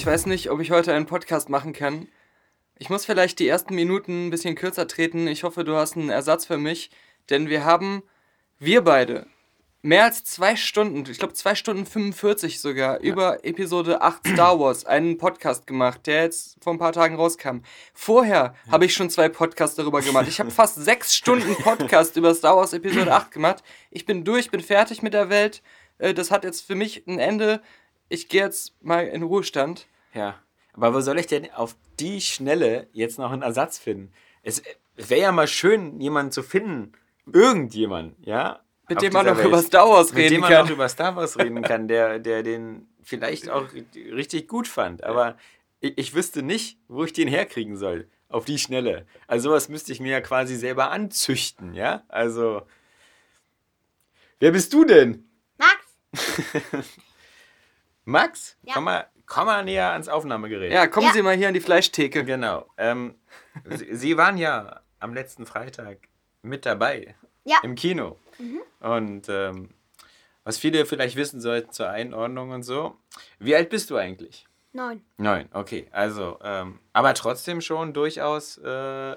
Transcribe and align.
Ich 0.00 0.06
weiß 0.06 0.24
nicht, 0.24 0.50
ob 0.50 0.60
ich 0.60 0.70
heute 0.70 0.94
einen 0.94 1.04
Podcast 1.04 1.50
machen 1.50 1.74
kann. 1.74 2.08
Ich 2.78 2.88
muss 2.88 3.04
vielleicht 3.04 3.38
die 3.38 3.46
ersten 3.46 3.74
Minuten 3.74 4.28
ein 4.28 4.30
bisschen 4.30 4.54
kürzer 4.54 4.88
treten. 4.88 5.28
Ich 5.28 5.42
hoffe, 5.44 5.62
du 5.62 5.76
hast 5.76 5.94
einen 5.94 6.08
Ersatz 6.08 6.46
für 6.46 6.56
mich, 6.56 6.90
denn 7.28 7.50
wir 7.50 7.66
haben, 7.66 8.02
wir 8.58 8.80
beide, 8.80 9.26
mehr 9.82 10.04
als 10.04 10.24
zwei 10.24 10.56
Stunden, 10.56 11.04
ich 11.10 11.18
glaube 11.18 11.34
zwei 11.34 11.54
Stunden 11.54 11.84
45 11.84 12.60
sogar, 12.62 13.00
über 13.00 13.44
Episode 13.44 14.00
8 14.00 14.28
Star 14.28 14.58
Wars 14.58 14.86
einen 14.86 15.18
Podcast 15.18 15.66
gemacht, 15.66 16.06
der 16.06 16.22
jetzt 16.22 16.56
vor 16.64 16.72
ein 16.72 16.78
paar 16.78 16.94
Tagen 16.94 17.16
rauskam. 17.16 17.58
Vorher 17.92 18.54
habe 18.70 18.86
ich 18.86 18.94
schon 18.94 19.10
zwei 19.10 19.28
Podcasts 19.28 19.76
darüber 19.76 20.00
gemacht. 20.00 20.28
Ich 20.28 20.40
habe 20.40 20.50
fast 20.50 20.76
sechs 20.76 21.14
Stunden 21.14 21.56
Podcast 21.56 22.16
über 22.16 22.34
Star 22.34 22.56
Wars 22.56 22.72
Episode 22.72 23.12
8 23.12 23.32
gemacht. 23.32 23.62
Ich 23.90 24.06
bin 24.06 24.24
durch, 24.24 24.50
bin 24.50 24.62
fertig 24.62 25.02
mit 25.02 25.12
der 25.12 25.28
Welt. 25.28 25.60
Äh, 25.98 26.14
Das 26.14 26.30
hat 26.30 26.44
jetzt 26.44 26.62
für 26.62 26.74
mich 26.74 27.06
ein 27.06 27.18
Ende. 27.18 27.60
Ich 28.10 28.28
gehe 28.28 28.42
jetzt 28.42 28.74
mal 28.82 29.06
in 29.06 29.22
Ruhestand. 29.22 29.86
Ja, 30.12 30.38
aber 30.74 30.94
wo 30.94 31.00
soll 31.00 31.18
ich 31.18 31.26
denn 31.26 31.50
auf 31.52 31.76
die 31.98 32.20
Schnelle 32.20 32.88
jetzt 32.92 33.18
noch 33.18 33.30
einen 33.30 33.42
Ersatz 33.42 33.78
finden? 33.78 34.12
Es, 34.42 34.62
wäre 34.96 35.20
ja 35.20 35.32
mal 35.32 35.48
schön, 35.48 36.00
jemanden 36.00 36.32
zu 36.32 36.42
finden, 36.42 36.92
irgendjemand, 37.32 38.14
ja? 38.26 38.60
Mit 38.88 39.02
dem 39.02 39.12
man 39.12 39.26
noch 39.26 39.42
über 39.42 39.62
Star 39.62 39.88
Wars 39.88 40.12
mit 40.12 40.24
reden 40.24 40.34
dem 40.34 40.40
man 40.40 40.50
kann. 40.50 40.66
noch 40.66 40.72
über 40.72 40.88
Star 40.88 41.14
Wars 41.14 41.38
reden 41.38 41.62
kann, 41.62 41.86
der, 41.86 42.18
der 42.18 42.42
den 42.42 42.88
vielleicht 43.02 43.48
auch 43.48 43.68
richtig 43.94 44.48
gut 44.48 44.66
fand. 44.66 45.04
Aber 45.04 45.36
ich, 45.78 45.96
ich 45.96 46.14
wüsste 46.14 46.42
nicht, 46.42 46.78
wo 46.88 47.04
ich 47.04 47.12
den 47.12 47.28
herkriegen 47.28 47.76
soll. 47.76 48.08
Auf 48.28 48.44
die 48.44 48.58
Schnelle. 48.58 49.06
Also 49.26 49.50
sowas 49.50 49.68
müsste 49.68 49.92
ich 49.92 50.00
mir 50.00 50.10
ja 50.10 50.20
quasi 50.20 50.56
selber 50.56 50.90
anzüchten, 50.90 51.74
ja? 51.74 52.02
Also. 52.08 52.62
Wer 54.40 54.50
bist 54.52 54.72
du 54.72 54.84
denn? 54.84 55.28
Max, 55.56 55.84
Max? 58.10 58.56
Ja. 58.62 58.74
Komm, 58.74 58.84
mal, 58.84 59.06
komm 59.26 59.46
mal 59.46 59.64
näher 59.64 59.92
ans 59.92 60.08
Aufnahmegerät. 60.08 60.72
Ja, 60.72 60.86
kommen 60.86 61.06
Ja. 61.06 61.12
Sie 61.12 61.22
mal 61.22 61.36
hier 61.36 61.48
an 61.48 61.54
die 61.54 61.60
Fleischtheke. 61.60 62.24
Genau. 62.24 62.66
Ähm, 62.76 63.14
Sie, 63.64 63.94
Sie 63.94 64.16
waren 64.16 64.36
ja 64.36 64.80
am 64.98 65.14
letzten 65.14 65.46
Freitag 65.46 65.98
mit 66.42 66.66
dabei 66.66 67.14
Ja. 67.44 67.58
im 67.62 67.74
Kino. 67.74 68.16
Und 68.80 69.28
ähm, 69.28 69.70
was 70.44 70.58
viele 70.58 70.86
vielleicht 70.86 71.16
wissen 71.16 71.40
sollten 71.40 71.72
zur 71.72 71.90
Einordnung 71.90 72.50
und 72.50 72.62
so. 72.62 72.96
Wie 73.38 73.54
alt 73.54 73.68
bist 73.70 73.90
du 73.90 73.96
eigentlich? 73.96 74.46
neun. 74.72 75.02
Neun, 75.16 75.48
okay. 75.52 75.88
Also, 75.90 76.38
ähm, 76.44 76.78
aber 76.92 77.12
trotzdem 77.14 77.60
schon 77.60 77.92
durchaus 77.92 78.56
äh, 78.58 79.16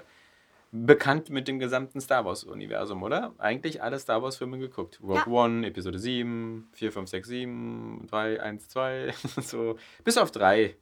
bekannt 0.75 1.29
mit 1.29 1.47
dem 1.47 1.59
gesamten 1.59 2.02
Star 2.02 2.25
Wars-Universum, 2.25 3.03
oder? 3.03 3.35
Eigentlich 3.38 3.83
alle 3.83 3.99
Star 3.99 4.23
Wars-Filme 4.23 4.57
geguckt. 4.57 4.99
Rogue 5.02 5.17
Ja. 5.17 5.27
One, 5.27 5.67
Episode 5.67 5.99
7, 5.99 6.67
4, 6.73 6.91
5, 6.91 7.09
6, 7.09 7.27
7, 7.27 8.07
3, 8.09 8.41
1, 8.41 8.69
2, 8.69 9.13
so. 9.41 9.77
Bis 10.03 10.17
auf 10.17 10.31
3. 10.31 10.75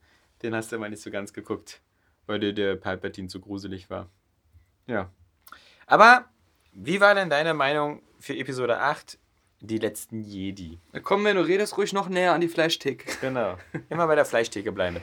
Den 0.44 0.56
hast 0.56 0.72
du 0.72 0.78
immer 0.78 0.88
nicht 0.88 1.02
so 1.02 1.12
ganz 1.12 1.34
geguckt, 1.34 1.82
weil 2.26 2.40
dir 2.40 2.54
der 2.54 2.78
Palpatine 2.78 3.28
zu 3.28 3.42
gruselig 3.42 3.90
war. 3.90 4.10
Ja. 4.88 5.12
Aber 5.88 6.26
wie 6.72 7.02
war 7.02 7.14
denn 7.14 7.30
deine 7.30 7.54
Meinung 7.54 8.02
für 8.18 8.36
Episode 8.38 8.80
8, 8.80 9.20
die 9.60 9.78
letzten 9.78 10.22
Jedi? 10.22 10.80
Komm, 11.04 11.26
wenn 11.26 11.36
du 11.36 11.46
redest, 11.46 11.78
ruhig 11.78 11.92
noch 11.92 12.08
näher 12.08 12.34
an 12.34 12.40
die 12.40 12.48
Fleischtheke. 12.48 13.12
Genau. 13.20 13.58
Immer 13.90 14.08
bei 14.08 14.16
der 14.16 14.26
Fleischtheke 14.26 14.72
bleiben. 14.72 15.02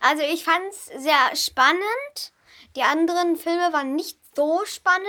Also 0.00 0.22
ich 0.22 0.42
fand's 0.42 0.86
sehr 0.86 1.36
spannend. 1.36 2.32
Die 2.76 2.82
anderen 2.82 3.36
Filme 3.36 3.72
waren 3.72 3.94
nicht 3.94 4.18
so 4.34 4.62
spannend. 4.64 5.06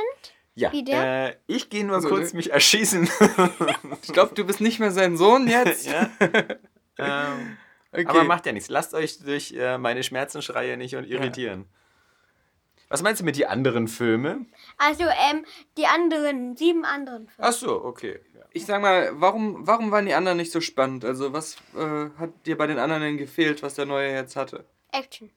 Ja, 0.53 0.71
Wie 0.71 0.83
der? 0.83 1.29
Äh, 1.29 1.35
ich 1.47 1.69
gehe 1.69 1.83
nur 1.83 1.97
Also, 1.97 2.09
kurz 2.09 2.33
mich 2.33 2.51
erschießen. 2.51 3.09
Ich 4.03 4.13
glaube, 4.13 4.35
du 4.35 4.45
bist 4.45 4.61
nicht 4.61 4.79
mehr 4.79 4.91
sein 4.91 5.17
Sohn 5.17 5.47
jetzt. 5.47 5.85
ja. 5.87 6.09
ähm, 6.97 7.57
Okay. 7.95 8.07
Aber 8.07 8.23
macht 8.25 8.45
ja 8.45 8.51
nichts. 8.51 8.69
Lasst 8.69 8.93
euch 8.93 9.19
durch 9.19 9.53
äh, 9.53 9.77
meine 9.77 10.03
Schmerzenschreie 10.03 10.75
nicht 10.75 10.95
und 10.95 11.05
irritieren. 11.05 11.65
Was 12.89 13.01
meinst 13.01 13.21
du 13.21 13.25
mit 13.25 13.37
die 13.37 13.47
anderen 13.47 13.87
Filme? 13.87 14.45
Also 14.77 15.03
ähm, 15.03 15.45
die 15.77 15.87
anderen, 15.87 16.57
sieben 16.57 16.83
anderen 16.83 17.27
Filme. 17.29 17.49
Ach 17.49 17.53
so, 17.53 17.83
okay. 17.83 18.19
Ja. 18.33 18.41
Ich 18.51 18.65
sag 18.65 18.81
mal, 18.81 19.11
warum, 19.13 19.65
warum 19.65 19.91
waren 19.91 20.05
die 20.05 20.13
anderen 20.13 20.37
nicht 20.37 20.51
so 20.51 20.61
spannend? 20.61 21.05
Also, 21.05 21.31
was 21.33 21.55
äh, 21.75 22.09
hat 22.17 22.45
dir 22.45 22.57
bei 22.57 22.67
den 22.67 22.79
anderen 22.79 23.01
denn 23.01 23.17
gefehlt, 23.17 23.63
was 23.63 23.75
der 23.75 23.85
Neue 23.85 24.11
jetzt 24.11 24.35
hatte? 24.35 24.65
Action. 24.91 25.31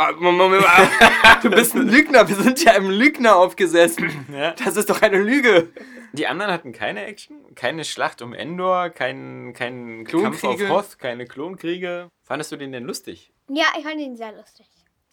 Ah, 0.00 0.12
Moment, 0.12 0.38
Moment, 0.38 0.64
du 1.42 1.50
bist 1.50 1.74
ein 1.74 1.88
Lügner. 1.88 2.28
Wir 2.28 2.36
sind 2.36 2.62
ja 2.62 2.74
im 2.74 2.88
Lügner 2.88 3.34
aufgesessen. 3.34 4.26
Ja. 4.32 4.52
Das 4.52 4.76
ist 4.76 4.88
doch 4.88 5.02
eine 5.02 5.20
Lüge. 5.20 5.72
Die 6.12 6.28
anderen 6.28 6.52
hatten 6.52 6.72
keine 6.72 7.04
Action, 7.04 7.36
keine 7.56 7.84
Schlacht 7.84 8.22
um 8.22 8.32
Endor, 8.32 8.90
kein, 8.90 9.52
kein 9.54 10.04
Kampf 10.04 10.44
auf? 10.44 10.68
Hoth, 10.68 10.98
keine 11.00 11.26
Klonkriege. 11.26 12.08
Fandest 12.22 12.52
du 12.52 12.56
den 12.56 12.70
denn 12.70 12.84
lustig? 12.84 13.32
Ja, 13.48 13.64
ich 13.76 13.84
fand 13.84 13.98
ihn 13.98 14.16
sehr 14.16 14.32
lustig. 14.32 14.66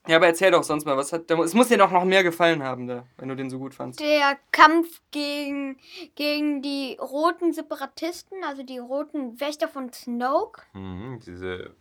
Ja, 0.07 0.17
aber 0.17 0.27
erzähl 0.27 0.51
doch 0.51 0.61
sonst 0.63 0.85
mal, 0.85 0.95
was 0.95 1.11
hat. 1.11 1.31
Es 1.31 1.55
muss 1.55 1.69
dir 1.69 1.79
doch 1.79 1.89
noch 1.89 2.05
mehr 2.05 2.23
gefallen 2.23 2.61
haben, 2.61 2.85
da, 2.87 3.07
wenn 3.17 3.29
du 3.29 3.35
den 3.35 3.49
so 3.49 3.57
gut 3.57 3.73
fandst. 3.73 3.99
Der 3.99 4.37
Kampf 4.51 5.01
gegen, 5.09 5.79
gegen 6.13 6.61
die 6.61 6.95
roten 7.01 7.53
Separatisten, 7.53 8.43
also 8.43 8.61
die 8.61 8.77
roten 8.77 9.39
Wächter 9.39 9.67
von 9.67 9.91
Snoke. 9.91 10.61
Mhm, 10.73 11.21
diese. 11.25 11.75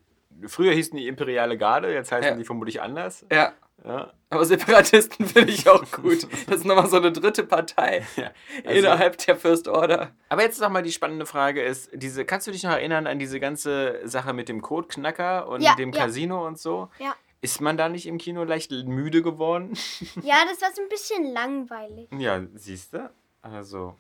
Früher 0.46 0.72
hießen 0.72 0.96
die 0.96 1.06
Imperiale 1.08 1.56
Garde, 1.58 1.92
jetzt 1.92 2.12
heißen 2.12 2.30
Ja. 2.32 2.36
die 2.36 2.44
vermutlich 2.44 2.80
anders. 2.82 3.24
Ja, 3.30 3.52
Ja. 3.84 4.12
aber 4.30 4.44
Separatisten 4.44 5.26
finde 5.26 5.52
ich 5.52 5.68
auch 5.68 5.84
gut. 5.92 6.26
Das 6.48 6.56
ist 6.58 6.64
nochmal 6.64 6.86
so 6.88 6.96
eine 6.96 7.12
dritte 7.12 7.44
Partei 7.44 8.04
Ja. 8.16 8.30
Also- 8.64 8.78
innerhalb 8.78 9.18
der 9.18 9.36
First 9.36 9.68
Order. 9.68 10.10
Aber 10.28 10.42
jetzt 10.42 10.60
noch 10.60 10.70
mal 10.70 10.82
die 10.82 10.92
spannende 10.92 11.26
Frage 11.26 11.62
ist, 11.62 11.90
diese, 11.94 12.24
kannst 12.24 12.46
du 12.46 12.50
dich 12.50 12.62
noch 12.62 12.72
erinnern 12.72 13.06
an 13.06 13.18
diese 13.18 13.40
ganze 13.40 14.00
Sache 14.04 14.32
mit 14.32 14.48
dem 14.48 14.60
Codeknacker 14.62 15.48
und 15.48 15.60
Ja, 15.62 15.74
dem 15.76 15.92
ja. 15.92 16.02
Casino 16.04 16.46
und 16.46 16.58
so? 16.58 16.88
Ja. 16.98 17.14
Ist 17.40 17.60
man 17.60 17.76
da 17.76 17.90
nicht 17.90 18.06
im 18.06 18.16
Kino 18.16 18.42
leicht 18.44 18.70
müde 18.70 19.20
geworden? 19.22 19.74
Ja, 20.22 20.36
das 20.48 20.62
war 20.62 20.70
so 20.74 20.80
ein 20.80 20.88
bisschen 20.88 21.32
langweilig. 21.34 22.08
ja, 22.16 22.40
siehst 22.54 22.94
du? 22.94 23.10
Also, 23.42 23.96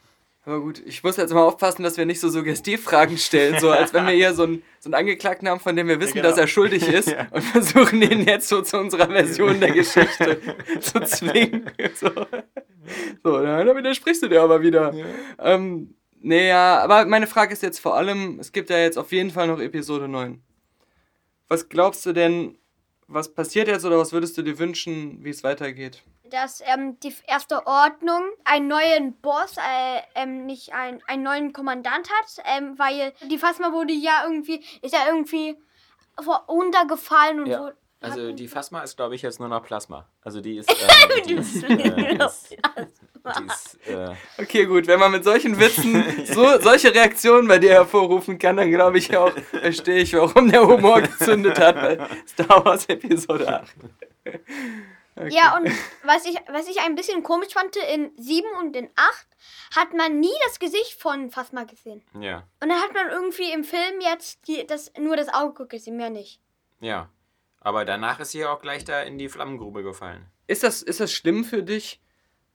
Aber 0.46 0.60
gut, 0.60 0.82
ich 0.84 1.02
muss 1.02 1.16
jetzt 1.16 1.32
mal 1.32 1.42
aufpassen, 1.42 1.82
dass 1.82 1.96
wir 1.96 2.04
nicht 2.04 2.20
so 2.20 2.28
Suggestivfragen 2.28 3.16
stellen, 3.16 3.58
so 3.60 3.70
als 3.70 3.94
wenn 3.94 4.06
wir 4.06 4.12
hier 4.12 4.34
so 4.34 4.42
einen, 4.42 4.62
so 4.78 4.88
einen 4.88 4.94
Angeklagten 4.94 5.48
haben, 5.48 5.58
von 5.58 5.74
dem 5.74 5.88
wir 5.88 6.00
wissen, 6.00 6.14
genau. 6.14 6.28
dass 6.28 6.36
er 6.36 6.46
schuldig 6.46 6.86
ist 6.86 7.08
Ja. 7.14 7.28
und 7.30 7.40
versuchen 7.42 8.02
ihn 8.02 8.26
jetzt 8.26 8.48
so 8.48 8.60
zu 8.60 8.78
unserer 8.78 9.06
Version 9.06 9.58
der 9.58 9.70
Geschichte 9.70 10.38
zu 10.80 11.00
zwingen. 11.00 11.70
So, 11.94 12.10
so 13.22 13.38
na, 13.38 13.64
da 13.64 13.74
widersprichst 13.74 14.22
du 14.22 14.28
dir 14.28 14.42
aber 14.42 14.60
wieder. 14.60 14.94
Ähm, 15.38 15.94
nee, 16.20 16.48
ja, 16.48 16.78
aber 16.80 17.06
meine 17.06 17.26
Frage 17.26 17.54
ist 17.54 17.62
jetzt 17.62 17.78
vor 17.78 17.96
allem, 17.96 18.38
es 18.38 18.52
gibt 18.52 18.68
ja 18.68 18.78
jetzt 18.78 18.98
auf 18.98 19.12
jeden 19.12 19.30
Fall 19.30 19.46
noch 19.46 19.60
Episode 19.60 20.08
9. 20.08 20.42
Was 21.48 21.70
glaubst 21.70 22.04
du 22.04 22.12
denn, 22.12 22.58
was 23.06 23.32
passiert 23.32 23.68
jetzt 23.68 23.86
oder 23.86 23.98
was 23.98 24.12
würdest 24.12 24.36
du 24.36 24.42
dir 24.42 24.58
wünschen, 24.58 25.24
wie 25.24 25.30
es 25.30 25.42
weitergeht? 25.42 26.02
Dass 26.30 26.62
ähm, 26.66 26.98
die 27.00 27.14
erste 27.26 27.66
Ordnung 27.66 28.22
einen 28.44 28.68
neuen 28.68 29.12
Boss, 29.20 29.56
äh, 29.58 30.00
ähm, 30.14 30.46
nicht 30.46 30.72
ein, 30.72 31.02
einen 31.06 31.22
neuen 31.22 31.52
Kommandant 31.52 32.08
hat, 32.10 32.44
ähm, 32.56 32.78
weil 32.78 33.12
die 33.30 33.38
Phasma 33.38 33.72
wurde 33.72 33.92
ja 33.92 34.22
irgendwie, 34.24 34.64
ist 34.82 34.94
ja 34.94 35.00
irgendwie 35.08 35.56
vor- 36.22 36.44
untergefallen 36.48 37.40
und 37.40 37.46
Ja. 37.50 37.60
wurde. 37.60 37.76
also 38.00 38.32
die 38.32 38.48
Phasma 38.48 38.82
ist, 38.82 38.96
glaube 38.96 39.14
ich, 39.14 39.22
jetzt 39.22 39.38
nur 39.40 39.48
noch 39.48 39.62
Plasma. 39.62 40.06
Also 40.22 40.40
die 40.40 40.56
ist. 40.58 40.68
Ähm, 40.74 41.22
die, 41.26 41.32
ist, 41.34 41.62
äh, 41.62 42.16
ist, 42.16 42.50
die 43.38 43.46
ist 43.46 43.86
äh, 43.88 44.14
Okay, 44.38 44.66
gut, 44.66 44.86
wenn 44.86 44.98
man 45.00 45.10
mit 45.12 45.24
solchen 45.24 45.58
Witzen 45.58 46.04
so, 46.26 46.58
solche 46.60 46.94
Reaktionen 46.94 47.48
bei 47.48 47.58
dir 47.58 47.70
hervorrufen 47.72 48.38
kann, 48.38 48.56
dann 48.56 48.70
glaube 48.70 48.98
ich 48.98 49.16
auch, 49.16 49.32
verstehe 49.50 50.02
ich, 50.02 50.12
warum 50.14 50.50
der 50.50 50.66
Humor 50.66 51.00
gezündet 51.02 51.58
hat 51.58 51.74
bei 51.76 51.98
Star 52.26 52.64
Wars 52.64 52.86
Episode 52.88 53.60
8. 53.62 53.74
Ja, 55.30 55.56
und 55.56 55.70
was 56.02 56.26
ich, 56.26 56.36
was 56.48 56.68
ich 56.68 56.80
ein 56.80 56.94
bisschen 56.96 57.22
komisch 57.22 57.52
fand, 57.52 57.76
in 57.76 58.10
7 58.16 58.46
und 58.58 58.74
in 58.74 58.90
8 58.96 59.26
hat 59.76 59.94
man 59.94 60.18
nie 60.18 60.34
das 60.46 60.58
Gesicht 60.58 61.00
von 61.00 61.30
Phasma 61.30 61.64
gesehen. 61.64 62.02
ja, 62.20 62.46
Und 62.62 62.68
dann 62.68 62.80
hat 62.80 62.92
man 62.94 63.08
irgendwie 63.10 63.52
im 63.52 63.64
Film 63.64 64.00
jetzt 64.00 64.46
die, 64.48 64.66
das, 64.66 64.92
nur 64.98 65.16
das 65.16 65.28
Auge 65.32 65.66
gesehen, 65.66 65.96
mehr 65.96 66.10
nicht. 66.10 66.40
ja. 66.80 67.10
Aber 67.60 67.86
danach 67.86 68.20
ist 68.20 68.32
sie 68.32 68.40
ja 68.40 68.52
auch 68.52 68.60
gleich 68.60 68.84
da 68.84 69.00
in 69.00 69.16
die 69.16 69.30
Flammengrube 69.30 69.82
gefallen. 69.82 70.26
Ist 70.46 70.62
das, 70.62 70.82
ist 70.82 71.00
das 71.00 71.10
schlimm 71.10 71.44
für 71.46 71.62
dich, 71.62 71.98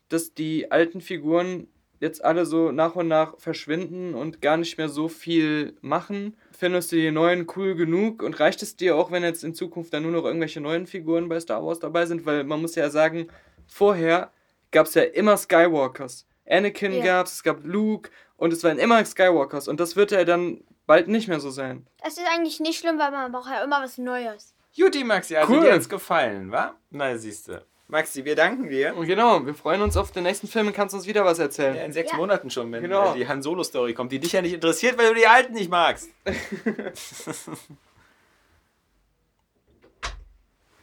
dass 0.08 0.36
die 0.36 0.70
alten 0.72 1.02
Figuren 1.02 1.68
jetzt 2.00 2.24
alle 2.24 2.46
so 2.46 2.72
nach 2.72 2.96
und 2.96 3.08
nach 3.08 3.38
verschwinden 3.40 4.14
und 4.16 4.42
gar 4.42 4.58
nicht 4.58 4.78
mehr 4.78 4.90
so 4.90 5.08
viel 5.10 5.78
machen, 5.82 6.38
findest 6.52 6.92
du 6.92 6.96
die 6.96 7.12
neuen 7.12 7.46
cool 7.56 7.76
genug 7.76 8.24
und 8.24 8.40
reicht 8.40 8.62
es 8.64 8.76
dir 8.78 8.96
auch, 8.96 9.12
wenn 9.12 9.24
jetzt 9.24 9.44
in 9.44 9.54
Zukunft 9.54 9.94
dann 9.94 10.04
nur 10.04 10.12
noch 10.12 10.24
irgendwelche 10.26 10.62
neuen 10.62 10.88
Figuren 10.88 11.28
bei 11.30 11.40
Star 11.40 11.66
Wars 11.66 11.80
dabei 11.80 12.06
sind? 12.06 12.26
Weil 12.26 12.44
man 12.44 12.62
muss 12.62 12.76
ja 12.76 12.90
sagen, 12.90 13.28
vorher 13.68 14.32
gab 14.72 14.86
es 14.88 14.94
ja 14.94 15.04
immer 15.04 15.38
Skywalkers. 15.38 16.26
Anakin 16.50 16.94
Ja. 16.94 17.04
gab's, 17.04 17.34
es 17.34 17.44
gab 17.44 17.64
Luke 17.66 18.10
und 18.38 18.54
es 18.54 18.64
waren 18.64 18.80
immer 18.80 19.04
Skywalkers 19.04 19.68
und 19.68 19.80
das 19.80 19.96
wird 19.96 20.12
ja 20.12 20.24
dann 20.24 20.64
bald 20.88 21.08
nicht 21.08 21.28
mehr 21.28 21.40
so 21.40 21.50
sein. 21.52 21.86
Das 22.04 22.14
ist 22.18 22.26
eigentlich 22.34 22.60
nicht 22.60 22.80
schlimm, 22.80 22.98
weil 22.98 23.12
man 23.12 23.32
braucht 23.32 23.50
ja 23.50 23.64
immer 23.64 23.82
was 23.84 23.98
Neues. 23.98 24.56
Juti, 24.72 25.04
Maxi, 25.04 25.36
also 25.36 25.54
Cool. 25.54 25.62
dir 25.62 25.74
hat's 25.74 25.90
gefallen, 25.90 26.52
wa? 26.52 26.76
Na, 26.92 27.18
siehst 27.18 27.48
du. 27.50 27.64
Maxi, 27.90 28.24
wir 28.24 28.36
danken 28.36 28.70
dir. 28.70 28.96
Und 28.96 29.08
genau, 29.08 29.44
wir 29.46 29.56
freuen 29.56 29.82
uns 29.82 29.98
auf 29.98 30.12
den 30.12 30.22
nächsten 30.24 30.48
Film 30.48 30.68
und 30.68 30.74
kannst 30.74 30.94
uns 30.94 31.08
wieder 31.08 31.26
was 31.26 31.40
erzählen. 31.40 31.76
Ja, 31.76 31.84
in 31.84 31.92
sechs 31.92 32.12
Ja. 32.12 32.18
Monaten 32.18 32.52
schon, 32.52 32.72
wenn 32.72 32.84
Genau. 32.84 33.16
die 33.16 33.28
Han 33.28 33.42
Solo-Story 33.42 33.96
kommt, 33.96 34.12
die 34.12 34.20
dich 34.20 34.32
ja 34.32 34.44
nicht 34.44 34.54
interessiert, 34.54 34.96
weil 35.00 35.10
du 35.10 35.16
die 35.16 35.26
alten 35.26 35.54
nicht 35.54 35.72
magst. 35.72 36.10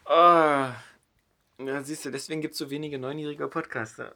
oh. 0.07 0.67
Ja, 1.59 1.83
siehst 1.83 2.05
du, 2.05 2.11
deswegen 2.11 2.43
gibt 2.43 2.53
es 2.53 2.59
so 2.59 2.69
wenige 2.69 2.99
neunjährige 2.99 3.49
Podcaster. 3.49 4.15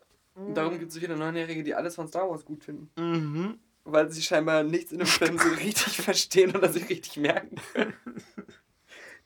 Darum 0.55 0.79
gibt 0.79 0.89
es 0.91 0.95
so 0.95 1.01
viele 1.01 1.17
Neunjährige, 1.17 1.63
die 1.63 1.75
alles 1.75 1.95
von 1.95 2.07
Star 2.07 2.29
Wars 2.29 2.45
gut 2.45 2.63
finden. 2.65 2.91
Mhm. 3.01 3.59
Weil 3.85 4.11
sie 4.11 4.21
scheinbar 4.21 4.63
nichts 4.63 4.93
in 4.93 4.99
dem 4.99 5.07
Film 5.07 5.39
so 5.39 5.49
richtig 5.49 6.03
verstehen 6.03 6.55
oder 6.55 6.69
sich 6.71 6.87
richtig 6.91 7.17
merken 7.17 7.57
können. 7.73 7.95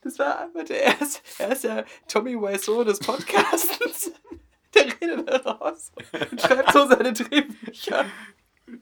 Das 0.04 0.18
war, 0.18 0.48
warte, 0.52 0.78
er 0.80 1.00
ist, 1.00 1.22
er 1.38 1.52
ist 1.52 1.64
ja 1.64 1.82
Tommy 2.06 2.34
Wiseau 2.34 2.84
des 2.84 2.98
Podcastens. 3.00 4.12
Der 4.74 4.84
redet 5.00 5.26
da 5.28 5.36
raus 5.38 5.92
und 6.30 6.40
schreibt 6.40 6.72
so 6.72 6.86
seine 6.86 7.12
Drehbücher. 7.12 8.04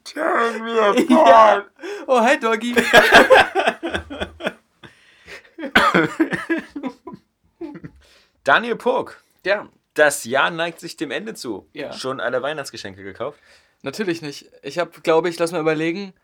Tell 0.05 0.59
me 0.61 1.05
Ja. 1.09 1.67
Oh, 2.07 2.21
hi 2.21 2.41
Doggy. 2.41 2.75
Daniel 8.43 8.77
Pog, 8.77 9.23
Ja, 9.45 9.69
das 9.95 10.25
Jahr 10.25 10.51
neigt 10.51 10.81
sich 10.81 10.97
dem 10.97 11.11
Ende 11.11 11.35
zu. 11.35 11.69
Ja. 11.73 11.93
Schon 11.93 12.21
alle 12.21 12.43
Weihnachtsgeschenke 12.43 13.05
gekauft? 13.05 13.39
natürlich 13.83 14.23
nicht. 14.23 14.51
Ich 14.63 14.79
habe, 14.79 15.01
glaube 15.03 15.29
ich, 15.29 15.39
lass 15.39 15.53
mal 15.53 15.61
überlegen, 15.61 16.15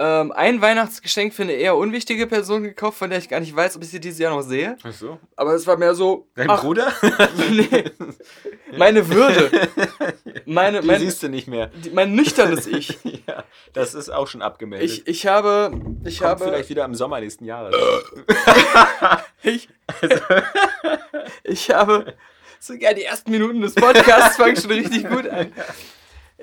ähm, 0.00 0.30
ein 0.32 0.60
Weihnachtsgeschenk 0.60 1.34
für 1.34 1.42
eine 1.42 1.52
eher 1.52 1.76
unwichtige 1.76 2.26
Person 2.28 2.62
gekauft, 2.62 2.98
von 2.98 3.10
der 3.10 3.18
ich 3.18 3.28
gar 3.28 3.40
nicht 3.40 3.54
weiß, 3.54 3.76
ob 3.76 3.82
ich 3.82 3.88
sie 3.90 3.98
dieses 3.98 4.20
Jahr 4.20 4.34
noch 4.34 4.42
sehe. 4.42 4.76
Ach 4.84 4.92
so. 4.92 5.18
Aber 5.34 5.54
es 5.54 5.66
war 5.66 5.76
mehr 5.76 5.94
so. 5.94 6.28
Dein 6.36 6.48
ach, 6.48 6.62
Bruder? 6.62 6.92
nee. 7.50 7.84
Meine 8.76 9.08
Würde. 9.08 9.50
Meine, 10.46 10.80
Die 10.82 10.86
mein, 10.86 11.00
siehst 11.00 11.22
du 11.22 11.28
nicht 11.28 11.48
mehr. 11.48 11.66
die, 11.68 11.90
mein 11.90 12.14
nüchternes 12.14 12.66
Ich. 12.66 12.98
Ja, 13.26 13.44
das 13.74 13.92
ist 13.94 14.08
auch 14.08 14.26
schon 14.26 14.40
abgemeldet. 14.40 14.88
Ich, 14.88 15.06
ich 15.06 15.26
habe. 15.26 15.70
Ich 16.04 16.18
Kommt 16.20 16.30
habe. 16.30 16.44
vielleicht 16.44 16.70
wieder 16.70 16.84
im 16.86 16.94
Sommer 16.94 17.20
nächsten 17.20 17.44
Jahres. 17.44 17.74
Ich, 19.42 19.68
ich 21.44 21.70
habe. 21.70 22.14
Sogar 22.60 22.94
die 22.94 23.04
ersten 23.04 23.30
Minuten 23.30 23.60
des 23.60 23.74
Podcasts 23.74 24.36
fangen 24.36 24.56
schon 24.56 24.70
richtig 24.70 25.08
gut 25.08 25.28
an. 25.28 25.52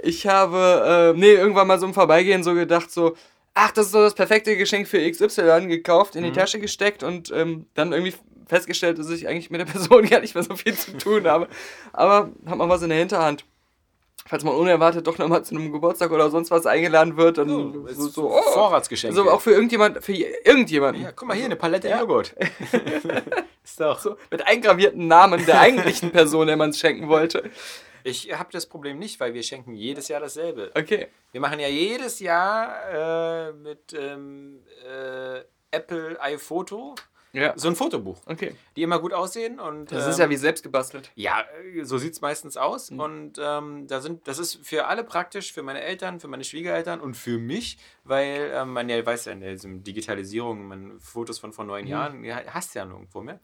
Ich 0.01 0.27
habe, 0.27 1.13
äh, 1.15 1.19
nee, 1.19 1.33
irgendwann 1.33 1.67
mal 1.67 1.79
so 1.79 1.85
im 1.87 1.93
Vorbeigehen 1.93 2.43
so 2.43 2.53
gedacht, 2.53 2.91
so, 2.91 3.15
ach, 3.55 3.71
das 3.71 3.87
ist 3.87 3.91
so 3.93 4.01
das 4.01 4.13
perfekte 4.13 4.55
Geschenk 4.57 4.87
für 4.87 4.99
XY 5.09 5.65
gekauft, 5.67 6.15
in 6.15 6.23
die 6.23 6.31
Tasche 6.31 6.59
gesteckt 6.59 7.01
und 7.01 7.31
ähm, 7.31 7.65
dann 7.73 7.91
irgendwie 7.93 8.13
festgestellt, 8.47 8.99
dass 8.99 9.09
ich 9.09 9.27
eigentlich 9.27 9.49
mit 9.49 9.59
der 9.61 9.65
Person 9.73 10.05
gar 10.07 10.19
nicht 10.19 10.35
mehr 10.35 10.43
so 10.43 10.55
viel 10.55 10.75
zu 10.75 10.95
tun 10.97 11.25
habe. 11.27 11.47
Aber 11.93 12.29
hat 12.45 12.57
man 12.57 12.69
was 12.69 12.83
in 12.83 12.89
der 12.89 12.99
Hinterhand. 12.99 13.43
Falls 14.27 14.43
man 14.43 14.55
unerwartet 14.55 15.05
doch 15.05 15.19
nochmal 15.19 15.43
zu 15.45 15.53
einem 15.55 15.71
Geburtstag 15.71 16.09
oder 16.11 16.31
sonst 16.31 16.49
was 16.49 16.65
eingeladen 16.65 17.15
wird, 17.15 17.37
dann 17.37 17.47
So, 17.47 17.87
so, 17.89 18.07
so 18.07 18.31
oh, 18.31 18.41
Vorratsgeschenk. 18.53 19.15
also 19.15 19.29
auch 19.29 19.39
für 19.41 19.51
irgendjemand, 19.51 20.03
für 20.03 20.13
irgendjemanden. 20.13 21.03
ja, 21.03 21.11
guck 21.11 21.27
mal 21.27 21.35
hier, 21.37 21.45
eine 21.45 21.55
Palette 21.55 21.89
Ja. 21.89 21.99
Joghurt. 21.99 22.35
ist 23.63 23.79
doch. 23.79 23.99
So, 23.99 24.15
mit 24.31 24.47
eingravierten 24.47 25.05
Namen 25.07 25.45
der 25.45 25.59
eigentlichen 25.61 26.09
Person, 26.11 26.47
der 26.47 26.57
man 26.57 26.71
es 26.71 26.79
schenken 26.79 27.07
wollte. 27.07 27.51
Ich 28.07 28.31
habe 28.31 28.49
das 28.51 28.67
Problem 28.67 28.99
nicht, 28.99 29.19
weil 29.19 29.33
wir 29.33 29.41
schenken 29.41 29.73
jedes 29.73 30.09
Jahr 30.09 30.19
dasselbe. 30.19 30.69
Okay. 30.75 31.07
Wir 31.31 31.41
machen 31.41 31.59
ja 31.59 31.67
jedes 31.67 32.19
Jahr 32.19 33.49
äh, 33.49 33.53
mit 33.53 33.93
ähm, 33.97 34.59
äh, 34.87 35.41
Apple 35.71 36.15
iPhoto 36.21 36.93
Ja. 37.33 37.53
so 37.57 37.67
ein 37.67 37.75
Fotobuch, 37.75 38.21
Okay. 38.27 38.55
die 38.75 38.83
immer 38.83 38.99
gut 38.99 39.11
aussehen 39.11 39.59
und 39.59 39.91
Das 39.91 40.03
ähm, 40.05 40.09
ist 40.11 40.19
ja 40.19 40.29
wie 40.29 40.37
selbst 40.37 40.61
gebastelt. 40.63 41.09
Ja, 41.15 41.45
so 41.81 41.97
sieht 41.97 42.13
es 42.13 42.21
meistens 42.21 42.57
aus. 42.57 42.91
Mhm. 42.91 42.99
Und 42.99 43.33
ähm, 43.41 43.87
da 43.87 43.99
sind, 44.01 44.27
das 44.27 44.37
ist 44.37 44.59
für 44.63 44.85
alle 44.85 45.03
praktisch, 45.03 45.51
für 45.51 45.63
meine 45.63 45.81
Eltern, 45.81 46.19
für 46.19 46.27
meine 46.27 46.43
Schwiegereltern 46.43 47.01
und 47.01 47.15
für 47.17 47.39
mich, 47.39 47.79
weil 48.03 48.51
ähm, 48.53 48.71
man 48.73 48.87
ja 48.87 49.03
weiß 49.03 49.25
ja 49.25 49.31
in 49.31 49.39
der 49.41 49.55
Digitalisierung, 49.55 50.67
man 50.67 50.99
Fotos 50.99 51.39
von 51.39 51.53
vor 51.53 51.65
neun 51.65 51.85
Mhm. 51.85 51.89
Jahren, 51.89 52.23
ja, 52.23 52.39
hast 52.53 52.75
ja 52.75 52.85
nirgendwo 52.85 53.21
mehr. 53.21 53.39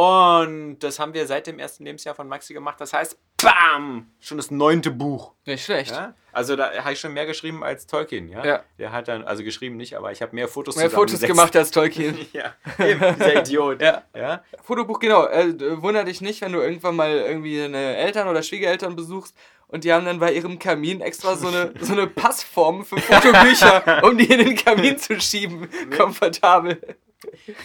Und 0.00 0.78
das 0.78 0.98
haben 0.98 1.12
wir 1.12 1.26
seit 1.26 1.46
dem 1.46 1.58
ersten 1.58 1.84
Lebensjahr 1.84 2.14
von 2.14 2.26
Maxi 2.26 2.54
gemacht. 2.54 2.80
Das 2.80 2.94
heißt, 2.94 3.18
BAM! 3.36 4.10
Schon 4.18 4.38
das 4.38 4.50
neunte 4.50 4.90
Buch. 4.90 5.34
Nicht 5.44 5.62
schlecht. 5.62 5.90
Ja? 5.90 6.14
Also 6.32 6.56
da 6.56 6.72
habe 6.82 6.94
ich 6.94 7.00
schon 7.00 7.12
mehr 7.12 7.26
geschrieben 7.26 7.62
als 7.62 7.86
Tolkien, 7.86 8.30
ja. 8.30 8.42
Ja. 8.42 8.64
Der 8.78 8.92
hat 8.92 9.08
dann, 9.08 9.24
also 9.24 9.44
geschrieben 9.44 9.76
nicht, 9.76 9.98
aber 9.98 10.10
ich 10.10 10.22
habe 10.22 10.34
mehr 10.34 10.48
Fotos 10.48 10.76
Mehr 10.76 10.88
Fotos 10.88 11.20
gemacht 11.20 11.54
als 11.54 11.70
Tolkien. 11.70 12.16
ja, 12.32 12.54
eben, 12.78 13.14
dieser 13.14 13.40
Idiot. 13.40 13.82
Ja. 13.82 14.04
ja. 14.16 14.42
Fotobuch, 14.62 15.00
genau. 15.00 15.26
Äh, 15.26 15.82
wunder 15.82 16.04
dich 16.04 16.22
nicht, 16.22 16.40
wenn 16.40 16.52
du 16.52 16.60
irgendwann 16.60 16.96
mal 16.96 17.10
irgendwie 17.10 17.60
eine 17.60 17.96
Eltern 17.96 18.26
oder 18.26 18.42
Schwiegereltern 18.42 18.96
besuchst 18.96 19.36
und 19.68 19.84
die 19.84 19.92
haben 19.92 20.06
dann 20.06 20.18
bei 20.18 20.32
ihrem 20.32 20.58
Kamin 20.58 21.02
extra 21.02 21.36
so 21.36 21.48
eine, 21.48 21.74
so 21.78 21.92
eine 21.92 22.06
Passform 22.06 22.86
für 22.86 22.96
Fotobücher, 22.96 24.02
um 24.04 24.16
die 24.16 24.32
in 24.32 24.38
den 24.38 24.56
Kamin 24.56 24.96
zu 24.96 25.20
schieben. 25.20 25.68
Komfortabel. 25.94 26.80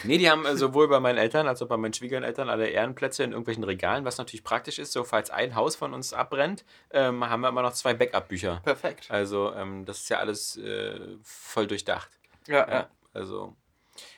Nee, 0.04 0.18
die 0.18 0.30
haben 0.30 0.44
äh, 0.44 0.56
sowohl 0.56 0.88
bei 0.88 1.00
meinen 1.00 1.18
Eltern 1.18 1.48
als 1.48 1.62
auch 1.62 1.68
bei 1.68 1.76
meinen 1.76 1.94
Schwiegereltern 1.94 2.48
alle 2.48 2.68
Ehrenplätze 2.68 3.24
in 3.24 3.30
irgendwelchen 3.30 3.64
Regalen, 3.64 4.04
was 4.04 4.18
natürlich 4.18 4.44
praktisch 4.44 4.78
ist. 4.78 4.92
So, 4.92 5.04
falls 5.04 5.30
ein 5.30 5.54
Haus 5.54 5.76
von 5.76 5.94
uns 5.94 6.12
abbrennt, 6.12 6.64
ähm, 6.90 7.28
haben 7.28 7.40
wir 7.40 7.48
immer 7.48 7.62
noch 7.62 7.72
zwei 7.72 7.94
Backup-Bücher. 7.94 8.60
Perfekt. 8.64 9.06
Also, 9.10 9.52
ähm, 9.54 9.84
das 9.84 10.00
ist 10.00 10.08
ja 10.10 10.18
alles 10.18 10.56
äh, 10.56 10.98
voll 11.22 11.66
durchdacht. 11.66 12.10
Ja, 12.46 12.68
Ja, 12.68 12.88
also. 13.12 13.54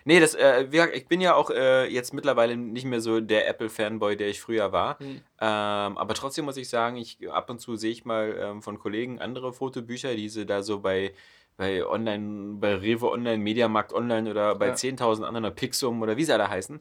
Nee, 0.05 0.21
das, 0.21 0.35
äh, 0.35 0.65
ich 0.93 1.07
bin 1.07 1.21
ja 1.21 1.35
auch 1.35 1.51
äh, 1.51 1.87
jetzt 1.87 2.13
mittlerweile 2.13 2.57
nicht 2.57 2.85
mehr 2.85 3.01
so 3.01 3.21
der 3.21 3.49
Apple-Fanboy, 3.49 4.17
der 4.17 4.29
ich 4.29 4.41
früher 4.41 4.73
war. 4.73 4.97
Mhm. 5.01 5.21
Ähm, 5.41 5.99
aber 5.99 6.15
trotzdem 6.15 6.47
muss 6.47 6.57
ich 6.57 6.69
sagen, 6.69 6.97
ich, 6.97 7.19
ab 7.31 7.49
und 7.51 7.61
zu 7.61 7.77
sehe 7.77 7.93
ich 7.93 8.05
mal 8.05 8.37
ähm, 8.41 8.63
von 8.63 8.79
Kollegen 8.79 9.21
andere 9.21 9.53
Fotobücher, 9.53 10.15
die 10.15 10.29
sie 10.29 10.47
da 10.47 10.63
so 10.63 10.81
bei, 10.81 11.13
bei 11.59 11.85
Online, 11.87 12.55
bei 12.59 12.75
Rewe 12.77 13.11
Online, 13.11 13.37
Mediamarkt 13.43 13.93
Online 13.93 14.31
oder 14.31 14.55
bei 14.55 14.69
Ja. 14.69 14.75
10.000 14.75 15.25
anderen 15.25 15.45
oder 15.45 15.55
Pixum 15.55 16.01
oder 16.01 16.17
wie 16.17 16.25
sie 16.25 16.33
alle 16.33 16.49
heißen. 16.49 16.81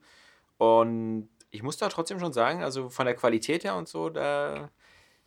Und 0.57 1.27
ich 1.51 1.63
muss 1.63 1.77
da 1.77 1.89
trotzdem 1.89 2.19
schon 2.19 2.31
sagen, 2.31 2.63
also 2.63 2.88
von 2.89 3.05
der 3.05 3.15
Qualität 3.15 3.63
her 3.65 3.75
und 3.75 3.88
so, 3.89 4.10
da 4.10 4.69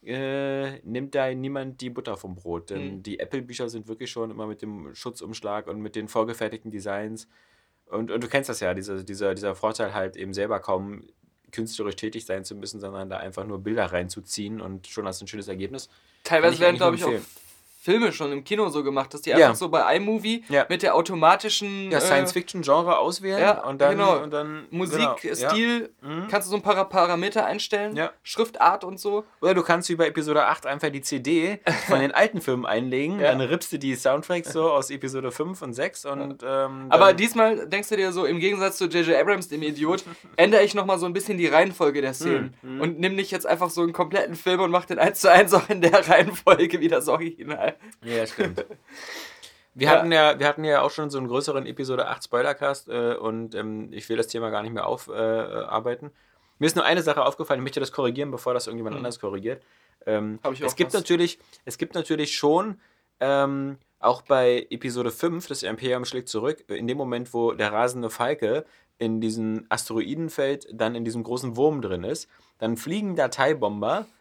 äh, 0.03 0.79
nimmt 0.85 1.15
da 1.15 1.35
niemand 1.35 1.81
die 1.81 1.91
Butter 1.91 2.17
vom 2.17 2.35
Brot. 2.37 2.71
Denn 2.71 2.97
Mhm. 2.97 3.03
die 3.03 3.19
Apple-Bücher 3.19 3.69
sind 3.69 3.87
wirklich 3.89 4.11
schon 4.11 4.31
immer 4.31 4.47
mit 4.47 4.63
dem 4.63 4.95
Schutzumschlag 4.95 5.67
und 5.67 5.81
mit 5.81 5.95
den 5.97 6.09
vorgefertigten 6.09 6.71
Designs. 6.71 7.29
Und, 7.87 8.11
und 8.11 8.23
du 8.23 8.29
kennst 8.29 8.49
das 8.49 8.61
ja, 8.61 8.73
dieser, 8.73 9.03
dieser, 9.03 9.35
dieser 9.35 9.55
Vorteil 9.55 9.93
halt 9.93 10.17
eben 10.17 10.33
selber 10.33 10.61
kaum 10.61 11.03
künstlerisch 11.51 11.97
tätig 11.97 12.25
sein 12.25 12.45
zu 12.45 12.55
müssen, 12.55 12.79
sondern 12.81 13.11
da 13.11 13.17
einfach 13.17 13.45
nur 13.45 13.59
Bilder 13.59 13.87
reinzuziehen 13.87 14.61
und 14.61 14.87
schon 14.87 15.07
hast 15.07 15.21
du 15.21 15.25
ein 15.25 15.29
schönes 15.29 15.49
Ergebnis. 15.49 15.89
Teilweise 16.23 16.61
werden, 16.61 16.77
glaube 16.77 16.95
ich, 16.97 17.05
auch. 17.05 17.11
Filme 17.83 18.13
schon 18.13 18.31
im 18.31 18.45
Kino 18.45 18.69
so 18.69 18.85
gemacht, 18.85 19.15
dass 19.15 19.23
die 19.23 19.31
Ja. 19.31 19.37
einfach 19.37 19.55
so 19.55 19.71
bei 19.71 19.97
iMovie 19.97 20.45
Ja. 20.51 20.67
mit 20.69 20.83
der 20.83 20.95
automatischen 20.95 21.91
Ja, 21.91 21.97
äh, 21.97 22.01
Science-Fiction-Genre 22.03 22.99
auswählen 22.99 23.41
ja, 23.41 23.65
und 23.65 23.81
dann, 23.81 23.93
genau. 23.97 24.23
und 24.23 24.31
dann 24.33 24.67
Musikstil, 24.71 25.91
Genau, 26.01 26.13
ja. 26.15 26.21
Mhm. 26.21 26.29
kannst 26.29 26.47
du 26.49 26.51
so 26.51 26.57
ein 26.57 26.63
paar 26.63 26.87
Parameter 26.89 27.47
einstellen, 27.47 27.97
Ja. 27.97 28.11
Schriftart 28.23 28.85
und 28.85 29.01
so. 29.01 29.25
Oder 29.41 29.55
du 29.55 29.63
kannst 29.63 29.89
wie 29.89 29.95
bei 29.97 30.09
Episode 30.09 30.45
8 30.47 30.67
einfach 30.67 30.91
die 30.91 31.01
CD 31.01 31.61
von 31.89 32.01
den 32.01 32.13
alten 32.15 32.43
Filmen 32.43 32.67
einlegen, 32.67 33.19
Ja. 33.19 33.29
dann 33.31 33.41
rippst 33.41 33.73
du 33.73 33.79
die 33.79 33.95
Soundtracks 33.95 34.53
so 34.53 34.71
aus 34.71 34.91
Episode 34.91 35.31
5 35.33 35.63
und 35.63 35.73
6 35.73 36.05
und 36.05 36.43
ähm, 36.47 36.87
Aber 36.91 37.15
diesmal 37.15 37.67
denkst 37.67 37.89
du 37.89 37.97
dir 37.97 38.13
so, 38.13 38.27
im 38.27 38.41
Gegensatz 38.41 38.77
zu 38.77 38.85
J.J. 38.89 39.17
Abrams, 39.19 39.49
dem 39.49 39.63
Idiot, 39.63 40.05
ändere 40.37 40.63
ich 40.65 40.75
nochmal 40.75 40.99
so 40.99 41.07
ein 41.07 41.15
bisschen 41.15 41.39
die 41.39 41.47
Reihenfolge 41.47 42.03
der 42.03 42.13
Szenen. 42.13 42.55
Mhm. 42.61 42.81
Und 42.83 43.01
nimm 43.01 43.15
nicht 43.15 43.31
jetzt 43.31 43.47
einfach 43.47 43.71
so 43.71 43.81
einen 43.83 43.95
kompletten 43.95 44.35
Film 44.35 44.61
und 44.61 44.71
mach 44.71 44.85
den 44.85 44.99
eins 44.99 45.21
zu 45.21 45.31
eins 45.31 45.55
auch 45.55 45.69
in 45.71 45.81
der 45.81 46.07
Reihenfolge 46.09 46.81
wie 46.81 46.89
das 46.89 47.09
Original. 47.09 47.70
Ja, 48.05 48.27
stimmt. 48.27 48.65
Wir, 49.75 49.87
Ja. 49.87 49.93
Hatten 49.93 50.13
ja, 50.13 50.39
wir 50.39 50.49
hatten 50.49 50.65
ja 50.65 50.83
auch 50.83 50.91
schon 50.91 51.11
so 51.11 51.19
einen 51.19 51.29
größeren 51.29 51.65
Episode 51.67 52.09
8 52.09 52.25
Spoilercast 52.25 52.89
äh, 52.89 53.15
und 53.15 53.55
ähm, 53.55 53.93
ich 53.93 54.09
will 54.09 54.17
das 54.17 54.27
Thema 54.27 54.51
gar 54.51 54.63
nicht 54.63 54.73
mehr 54.73 54.87
aufarbeiten. 54.87 56.07
Äh. 56.07 56.11
Mir 56.59 56.67
ist 56.67 56.77
nur 56.77 56.85
eine 56.85 57.03
Sache 57.03 57.25
aufgefallen, 57.25 57.61
ich 57.61 57.65
möchte 57.65 57.81
das 57.81 57.93
korrigieren, 57.93 58.31
bevor 58.31 58.53
das 58.53 58.67
irgendjemand 58.67 58.97
anders 58.97 59.21
korrigiert. 59.21 59.63
Ähm, 60.07 60.41
Hab 60.43 60.53
ich 60.53 60.61
es, 60.61 60.73
auch 60.73 60.77
gibt 60.77 60.93
was. 60.93 61.01
natürlich, 61.01 61.39
es 61.65 61.79
gibt 61.79 61.95
natürlich 61.95 62.37
schon, 62.37 62.81
ähm, 63.21 63.79
auch 63.99 64.23
bei 64.23 64.67
Episode 64.71 65.11
5, 65.11 65.47
das 65.47 65.63
Imperium 65.63 66.05
schlägt 66.05 66.29
zurück, 66.29 66.65
in 66.69 66.87
dem 66.87 66.97
Moment, 66.97 67.33
wo 67.33 67.53
der 67.53 67.73
rasende 67.73 68.11
Falke 68.11 68.65
in 68.99 69.21
diesem 69.21 69.67
Asteroidenfeld 69.69 70.69
dann 70.73 70.95
in 70.95 71.05
diesem 71.05 71.23
großen 71.23 71.57
Wurm 71.57 71.81
drin 71.81 72.05
ist, 72.05 72.29
dann 72.59 72.77
fliegen 72.77 73.17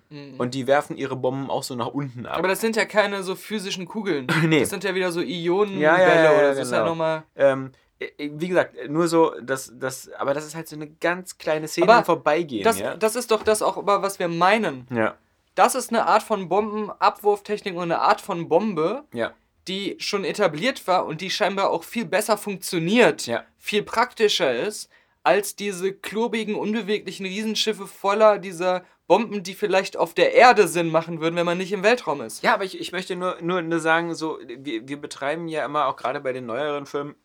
Dateibomber 0.10 0.44
und 0.44 0.54
die 0.54 0.68
werfen 0.68 0.98
ihre 0.98 1.16
Bomben 1.16 1.50
auch 1.50 1.64
so 1.64 1.76
nach 1.76 1.88
unten 1.88 2.26
ab. 2.26 2.38
Aber 2.38 2.48
das 2.48 2.62
sind 2.62 2.76
ja 2.76 2.86
keine 2.86 3.24
so 3.24 3.36
physischen 3.36 3.86
Kugeln. 3.88 4.28
Nee. 4.44 4.62
Das 4.62 4.70
sind 4.70 4.84
ja 4.84 4.96
wieder 4.96 5.12
so 5.12 5.22
Ionenbälle 5.22 5.82
Ja, 5.82 5.98
ja, 6.00 6.24
ja, 6.24 6.32
oder 6.32 6.54
so. 6.54 6.60
Das 6.60 6.68
ist 6.68 6.72
ja 6.74 6.80
genau. 6.80 6.90
nochmal. 6.92 7.24
ähm, 7.36 7.72
äh, 8.00 8.30
wie 8.34 8.48
gesagt, 8.48 8.76
nur 8.90 9.08
so, 9.08 9.34
das, 9.42 9.72
das, 9.76 10.10
aber 10.18 10.34
das 10.34 10.46
ist 10.46 10.56
halt 10.56 10.68
so 10.68 10.76
eine 10.76 10.88
ganz 10.90 11.38
kleine 11.38 11.68
Szene 11.68 11.88
Aber 11.90 12.00
im 12.00 12.06
Vorbeigehen, 12.06 12.64
Das, 12.64 12.80
ja? 12.80 12.96
das 12.96 13.16
ist 13.16 13.30
doch 13.32 13.44
das 13.44 13.62
auch, 13.62 13.78
aber 13.78 14.02
was 14.02 14.20
wir 14.20 14.28
meinen. 14.30 14.88
ja, 14.92 15.16
Das 15.56 15.76
ist 15.76 15.90
eine 15.92 16.06
Art 16.08 16.24
von 16.24 16.48
Bombenabwurftechnik 16.50 17.76
und 17.76 17.84
eine 17.84 18.00
Art 18.00 18.22
von 18.22 18.48
Bombe, 18.50 19.04
ja, 19.14 19.34
die 19.68 19.98
schon 20.00 20.24
etabliert 20.24 20.88
war 20.88 21.06
und 21.06 21.22
die 21.22 21.30
scheinbar 21.30 21.70
auch 21.70 21.84
viel 21.84 22.06
besser 22.06 22.38
funktioniert, 22.38 23.28
Ja. 23.28 23.44
viel 23.58 23.84
praktischer 23.84 24.56
ist, 24.56 24.90
als 25.22 25.56
diese 25.56 25.94
klobigen, 25.94 26.56
unbeweglichen 26.56 27.26
Riesenschiffe 27.26 27.86
voller 27.86 28.40
dieser 28.40 28.84
Bomben, 29.10 29.42
die 29.42 29.56
vielleicht 29.56 29.98
auf 29.98 30.14
der 30.14 30.36
Erde 30.36 30.68
Sinn 30.68 30.92
machen 30.92 31.20
würden, 31.20 31.36
wenn 31.36 31.46
man 31.46 31.58
nicht 31.58 31.72
im 31.72 31.82
Weltraum 31.82 32.22
ist. 32.22 32.44
Ja, 32.44 32.54
aber 32.54 32.64
ich, 32.64 32.80
ich 32.80 32.92
möchte 32.92 33.16
nur, 33.16 33.42
nur, 33.42 33.64
nur 33.64 33.80
sagen, 33.80 34.14
so, 34.14 34.38
wir, 34.46 34.88
wir 34.88 35.02
betreiben 35.02 35.48
ja 35.48 35.66
immer 35.66 35.88
auch 35.88 35.96
gerade 35.96 36.22
bei 36.22 36.32
den 36.32 36.46
neueren 36.46 36.86
Filmen 36.86 37.16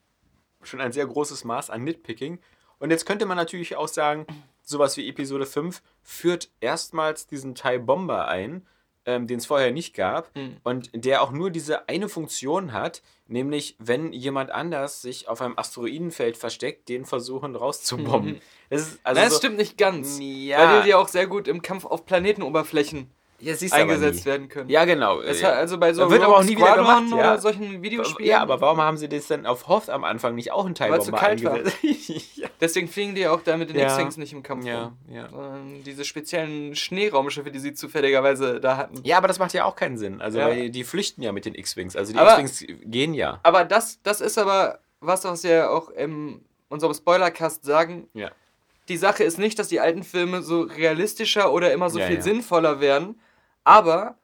schon 0.62 0.80
ein 0.80 0.92
sehr 0.92 1.06
großes 1.06 1.44
Maß 1.44 1.68
an 1.68 1.84
Nitpicking. 1.84 2.40
Und 2.78 2.88
jetzt 2.88 3.04
könnte 3.04 3.26
man 3.26 3.36
natürlich 3.36 3.76
auch 3.76 3.86
sagen, 3.86 4.26
sowas 4.62 4.96
wie 4.96 5.06
Episode 5.10 5.44
5 5.44 5.82
führt 6.02 6.48
erstmals 6.60 7.26
diesen 7.26 7.54
Thai 7.54 7.76
Bomber 7.76 8.28
ein, 8.28 8.66
ähm, 9.06 9.26
den 9.26 9.38
es 9.38 9.46
vorher 9.46 9.70
nicht 9.70 9.94
gab. 9.94 10.30
Und 10.62 10.90
der 10.94 11.23
auch 11.23 11.30
nur 11.30 11.50
diese 11.50 11.88
eine 11.88 12.08
Funktion 12.08 12.73
hat, 12.73 13.02
nämlich 13.26 13.76
wenn 13.78 14.12
jemand 14.12 14.50
anders 14.50 15.02
sich 15.02 15.28
auf 15.28 15.40
einem 15.40 15.58
Asteroidenfeld 15.58 16.37
versteckt, 16.37 16.88
den 16.88 17.04
versuchen 17.04 17.56
rauszubomben. 17.56 18.40
Das 18.70 18.82
ist 18.82 19.00
also 19.04 19.20
Nein, 19.20 19.26
das 19.26 19.34
so, 19.34 19.38
stimmt 19.38 19.56
nicht 19.56 19.78
ganz. 19.78 20.18
Ja. 20.20 20.58
Weil 20.58 20.82
die 20.82 20.88
ja 20.90 20.99
auch 20.99 21.08
sehr 21.08 21.26
gut 21.26 21.49
im 21.49 21.62
Kampf 21.62 21.84
auf 21.84 22.06
Planetenoberflächen 22.06 23.11
ja, 23.40 23.54
siehst 23.54 23.72
du 23.74 23.76
aber 23.80 23.92
eingesetzt 23.92 24.24
werden 24.26 24.48
können. 24.48 24.68
Ja, 24.70 24.84
genau. 24.84 25.20
Das 25.22 25.40
Ja. 25.40 25.48
hat 25.48 25.54
also 25.56 25.78
bei 25.78 25.92
so 25.92 26.08
Wird 26.10 26.22
aber 26.22 26.38
auch 26.38 26.44
nie 26.44 26.56
wieder 26.56 26.76
gemacht, 26.76 27.04
ja. 27.10 27.16
oder 27.16 27.38
solchen 27.38 27.82
Videospielen. 27.82 28.30
Ja, 28.30 28.40
aber 28.40 28.60
warum 28.60 28.80
haben 28.80 28.96
sie 28.96 29.08
das 29.08 29.26
denn 29.26 29.44
auf 29.46 29.68
Hoth 29.68 29.90
am 29.90 30.04
Anfang 30.04 30.34
nicht 30.34 30.52
auch 30.52 30.64
einen 30.66 30.74
Teil 30.74 30.90
Weil's 30.92 31.04
zu 31.06 31.12
kalt 31.12 31.42
war. 31.44 31.54
eingesetzt? 31.54 31.78
ja. 32.36 32.48
Deswegen 32.60 32.88
fliegen 32.88 33.14
die 33.14 33.26
auch 33.26 33.42
da 33.42 33.56
mit 33.56 33.70
den. 33.70 33.76
X-Wings 33.78 34.16
nicht 34.16 34.32
im 34.32 34.42
Kampf 34.42 34.64
Ja, 34.64 34.92
ja. 35.08 35.28
Sondern 35.30 35.82
diese 35.84 36.04
speziellen 36.04 36.74
Schneeraumschiffe, 36.74 37.50
die 37.50 37.58
sie 37.58 37.74
zufälligerweise 37.74 38.60
da 38.60 38.76
hatten. 38.76 39.00
ja, 39.04 39.18
aber 39.18 39.28
das 39.28 39.38
macht 39.38 39.52
ja 39.52 39.64
auch 39.64 39.76
keinen 39.76 39.98
Sinn. 39.98 40.20
Also, 40.20 40.38
weil 40.38 40.70
die, 40.70 40.84
flüchten 40.84 41.22
ja 41.22 41.32
mit 41.32 41.44
den 41.44 41.54
X-Wings. 41.54 41.96
Also, 41.96 42.12
die 42.12 42.18
X-Wings 42.18 42.64
gehen 42.84 43.14
ja. 43.14 43.40
Aber 43.42 43.64
das, 43.64 43.98
das 44.02 44.20
ist 44.20 44.38
aber 44.38 44.78
was, 45.00 45.24
was 45.24 45.42
wir 45.44 45.70
auch 45.70 45.90
in 45.90 46.40
unserem 46.68 46.94
Spoilercast 46.94 47.64
sagen. 47.64 48.08
Ja. 48.14 48.30
Die 48.88 48.96
Sache 48.96 49.24
ist 49.24 49.38
nicht, 49.38 49.58
dass 49.58 49.68
die 49.68 49.80
alten 49.80 50.02
Filme 50.02 50.42
so 50.42 50.62
realistischer 50.62 51.52
oder 51.52 51.72
immer 51.72 51.90
so 51.90 51.98
Ja, 51.98 52.06
viel 52.06 52.16
ja. 52.16 52.22
sinnvoller 52.22 52.80
werden, 52.80 53.20
aber 53.64 54.18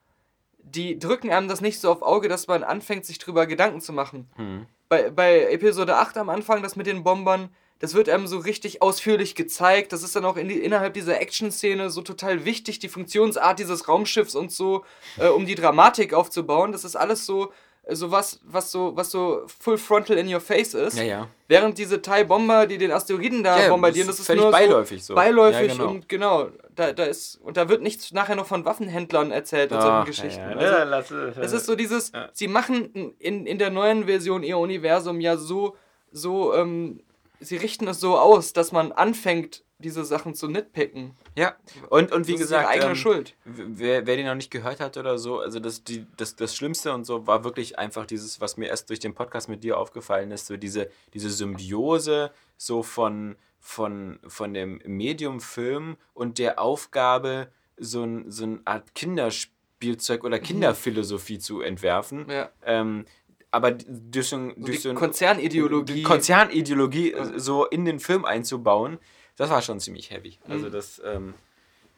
die 0.63 0.99
drücken 0.99 1.31
einem 1.31 1.47
das 1.47 1.61
nicht 1.61 1.79
so 1.79 1.91
auf 1.91 2.01
Auge, 2.01 2.29
dass 2.29 2.47
man 2.47 2.63
anfängt, 2.63 3.05
sich 3.05 3.17
drüber 3.17 3.47
Gedanken 3.47 3.81
zu 3.81 3.93
machen. 3.93 4.29
Hm. 4.35 4.67
Bei, 4.89 5.09
bei 5.09 5.51
Episode 5.51 5.97
8 5.97 6.17
am 6.17 6.29
Anfang, 6.29 6.61
das 6.61 6.75
mit 6.75 6.85
den 6.85 7.03
Bombern, 7.03 7.49
das 7.79 7.95
wird 7.95 8.09
einem 8.09 8.27
so 8.27 8.37
richtig 8.37 8.83
ausführlich 8.83 9.33
gezeigt. 9.33 9.91
Das 9.91 10.03
ist 10.03 10.15
dann 10.15 10.23
auch 10.23 10.37
in 10.37 10.47
die, 10.47 10.59
innerhalb 10.59 10.93
dieser 10.93 11.19
Action-Szene 11.19 11.89
so 11.89 12.03
total 12.03 12.45
wichtig, 12.45 12.77
die 12.77 12.89
Funktionsart 12.89 13.57
dieses 13.57 13.87
Raumschiffs 13.87 14.35
und 14.35 14.51
so, 14.51 14.85
äh, 15.17 15.27
um 15.27 15.47
die 15.47 15.55
Dramatik 15.55 16.13
aufzubauen. 16.13 16.71
Das 16.71 16.83
ist 16.83 16.95
alles 16.95 17.25
so, 17.25 17.51
äh, 17.83 17.95
so 17.95 18.11
was, 18.11 18.39
was 18.43 18.71
so, 18.71 18.95
was 18.95 19.11
so 19.11 19.43
full 19.47 19.77
frontal 19.77 20.17
in 20.17 20.33
your 20.33 20.39
face 20.41 20.73
ist. 20.73 20.97
Ja, 20.97 21.03
ja. 21.03 21.27
Während 21.47 21.77
diese 21.77 22.01
Thai-Bomber, 22.01 22.65
die 22.67 22.77
den 22.77 22.91
Asteroiden 22.91 23.43
da 23.43 23.59
Ja, 23.59 23.69
bombardieren, 23.69 24.07
das 24.07 24.15
das 24.17 24.19
ist 24.19 24.19
ist 24.21 24.27
völlig 24.27 24.43
nur 24.43 24.51
beiläufig 24.51 25.03
so. 25.03 25.15
beiläufig 25.15 25.67
Ja, 25.67 25.73
genau. 25.73 25.89
und 25.89 26.07
genau, 26.09 26.47
da, 26.75 26.93
da 26.93 27.03
ist 27.03 27.35
und 27.43 27.57
da 27.57 27.67
wird 27.67 27.81
nichts 27.81 28.13
nachher 28.13 28.35
noch 28.35 28.45
von 28.45 28.63
Waffenhändlern 28.63 29.31
erzählt 29.31 29.71
und 29.71 29.77
Ach, 29.79 29.83
solchen 29.83 30.05
Geschichten. 30.05 30.39
ja, 30.41 30.55
Also, 30.57 30.73
ja, 30.73 30.83
lass 30.83 31.11
es. 31.11 31.37
es 31.37 31.51
ist 31.53 31.65
so 31.65 31.75
dieses, 31.75 32.11
Ja. 32.13 32.29
sie 32.31 32.47
machen 32.47 33.15
in, 33.19 33.45
in 33.45 33.57
der 33.57 33.69
neuen 33.69 34.05
Version 34.05 34.43
ihr 34.43 34.57
Universum 34.57 35.19
ja 35.19 35.35
so, 35.35 35.75
so, 36.13 36.53
ähm, 36.55 37.01
sie 37.41 37.57
richten 37.57 37.87
es 37.87 37.99
so 37.99 38.17
aus, 38.17 38.53
dass 38.53 38.71
man 38.71 38.91
anfängt, 38.91 39.63
diese 39.81 40.05
Sachen 40.05 40.35
zu 40.35 40.47
nitpicken. 40.47 41.15
Ja, 41.35 41.55
und, 41.89 42.11
und 42.11 42.27
wie 42.27 42.33
Das 42.33 42.41
ist 42.41 42.47
gesagt, 42.47 42.63
ihre 42.63 42.71
eigene 42.71 42.89
ähm, 42.91 42.95
Schuld. 42.95 43.35
Wer, 43.45 44.05
wer 44.05 44.15
den 44.15 44.27
noch 44.27 44.35
nicht 44.35 44.51
gehört 44.51 44.79
hat 44.79 44.97
oder 44.97 45.17
so, 45.17 45.39
also 45.39 45.59
das, 45.59 45.83
die, 45.83 46.05
das, 46.17 46.35
das 46.35 46.55
Schlimmste 46.55 46.93
und 46.93 47.03
so 47.05 47.27
war 47.27 47.43
wirklich 47.43 47.79
einfach 47.79 48.05
dieses, 48.05 48.39
was 48.39 48.57
mir 48.57 48.67
erst 48.67 48.89
durch 48.89 48.99
den 48.99 49.13
Podcast 49.13 49.49
mit 49.49 49.63
dir 49.63 49.77
aufgefallen 49.77 50.31
ist, 50.31 50.47
so 50.47 50.55
diese, 50.55 50.89
diese 51.13 51.29
Symbiose 51.29 52.31
so 52.57 52.83
von, 52.83 53.35
von, 53.59 54.19
von 54.27 54.53
dem 54.53 54.81
Medium-Film 54.85 55.97
und 56.13 56.37
der 56.37 56.59
Aufgabe, 56.59 57.47
so, 57.77 58.03
ein, 58.03 58.29
so 58.29 58.43
eine 58.43 58.59
Art 58.65 58.93
Kinderspielzeug 58.93 60.23
oder 60.23 60.39
Kinderphilosophie 60.39 61.39
zu 61.39 61.61
entwerfen. 61.61 62.29
Ja. 62.29 62.51
Ähm, 62.63 63.05
aber 63.51 63.71
durch 63.71 64.29
so, 64.29 64.37
ein- 64.37 64.55
So 64.79 64.93
Konzernideologie. 64.93 66.03
Konzernideologie 66.03 67.15
so 67.35 67.65
in 67.65 67.85
den 67.85 67.99
Film 67.99 68.25
einzubauen, 68.25 68.97
das 69.37 69.49
war 69.49 69.61
schon 69.61 69.79
ziemlich 69.79 70.09
heavy. 70.11 70.37
Also 70.47 70.67
Mhm. 70.67 70.71
das, 70.71 71.01
ähm, 71.05 71.33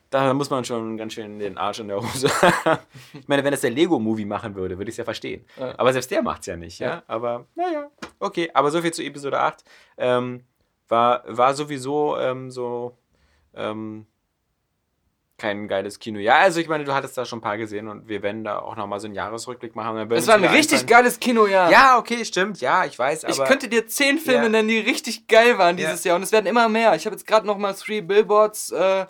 da 0.10 0.34
muss 0.34 0.50
man 0.52 0.64
schon 0.64 0.96
ganz 0.98 1.14
schön 1.14 1.40
den 1.40 1.58
Arsch 1.58 1.80
in 1.80 1.88
der 1.88 1.98
Hose 1.98 2.28
ich 3.14 3.28
meine, 3.28 3.44
wenn 3.44 3.52
das 3.52 3.62
der 3.62 3.72
Lego-Movie 3.72 4.26
machen 4.26 4.54
würde, 4.56 4.78
würde 4.78 4.90
ich 4.90 4.94
es 4.94 4.98
ja 4.98 5.04
verstehen. 5.04 5.44
Ja. 5.60 5.74
Aber 5.78 5.92
selbst 5.92 6.12
der 6.12 6.22
macht 6.22 6.42
es 6.42 6.46
ja 6.48 6.56
nicht, 6.56 6.80
ja. 6.80 6.88
Ja. 6.90 7.04
Aber 7.08 7.48
naja, 7.56 7.90
okay. 8.20 8.50
Aber 8.54 8.70
so 8.70 8.82
viel 8.82 8.94
zu 8.94 9.02
Episode 9.04 9.40
8. 9.40 9.64
Ähm, 9.98 10.44
war, 10.88 11.24
war 11.28 11.54
sowieso 11.56 12.18
ähm, 12.20 12.52
so 12.52 12.96
ähm, 13.56 14.06
kein 15.44 15.68
geiles 15.68 16.00
Kino. 16.00 16.20
Ja, 16.20 16.36
also 16.38 16.62
ich 16.62 16.70
meine, 16.70 16.86
du 16.86 16.94
hattest 16.94 17.18
da 17.18 17.26
schon 17.26 17.40
ein 17.40 17.42
paar 17.42 17.58
gesehen 17.58 17.90
und 17.90 18.08
wir 18.08 18.24
werden 18.24 18.46
da 18.46 18.60
auch 18.60 18.78
nochmal 18.78 19.02
so 19.02 19.08
einen 19.08 19.16
Jahresrückblick 19.16 19.76
machen. 19.76 20.10
Es 20.12 20.26
war 20.26 20.36
ein 20.36 20.46
richtig 20.46 20.80
einfallen- 20.80 20.88
geiles 20.88 21.20
Kinojahr. 21.20 21.70
Ja, 21.70 21.98
okay, 21.98 22.24
stimmt. 22.24 22.62
Ja, 22.62 22.86
ich 22.86 22.98
weiß, 22.98 23.26
aber... 23.26 23.34
Ich 23.34 23.44
könnte 23.44 23.68
dir 23.68 23.86
zehn 23.86 24.20
Filme 24.20 24.44
Ja. 24.44 24.50
nennen, 24.50 24.70
die 24.70 24.80
richtig 24.80 25.28
geil 25.28 25.58
waren 25.58 25.76
dieses 25.76 26.06
Ja. 26.06 26.10
Jahr. 26.10 26.16
Und 26.16 26.24
es 26.24 26.32
werden 26.32 26.46
immer 26.46 26.70
mehr. 26.70 26.96
Ich 26.96 27.06
habe 27.06 27.14
jetzt 27.14 27.28
gerade 27.28 27.46
noch 27.46 27.58
mal 27.58 27.74
Three 27.74 28.00
Billboards, 28.00 28.72
äh, 28.72 29.06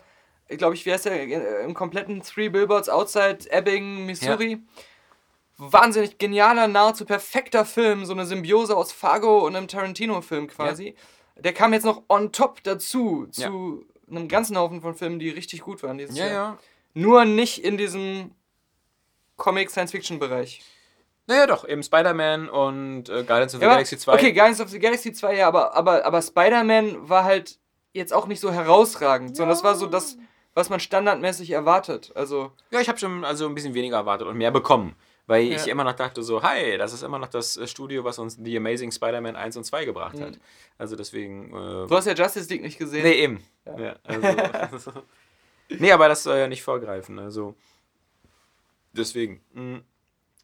glaube 0.58 0.74
ich, 0.74 0.84
wie 0.88 0.92
heißt 0.92 1.06
der, 1.06 1.14
äh, 1.22 1.64
im 1.64 1.76
kompletten 1.76 2.24
Three 2.24 2.50
Billboards 2.50 2.90
Outside 2.90 3.40
Ebbing, 3.52 4.08
Missouri. 4.08 4.58
Wahnsinnig 5.58 6.18
genialer, 6.18 6.68
nahezu 6.68 7.06
perfekter 7.06 7.64
Film. 7.64 8.06
So 8.06 8.14
eine 8.14 8.26
Symbiose 8.26 8.76
aus 8.76 8.92
Fargo 8.92 9.46
und 9.46 9.56
einem 9.56 9.68
Tarantino-Film 9.68 10.48
quasi. 10.48 10.96
Der 11.38 11.54
kam 11.54 11.74
jetzt 11.74 11.86
noch 11.86 12.02
on 12.10 12.32
top 12.32 12.64
dazu 12.64 13.28
zu 13.30 13.86
einem 14.16 14.28
ganzen 14.28 14.58
Haufen 14.58 14.82
von 14.82 14.96
Filmen, 14.96 15.20
die 15.20 15.30
richtig 15.30 15.62
gut 15.62 15.84
waren 15.84 15.98
dieses 15.98 16.18
ja, 16.18 16.26
Jahr. 16.26 16.34
ja. 16.34 16.58
Nur 16.94 17.26
nicht 17.26 17.64
in 17.64 17.78
diesem 17.78 18.32
Comic-Science-Fiction-Bereich. 19.38 20.62
Naja, 21.26 21.48
doch, 21.48 21.68
eben 21.68 21.82
Spider-Man 21.82 22.50
und 22.50 23.10
äh, 23.10 23.24
Guardians 23.24 23.56
of 23.56 23.62
the 23.62 23.66
Ja, 23.66 23.74
Galaxy 23.74 23.98
2. 23.98 24.14
Okay, 24.14 24.34
Guardians 24.34 24.60
of 24.62 24.70
the 24.70 24.80
Galaxy 24.80 25.14
2, 25.14 25.38
ja, 25.38 25.48
aber, 25.48 25.74
aber, 25.76 26.06
aber 26.06 26.22
Spider-Man 26.22 27.10
war 27.10 27.24
halt 27.24 27.58
jetzt 27.94 28.14
auch 28.14 28.28
nicht 28.28 28.40
so 28.40 28.52
herausragend, 28.52 29.36
sondern 29.36 29.56
das 29.56 29.64
war 29.64 29.76
so 29.76 29.86
das, 29.86 30.18
was 30.54 30.70
man 30.70 30.80
standardmäßig 30.80 31.52
erwartet. 31.52 32.12
Also, 32.16 32.52
Ja, 32.72 32.82
ich 32.82 32.90
habe 32.90 33.00
schon 33.00 33.24
also 33.24 33.48
ein 33.48 33.56
bisschen 33.56 33.74
weniger 33.74 33.98
erwartet 33.98 34.28
und 34.28 34.38
mehr 34.38 34.52
bekommen. 34.52 34.96
Weil 35.26 35.44
ich 35.44 35.66
Ja. 35.66 35.72
immer 35.72 35.84
noch 35.86 35.94
dachte 35.94 36.22
so, 36.22 36.44
hi, 36.44 36.78
das 36.78 36.92
ist 36.92 37.02
immer 37.02 37.18
noch 37.18 37.30
das 37.30 37.56
äh, 37.56 37.66
Studio, 37.68 38.04
was 38.04 38.20
uns 38.20 38.38
The 38.44 38.58
Amazing 38.58 38.92
Spider-Man 38.92 39.36
1 39.38 39.56
und 39.58 39.64
2 39.64 39.86
gebracht 39.86 40.20
hat. 40.20 40.38
Also 40.78 40.96
deswegen... 40.98 41.48
Äh, 41.50 41.88
du 41.88 41.92
hast 41.92 42.06
ja 42.06 42.14
Justice 42.14 42.50
League 42.50 42.62
nicht 42.62 42.78
gesehen. 42.78 43.04
nee, 43.04 43.14
eben. 43.24 43.44
Ja. 43.78 43.96
also, 44.04 44.92
nee, 45.70 45.92
aber 45.92 46.10
das 46.10 46.24
soll 46.24 46.38
ja 46.38 46.48
nicht 46.48 46.62
vorgreifen. 46.64 47.20
Also 47.20 47.56
deswegen. 48.92 49.42
mh. 49.54 49.82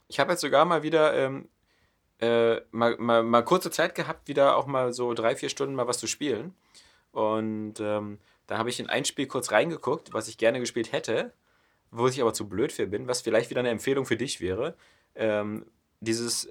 Ich 0.07 0.19
habe 0.19 0.31
jetzt 0.31 0.41
sogar 0.41 0.65
mal 0.65 0.81
wieder 0.81 1.13
ähm, 1.13 1.49
äh, 2.19 2.61
mal, 2.71 2.97
mal, 2.97 3.21
mal 3.21 3.43
kurze 3.43 3.69
Zeit 3.69 3.93
gehabt, 3.95 4.27
wieder 4.27 4.57
auch 4.57 4.65
mal 4.65 4.91
so 4.91 5.13
drei, 5.13 5.35
vier 5.35 5.49
Stunden 5.49 5.75
mal 5.75 5.87
was 5.87 5.99
zu 5.99 6.07
spielen. 6.07 6.55
Und 7.11 7.75
ähm, 7.79 8.17
da 8.47 8.57
habe 8.57 8.69
ich 8.69 8.79
in 8.79 8.87
ein 8.89 9.05
Spiel 9.05 9.27
kurz 9.27 9.51
reingeguckt, 9.51 10.11
was 10.13 10.27
ich 10.27 10.37
gerne 10.39 10.59
gespielt 10.59 10.91
hätte, 10.93 11.31
wo 11.91 12.07
ich 12.07 12.21
aber 12.21 12.33
zu 12.33 12.47
blöd 12.47 12.71
für 12.71 12.87
bin, 12.87 13.07
was 13.07 13.21
vielleicht 13.21 13.49
wieder 13.49 13.59
eine 13.59 13.69
Empfehlung 13.69 14.05
für 14.05 14.17
dich 14.17 14.41
wäre. 14.41 14.75
Ähm, 15.15 15.65
dieses 15.99 16.49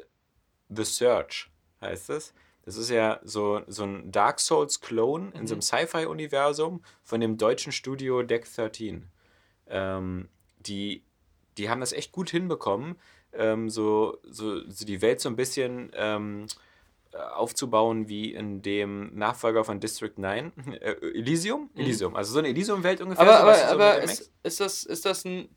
The 0.68 0.84
Search 0.84 1.50
heißt 1.80 2.10
es. 2.10 2.34
Das 2.64 2.76
ist 2.76 2.90
ja 2.90 3.18
so, 3.24 3.62
so 3.66 3.84
ein 3.84 4.12
Dark 4.12 4.40
Souls-Klon 4.40 5.32
in 5.32 5.46
so 5.46 5.54
einem 5.54 5.62
Sci-Fi-Universum 5.62 6.82
von 7.02 7.20
dem 7.20 7.38
deutschen 7.38 7.72
Studio 7.72 8.22
Deck 8.22 8.46
13. 8.52 9.08
Ähm, 9.68 10.28
die, 10.58 11.02
die 11.56 11.70
haben 11.70 11.80
das 11.80 11.94
echt 11.94 12.12
gut 12.12 12.28
hinbekommen, 12.28 12.96
ähm, 13.32 13.70
so, 13.70 14.18
so, 14.24 14.68
so 14.68 14.84
die 14.84 15.00
Welt 15.00 15.20
so 15.20 15.30
ein 15.30 15.36
bisschen 15.36 15.90
ähm, 15.94 16.44
äh, 16.44 16.48
aufzubauen 17.14 18.08
wie 18.08 18.32
in 18.32 18.62
dem 18.62 19.14
Nachfolger 19.14 19.64
von 19.64 19.80
District 19.80 20.14
9, 20.16 20.52
äh, 20.80 20.92
Elysium? 21.14 21.70
Elysium, 21.74 22.16
also 22.16 22.32
so 22.32 22.38
eine 22.38 22.48
Elysium-Welt 22.48 23.00
ungefähr. 23.00 23.24
Mhm. 23.24 23.30
Aber, 23.30 23.54
so, 23.54 23.64
aber, 23.64 23.68
so 23.68 23.74
aber 23.74 23.94
dem 23.96 24.04
ist, 24.04 24.32
ist, 24.42 24.60
das, 24.60 24.84
ist 24.84 25.04
das 25.04 25.24
ein, 25.24 25.48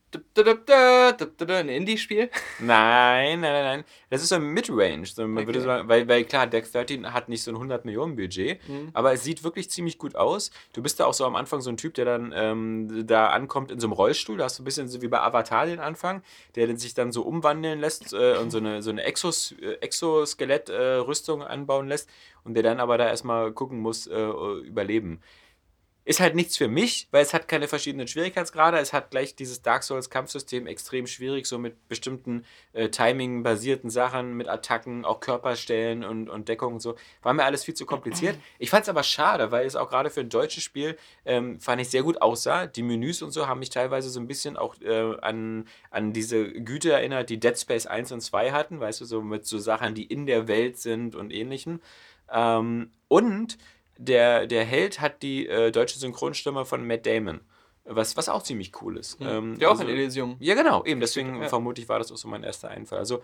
ein 1.47 1.69
Indie-Spiel? 1.69 2.29
Nein, 2.59 3.39
nein, 3.39 3.53
nein, 3.53 3.63
nein. 3.63 3.83
Das 4.09 4.21
ist 4.21 4.29
so 4.29 4.35
ein 4.35 4.43
Midrange. 4.43 5.05
So, 5.05 5.27
man 5.27 5.45
würde 5.47 5.59
Okay. 5.59 5.65
sagen, 5.67 5.89
weil, 5.89 6.07
weil 6.07 6.23
klar, 6.25 6.47
Deck 6.47 6.71
13 6.71 7.13
hat 7.13 7.29
nicht 7.29 7.43
so 7.43 7.51
ein 7.51 7.55
100 7.55 7.85
Millionen 7.85 8.15
Budget, 8.15 8.59
Mhm. 8.67 8.89
aber 8.93 9.13
es 9.13 9.23
sieht 9.23 9.43
wirklich 9.43 9.69
ziemlich 9.69 9.97
gut 9.97 10.15
aus. 10.15 10.51
Du 10.73 10.81
bist 10.81 10.99
da 10.99 11.05
auch 11.05 11.13
so 11.13 11.25
am 11.25 11.35
Anfang 11.35 11.61
so 11.61 11.69
ein 11.69 11.77
Typ, 11.77 11.93
der 11.93 12.05
dann 12.05 12.33
ähm, 12.35 13.07
da 13.07 13.27
ankommt 13.27 13.71
in 13.71 13.79
so 13.79 13.87
einem 13.87 13.93
Rollstuhl. 13.93 14.37
Da 14.37 14.45
hast 14.45 14.59
du 14.59 14.63
ein 14.63 14.65
bisschen 14.65 14.87
so 14.89 15.01
wie 15.01 15.07
bei 15.07 15.21
Avatar 15.21 15.65
den 15.65 15.79
Anfang, 15.79 16.21
der 16.55 16.77
sich 16.77 16.93
dann 16.93 17.11
so 17.11 17.21
umwandeln 17.23 17.79
lässt 17.79 18.13
äh, 18.13 18.37
und 18.37 18.51
so 18.51 18.57
eine, 18.57 18.81
so 18.81 18.89
eine 18.89 19.03
Exos, 19.03 19.53
äh, 19.61 19.73
Exoskelett-Rüstung 19.81 21.43
anbauen 21.43 21.87
lässt 21.87 22.09
und 22.43 22.53
der 22.55 22.63
dann 22.63 22.79
aber 22.79 22.97
da 22.97 23.07
erstmal 23.07 23.51
gucken 23.51 23.79
muss, 23.79 24.07
äh, 24.07 24.19
überleben. 24.65 25.21
Ist 26.03 26.19
halt 26.19 26.33
nichts 26.33 26.57
für 26.57 26.67
mich, 26.67 27.07
weil 27.11 27.21
es 27.21 27.31
hat 27.31 27.47
keine 27.47 27.67
verschiedenen 27.67 28.07
Schwierigkeitsgrade. 28.07 28.79
Es 28.79 28.91
hat 28.91 29.11
gleich 29.11 29.35
dieses 29.35 29.61
Dark 29.61 29.83
Souls 29.83 30.09
Kampfsystem 30.09 30.65
extrem 30.65 31.05
schwierig, 31.05 31.45
so 31.45 31.59
mit 31.59 31.87
bestimmten 31.87 32.43
äh, 32.73 32.89
Timing-basierten 32.89 33.91
Sachen, 33.91 34.33
mit 34.33 34.47
Attacken, 34.47 35.05
auch 35.05 35.19
Körperstellen 35.19 36.03
und, 36.03 36.27
und 36.27 36.49
Deckung 36.49 36.73
und 36.73 36.79
so. 36.79 36.95
War 37.21 37.33
mir 37.33 37.43
alles 37.43 37.65
viel 37.65 37.75
zu 37.75 37.85
kompliziert. 37.85 38.35
Ich 38.57 38.71
fand 38.71 38.81
es 38.81 38.89
aber 38.89 39.03
schade, 39.03 39.51
weil 39.51 39.67
es 39.67 39.75
auch 39.75 39.89
gerade 39.89 40.09
für 40.09 40.21
ein 40.21 40.29
deutsches 40.29 40.63
Spiel, 40.63 40.97
ähm, 41.23 41.59
fand 41.59 41.79
ich 41.79 41.89
sehr 41.89 42.01
gut 42.01 42.19
aussah. 42.19 42.65
Die 42.65 42.81
Menüs 42.81 43.21
und 43.21 43.29
so 43.29 43.47
haben 43.47 43.59
mich 43.59 43.69
teilweise 43.69 44.09
so 44.09 44.19
ein 44.19 44.27
bisschen 44.27 44.57
auch 44.57 44.81
äh, 44.81 45.15
an, 45.21 45.67
an 45.91 46.13
diese 46.13 46.51
Güte 46.51 46.91
erinnert, 46.91 47.29
die 47.29 47.39
Dead 47.39 47.57
Space 47.57 47.85
1 47.85 48.11
und 48.11 48.21
2 48.21 48.51
hatten, 48.51 48.79
weißt 48.79 49.01
du, 49.01 49.05
so 49.05 49.21
mit 49.21 49.45
so 49.45 49.59
Sachen, 49.59 49.93
die 49.93 50.05
in 50.05 50.25
der 50.25 50.47
Welt 50.47 50.79
sind 50.79 51.15
und 51.15 51.31
ähnlichem. 51.31 51.79
Ähm, 52.31 52.89
und 53.07 53.59
der, 53.97 54.47
der 54.47 54.63
Held 54.65 54.99
hat 55.01 55.21
die 55.23 55.47
äh, 55.47 55.71
deutsche 55.71 55.99
Synchronstimme 55.99 56.65
von 56.65 56.85
Matt 56.85 57.05
Damon. 57.05 57.41
Was, 57.83 58.15
was 58.15 58.29
auch 58.29 58.43
ziemlich 58.43 58.79
cool 58.81 58.97
ist. 58.97 59.17
Ähm, 59.21 59.57
Ja, 59.59 59.67
auch 59.69 59.71
also- 59.71 59.83
in 59.83 59.89
Elysium. 59.89 60.37
Ja, 60.39 60.53
genau, 60.55 60.85
eben. 60.85 60.99
Deswegen 61.01 61.41
Ja. 61.41 61.49
vermute 61.49 61.81
ich, 61.81 61.89
war 61.89 61.97
das 61.99 62.11
auch 62.11 62.17
so 62.17 62.27
mein 62.27 62.43
erster 62.43 62.69
Einfall. 62.69 62.99
Also, 62.99 63.21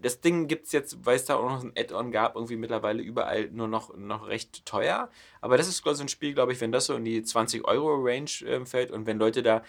das 0.00 0.20
Ding 0.20 0.48
gibt 0.48 0.66
es 0.66 0.72
jetzt, 0.72 1.04
weil 1.06 1.16
es 1.16 1.24
da 1.24 1.36
auch 1.36 1.48
noch 1.48 1.62
ein 1.64 1.72
Add-on 1.78 2.12
gab, 2.12 2.34
irgendwie 2.34 2.56
mittlerweile 2.56 3.02
überall 3.02 3.48
nur 3.50 3.68
noch, 3.68 3.96
noch 3.96 4.26
recht 4.28 4.66
teuer. 4.66 5.10
Aber 5.40 5.56
das 5.56 5.66
ist 5.68 5.82
so 5.84 6.02
ein 6.02 6.08
Spiel, 6.08 6.34
glaube 6.34 6.52
ich, 6.52 6.60
wenn 6.60 6.72
das 6.72 6.86
so 6.86 6.94
in 6.94 7.04
die 7.04 7.22
20-Euro-Range 7.22 8.30
ähm, 8.46 8.66
fällt 8.66 8.90
und 8.90 9.06
wenn 9.06 9.18
Leute 9.18 9.42
da 9.42 9.62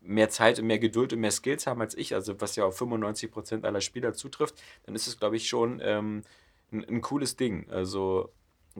mehr 0.00 0.28
Zeit 0.28 0.58
und 0.58 0.66
mehr 0.66 0.78
Geduld 0.78 1.12
und 1.12 1.20
mehr 1.20 1.30
Skills 1.30 1.66
haben 1.66 1.80
als 1.80 1.96
ich, 1.96 2.14
also 2.14 2.38
was 2.40 2.56
ja 2.56 2.64
auf 2.64 2.78
95% 2.80 3.64
aller 3.64 3.80
Spieler 3.80 4.12
zutrifft, 4.12 4.54
dann 4.84 4.94
ist 4.94 5.06
es, 5.06 5.18
glaube 5.18 5.36
ich, 5.36 5.48
schon 5.48 5.80
ähm, 5.82 6.22
ein, 6.70 6.84
ein 6.86 7.00
cooles 7.00 7.36
Ding. 7.36 7.66
Also, 7.70 8.30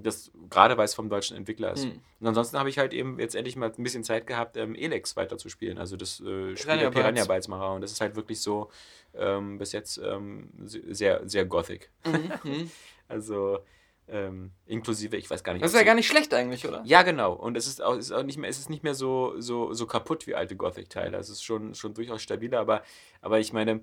das, 0.03 0.31
gerade 0.51 0.77
weil 0.77 0.85
es 0.85 0.95
vom 0.95 1.09
deutschen 1.09 1.37
Entwickler 1.37 1.73
ist. 1.73 1.85
Hm. 1.85 2.01
Und 2.21 2.27
ansonsten 2.27 2.59
habe 2.59 2.69
ich 2.69 2.79
halt 2.79 2.93
eben 2.93 3.19
jetzt 3.19 3.35
endlich 3.35 3.57
mal 3.57 3.73
ein 3.77 3.83
bisschen 3.83 4.05
Zeit 4.05 4.27
gehabt, 4.27 4.57
ähm, 4.57 4.75
Elex 4.75 5.17
weiterzuspielen. 5.17 5.79
Also 5.79 5.97
das 5.97 6.21
äh, 6.21 6.57
Spiel 6.57 6.79
der. 6.79 6.91
Piranha 6.91 7.25
Bytes 7.25 7.49
Macher. 7.49 7.73
Und 7.75 7.81
das 7.81 7.93
ist 7.93 8.01
halt 8.01 8.17
wirklich 8.17 8.41
so 8.41 8.71
ähm, 9.15 9.59
bis 9.59 9.73
jetzt 9.73 9.99
ähm, 9.99 10.51
se- 10.65 10.83
sehr, 10.95 11.29
sehr 11.29 11.45
gothic. 11.45 11.91
Mhm. 12.05 12.71
Also 13.11 13.61
ähm, 14.07 14.51
inklusive, 14.67 15.17
ich 15.17 15.31
weiß 15.31 15.43
gar 15.43 15.53
nicht. 15.55 15.63
Das 15.65 15.73
ist 15.73 15.79
ja 15.79 15.85
gar 15.85 15.95
nicht 15.95 16.07
schlecht 16.07 16.33
eigentlich, 16.35 16.67
oder? 16.67 16.83
ja, 16.85 17.03
genau. 17.03 17.33
Und 17.33 17.57
es 17.57 17.67
ist 17.67 17.83
auch, 17.83 17.95
ist 17.97 18.13
auch 18.13 18.23
nicht 18.23 18.39
mehr, 18.39 18.49
es 18.51 18.59
ist 18.59 18.69
nicht 18.71 18.83
mehr 18.83 18.95
so, 18.95 19.35
so, 19.41 19.73
so 19.73 19.87
kaputt 19.87 20.27
wie 20.27 20.35
alte 20.35 20.57
Gothic-Teile. 20.57 21.17
Es 21.17 21.29
ist 21.31 21.43
schon, 21.43 21.75
schon 21.75 21.95
durchaus 21.95 22.23
stabiler, 22.23 22.61
aber, 22.61 22.83
aber 23.23 23.39
ich 23.39 23.53
meine, 23.53 23.81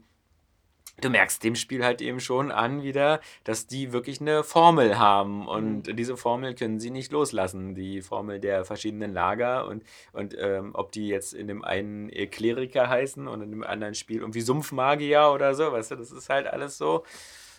du 1.02 1.10
merkst 1.10 1.44
dem 1.44 1.56
Spiel 1.56 1.84
halt 1.84 2.02
eben 2.02 2.20
schon 2.20 2.52
an 2.52 2.82
wieder, 2.84 3.20
dass 3.44 3.68
die 3.68 3.92
wirklich 3.92 4.22
eine 4.22 4.44
Formel 4.44 4.98
haben 4.98 5.48
und 5.48 5.88
Mhm. 5.88 5.96
diese 5.96 6.16
Formel 6.18 6.56
können 6.56 6.80
sie 6.80 6.90
nicht 6.90 7.12
loslassen. 7.12 7.76
Die 7.76 8.02
Formel 8.02 8.40
der 8.40 8.64
verschiedenen 8.66 9.14
Lager 9.14 9.68
und, 9.68 9.84
und 10.14 10.36
ähm, 10.40 10.72
ob 10.74 10.92
die 10.92 11.08
jetzt 11.08 11.34
in 11.34 11.48
dem 11.48 11.64
einen 11.64 12.10
Kleriker 12.32 12.88
heißen 12.90 13.28
und 13.28 13.42
in 13.42 13.52
dem 13.52 13.64
anderen 13.64 13.94
Spiel 13.96 14.20
irgendwie 14.20 14.42
Sumpfmagier 14.42 15.32
oder 15.34 15.54
so, 15.54 15.72
weißt 15.72 15.92
du, 15.92 15.96
das 15.96 16.12
ist 16.12 16.30
halt 16.30 16.48
alles 16.48 16.78
so. 16.78 17.04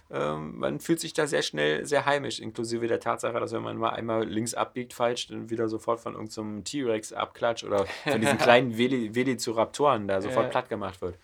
Ähm, 0.09 0.59
man 0.61 0.78
fühlt 0.78 1.00
sich 1.00 1.14
da 1.14 1.26
sehr 1.26 1.43
schnell 1.43 1.85
sehr 1.85 2.07
heimisch, 2.07 2.38
inklusive 2.38 2.87
der 2.87 3.00
Tatsache, 3.00 3.40
dass 3.40 3.50
wenn 3.52 3.62
man 3.62 3.76
mal 3.76 3.90
einmal 3.90 4.25
links 4.25 4.55
abbiegt 4.55 4.93
falsch, 4.95 5.26
dann 5.26 5.50
wieder 5.50 5.69
sofort 5.69 5.99
von 5.99 6.14
irgendeinem 6.14 6.62
T-Rex 6.62 7.12
abklatscht 7.12 7.64
oder 7.64 7.87
von 8.05 8.21
diesen 8.21 8.38
kleinen 8.38 8.78
Velociraptoren 8.78 10.07
da 10.07 10.21
sofort 10.23 10.45
Ja. 10.47 10.50
platt 10.50 10.69
gemacht 10.69 11.02
wird. 11.02 11.16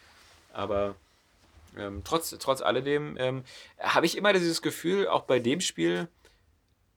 Aber 0.53 0.97
ähm, 1.77 2.03
trotz, 2.05 2.31
trotz 2.39 2.61
alledem 2.63 3.17
ähm, 3.19 3.45
habe 3.81 4.07
ich 4.07 4.17
immer 4.17 4.33
dieses 4.33 4.63
Gefühl, 4.63 5.09
auch 5.09 5.23
bei 5.23 5.39
dem 5.39 5.61
Spiel, 5.61 6.09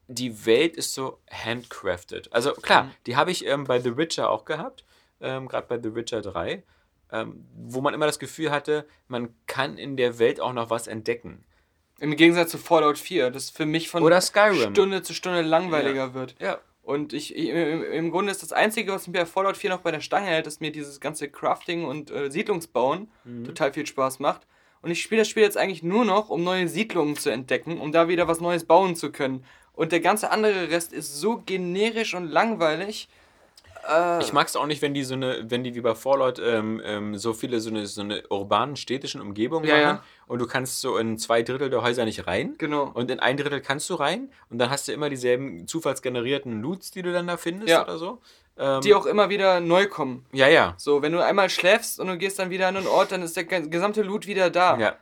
die 0.07 0.45
Welt 0.45 0.75
ist 0.77 0.93
so 0.93 1.19
handcrafted. 1.31 2.31
Also 2.33 2.53
klar, 2.53 2.83
Mhm. 2.85 2.91
die 3.07 3.15
habe 3.15 3.31
ich 3.31 3.45
ähm, 3.45 3.63
bei 3.63 3.79
The 3.79 3.97
Witcher 3.97 4.29
auch 4.29 4.45
gehabt, 4.45 4.83
ähm, 5.21 5.47
gerade 5.47 5.67
bei 5.67 5.79
The 5.81 5.95
Witcher 5.95 6.21
3, 6.21 6.63
ähm, 7.11 7.45
wo 7.55 7.81
man 7.81 7.93
immer 7.93 8.05
das 8.05 8.19
Gefühl 8.19 8.51
hatte, 8.51 8.85
man 9.07 9.33
kann 9.47 9.77
in 9.77 9.97
der 9.97 10.19
Welt 10.19 10.39
auch 10.39 10.53
noch 10.53 10.69
was 10.69 10.87
entdecken. 10.87 11.43
Im 11.99 12.15
Gegensatz 12.15 12.51
zu 12.51 12.57
Fallout 12.57 12.97
4, 12.97 13.31
das 13.31 13.49
für 13.49 13.65
mich 13.65 13.89
von. 13.89 14.03
Stunde 14.71 15.01
zu 15.01 15.13
Stunde 15.13 15.41
langweiliger 15.41 16.13
wird. 16.13 16.35
Ja. 16.39 16.59
Und 16.83 17.13
ich, 17.13 17.35
ich 17.35 17.49
im, 17.49 17.83
im 17.83 18.11
Grunde 18.11 18.29
ist 18.31 18.43
das 18.43 18.51
Einzige, 18.53 18.91
was 18.91 19.07
mich 19.07 19.17
bei 19.17 19.25
Fallout 19.25 19.57
4 19.57 19.71
noch 19.71 19.79
bei 19.81 19.89
der 19.91 20.01
Stange 20.01 20.27
hält, 20.27 20.45
dass 20.45 20.59
mir 20.59 20.71
dieses 20.71 20.99
ganze 20.99 21.29
Crafting 21.29 21.83
und 21.85 22.11
äh, 22.11 22.29
Siedlungsbauen 22.29 23.09
Mhm. 23.23 23.45
total 23.45 23.73
viel 23.73 23.87
Spaß 23.87 24.19
macht. 24.19 24.45
Und 24.85 24.91
ich 24.91 25.01
spiele 25.01 25.21
das 25.21 25.29
Spiel 25.29 25.41
jetzt 25.41 25.57
eigentlich 25.57 25.81
nur 25.81 26.05
noch, 26.05 26.29
um 26.29 26.43
neue 26.43 26.67
Siedlungen 26.67 27.15
zu 27.17 27.31
entdecken, 27.31 27.81
um 27.81 27.91
da 27.91 28.07
wieder 28.07 28.27
was 28.27 28.39
Neues 28.39 28.65
bauen 28.65 28.95
zu 28.95 29.11
können. 29.11 29.43
Und 29.73 29.91
der 29.91 29.99
ganze 29.99 30.29
andere 30.29 30.69
Rest 30.69 30.93
ist 30.93 31.19
so 31.19 31.41
generisch 31.43 32.13
und 32.13 32.27
langweilig. 32.29 33.09
Äh, 33.89 34.21
Ich 34.21 34.31
mag 34.31 34.45
es 34.45 34.55
auch 34.55 34.67
nicht, 34.67 34.83
wenn 34.83 34.93
die 34.93 35.03
so 35.03 35.15
eine, 35.15 35.49
wenn 35.49 35.63
die 35.63 35.73
wie 35.73 35.81
bei 35.81 35.95
Fallout 35.95 36.37
ähm, 36.37 36.79
ähm, 36.85 37.17
so 37.17 37.33
viele 37.33 37.61
so 37.61 37.71
eine, 37.71 37.87
so 37.87 38.01
eine 38.01 38.27
urbanen, 38.29 38.75
städtischen 38.75 39.21
Umgebungen 39.21 39.67
Ja, 39.67 39.73
machen 39.73 39.83
ja. 39.97 40.03
und 40.27 40.37
du 40.37 40.45
kannst 40.45 40.81
so 40.81 40.97
in 40.97 41.17
zwei 41.17 41.41
Drittel 41.41 41.71
der 41.71 41.81
Häuser 41.81 42.05
nicht 42.05 42.27
rein. 42.27 42.53
Genau. 42.59 42.91
Und 42.93 43.09
in 43.09 43.19
ein 43.19 43.37
Drittel 43.37 43.61
kannst 43.61 43.89
du 43.89 43.95
rein 43.95 44.29
und 44.51 44.59
dann 44.59 44.69
hast 44.69 44.87
du 44.87 44.91
immer 44.91 45.09
dieselben 45.09 45.67
zufallsgenerierten 45.67 46.61
Loots, 46.61 46.91
die 46.91 47.01
du 47.01 47.11
dann 47.11 47.25
da 47.25 47.37
findest 47.37 47.69
Ja. 47.69 47.81
oder 47.83 47.97
so. 47.97 48.21
Ähm, 48.57 48.81
die 48.81 48.93
auch 48.93 49.05
immer 49.05 49.29
wieder 49.29 49.59
neu 49.59 49.87
kommen. 49.87 50.25
ja, 50.31 50.47
ja. 50.47 50.75
So, 50.77 51.01
wenn 51.01 51.11
du 51.11 51.23
einmal 51.23 51.49
schläfst 51.49 51.99
und 51.99 52.07
du 52.07 52.17
gehst 52.17 52.39
dann 52.39 52.49
wieder 52.49 52.67
an 52.69 52.77
einen 52.77 52.87
Ort, 52.87 53.11
dann 53.11 53.21
ist 53.21 53.35
der 53.35 53.43
ge- 53.43 53.67
gesamte 53.67 54.01
Loot 54.01 54.27
wieder 54.27 54.49
da. 54.49 54.77
Ja. 54.77 54.95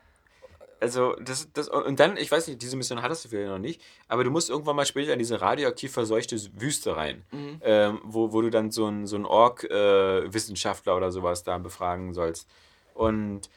Also, 0.79 1.15
das, 1.21 1.47
das, 1.53 1.69
und 1.69 1.99
dann, 2.01 2.17
ich 2.17 2.29
weiß 2.29 2.47
nicht, 2.47 2.61
diese 2.61 2.75
Mission 2.75 3.01
hattest 3.01 3.23
du 3.23 3.29
vielleicht 3.29 3.47
noch 3.49 3.59
nicht, 3.59 3.79
aber 4.09 4.23
du 4.25 4.31
musst 4.31 4.49
irgendwann 4.49 4.75
mal 4.75 4.85
später 4.85 5.13
in 5.13 5.19
diese 5.19 5.39
radioaktiv 5.39 5.93
verseuchte 5.93 6.35
Wüste 6.59 6.97
rein, 6.97 7.23
Mhm. 7.31 7.61
ähm, 7.61 8.01
wo, 8.03 8.33
wo 8.33 8.41
du 8.41 8.49
dann 8.49 8.69
so 8.71 8.87
einen 8.87 9.07
so 9.07 9.17
Ork-Wissenschaftler 9.23 10.95
oder 10.97 11.11
sowas 11.11 11.43
da 11.43 11.57
befragen 11.57 12.13
sollst. 12.13 12.49
Und 12.93 13.49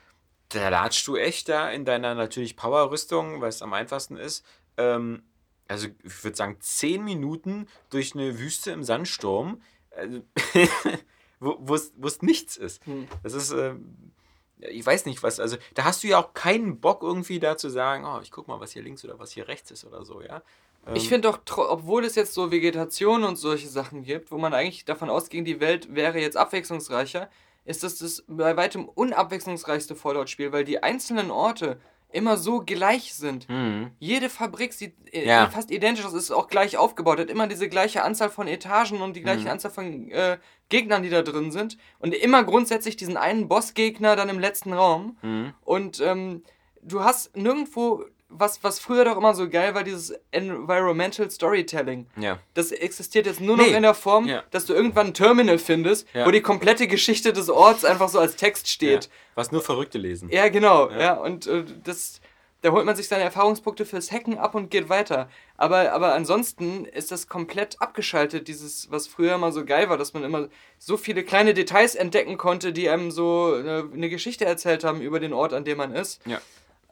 da 0.50 0.68
latschst 0.68 1.06
du 1.09 1.16
echt 1.16 1.48
da 1.48 1.70
in 1.70 1.85
deiner 1.85 2.14
natürlich 2.14 2.56
Power-Rüstung, 2.56 3.40
weil 3.40 3.48
es 3.48 3.62
am 3.62 3.72
einfachsten 3.72 4.16
ist. 4.16 4.44
Ähm, 4.76 5.22
also, 5.68 5.88
ich 6.04 6.22
würde 6.24 6.37
sagen, 6.37 6.59
zehn 6.61 7.02
Minuten 7.04 7.66
durch 7.90 8.14
eine 8.14 8.38
Wüste 8.38 8.70
im 8.70 8.85
Sandsturm, 8.85 9.61
also, 9.96 10.22
wo 11.40 11.56
wo 11.61 12.06
es 12.06 12.22
nichts 12.22 12.56
ist. 12.56 12.85
Hm. 12.87 13.09
Das 13.22 13.35
ist, 13.35 13.52
ähm, 13.52 14.12
ich 14.59 14.85
weiß 14.85 15.06
nicht 15.06 15.22
was, 15.22 15.40
also 15.40 15.56
da 15.74 15.85
hast 15.85 16.02
du 16.02 16.09
ja 16.09 16.18
auch 16.18 16.35
keinen 16.35 16.80
Bock 16.80 17.02
irgendwie 17.02 17.38
da 17.38 17.56
zu 17.56 17.68
sagen, 17.68 18.04
oh, 18.06 18.20
ich 18.22 18.30
guck 18.30 18.48
mal, 18.48 18.61
was 18.61 18.72
hier 18.72 18.82
links 18.82 19.04
oder 19.04 19.18
was 19.18 19.32
hier 19.32 19.48
rechts 19.48 19.70
ist 19.70 19.85
oder 19.85 20.04
so, 20.04 20.22
ja. 20.22 20.42
Ähm, 20.87 20.96
Ich 20.96 21.09
finde 21.09 21.28
doch, 21.28 21.40
obwohl 21.56 22.04
es 22.04 22.14
jetzt 22.14 22.35
so 22.35 22.50
Vegetation 22.50 23.24
und 23.24 23.37
solche 23.37 23.68
Sachen 23.68 24.02
gibt, 24.02 24.30
wo 24.30 24.38
man 24.38 24.54
eigentlich 24.54 24.85
davon 24.85 25.11
ausging, 25.11 25.44
die 25.44 25.61
Welt 25.61 25.94
wäre 25.94 26.18
jetzt 26.18 26.37
abwechslungsreicher, 26.37 27.28
ist 27.64 27.82
das 27.82 27.98
das 27.98 28.24
bei 28.28 28.56
weitem 28.56 28.88
unabwechslungsreichste 28.88 29.96
Fallout-Spiel, 29.96 30.52
weil 30.52 30.64
die 30.64 30.82
einzelnen 30.82 31.30
Orte 31.30 31.80
immer 32.16 32.37
so 32.37 32.61
gleich 32.61 33.14
sind. 33.14 33.48
Mhm. 33.48 33.90
Jede 33.98 34.29
Fabrik 34.29 34.72
sieht 34.72 34.94
äh, 35.12 35.26
Ja. 35.26 35.48
fast 35.48 35.70
identisch 35.70 36.05
aus, 36.05 36.14
ist 36.14 36.31
auch 36.33 36.48
gleich 36.48 36.76
aufgebaut, 36.76 37.20
hat 37.20 37.31
immer 37.31 37.46
diese 37.46 37.68
gleiche 37.68 38.02
Anzahl 38.02 38.31
von 38.31 38.48
Etagen 38.48 39.00
und 39.02 39.14
die 39.14 39.22
gleiche 39.22 39.42
Mhm. 39.44 39.48
Anzahl 39.50 39.70
von 39.70 40.11
äh, 40.11 40.38
Gegnern, 40.68 41.02
die 41.05 41.11
da 41.11 41.22
drin 41.22 41.52
sind. 41.52 41.79
Und 42.00 42.14
immer 42.14 42.42
grundsätzlich 42.42 42.96
diesen 42.96 43.16
einen 43.16 43.46
Bossgegner 43.48 44.16
dann 44.16 44.29
im 44.29 44.40
letzten 44.40 44.72
Raum. 44.72 45.16
Mhm. 45.22 45.52
Und 45.64 46.00
ähm, 46.00 46.42
du 46.83 47.05
hast 47.05 47.37
nirgendwo, 47.37 48.05
was, 48.38 48.62
was 48.64 48.79
früher 48.79 49.05
doch 49.05 49.16
immer 49.16 49.35
so 49.35 49.49
geil 49.49 49.75
war, 49.75 49.83
dieses 49.85 50.14
Environmental 50.31 51.31
Storytelling. 51.31 52.07
Ja. 52.16 52.38
Das 52.55 52.72
existiert 52.72 53.27
jetzt 53.27 53.40
nur 53.40 53.57
noch 53.57 53.66
Nee. 53.66 53.75
in 53.75 53.83
der 53.83 53.94
Form, 53.94 54.27
Ja. 54.27 54.42
dass 54.51 54.66
du 54.66 54.75
irgendwann 54.75 55.09
ein 55.09 55.14
Terminal 55.14 55.59
findest, 55.59 56.07
Ja. 56.14 56.27
wo 56.27 56.31
die 56.31 56.40
komplette 56.40 56.87
Geschichte 56.87 57.33
des 57.33 57.49
Orts 57.51 57.85
einfach 57.85 58.09
so 58.09 58.18
als 58.18 58.37
Text 58.37 58.68
steht. 58.68 59.09
Was 59.35 59.53
nur 59.53 59.62
Verrückte 59.62 59.99
lesen. 59.99 60.29
Ja, 60.31 60.49
genau. 60.49 60.90
Ja. 60.90 61.14
Und 61.14 61.46
äh, 61.46 61.64
das, 61.85 62.20
da 62.62 62.70
holt 62.72 62.85
man 62.87 62.96
sich 62.96 63.07
seine 63.09 63.22
Erfahrungspunkte 63.25 63.85
fürs 63.85 64.11
Hacken 64.11 64.38
ab 64.38 64.55
und 64.55 64.70
geht 64.70 64.88
weiter. 64.88 65.29
Aber, 65.57 65.92
aber 65.92 66.14
ansonsten 66.14 66.85
ist 66.87 67.11
das 67.12 67.29
komplett 67.29 67.81
abgeschaltet, 67.81 68.49
dieses, 68.49 68.90
was 68.90 69.07
früher 69.07 69.35
immer 69.35 69.53
so 69.53 69.64
geil 69.64 69.88
war, 69.88 69.99
dass 69.99 70.14
man 70.14 70.25
immer 70.25 70.49
so 70.79 70.96
viele 70.96 71.22
kleine 71.22 71.55
Details 71.55 71.94
entdecken 71.94 72.37
konnte, 72.38 72.72
die 72.72 72.88
einem 72.88 73.11
so 73.11 73.55
äh, 73.57 73.85
eine 73.92 74.09
Geschichte 74.09 74.44
erzählt 74.44 74.85
haben 74.85 75.01
über 75.01 75.20
den 75.20 75.33
Ort, 75.33 75.53
an 75.53 75.64
dem 75.64 75.79
man 75.79 75.94
ist. 75.94 76.20
Ja. 76.27 76.40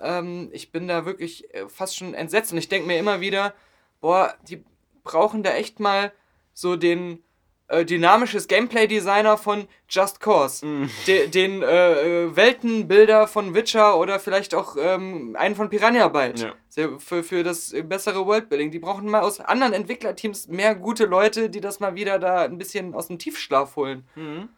Ähm, 0.05 0.49
ich 0.53 0.71
bin 0.73 0.87
da 0.89 1.05
wirklich 1.07 1.53
äh, 1.55 1.69
fast 1.69 1.97
schon 1.97 2.15
entsetzt. 2.15 2.53
Und 2.53 2.59
ich 2.59 2.69
denke 2.69 2.87
mir 2.87 2.99
immer 2.99 3.21
wieder, 3.21 3.55
boah, 4.01 4.35
die 4.49 4.63
brauchen 5.03 5.43
da 5.43 5.51
echt 5.55 5.81
mal 5.81 6.13
so 6.53 6.77
den 6.77 7.23
äh, 7.69 7.85
dynamisches 7.85 8.47
Gameplay-Designer 8.47 9.39
von 9.39 9.67
Just 9.89 10.21
Cause, 10.21 10.65
Mm. 10.67 10.91
de, 11.07 11.29
den 11.29 11.63
äh, 11.63 12.25
äh, 12.25 12.37
Weltenbilder 12.37 13.27
von 13.27 13.55
Witcher 13.55 13.99
oder 13.99 14.21
vielleicht 14.21 14.55
auch 14.55 14.77
ähm, 14.79 15.35
einen 15.39 15.55
von 15.57 15.71
Piranha 15.71 16.09
Byte 16.09 16.41
Ja. 16.77 16.89
Für, 16.99 17.23
für 17.23 17.43
das 17.43 17.73
äh, 17.73 17.83
bessere 17.83 18.27
Worldbuilding. 18.27 18.71
Die 18.71 18.79
brauchen 18.79 19.09
mal 19.09 19.23
aus 19.23 19.41
anderen 19.41 19.73
Entwicklerteams 19.73 20.49
mehr 20.49 20.75
gute 20.75 21.07
Leute, 21.07 21.49
die 21.49 21.61
das 21.63 21.81
mal 21.81 21.95
wieder 21.95 22.19
da 22.19 22.43
ein 22.43 22.59
bisschen 22.59 22.95
aus 22.95 23.07
dem 23.09 23.19
Tiefschlaf 23.19 23.77
holen. 23.77 24.07
Mhm. 24.15 24.49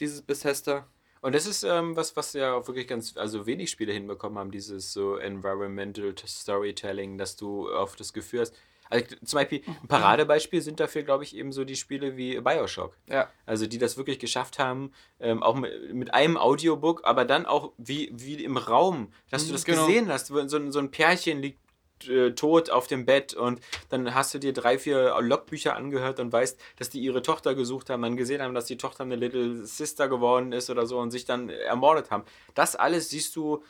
Dieses 0.00 0.22
Bethesda. 0.22 0.86
Und 1.26 1.34
das 1.34 1.44
ist 1.44 1.64
ähm, 1.64 1.96
was, 1.96 2.14
was 2.14 2.34
ja 2.34 2.54
auch 2.54 2.68
wirklich 2.68 2.86
ganz, 2.86 3.16
also 3.16 3.46
wenig 3.46 3.68
Spiele 3.68 3.92
hinbekommen 3.92 4.38
haben, 4.38 4.52
dieses 4.52 4.92
so 4.92 5.16
Environmental 5.16 6.14
Storytelling, 6.24 7.18
dass 7.18 7.34
du 7.34 7.68
auf 7.68 7.96
das 7.96 8.12
Gefühl 8.12 8.42
hast. 8.42 8.54
Also 8.90 9.16
zum 9.24 9.38
Beispiel 9.38 9.62
ein 9.66 9.88
Paradebeispiel 9.88 10.62
sind 10.62 10.78
dafür, 10.78 11.02
glaube 11.02 11.24
ich, 11.24 11.34
eben 11.34 11.50
so 11.50 11.64
die 11.64 11.74
Spiele 11.74 12.16
wie 12.16 12.38
Bioshock. 12.40 12.96
Ja. 13.08 13.28
Also 13.44 13.66
die 13.66 13.78
das 13.78 13.96
wirklich 13.96 14.20
geschafft 14.20 14.60
haben, 14.60 14.92
ähm, 15.18 15.42
auch 15.42 15.56
mit, 15.56 15.92
mit 15.92 16.14
einem 16.14 16.36
Audiobook, 16.36 17.00
aber 17.02 17.24
dann 17.24 17.44
auch 17.44 17.72
wie, 17.76 18.08
wie 18.12 18.44
im 18.44 18.56
Raum, 18.56 19.12
dass 19.28 19.42
du 19.42 19.48
Mhm, 19.48 19.52
das 19.54 19.64
genau. 19.64 19.84
gesehen 19.88 20.08
hast. 20.08 20.32
wo 20.32 20.46
So, 20.46 20.70
so 20.70 20.78
ein 20.78 20.92
Pärchen 20.92 21.42
liegt 21.42 21.58
äh, 22.08 22.32
tot 22.32 22.70
auf 22.70 22.86
dem 22.86 23.04
Bett 23.06 23.34
und 23.34 23.60
dann 23.88 24.14
hast 24.14 24.34
du 24.34 24.38
dir 24.38 24.52
drei, 24.52 24.78
vier 24.78 25.16
Logbücher 25.20 25.76
angehört 25.76 26.20
und 26.20 26.32
weißt, 26.32 26.58
dass 26.78 26.90
die 26.90 27.00
ihre 27.00 27.22
Tochter 27.22 27.54
gesucht 27.54 27.90
haben, 27.90 28.02
dann 28.02 28.16
gesehen 28.16 28.42
haben, 28.42 28.54
dass 28.54 28.66
die 28.66 28.76
Tochter 28.76 29.04
eine 29.04 29.16
Little 29.16 29.64
Sister 29.66 30.08
geworden 30.08 30.52
ist 30.52 30.70
oder 30.70 30.86
so 30.86 30.98
und 30.98 31.10
sich 31.10 31.24
dann 31.24 31.48
ermordet 31.50 32.10
haben. 32.10 32.24
Das 32.54 32.76
alles 32.76 33.08
siehst 33.10 33.34
du, 33.36 33.62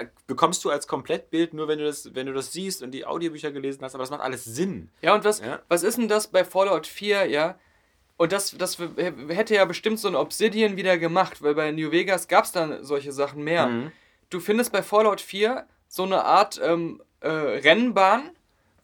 äh, 0.00 0.06
bekommst 0.26 0.64
du 0.64 0.70
als 0.70 0.86
Komplettbild 0.86 1.54
nur, 1.54 1.68
wenn 1.68 1.78
du 1.78 1.84
das, 1.84 2.14
wenn 2.14 2.26
du 2.26 2.32
das 2.32 2.52
siehst 2.52 2.82
und 2.82 2.92
die 2.92 3.04
Audiobücher 3.04 3.50
gelesen 3.50 3.82
hast, 3.82 3.94
aber 3.94 4.02
das 4.02 4.10
macht 4.10 4.20
alles 4.22 4.44
Sinn. 4.44 4.90
Ja, 5.02 5.14
und 5.14 5.24
was, 5.24 5.40
Ja. 5.40 5.60
was 5.68 5.82
ist 5.82 5.98
denn 5.98 6.08
das 6.08 6.28
bei 6.28 6.44
Fallout 6.44 6.86
4, 6.86 7.26
ja? 7.26 7.58
Und 8.16 8.32
das, 8.32 8.56
das 8.58 8.78
hätte 9.28 9.54
ja 9.54 9.64
bestimmt 9.64 10.00
so 10.00 10.08
ein 10.08 10.16
Obsidian 10.16 10.76
wieder 10.76 10.98
gemacht, 10.98 11.40
weil 11.40 11.54
bei 11.54 11.70
New 11.70 11.92
Vegas 11.92 12.26
gab 12.26 12.44
es 12.44 12.52
dann 12.52 12.82
solche 12.84 13.12
Sachen 13.12 13.44
mehr. 13.44 13.66
Mhm. 13.68 13.92
Du 14.30 14.40
findest 14.40 14.72
bei 14.72 14.82
Fallout 14.82 15.20
4 15.20 15.66
so 15.86 16.02
eine 16.02 16.24
Art 16.24 16.60
ähm, 16.62 17.00
äh, 17.20 17.28
Rennbahn, 17.28 18.30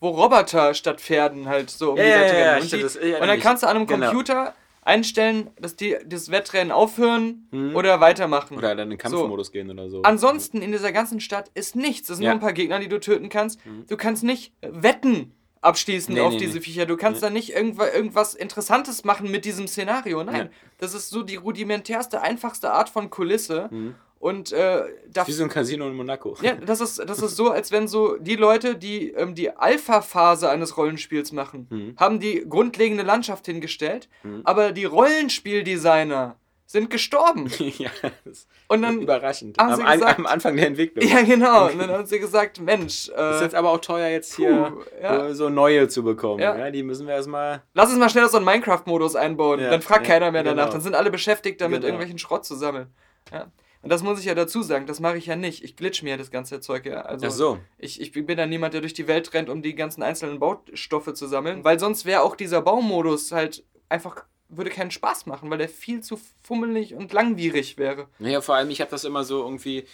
wo 0.01 0.09
Roboter 0.11 0.75
statt 0.75 1.01
Pferden 1.01 1.49
halt 1.49 1.71
so 1.71 1.93
um 1.93 1.97
Ja, 1.97 2.03
die 2.05 2.11
ja, 2.11 2.21
Wette 2.21 2.39
ja, 2.39 2.53
rennen. 2.55 2.63
Und, 2.63 2.73
die, 3.03 3.13
und 3.15 3.27
dann 3.29 3.41
kannst 3.41 3.63
du 3.63 3.67
an 3.69 3.77
einem 3.77 3.87
Genau. 3.87 4.07
Computer 4.09 4.55
einstellen, 4.83 5.51
dass 5.59 5.77
die 5.77 5.97
das 6.05 6.31
Wettrennen 6.31 6.71
aufhören 6.71 7.49
Mhm. 7.51 7.75
oder 7.75 8.01
weitermachen. 8.01 8.59
Oder 8.59 8.75
dann 8.75 8.81
in 8.87 8.91
den 8.91 8.99
Kampfmodus 8.99 9.51
gehen 9.51 9.71
oder 9.71 9.89
so. 9.89 10.03
Ansonsten 10.03 10.61
in 10.61 10.73
dieser 10.73 10.93
ganzen 10.93 11.21
Stadt 11.21 11.51
ist 11.55 11.75
nichts. 11.75 12.11
Es 12.11 12.17
sind 12.19 12.25
nur 12.25 12.33
ein 12.35 12.41
paar 12.41 12.53
Gegner, 12.53 12.79
die 12.81 12.89
du 12.89 13.01
töten 13.01 13.31
kannst. 13.31 13.61
Du 13.89 13.97
kannst 13.97 14.23
nicht 14.25 14.53
Wetten 14.61 15.33
abschließen 15.63 16.13
Nee, 16.13 16.21
auf 16.21 16.35
nee, 16.35 16.39
diese 16.41 16.57
nee. 16.59 16.61
Viecher. 16.61 16.85
Du 16.85 16.99
kannst 16.99 17.23
da 17.23 17.31
nicht 17.31 17.55
irgendwa, 17.55 17.89
irgendwas 17.89 18.35
Interessantes 18.35 19.05
machen 19.05 19.31
mit 19.31 19.47
diesem 19.47 19.67
Szenario. 19.67 20.23
Nein, 20.23 20.51
das 20.77 20.93
ist 20.93 21.09
so 21.09 21.23
die 21.23 21.37
rudimentärste, 21.37 22.21
einfachste 22.21 22.71
Art 22.71 22.91
von 22.91 23.09
Kulisse. 23.09 23.69
Mhm. 23.71 23.95
Und 24.25 24.53
äh, 24.53 24.85
da 25.13 25.27
Wie 25.27 25.33
so 25.33 25.43
ein 25.43 25.51
Casino 25.51 25.87
in 25.87 25.95
Monaco. 25.95 26.35
ja, 26.41 26.55
das 26.55 26.81
ist, 26.81 26.99
das 27.07 27.19
ist 27.21 27.37
so, 27.37 27.51
als 27.51 27.71
wenn 27.73 27.89
so 27.89 28.17
die 28.17 28.37
Leute, 28.37 28.75
die 28.75 29.11
ähm, 29.11 29.35
die 29.35 29.51
Alpha-Phase 29.55 30.49
eines 30.49 30.79
Rollenspiels 30.79 31.33
machen, 31.33 31.67
Mhm. 31.69 31.95
haben 31.99 32.21
die 32.21 32.43
grundlegende 32.49 33.03
Landschaft 33.05 33.45
hingestellt, 33.45 34.09
Mhm. 34.23 34.41
aber 34.45 34.73
die 34.73 34.87
Rollenspieldesigner 34.87 36.37
sind 36.67 36.89
gestorben. 36.89 37.51
ja, 37.79 37.91
das 38.25 38.47
Und 38.69 38.81
dann 38.81 39.03
überraschend. 39.03 39.59
haben 39.59 39.73
Am, 39.75 39.77
sie 39.77 39.93
gesagt- 39.93 40.19
am 40.19 40.27
Anfang 40.27 40.57
der 40.57 40.69
Entwicklung. 40.69 41.07
Ja, 41.07 41.21
genau. 41.23 41.67
Und 41.71 41.79
dann 41.79 41.91
haben 41.93 42.07
sie 42.07 42.19
gesagt, 42.19 42.59
Mensch, 42.61 43.09
Ist 43.09 43.13
äh, 43.15 43.43
jetzt 43.43 43.55
aber 43.55 43.71
auch 43.71 43.79
teuer, 43.81 44.09
jetzt 44.09 44.35
hier 44.37 44.73
Puh, 44.75 44.83
ja. 45.03 45.27
äh, 45.27 45.35
so 45.35 45.51
neue 45.51 45.89
zu 45.89 46.03
bekommen. 46.03 46.41
Ja. 46.41 46.57
Ja. 46.57 46.71
die 46.71 46.83
müssen 46.83 47.07
wir 47.07 47.15
erstmal. 47.15 47.63
lass 47.75 47.91
uns 47.91 47.99
mal 47.99 48.09
schnell 48.09 48.27
so 48.31 48.39
einen 48.39 48.47
Minecraft-Modus 48.47 49.17
einbauen. 49.17 49.61
Ja, 49.61 49.69
dann 49.71 49.83
fragt 49.83 50.07
ja, 50.09 50.15
keiner 50.15 50.33
mehr 50.33 50.43
danach. 50.45 50.65
genau. 50.65 50.73
Dann 50.73 50.81
sind 50.81 50.95
alle 50.95 51.11
beschäftigt 51.11 51.61
damit, 51.61 51.77
Genau. 51.83 51.89
irgendwelchen 51.89 52.19
Schrott 52.19 52.47
zu 52.47 52.55
sammeln. 52.57 52.87
Ja. 53.31 53.49
Und 53.85 53.91
das 53.91 54.03
muss 54.03 54.19
ich 54.19 54.25
ja 54.25 54.35
dazu 54.35 54.63
sagen, 54.63 54.87
das 54.87 54.99
mache 54.99 55.19
ich 55.19 55.27
ja 55.27 55.37
nicht. 55.37 55.63
Ich 55.63 55.77
glitch 55.77 56.03
mir 56.03 56.17
das 56.17 56.31
ganze 56.31 56.59
Zeug 56.61 56.87
ja. 56.87 57.03
Also 57.03 57.27
Ach 57.27 57.31
so. 57.31 57.59
ich, 57.77 58.01
ich 58.01 58.13
bin 58.13 58.27
dann 58.37 58.49
niemand, 58.49 58.73
der 58.73 58.81
durch 58.81 58.95
die 58.95 59.07
Welt 59.07 59.35
rennt, 59.35 59.51
um 59.51 59.61
die 59.61 59.75
ganzen 59.75 60.03
einzelnen 60.03 60.39
Baustoffe 60.39 61.13
zu 61.13 61.27
sammeln. 61.27 61.65
Weil 61.65 61.79
sonst 61.79 62.07
wäre 62.07 62.23
auch 62.23 62.35
dieser 62.35 62.63
Baumodus 62.63 63.31
halt 63.31 63.63
einfach, 63.91 64.25
würde 64.49 64.71
keinen 64.71 64.91
Spaß 64.91 65.27
machen, 65.27 65.51
weil 65.51 65.59
der 65.59 65.69
viel 65.69 66.01
zu 66.01 66.19
fummelig 66.43 66.95
und 66.95 67.13
langwierig 67.13 67.77
wäre. 67.77 68.09
Naja, 68.19 68.41
vor 68.41 68.55
allem, 68.55 68.71
ich 68.71 68.81
habe 68.81 68.91
das 68.91 69.05
immer 69.05 69.23
so 69.23 69.43
irgendwie. 69.43 69.85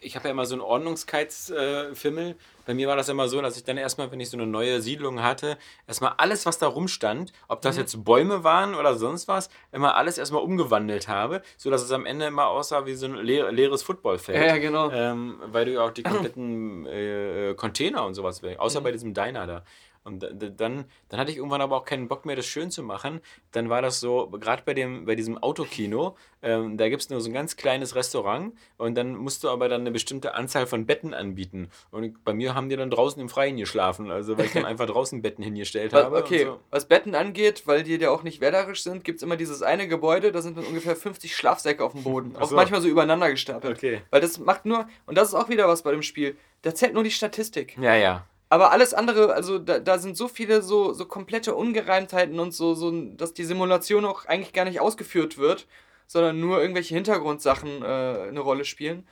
Ich 0.00 0.14
habe 0.16 0.26
ja 0.28 0.30
immer 0.32 0.46
so 0.46 0.54
einen 0.54 0.62
Ordnungskeitsfimmel. 0.62 2.36
Bei 2.66 2.74
mir 2.74 2.88
war 2.88 2.96
das 2.96 3.08
immer 3.08 3.28
so, 3.28 3.40
dass 3.40 3.56
ich 3.56 3.64
dann 3.64 3.76
erstmal, 3.76 4.10
wenn 4.10 4.18
ich 4.18 4.28
so 4.30 4.36
eine 4.36 4.46
neue 4.46 4.80
Siedlung 4.80 5.22
hatte, 5.22 5.56
erstmal 5.86 6.14
alles, 6.16 6.46
was 6.46 6.58
da 6.58 6.66
rumstand, 6.66 7.32
ob 7.48 7.58
Mhm. 7.58 7.62
das 7.62 7.76
jetzt 7.76 8.04
Bäume 8.04 8.42
waren 8.42 8.74
oder 8.74 8.94
sonst 8.96 9.28
was, 9.28 9.48
immer 9.72 9.94
alles 9.94 10.18
erstmal 10.18 10.42
umgewandelt 10.42 11.06
habe, 11.08 11.42
sodass 11.56 11.82
es 11.82 11.92
am 11.92 12.06
Ende 12.06 12.26
immer 12.26 12.46
aussah 12.48 12.84
wie 12.86 12.94
so 12.94 13.06
ein 13.06 13.14
leer, 13.16 13.52
leeres 13.52 13.82
Footballfeld. 13.84 14.36
Ja, 14.38 14.46
ja, 14.46 14.58
genau. 14.58 14.90
Ähm, 14.90 15.38
weil 15.46 15.64
du 15.66 15.72
ja 15.74 15.84
auch 15.84 15.92
die 15.92 16.02
kompletten 16.02 16.86
äh, 16.86 17.54
Container 17.56 18.04
und 18.04 18.14
sowas 18.14 18.42
weg, 18.42 18.54
Mhm. 18.56 18.60
außer 18.60 18.80
bei 18.80 18.90
diesem 18.92 19.14
Diner 19.14 19.46
da. 19.46 19.62
Und 20.06 20.22
da- 20.22 20.30
da- 20.30 20.48
dann, 20.48 20.84
dann 21.08 21.18
hatte 21.20 21.32
ich 21.32 21.36
irgendwann 21.36 21.60
aber 21.60 21.76
auch 21.76 21.84
keinen 21.84 22.06
Bock 22.06 22.24
mehr, 22.26 22.36
das 22.36 22.46
schön 22.46 22.70
zu 22.70 22.82
machen. 22.84 23.20
Dann 23.50 23.68
war 23.68 23.82
das 23.82 23.98
so, 23.98 24.28
gerade 24.30 24.62
bei, 24.64 24.72
dem, 24.72 25.04
bei 25.04 25.16
diesem 25.16 25.36
Autokino, 25.36 26.16
ähm, 26.42 26.76
da 26.76 26.88
gibt 26.88 27.02
es 27.02 27.10
nur 27.10 27.20
so 27.20 27.28
ein 27.28 27.32
ganz 27.34 27.56
kleines 27.56 27.96
Restaurant 27.96 28.54
und 28.76 28.94
dann 28.94 29.16
musst 29.16 29.42
du 29.42 29.48
aber 29.50 29.68
dann 29.68 29.80
eine 29.80 29.90
bestimmte 29.90 30.34
Anzahl 30.34 30.66
von 30.68 30.86
Betten 30.86 31.12
anbieten. 31.12 31.70
Und 31.90 32.22
bei 32.24 32.32
mir 32.32 32.54
haben 32.54 32.68
die 32.68 32.76
dann 32.76 32.88
draußen 32.90 33.20
im 33.20 33.28
Freien 33.28 33.56
geschlafen, 33.56 34.10
also 34.12 34.38
weil 34.38 34.46
ich 34.46 34.52
dann 34.52 34.64
einfach 34.64 34.86
draußen 34.86 35.22
Betten 35.22 35.42
hingestellt 35.42 35.92
habe. 35.92 36.16
Okay, 36.16 36.44
so. 36.44 36.60
was 36.70 36.86
Betten 36.86 37.16
angeht, 37.16 37.64
weil 37.66 37.82
die 37.82 37.96
ja 37.96 38.10
auch 38.10 38.22
nicht 38.22 38.40
wählerisch 38.40 38.84
sind, 38.84 39.02
gibt 39.02 39.16
es 39.16 39.22
immer 39.24 39.36
dieses 39.36 39.62
eine 39.62 39.88
Gebäude, 39.88 40.30
da 40.30 40.40
sind 40.40 40.56
dann 40.56 40.66
ungefähr 40.66 40.94
50 40.94 41.34
Schlafsäcke 41.34 41.82
auf 41.82 41.92
dem 41.92 42.04
Boden. 42.04 42.36
Auch 42.36 42.48
so. 42.48 42.54
manchmal 42.54 42.80
so 42.80 42.86
übereinander 42.86 43.28
gestapelt. 43.30 43.76
Okay. 43.78 44.02
Weil 44.10 44.20
das 44.20 44.38
macht 44.38 44.66
nur, 44.66 44.86
und 45.06 45.18
das 45.18 45.28
ist 45.28 45.34
auch 45.34 45.48
wieder 45.48 45.66
was 45.66 45.82
bei 45.82 45.90
dem 45.90 46.02
Spiel, 46.02 46.36
da 46.62 46.74
zählt 46.74 46.94
nur 46.94 47.02
die 47.02 47.10
Statistik. 47.10 47.76
Ja, 47.80 47.94
ja. 47.96 48.24
Aber 48.48 48.70
alles 48.70 48.94
andere, 48.94 49.34
also 49.34 49.58
da, 49.58 49.80
da 49.80 49.98
sind 49.98 50.16
so 50.16 50.28
viele 50.28 50.62
so, 50.62 50.92
so 50.92 51.04
komplette 51.06 51.54
Ungereimtheiten 51.54 52.38
und 52.38 52.52
so, 52.52 52.74
so, 52.74 52.90
dass 52.90 53.34
die 53.34 53.44
Simulation 53.44 54.04
auch 54.04 54.24
eigentlich 54.26 54.52
gar 54.52 54.64
nicht 54.64 54.80
ausgeführt 54.80 55.36
wird, 55.36 55.66
sondern 56.06 56.38
nur 56.38 56.60
irgendwelche 56.60 56.94
Hintergrundsachen 56.94 57.82
äh, 57.82 57.86
eine 58.28 58.40
Rolle 58.40 58.64
spielen. 58.64 59.06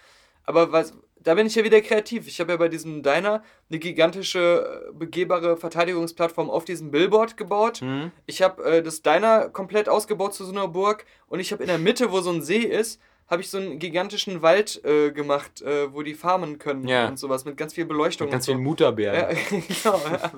Aber 0.44 0.70
was, 0.70 0.94
da 1.24 1.34
bin 1.34 1.46
ich 1.46 1.54
ja 1.54 1.64
wieder 1.64 1.80
kreativ. 1.80 2.28
Ich 2.28 2.38
habe 2.38 2.52
ja 2.52 2.58
bei 2.58 2.68
diesem 2.68 3.02
Diner 3.02 3.42
eine 3.70 3.78
gigantische, 3.78 4.88
äh, 4.88 4.92
begehbare 4.92 5.56
Verteidigungsplattform 5.56 6.50
auf 6.50 6.64
diesem 6.64 6.90
Billboard 6.90 7.36
gebaut. 7.36 7.78
Hm? 7.78 8.12
Ich 8.26 8.42
habe 8.42 8.62
äh, 8.62 8.82
das 8.82 9.02
Diner 9.02 9.48
komplett 9.48 9.88
ausgebaut 9.88 10.34
zu 10.34 10.44
so 10.44 10.52
einer 10.52 10.68
Burg 10.68 11.06
und 11.26 11.40
ich 11.40 11.50
habe 11.50 11.62
in 11.62 11.68
der 11.68 11.78
Mitte, 11.78 12.12
wo 12.12 12.20
so 12.20 12.30
ein 12.30 12.42
See 12.42 12.58
ist, 12.58 13.00
habe 13.28 13.40
ich 13.42 13.48
so 13.50 13.58
einen 13.58 13.78
gigantischen 13.78 14.42
Wald 14.42 14.84
äh, 14.84 15.10
gemacht, 15.10 15.62
äh, 15.62 15.92
wo 15.92 16.02
die 16.02 16.14
farmen 16.14 16.58
können 16.58 16.86
Ja. 16.86 17.08
und 17.08 17.18
sowas 17.18 17.44
mit 17.44 17.56
ganz 17.56 17.72
viel 17.74 17.84
Beleuchtung 17.86 18.28
Ganz 18.30 18.46
und 18.48 18.54
viel 18.54 18.58
so. 18.62 18.68
Mutterbär. 18.68 19.14
Ja, 19.14 19.28
genau, 19.60 20.00
ja. 20.06 20.32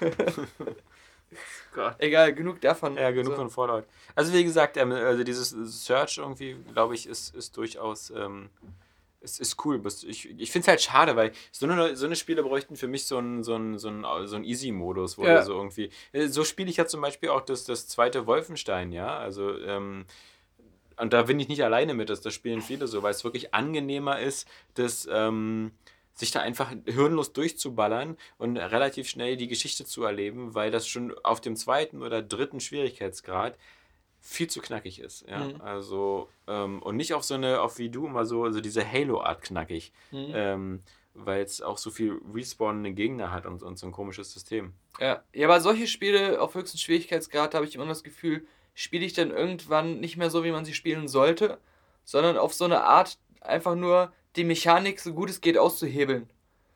Egal, 1.98 2.34
genug 2.34 2.60
davon. 2.60 2.96
Ja, 2.96 3.10
genug 3.10 3.32
So. 3.32 3.36
von 3.36 3.50
Fallout. 3.50 3.84
Also 4.14 4.32
wie 4.32 4.42
gesagt, 4.42 4.76
ähm, 4.76 4.90
also 4.92 5.22
dieses 5.22 5.50
Search 5.84 6.18
irgendwie, 6.18 6.56
glaube 6.72 6.94
ich, 6.94 7.06
ist, 7.06 7.34
ist 7.34 7.56
durchaus, 7.56 8.10
ähm, 8.10 8.50
ist, 9.20 9.38
ist 9.40 9.64
cool. 9.64 9.80
Ich, 10.06 10.28
ich 10.28 10.50
finde 10.50 10.64
es 10.64 10.68
halt 10.68 10.80
schade, 10.82 11.14
weil 11.14 11.30
so 11.52 11.66
eine, 11.66 11.94
so 11.96 12.06
eine 12.06 12.16
Spiele 12.16 12.42
bräuchten 12.42 12.74
für 12.76 12.88
mich 12.88 13.06
so 13.06 13.18
einen 13.18 13.44
so 13.44 13.54
einen- 13.54 13.78
so 13.78 13.88
einen, 13.88 14.26
so 14.26 14.34
einen 14.36 14.44
Easy-Modus, 14.44 15.16
wo 15.18 15.24
Ja. 15.24 15.42
so 15.42 15.52
irgendwie. 15.54 15.90
äh, 16.12 16.26
So 16.26 16.42
spiele 16.44 16.70
ich 16.70 16.76
ja 16.78 16.86
zum 16.86 17.00
Beispiel 17.02 17.28
auch 17.28 17.42
das, 17.42 17.64
das 17.64 17.86
zweite 17.86 18.26
Wolfenstein, 18.26 18.90
ja. 18.92 19.16
Also, 19.18 19.56
ähm, 19.60 20.06
und 21.00 21.12
da 21.12 21.22
bin 21.22 21.40
ich 21.40 21.48
nicht 21.48 21.64
alleine 21.64 21.94
mit, 21.94 22.10
das, 22.10 22.20
das 22.20 22.34
spielen 22.34 22.62
viele 22.62 22.86
so, 22.86 23.02
weil 23.02 23.12
es 23.12 23.24
wirklich 23.24 23.54
angenehmer 23.54 24.18
ist, 24.20 24.46
das, 24.74 25.08
ähm, 25.10 25.72
sich 26.14 26.30
da 26.30 26.40
einfach 26.40 26.72
hirnlos 26.86 27.32
durchzuballern 27.32 28.16
und 28.38 28.56
relativ 28.56 29.08
schnell 29.08 29.36
die 29.36 29.48
Geschichte 29.48 29.84
zu 29.84 30.04
erleben, 30.04 30.54
weil 30.54 30.70
das 30.70 30.86
schon 30.86 31.14
auf 31.22 31.40
dem 31.40 31.56
zweiten 31.56 32.02
oder 32.02 32.22
dritten 32.22 32.60
Schwierigkeitsgrad 32.60 33.56
viel 34.20 34.48
zu 34.48 34.60
knackig 34.60 35.00
ist. 35.00 35.26
Ja? 35.26 35.44
Mhm. 35.44 35.60
Also, 35.62 36.28
ähm, 36.46 36.82
und 36.82 36.96
nicht 36.96 37.14
auf 37.14 37.24
so 37.24 37.34
eine, 37.34 37.62
auf 37.62 37.78
wie 37.78 37.88
du 37.88 38.06
immer 38.06 38.26
so, 38.26 38.44
also 38.44 38.60
diese 38.60 38.86
Halo-Art 38.86 39.42
knackig, 39.42 39.92
Mhm. 40.12 40.32
ähm, 40.34 40.82
weil 41.14 41.42
es 41.42 41.60
auch 41.62 41.78
so 41.78 41.90
viel 41.90 42.20
respawnende 42.34 42.92
Gegner 42.92 43.32
hat 43.32 43.46
und, 43.46 43.62
und 43.62 43.78
so 43.78 43.86
ein 43.86 43.92
komisches 43.92 44.32
System. 44.32 44.74
Ja. 45.00 45.24
ja, 45.32 45.48
aber 45.48 45.60
solche 45.60 45.86
Spiele 45.86 46.40
auf 46.40 46.54
höchstem 46.54 46.78
Schwierigkeitsgrad 46.78 47.54
habe 47.54 47.64
ich 47.64 47.74
immer 47.74 47.86
das 47.86 48.04
Gefühl, 48.04 48.46
spiele 48.74 49.04
ich 49.04 49.12
dann 49.12 49.30
irgendwann 49.30 50.00
nicht 50.00 50.16
mehr 50.16 50.30
so, 50.30 50.44
wie 50.44 50.52
man 50.52 50.64
sie 50.64 50.74
spielen 50.74 51.08
sollte, 51.08 51.58
sondern 52.04 52.36
auf 52.36 52.54
so 52.54 52.64
eine 52.64 52.84
Art 52.84 53.18
einfach 53.40 53.74
nur 53.74 54.12
die 54.36 54.44
Mechanik 54.44 55.00
so 55.00 55.12
gut 55.12 55.30
es 55.30 55.40
geht 55.40 55.58
auszuhebeln. 55.58 56.28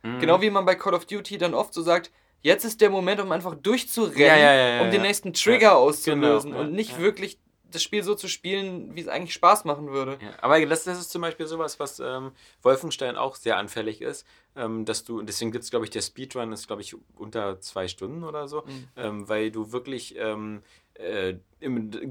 Mhm. 0.03 0.21
Genau 0.21 0.41
wie 0.41 0.51
man 0.51 0.65
bei 0.65 0.75
Call 0.75 0.95
of 0.95 1.07
Duty 1.07 1.39
dann 1.39 1.55
oft 1.55 1.73
so 1.73 1.83
sagt, 1.83 2.11
jetzt 2.41 2.65
ist 2.65 2.81
der 2.81 2.91
Moment, 2.91 3.21
um 3.21 3.33
einfach 3.33 3.55
durchzurennen, 3.55 4.19
Ja, 4.19 4.37
ja, 4.37 4.55
ja, 4.55 4.83
um 4.83 4.91
den 4.91 5.03
nächsten 5.03 5.33
Trigger 5.33 5.77
auszulösen 5.77 6.51
genau, 6.51 6.63
und 6.63 6.73
nicht 6.73 6.99
wirklich 6.99 7.39
das 7.71 7.83
Spiel 7.83 8.05
so 8.05 8.15
zu 8.15 8.29
spielen, 8.29 8.95
wie 8.95 9.01
es 9.01 9.09
eigentlich 9.09 9.35
Spaß 9.35 9.65
machen 9.65 9.89
würde. 9.91 10.19
Ja, 10.23 10.31
aber 10.41 10.65
das, 10.65 10.85
das 10.85 11.01
ist 11.01 11.11
zum 11.11 11.23
Beispiel 11.23 11.47
sowas, 11.47 11.81
was 11.81 11.99
ähm, 11.99 12.31
Wolfenstein 12.63 13.17
auch 13.17 13.35
sehr 13.35 13.57
anfällig 13.57 14.01
ist, 14.01 14.27
ähm, 14.55 14.85
dass 14.85 15.03
du, 15.05 15.23
deswegen 15.23 15.51
gibt 15.51 15.65
es, 15.65 15.71
glaube 15.71 15.85
ich, 15.85 15.91
der 15.91 16.03
Speedrun 16.03 16.53
ist, 16.53 16.69
glaube 16.69 16.83
ich, 16.83 16.95
unter 17.17 17.61
zwei 17.61 17.89
Stunden 17.89 18.23
oder 18.23 18.47
so, 18.47 18.63
Mhm. 18.63 18.89
ähm, 18.97 19.29
weil 19.29 19.51
du 19.51 19.73
wirklich 19.73 20.15
ähm, 20.17 20.63
äh, 20.95 21.37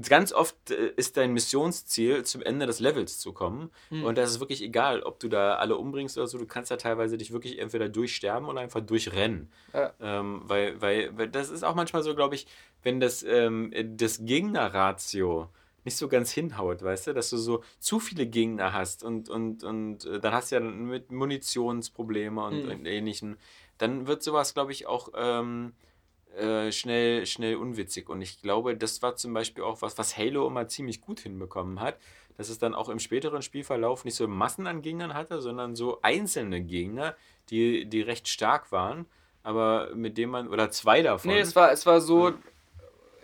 ganz 0.08 0.32
oft 0.32 0.70
äh, 0.70 0.92
ist 0.96 1.16
dein 1.16 1.32
Missionsziel, 1.32 2.24
zum 2.24 2.42
Ende 2.42 2.66
des 2.66 2.80
Levels 2.80 3.18
zu 3.18 3.32
kommen. 3.32 3.70
Mhm. 3.90 4.04
Und 4.04 4.18
das 4.18 4.30
ist 4.30 4.40
wirklich 4.40 4.62
egal, 4.62 5.02
ob 5.02 5.20
du 5.20 5.28
da 5.28 5.56
alle 5.56 5.76
umbringst 5.76 6.18
oder 6.18 6.26
so, 6.26 6.38
du 6.38 6.46
kannst 6.46 6.70
da 6.70 6.76
teilweise 6.76 7.16
dich 7.16 7.32
wirklich 7.32 7.58
entweder 7.58 7.88
durchsterben 7.88 8.48
oder 8.48 8.60
einfach 8.60 8.80
durchrennen. 8.80 9.50
Ja. 9.72 9.92
Ähm, 10.00 10.42
weil, 10.44 10.80
weil, 10.80 11.16
weil 11.16 11.28
das 11.28 11.50
ist 11.50 11.62
auch 11.64 11.74
manchmal 11.74 12.02
so, 12.02 12.14
glaube 12.14 12.34
ich, 12.34 12.46
wenn 12.82 13.00
das, 13.00 13.22
ähm, 13.22 13.72
das 13.96 14.24
Gegnerratio 14.24 15.48
nicht 15.84 15.96
so 15.96 16.08
ganz 16.08 16.32
hinhaut, 16.32 16.82
weißt 16.82 17.08
du, 17.08 17.12
dass 17.12 17.30
du 17.30 17.36
so 17.36 17.62
zu 17.78 18.00
viele 18.00 18.26
Gegner 18.26 18.72
hast 18.72 19.04
und, 19.04 19.28
und, 19.28 19.64
und 19.64 20.06
äh, 20.06 20.18
dann 20.18 20.32
hast 20.32 20.50
du 20.50 20.56
ja 20.56 20.60
mit 20.60 21.12
Munitionsprobleme 21.12 22.42
und, 22.42 22.64
Mhm. 22.64 22.70
und 22.70 22.86
ähnlichen, 22.86 23.36
dann 23.78 24.06
wird 24.06 24.22
sowas, 24.22 24.54
glaube 24.54 24.72
ich, 24.72 24.86
auch 24.86 25.10
ähm, 25.14 25.74
äh, 26.36 26.72
schnell, 26.72 27.26
schnell 27.26 27.56
unwitzig. 27.56 28.08
Und 28.08 28.22
ich 28.22 28.40
glaube, 28.42 28.76
das 28.76 29.02
war 29.02 29.16
zum 29.16 29.32
Beispiel 29.34 29.64
auch 29.64 29.82
was, 29.82 29.96
was 29.98 30.16
Halo 30.16 30.46
immer 30.46 30.68
ziemlich 30.68 31.00
gut 31.00 31.20
hinbekommen 31.20 31.80
hat, 31.80 31.96
dass 32.36 32.48
es 32.48 32.58
dann 32.58 32.74
auch 32.74 32.88
im 32.88 32.98
späteren 32.98 33.42
Spielverlauf 33.42 34.04
nicht 34.04 34.16
so 34.16 34.26
Massen 34.26 34.66
an 34.66 34.82
Gegnern 34.82 35.14
hatte, 35.14 35.40
sondern 35.40 35.76
so 35.76 36.00
einzelne 36.02 36.60
Gegner, 36.62 37.14
die, 37.50 37.84
die 37.86 38.00
recht 38.00 38.26
stark 38.28 38.72
waren, 38.72 39.06
aber 39.42 39.90
mit 39.94 40.16
denen 40.18 40.32
man, 40.32 40.48
oder 40.48 40.70
zwei 40.70 41.02
davon. 41.02 41.30
Nee, 41.30 41.40
es 41.40 41.54
war, 41.54 41.70
es 41.70 41.86
war 41.86 42.00
so, 42.00 42.32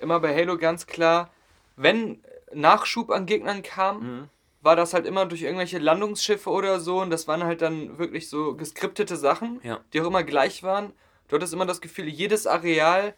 immer 0.00 0.20
bei 0.20 0.34
Halo 0.34 0.56
ganz 0.58 0.86
klar, 0.86 1.30
wenn 1.76 2.20
Nachschub 2.52 3.10
an 3.10 3.26
Gegnern 3.26 3.62
kam, 3.62 3.98
Mhm. 4.00 4.28
war 4.62 4.76
das 4.76 4.92
halt 4.94 5.06
immer 5.06 5.24
durch 5.26 5.42
irgendwelche 5.42 5.78
Landungsschiffe 5.78 6.50
oder 6.50 6.80
so 6.80 7.00
und 7.00 7.10
das 7.10 7.26
waren 7.26 7.42
halt 7.44 7.62
dann 7.62 7.98
wirklich 7.98 8.28
so 8.28 8.54
geskriptete 8.54 9.16
Sachen, 9.16 9.60
Ja. 9.62 9.80
die 9.92 10.00
auch 10.02 10.06
immer 10.06 10.22
gleich 10.22 10.62
waren. 10.62 10.92
Du 11.30 11.36
hattest 11.36 11.52
immer 11.52 11.64
das 11.64 11.80
Gefühl, 11.80 12.08
jedes 12.08 12.48
Areal 12.48 13.14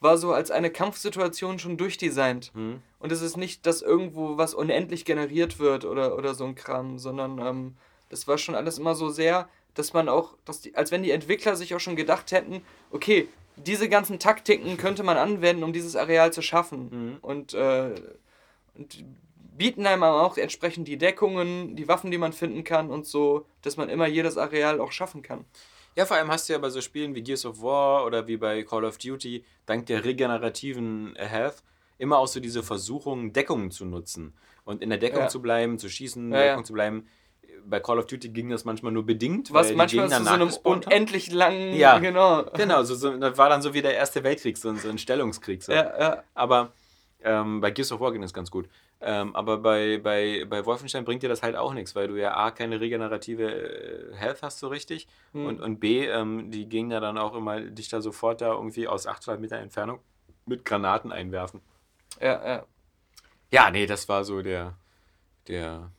war 0.00 0.18
so 0.18 0.34
als 0.34 0.50
eine 0.50 0.70
Kampfsituation 0.70 1.58
schon 1.58 1.78
durchdesignt. 1.78 2.54
Mhm. 2.54 2.82
Und 2.98 3.10
es 3.10 3.22
ist 3.22 3.38
nicht, 3.38 3.64
dass 3.64 3.80
irgendwo 3.80 4.36
was 4.36 4.52
unendlich 4.52 5.06
generiert 5.06 5.58
wird 5.58 5.86
oder, 5.86 6.16
oder 6.16 6.34
so 6.34 6.44
ein 6.44 6.54
Kram, 6.54 6.98
sondern 6.98 7.38
ähm, 7.38 7.76
das 8.10 8.28
war 8.28 8.36
schon 8.36 8.54
alles 8.54 8.78
immer 8.78 8.94
so 8.94 9.08
sehr, 9.08 9.48
dass 9.72 9.94
man 9.94 10.10
auch, 10.10 10.34
dass 10.44 10.60
die, 10.60 10.76
als 10.76 10.92
wenn 10.92 11.02
die 11.02 11.10
Entwickler 11.10 11.56
sich 11.56 11.74
auch 11.74 11.80
schon 11.80 11.96
gedacht 11.96 12.32
hätten, 12.32 12.60
okay, 12.90 13.28
diese 13.56 13.88
ganzen 13.88 14.18
Taktiken 14.18 14.76
könnte 14.76 15.02
man 15.02 15.16
anwenden, 15.16 15.64
um 15.64 15.72
dieses 15.72 15.96
Areal 15.96 16.34
zu 16.34 16.42
schaffen. 16.42 16.90
Mhm. 16.90 17.16
Und, 17.22 17.54
äh, 17.54 17.94
und 18.74 19.04
bieten 19.56 19.86
einem 19.86 20.02
auch 20.02 20.36
entsprechend 20.36 20.86
die 20.86 20.98
Deckungen, 20.98 21.76
die 21.76 21.88
Waffen, 21.88 22.10
die 22.10 22.18
man 22.18 22.34
finden 22.34 22.62
kann 22.62 22.90
und 22.90 23.06
so, 23.06 23.46
dass 23.62 23.78
man 23.78 23.88
immer 23.88 24.06
jedes 24.06 24.36
Areal 24.36 24.80
auch 24.80 24.92
schaffen 24.92 25.22
kann. 25.22 25.46
Ja, 25.96 26.06
vor 26.06 26.16
allem 26.16 26.30
hast 26.30 26.48
du 26.48 26.52
ja 26.54 26.58
bei 26.58 26.70
so 26.70 26.80
Spielen 26.80 27.14
wie 27.14 27.22
Gears 27.22 27.46
of 27.46 27.62
War 27.62 28.04
oder 28.04 28.26
wie 28.26 28.36
bei 28.36 28.62
Call 28.64 28.84
of 28.84 28.98
Duty, 28.98 29.44
dank 29.66 29.86
der 29.86 30.04
regenerativen 30.04 31.14
Health, 31.16 31.62
immer 31.98 32.18
auch 32.18 32.26
so 32.26 32.40
diese 32.40 32.62
Versuchung, 32.62 33.32
Deckungen 33.32 33.70
zu 33.70 33.84
nutzen. 33.84 34.34
Und 34.64 34.82
in 34.82 34.88
der 34.88 34.98
Deckung 34.98 35.20
Ja. 35.20 35.28
zu 35.28 35.40
bleiben, 35.40 35.78
zu 35.78 35.88
schießen, 35.88 36.26
in 36.26 36.32
Ja, 36.32 36.36
der 36.38 36.46
ja. 36.46 36.52
Deckung 36.52 36.64
zu 36.64 36.72
bleiben. 36.72 37.06
Bei 37.66 37.80
Call 37.80 37.98
of 37.98 38.06
Duty 38.06 38.28
ging 38.30 38.50
das 38.50 38.64
manchmal 38.64 38.92
nur 38.92 39.06
bedingt, 39.06 39.52
Was 39.52 39.66
weil 39.66 39.70
die 39.72 39.76
manchmal 39.76 40.08
Gegner 40.08 40.18
zu 40.18 40.24
so 40.24 40.30
einem 40.34 40.50
unendlich 40.82 41.30
langen, 41.32 41.74
Ja. 41.74 41.98
genau. 41.98 42.44
Genau, 42.54 42.82
so, 42.82 42.94
so, 42.94 43.16
das 43.16 43.38
war 43.38 43.48
dann 43.48 43.62
so 43.62 43.72
wie 43.72 43.80
der 43.82 43.94
Erste 43.94 44.22
Weltkrieg, 44.24 44.58
so, 44.58 44.70
ein- 44.70 44.76
so 44.78 44.88
ein 44.88 44.98
Stellungskrieg. 44.98 45.62
So. 45.62 45.72
Ja, 45.72 45.98
ja. 45.98 46.22
Aber 46.34 46.72
ähm, 47.22 47.60
bei 47.60 47.70
Gears 47.70 47.92
of 47.92 48.00
War 48.00 48.12
ging 48.12 48.20
das 48.20 48.34
ganz 48.34 48.50
gut. 48.50 48.68
Ähm, 49.00 49.34
aber 49.36 49.58
bei, 49.58 49.98
bei, 49.98 50.44
bei 50.48 50.64
Wolfenstein 50.64 51.04
bringt 51.04 51.22
dir 51.22 51.28
das 51.28 51.42
halt 51.42 51.56
auch 51.56 51.74
nichts, 51.74 51.94
weil 51.94 52.08
du 52.08 52.16
ja 52.16 52.36
A, 52.36 52.50
keine 52.50 52.80
regenerative 52.80 54.12
äh, 54.12 54.14
Health 54.14 54.42
hast 54.42 54.58
so 54.60 54.68
richtig 54.68 55.06
Hm. 55.32 55.46
und, 55.46 55.60
und 55.60 55.80
B, 55.80 56.06
ähm, 56.06 56.50
die 56.50 56.68
Gegner 56.68 57.00
dann 57.00 57.18
auch 57.18 57.34
immer 57.34 57.60
dich 57.60 57.88
da 57.88 58.00
sofort 58.00 58.40
da 58.40 58.52
irgendwie 58.52 58.88
aus 58.88 59.06
800 59.06 59.40
Meter 59.40 59.58
Entfernung 59.58 60.00
mit 60.46 60.64
Granaten 60.64 61.12
einwerfen. 61.12 61.60
ja, 62.20 62.46
ja. 62.46 62.66
Ja, 63.50 63.70
nee, 63.70 63.86
das 63.86 64.08
war 64.08 64.24
so 64.24 64.42
der, 64.42 64.76
der, 65.46 65.90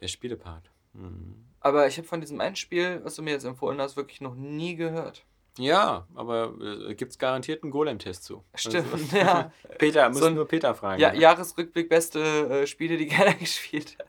der 0.00 0.08
Spielepart. 0.08 0.70
Mhm. 0.92 1.46
Aber 1.60 1.86
ich 1.86 1.96
habe 1.98 2.06
von 2.06 2.20
diesem 2.20 2.40
einen 2.40 2.56
Spiel, 2.56 3.00
was 3.04 3.16
du 3.16 3.22
mir 3.22 3.30
jetzt 3.30 3.44
empfohlen 3.44 3.80
hast, 3.80 3.96
wirklich 3.96 4.20
noch 4.20 4.34
nie 4.34 4.76
gehört. 4.76 5.24
Ja, 5.58 6.06
aber 6.14 6.54
äh, 6.88 6.94
gibt 6.94 7.12
es 7.12 7.18
garantiert 7.18 7.62
einen 7.62 7.72
Golem-Test 7.72 8.24
zu. 8.24 8.44
Stimmt, 8.54 8.92
Also, 8.92 9.16
ja. 9.16 9.52
Peter, 9.78 10.08
muss 10.08 10.18
So 10.20 10.30
nur 10.30 10.46
Peter 10.48 10.74
fragen. 10.74 11.00
ja. 11.00 11.12
Jahresrückblick 11.12 11.88
beste 11.88 12.20
äh, 12.62 12.66
Spiele, 12.66 12.96
die 12.96 13.06
keiner 13.08 13.34
gespielt 13.34 13.96
hat. 13.98 14.06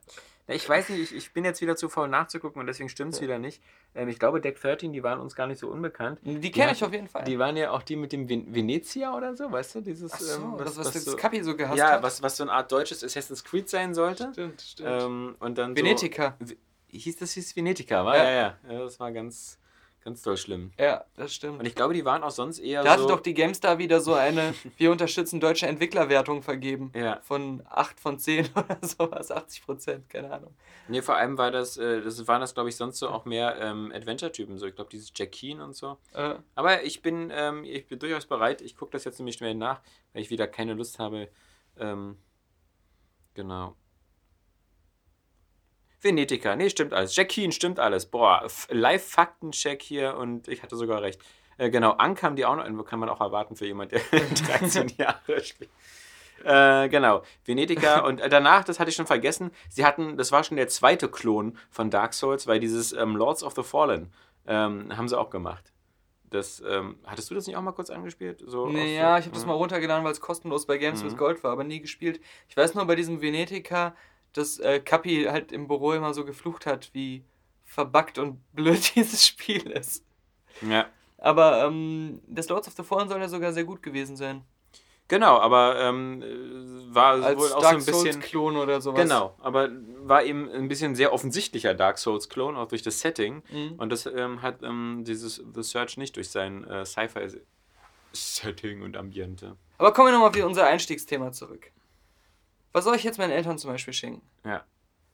Ja, 0.48 0.56
Ich 0.56 0.68
weiß 0.68 0.90
nicht, 0.90 1.00
ich, 1.12 1.16
ich 1.16 1.32
bin 1.34 1.46
jetzt 1.46 1.62
wieder 1.62 1.76
zu 1.76 1.90
faul 1.90 2.08
nachzugucken 2.08 2.60
und 2.60 2.66
deswegen 2.68 2.90
stimmt 2.90 3.14
es 3.14 3.22
wieder 3.22 3.38
nicht. 3.38 3.62
Ähm, 3.94 4.10
ich 4.10 4.18
glaube, 4.18 4.42
Deck 4.42 4.60
13, 4.60 4.92
die 4.94 5.04
waren 5.04 5.20
uns 5.20 5.36
gar 5.36 5.46
nicht 5.48 5.60
so 5.60 5.68
unbekannt. 5.68 6.20
Die 6.24 6.52
kenne 6.52 6.72
ich 6.72 6.84
auf 6.84 6.92
jeden 6.92 7.08
Fall. 7.08 7.24
Die 7.24 7.38
waren 7.38 7.56
ja 7.56 7.72
auch 7.72 7.84
die 7.84 7.96
mit 7.96 8.12
dem 8.12 8.28
Ven 8.30 8.54
Venezia 8.54 9.16
oder 9.16 9.36
so, 9.36 9.52
weißt 9.52 9.76
du? 9.76 9.82
Dieses, 9.82 10.12
Ach 10.12 10.20
so, 10.20 10.42
ähm, 10.42 10.56
das, 10.58 10.78
was, 10.78 10.92
das 10.92 11.06
so, 11.06 11.16
Kapi 11.16 11.44
so 11.44 11.56
gehasst 11.56 11.78
Ja, 11.78 11.92
hat. 11.94 12.04
was, 12.04 12.22
was 12.24 12.38
so 12.38 12.44
eine 12.44 12.52
Art 12.52 12.72
deutsches 12.72 13.04
Assassin's 13.04 13.44
Creed 13.44 13.70
sein 13.70 13.94
sollte. 13.94 14.30
Stimmt, 14.34 14.62
stimmt. 14.62 14.90
Ähm, 15.04 15.36
und 15.40 15.58
dann 15.58 15.76
Venetica. 15.76 16.36
So, 16.44 16.56
hieß 16.92 17.18
das 17.18 17.34
hieß 17.34 17.56
Venetica, 17.56 18.04
war? 18.04 18.18
Ja. 18.18 18.24
Ja. 18.24 18.32
ja, 18.68 18.74
ja. 18.74 18.80
Das 18.80 19.00
war 19.00 19.12
ganz, 19.12 19.60
ganz 20.04 20.22
doll 20.22 20.38
schlimm. 20.38 20.72
Ja, 20.80 21.06
das 21.16 21.34
stimmt. 21.34 21.60
Und 21.60 21.66
ich 21.66 21.76
glaube, 21.76 21.94
die 21.94 22.06
waren 22.06 22.24
auch 22.24 22.32
sonst 22.32 22.60
eher 22.60 22.84
Da 22.84 22.92
hatte 22.92 23.04
so. 23.04 23.08
doch 23.08 23.20
die 23.20 23.34
GameStar 23.34 23.78
wieder 23.78 24.00
so 24.00 24.14
eine 24.14 24.54
Wir 24.78 24.92
unterstützen 24.92 25.40
deutsche 25.40 25.68
Entwicklerwertung 25.68 26.42
vergeben. 26.42 26.92
Ja. 26.96 27.20
Von 27.22 27.64
8 27.70 28.00
von 28.00 28.18
10 28.20 28.50
oder 28.56 28.78
sowas, 28.82 29.32
80 29.32 29.66
Prozent, 29.66 30.10
keine 30.10 30.32
Ahnung. 30.32 30.54
Nee, 30.88 31.02
vor 31.02 31.16
allem 31.16 31.38
war 31.38 31.52
das, 31.52 31.78
äh, 31.78 32.02
das 32.02 32.28
waren 32.28 32.42
das, 32.42 32.54
glaube 32.54 32.70
ich, 32.70 32.76
sonst 32.76 33.00
so 33.00 33.10
auch 33.10 33.26
mehr 33.26 33.58
ähm, 33.60 33.92
Adventure-Typen. 33.94 34.58
So, 34.58 34.66
ich 34.66 34.76
glaube, 34.76 34.90
dieses 34.90 35.12
Jack 35.16 35.32
Keen 35.32 35.62
und 35.62 35.76
so. 35.76 35.98
Äh, 36.14 36.36
Aber 36.56 36.84
ich 36.84 37.02
bin, 37.02 37.32
ähm, 37.34 37.64
ich 37.64 37.88
bin 37.88 38.00
durchaus 38.00 38.26
bereit. 38.26 38.62
Ich 38.62 38.76
gucke 38.76 38.92
das 38.92 39.04
jetzt 39.04 39.20
nämlich 39.20 39.36
schnell 39.36 39.56
nach, 39.56 39.82
weil 40.14 40.22
ich 40.22 40.30
wieder 40.30 40.48
keine 40.48 40.74
Lust 40.74 41.00
habe. 41.00 41.30
Ähm, 41.78 42.18
genau. 43.34 43.76
Venetica, 46.02 46.56
nee, 46.56 46.70
stimmt 46.70 46.94
alles. 46.94 47.16
Jack 47.16 47.30
Keen, 47.30 47.52
stimmt 47.52 47.80
alles. 47.80 48.06
Boah, 48.06 48.46
Live-Faktencheck 48.70 49.82
hier 49.82 50.16
und 50.18 50.48
ich 50.48 50.64
hatte 50.64 50.76
sogar 50.76 51.02
recht. 51.02 51.20
Äh, 51.58 51.70
genau, 51.70 51.92
Ank 51.92 52.24
haben 52.24 52.36
die 52.36 52.46
auch 52.46 52.56
noch, 52.56 52.86
kann 52.86 53.00
man 53.00 53.10
auch 53.10 53.20
erwarten 53.22 53.56
für 53.56 53.66
jemand, 53.66 53.92
der 53.92 54.00
13 54.12 54.88
Jahre 54.98 55.44
spielt. 55.44 55.70
Äh, 56.46 56.88
genau, 56.88 57.24
Venetica 57.44 58.00
und 58.00 58.22
äh, 58.22 58.30
danach, 58.30 58.64
das 58.64 58.80
hatte 58.80 58.90
ich 58.90 58.96
schon 58.96 59.08
vergessen, 59.08 59.52
sie 59.70 59.84
hatten, 59.86 60.16
das 60.16 60.32
war 60.32 60.44
schon 60.46 60.56
der 60.56 60.70
zweite 60.70 61.10
Klon 61.10 61.58
von 61.70 61.90
Dark 61.90 62.14
Souls, 62.14 62.48
weil 62.48 62.62
dieses 62.62 62.94
ähm, 62.94 63.18
Lords 63.18 63.44
of 63.44 63.54
the 63.56 63.64
Fallen 63.64 64.14
ähm, 64.48 64.96
haben 64.96 65.10
sie 65.10 65.20
auch 65.20 65.30
gemacht. 65.32 65.74
Das, 66.30 66.64
ähm, 66.66 66.98
hattest 67.06 67.30
du 67.30 67.36
das 67.36 67.46
nicht 67.48 67.58
auch 67.58 67.62
mal 67.62 67.72
kurz 67.74 67.90
angespielt? 67.90 68.42
So 68.46 68.70
ja, 68.70 69.18
ich 69.18 69.26
habe 69.26 69.34
das 69.34 69.44
Mhm. 69.44 69.50
mal 69.50 69.56
runtergeladen, 69.56 70.06
weil 70.06 70.12
es 70.14 70.22
kostenlos 70.22 70.66
bei 70.66 70.78
Games 70.78 71.02
Mhm. 71.04 71.08
with 71.08 71.18
Gold 71.18 71.44
war, 71.44 71.52
aber 71.52 71.66
nie 71.66 71.82
gespielt. 71.82 72.22
Ich 72.48 72.56
weiß 72.56 72.74
nur 72.76 72.86
bei 72.86 72.96
diesem 72.96 73.20
Venetica, 73.22 73.94
dass 74.40 74.58
äh, 74.60 74.80
Kapi 74.80 75.26
halt 75.30 75.52
im 75.52 75.68
Büro 75.68 75.94
immer 75.94 76.14
so 76.14 76.26
geflucht 76.26 76.66
hat, 76.66 76.90
wie 76.94 77.24
verbuggt 77.66 78.18
und 78.18 78.40
blöd 78.54 78.96
dieses 78.96 79.28
Spiel 79.28 79.70
ist. 79.70 80.04
Ja, 80.68 80.88
Aber 81.18 81.66
ähm, 81.66 82.22
das 82.28 82.50
Lords 82.50 82.68
of 82.68 82.74
the 82.76 82.84
Fallen 82.84 83.08
soll 83.08 83.22
ja 83.22 83.28
sogar 83.30 83.54
sehr 83.54 83.64
gut 83.64 83.84
gewesen 83.84 84.18
sein. 84.18 84.42
genau, 85.08 85.38
aber 85.40 85.80
ähm, 85.80 86.22
äh, 86.22 86.94
war 86.94 87.24
Als 87.24 87.40
wohl 87.40 87.54
auch 87.54 87.62
Dark 87.62 87.82
so 87.82 87.92
ein 87.92 88.04
bisschen. 88.04 88.14
Souls-Klon 88.22 88.58
oder 88.58 88.82
sowas. 88.82 89.02
Genau, 89.02 89.36
aber 89.40 89.70
war 90.02 90.24
eben 90.24 90.50
ein 90.50 90.68
bisschen 90.68 90.96
sehr 90.96 91.14
offensichtlicher 91.14 91.74
Dark 91.76 91.98
Souls-Klon, 92.00 92.58
auch 92.58 92.68
durch 92.68 92.82
das 92.82 93.00
Setting. 93.00 93.44
Mhm. 93.52 93.76
Und 93.78 93.92
das 93.92 94.06
ähm, 94.08 94.42
hat 94.42 94.64
ähm, 94.64 95.04
dieses 95.06 95.36
The 95.54 95.64
Search 95.64 95.98
nicht 95.98 96.16
durch 96.16 96.30
sein 96.30 96.66
äh, 96.66 96.86
Sci-Fi-Setting 96.86 98.82
und 98.82 98.98
Ambiente. 98.98 99.56
Aber 99.78 99.94
kommen 99.94 100.08
wir 100.08 100.14
nochmal 100.14 100.30
auf 100.30 100.46
unser 100.46 100.66
Einstiegsthema 100.66 101.32
zurück. 101.32 101.72
Was 102.74 102.84
soll 102.84 102.96
ich 102.96 103.04
jetzt 103.04 103.18
meinen 103.18 103.32
Eltern 103.32 103.58
zum 103.58 103.72
Beispiel 103.72 103.94
schenken? 103.94 104.22
Ja. 104.46 104.64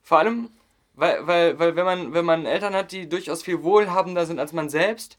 Vor 0.03 0.19
allem, 0.19 0.49
weil, 0.93 1.25
weil, 1.27 1.59
weil 1.59 1.75
wenn, 1.75 1.85
man, 1.85 2.13
wenn 2.13 2.25
man 2.25 2.45
Eltern 2.45 2.73
hat, 2.73 2.91
die 2.91 3.07
durchaus 3.09 3.43
viel 3.43 3.63
wohlhabender 3.63 4.25
sind 4.25 4.39
als 4.39 4.53
man 4.53 4.69
selbst, 4.69 5.17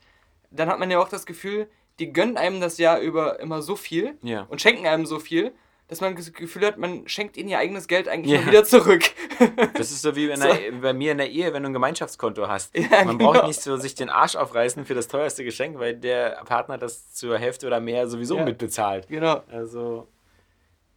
dann 0.51 0.68
hat 0.68 0.79
man 0.79 0.90
ja 0.90 0.99
auch 1.01 1.09
das 1.09 1.27
Gefühl, 1.27 1.68
die 1.99 2.12
gönnen 2.12 2.37
einem 2.37 2.61
das 2.61 2.79
Jahr 2.79 2.99
über 3.01 3.40
immer 3.40 3.62
so 3.62 3.75
viel 3.77 4.16
Ja. 4.22 4.42
und 4.49 4.61
schenken 4.61 4.87
einem 4.87 5.07
so 5.07 5.18
viel, 5.18 5.53
dass 5.88 6.01
man 6.01 6.16
das 6.16 6.33
Gefühl 6.33 6.66
hat, 6.66 6.79
man 6.79 7.07
schenkt 7.09 7.37
ihnen 7.37 7.49
ihr 7.49 7.59
eigenes 7.59 7.87
Geld 7.88 8.09
eigentlich 8.09 8.40
Ja. 8.40 8.46
wieder 8.46 8.64
zurück. 8.64 9.03
Das 9.75 9.90
ist 9.90 10.01
so 10.01 10.16
wie 10.16 10.35
So. 10.35 10.42
der, 10.42 10.72
bei 10.81 10.92
mir 10.94 11.12
in 11.12 11.18
der 11.18 11.29
Ehe, 11.31 11.53
wenn 11.53 11.62
du 11.62 11.68
ein 11.68 11.72
Gemeinschaftskonto 11.75 12.49
hast. 12.49 12.75
Ja, 12.77 13.05
Man 13.05 13.18
genau. 13.18 13.33
braucht 13.33 13.46
nicht 13.46 13.61
so 13.61 13.77
sich 13.77 13.94
den 13.94 14.09
Arsch 14.09 14.35
aufreißen 14.35 14.87
für 14.87 14.94
das 14.94 15.09
teuerste 15.09 15.44
Geschenk, 15.44 15.79
weil 15.79 15.94
der 15.94 16.42
Partner 16.46 16.79
das 16.79 17.12
zur 17.12 17.38
Hälfte 17.38 17.66
oder 17.66 17.79
mehr 17.81 18.09
sowieso 18.09 18.38
mitbezahlt. 18.38 19.07
genau. 19.09 19.42
Also, 19.49 20.09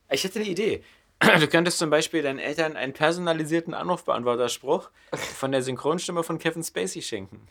ich 0.10 0.24
hätte 0.24 0.40
eine 0.40 0.48
Idee. 0.48 0.84
Du 1.20 1.48
könntest 1.48 1.80
zum 1.80 1.90
Beispiel 1.90 2.22
deinen 2.22 2.40
Eltern 2.40 2.78
einen 2.78 2.94
personalisierten 2.94 3.74
Anrufbeantworterspruch 3.74 4.90
von 5.14 5.52
der 5.52 5.62
Synchronstimme 5.62 6.24
von 6.24 6.40
Kevin 6.40 6.64
Spacey 6.64 7.02
schenken. 7.02 7.46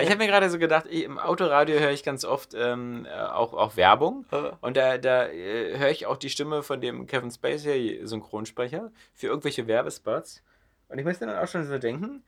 Ich 0.00 0.08
habe 0.08 0.18
mir 0.18 0.28
gerade 0.28 0.48
so 0.50 0.58
gedacht, 0.58 0.86
ich, 0.88 1.02
im 1.02 1.18
Autoradio 1.18 1.80
höre 1.80 1.90
ich 1.90 2.04
ganz 2.04 2.24
oft 2.24 2.54
ähm, 2.54 3.06
äh, 3.06 3.14
auch, 3.14 3.54
auch 3.54 3.76
Werbung. 3.76 4.24
Und 4.60 4.76
da, 4.76 4.98
da 4.98 5.26
äh, 5.26 5.76
höre 5.78 5.90
ich 5.90 6.06
auch 6.06 6.16
die 6.16 6.30
Stimme 6.30 6.62
von 6.62 6.80
dem 6.80 7.06
Kevin 7.06 7.30
Spacey 7.30 8.00
Synchronsprecher 8.04 8.92
für 9.14 9.26
irgendwelche 9.26 9.66
Werbespots. 9.66 10.42
Und 10.88 10.98
ich 10.98 11.04
muss 11.04 11.18
dann 11.18 11.30
auch 11.30 11.48
schon 11.48 11.64
so 11.66 11.78
denken, 11.78 12.22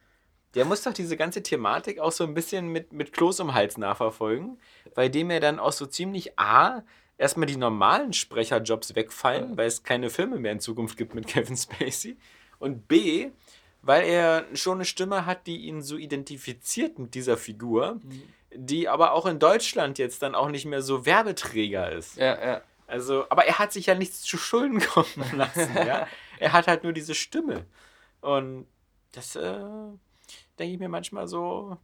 der 0.55 0.64
muss 0.64 0.83
doch 0.83 0.92
diese 0.92 1.16
ganze 1.16 1.42
Thematik 1.42 2.00
auch 2.00 2.12
so 2.12 2.24
ein 2.24 2.35
bisschen 2.35 2.68
mit, 2.68 2.92
mit 2.92 3.12
Kloß 3.12 3.40
um 3.40 3.55
Hals 3.55 3.79
nachverfolgen, 3.79 4.59
bei 4.94 5.09
dem 5.09 5.31
er 5.31 5.40
dann 5.40 5.61
auch 5.61 5.72
so 5.72 5.87
ziemlich 5.87 6.38
A, 6.38 6.83
erstmal 7.21 7.47
die 7.47 7.57
normalen 7.57 8.15
Sprecherjobs 8.15 8.95
wegfallen, 8.95 9.57
weil 9.57 9.67
es 9.67 9.83
keine 9.83 10.09
Filme 10.09 10.39
mehr 10.39 10.53
in 10.53 10.61
Zukunft 10.61 10.97
gibt 10.97 11.15
mit 11.15 11.27
Kevin 11.29 11.57
Spacey. 11.57 12.17
Und 12.59 12.89
B, 12.89 13.31
weil 13.83 14.05
er 14.05 14.47
schon 14.55 14.79
eine 14.79 14.85
Stimme 14.85 15.27
hat, 15.27 15.47
die 15.47 15.59
ihn 15.67 15.83
so 15.83 15.97
identifiziert 15.97 16.99
mit 16.99 17.15
dieser 17.15 17.37
Figur, 17.37 18.01
die 18.55 18.89
aber 18.89 19.13
auch 19.13 19.27
in 19.27 19.39
Deutschland 19.39 19.99
jetzt 19.99 20.23
dann 20.23 20.35
auch 20.35 20.49
nicht 20.49 20.65
mehr 20.65 20.83
so 20.83 21.07
Werbeträger 21.07 21.93
ist. 21.93 22.17
Ja, 22.17 22.45
ja. 22.45 22.63
Also, 22.87 23.27
aber 23.29 23.45
er 23.45 23.59
hat 23.59 23.73
sich 23.73 23.87
ja 23.87 23.95
nichts 23.95 24.23
zu 24.23 24.37
Schulden 24.37 24.81
kommen 24.87 25.37
lassen. 25.37 25.77
ja? 25.77 26.07
Er 26.41 26.55
hat 26.55 26.69
halt 26.69 26.85
nur 26.85 26.95
diese 26.95 27.15
Stimme. 27.15 27.67
Und 28.23 28.67
das 29.13 29.37
äh, 29.37 29.61
denke 30.59 30.73
ich 30.73 30.79
mir 30.79 30.89
manchmal 30.89 31.29
so, 31.29 31.77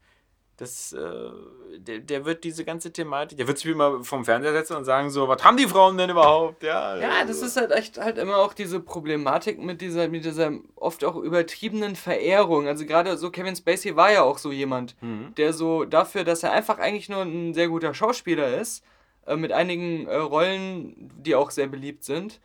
das, 0.58 0.92
äh, 0.92 1.30
der, 1.78 1.98
der 1.98 2.24
wird 2.24 2.42
diese 2.44 2.64
ganze 2.64 2.90
Thematik, 2.92 3.36
der 3.36 3.46
wird 3.46 3.58
sich 3.58 3.70
immer 3.70 4.02
vom 4.02 4.24
Fernseher 4.24 4.52
setzen 4.52 4.76
und 4.76 4.84
sagen 4.84 5.10
so, 5.10 5.28
was 5.28 5.44
haben 5.44 5.56
die 5.58 5.66
Frauen 5.68 5.98
denn 5.98 6.08
überhaupt? 6.10 6.62
Ja, 6.62 6.96
Ja, 6.96 7.24
das 7.26 7.42
ist 7.42 7.56
halt 7.58 7.72
echt 7.72 7.98
halt 7.98 8.16
immer 8.16 8.38
auch 8.38 8.54
diese 8.54 8.80
Problematik 8.80 9.58
mit 9.62 9.80
dieser, 9.82 10.08
mit 10.08 10.24
dieser 10.24 10.52
oft 10.74 11.04
auch 11.04 11.16
übertriebenen 11.16 11.94
Verehrung. 11.94 12.66
Also 12.68 12.86
gerade 12.86 13.18
so 13.18 13.30
Kevin 13.30 13.54
Spacey 13.54 13.96
war 13.96 14.10
ja 14.12 14.22
auch 14.22 14.38
so 14.38 14.50
jemand, 14.50 14.96
Mhm. 15.02 15.34
der 15.36 15.52
so 15.52 15.84
dafür, 15.84 16.24
dass 16.24 16.42
er 16.42 16.52
einfach 16.52 16.78
eigentlich 16.78 17.08
nur 17.10 17.20
ein 17.22 17.52
sehr 17.52 17.68
guter 17.68 17.92
Schauspieler 17.92 18.58
ist, 18.58 18.82
äh, 19.26 19.36
mit 19.36 19.52
einigen 19.52 20.06
äh, 20.06 20.16
Rollen, 20.16 21.10
die 21.18 21.34
auch 21.34 21.50
sehr 21.50 21.66
beliebt 21.66 22.02
sind, 22.04 22.40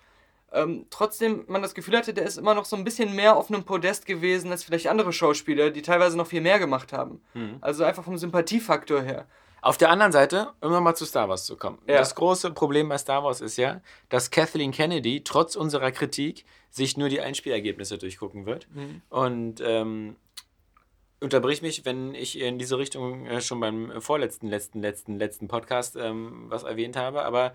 ähm, 0.51 0.85
trotzdem 0.89 1.45
man 1.47 1.61
das 1.61 1.73
Gefühl 1.73 1.97
hatte, 1.97 2.13
der 2.13 2.25
ist 2.25 2.37
immer 2.37 2.53
noch 2.53 2.65
so 2.65 2.75
ein 2.75 2.83
bisschen 2.83 3.15
mehr 3.15 3.35
auf 3.37 3.49
einem 3.49 3.63
Podest 3.63 4.05
gewesen 4.05 4.51
als 4.51 4.63
vielleicht 4.63 4.87
andere 4.87 5.13
Schauspieler, 5.13 5.71
die 5.71 5.81
teilweise 5.81 6.17
noch 6.17 6.27
viel 6.27 6.41
mehr 6.41 6.59
gemacht 6.59 6.93
haben. 6.93 7.21
Mhm. 7.33 7.57
Also 7.61 7.83
einfach 7.83 8.03
vom 8.03 8.17
Sympathiefaktor 8.17 9.01
her. 9.01 9.27
Auf 9.61 9.77
der 9.77 9.91
anderen 9.91 10.11
Seite, 10.11 10.49
um 10.59 10.71
nochmal 10.71 10.95
zu 10.95 11.05
Star 11.05 11.29
Wars 11.29 11.45
zu 11.45 11.55
kommen. 11.55 11.77
Ja. 11.87 11.99
Das 11.99 12.15
große 12.15 12.51
Problem 12.51 12.89
bei 12.89 12.97
Star 12.97 13.23
Wars 13.23 13.41
ist 13.41 13.57
ja, 13.57 13.81
dass 14.09 14.31
Kathleen 14.31 14.71
Kennedy 14.71 15.23
trotz 15.23 15.55
unserer 15.55 15.91
Kritik 15.91 16.45
sich 16.71 16.97
nur 16.97 17.09
die 17.09 17.21
Einspielergebnisse 17.21 17.99
durchgucken 17.99 18.47
wird. 18.47 18.67
Und 19.09 19.61
ähm, 19.63 20.15
unterbrich 21.19 21.61
mich, 21.61 21.85
wenn 21.85 22.15
ich 22.15 22.39
in 22.39 22.57
diese 22.57 22.77
Richtung 22.77 23.27
äh, 23.27 23.39
schon 23.39 23.59
beim 23.59 24.01
vorletzten, 24.01 24.47
letzten, 24.47 24.81
letzten, 24.81 25.19
letzten 25.19 25.47
Podcast 25.47 25.95
ähm, 25.95 26.45
was 26.47 26.63
erwähnt 26.63 26.97
habe. 26.97 27.23
Aber 27.23 27.53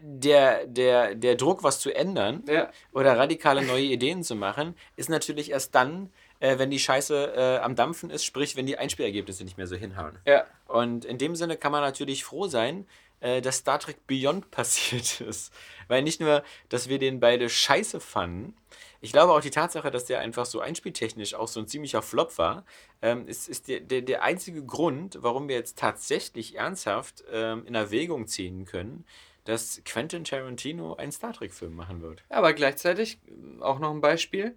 der, 0.00 0.66
der, 0.66 1.14
der 1.14 1.34
Druck, 1.36 1.62
was 1.62 1.80
zu 1.80 1.94
ändern 1.94 2.44
Ja. 2.48 2.70
oder 2.92 3.16
radikale 3.16 3.62
neue 3.64 3.84
Ideen 3.84 4.22
zu 4.22 4.34
machen, 4.34 4.74
ist 4.96 5.08
natürlich 5.08 5.50
erst 5.50 5.74
dann, 5.74 6.10
äh, 6.40 6.58
wenn 6.58 6.70
die 6.70 6.78
Scheiße 6.78 7.34
äh, 7.36 7.58
am 7.62 7.74
Dampfen 7.76 8.10
ist, 8.10 8.24
sprich, 8.24 8.56
wenn 8.56 8.66
die 8.66 8.78
Einspielergebnisse 8.78 9.44
nicht 9.44 9.56
mehr 9.56 9.66
so 9.66 9.76
hinhauen. 9.76 10.18
Ja. 10.26 10.44
Und 10.66 11.04
in 11.04 11.18
dem 11.18 11.36
Sinne 11.36 11.56
kann 11.56 11.72
man 11.72 11.82
natürlich 11.82 12.24
froh 12.24 12.46
sein, 12.46 12.86
äh, 13.20 13.40
dass 13.40 13.58
Star 13.58 13.78
Trek 13.78 14.06
Beyond 14.06 14.50
passiert 14.50 15.20
ist. 15.20 15.52
Weil 15.88 16.02
nicht 16.02 16.20
nur, 16.20 16.42
dass 16.68 16.88
wir 16.88 16.98
den 16.98 17.20
beide 17.20 17.48
scheiße 17.48 18.00
fanden, 18.00 18.56
ich 19.04 19.10
glaube 19.12 19.32
auch 19.32 19.40
die 19.40 19.50
Tatsache, 19.50 19.90
dass 19.90 20.04
der 20.04 20.20
einfach 20.20 20.46
so 20.46 20.60
einspieltechnisch 20.60 21.34
auch 21.34 21.48
so 21.48 21.58
ein 21.58 21.66
ziemlicher 21.66 22.02
Flop 22.02 22.38
war, 22.38 22.64
ähm, 23.02 23.26
ist, 23.26 23.48
ist 23.48 23.66
der, 23.66 23.80
der, 23.80 24.00
der 24.02 24.22
einzige 24.22 24.64
Grund, 24.64 25.18
warum 25.20 25.48
wir 25.48 25.56
jetzt 25.56 25.76
tatsächlich 25.76 26.54
ernsthaft 26.56 27.24
ähm, 27.32 27.66
in 27.66 27.74
Erwägung 27.74 28.28
ziehen 28.28 28.64
können, 28.64 29.04
dass 29.44 29.82
Quentin 29.84 30.24
Tarantino 30.24 30.94
einen 30.94 31.12
Star 31.12 31.32
Trek-Film 31.32 31.74
machen 31.74 32.02
wird. 32.02 32.24
Ja, 32.30 32.36
aber 32.36 32.52
gleichzeitig 32.52 33.20
äh, 33.26 33.60
auch 33.62 33.78
noch 33.78 33.90
ein 33.90 34.00
Beispiel. 34.00 34.56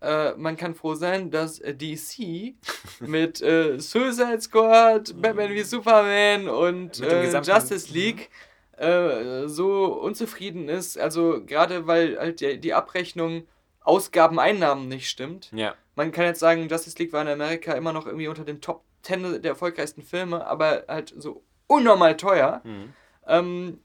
Äh, 0.00 0.34
man 0.34 0.56
kann 0.56 0.74
froh 0.74 0.94
sein, 0.94 1.30
dass 1.30 1.58
äh, 1.58 1.74
DC 1.74 2.54
mit 3.00 3.42
äh, 3.42 3.78
Suicide 3.78 4.40
Squad, 4.40 5.20
Batman 5.20 5.50
wie 5.50 5.62
Superman 5.62 6.48
und 6.48 7.00
äh, 7.00 7.32
Justice 7.40 7.92
League 7.92 8.30
äh, 8.76 9.48
so 9.48 9.86
unzufrieden 9.86 10.68
ist. 10.68 10.98
Also 10.98 11.44
gerade 11.44 11.86
weil 11.86 12.18
halt 12.18 12.40
die, 12.40 12.60
die 12.60 12.74
Abrechnung 12.74 13.46
Ausgaben-Einnahmen 13.80 14.86
nicht 14.86 15.08
stimmt. 15.08 15.50
Ja. 15.52 15.74
Man 15.96 16.12
kann 16.12 16.26
jetzt 16.26 16.40
sagen, 16.40 16.68
Justice 16.68 16.98
League 16.98 17.12
war 17.12 17.22
in 17.22 17.28
Amerika 17.28 17.72
immer 17.72 17.92
noch 17.92 18.06
irgendwie 18.06 18.28
unter 18.28 18.44
den 18.44 18.60
Top 18.60 18.84
10 19.02 19.42
der 19.42 19.52
erfolgreichsten 19.52 20.02
Filme, 20.02 20.46
aber 20.46 20.84
halt 20.86 21.14
so 21.16 21.42
unnormal 21.66 22.16
teuer. 22.16 22.60
Mhm. 22.64 22.92
Ähm, 23.26 23.80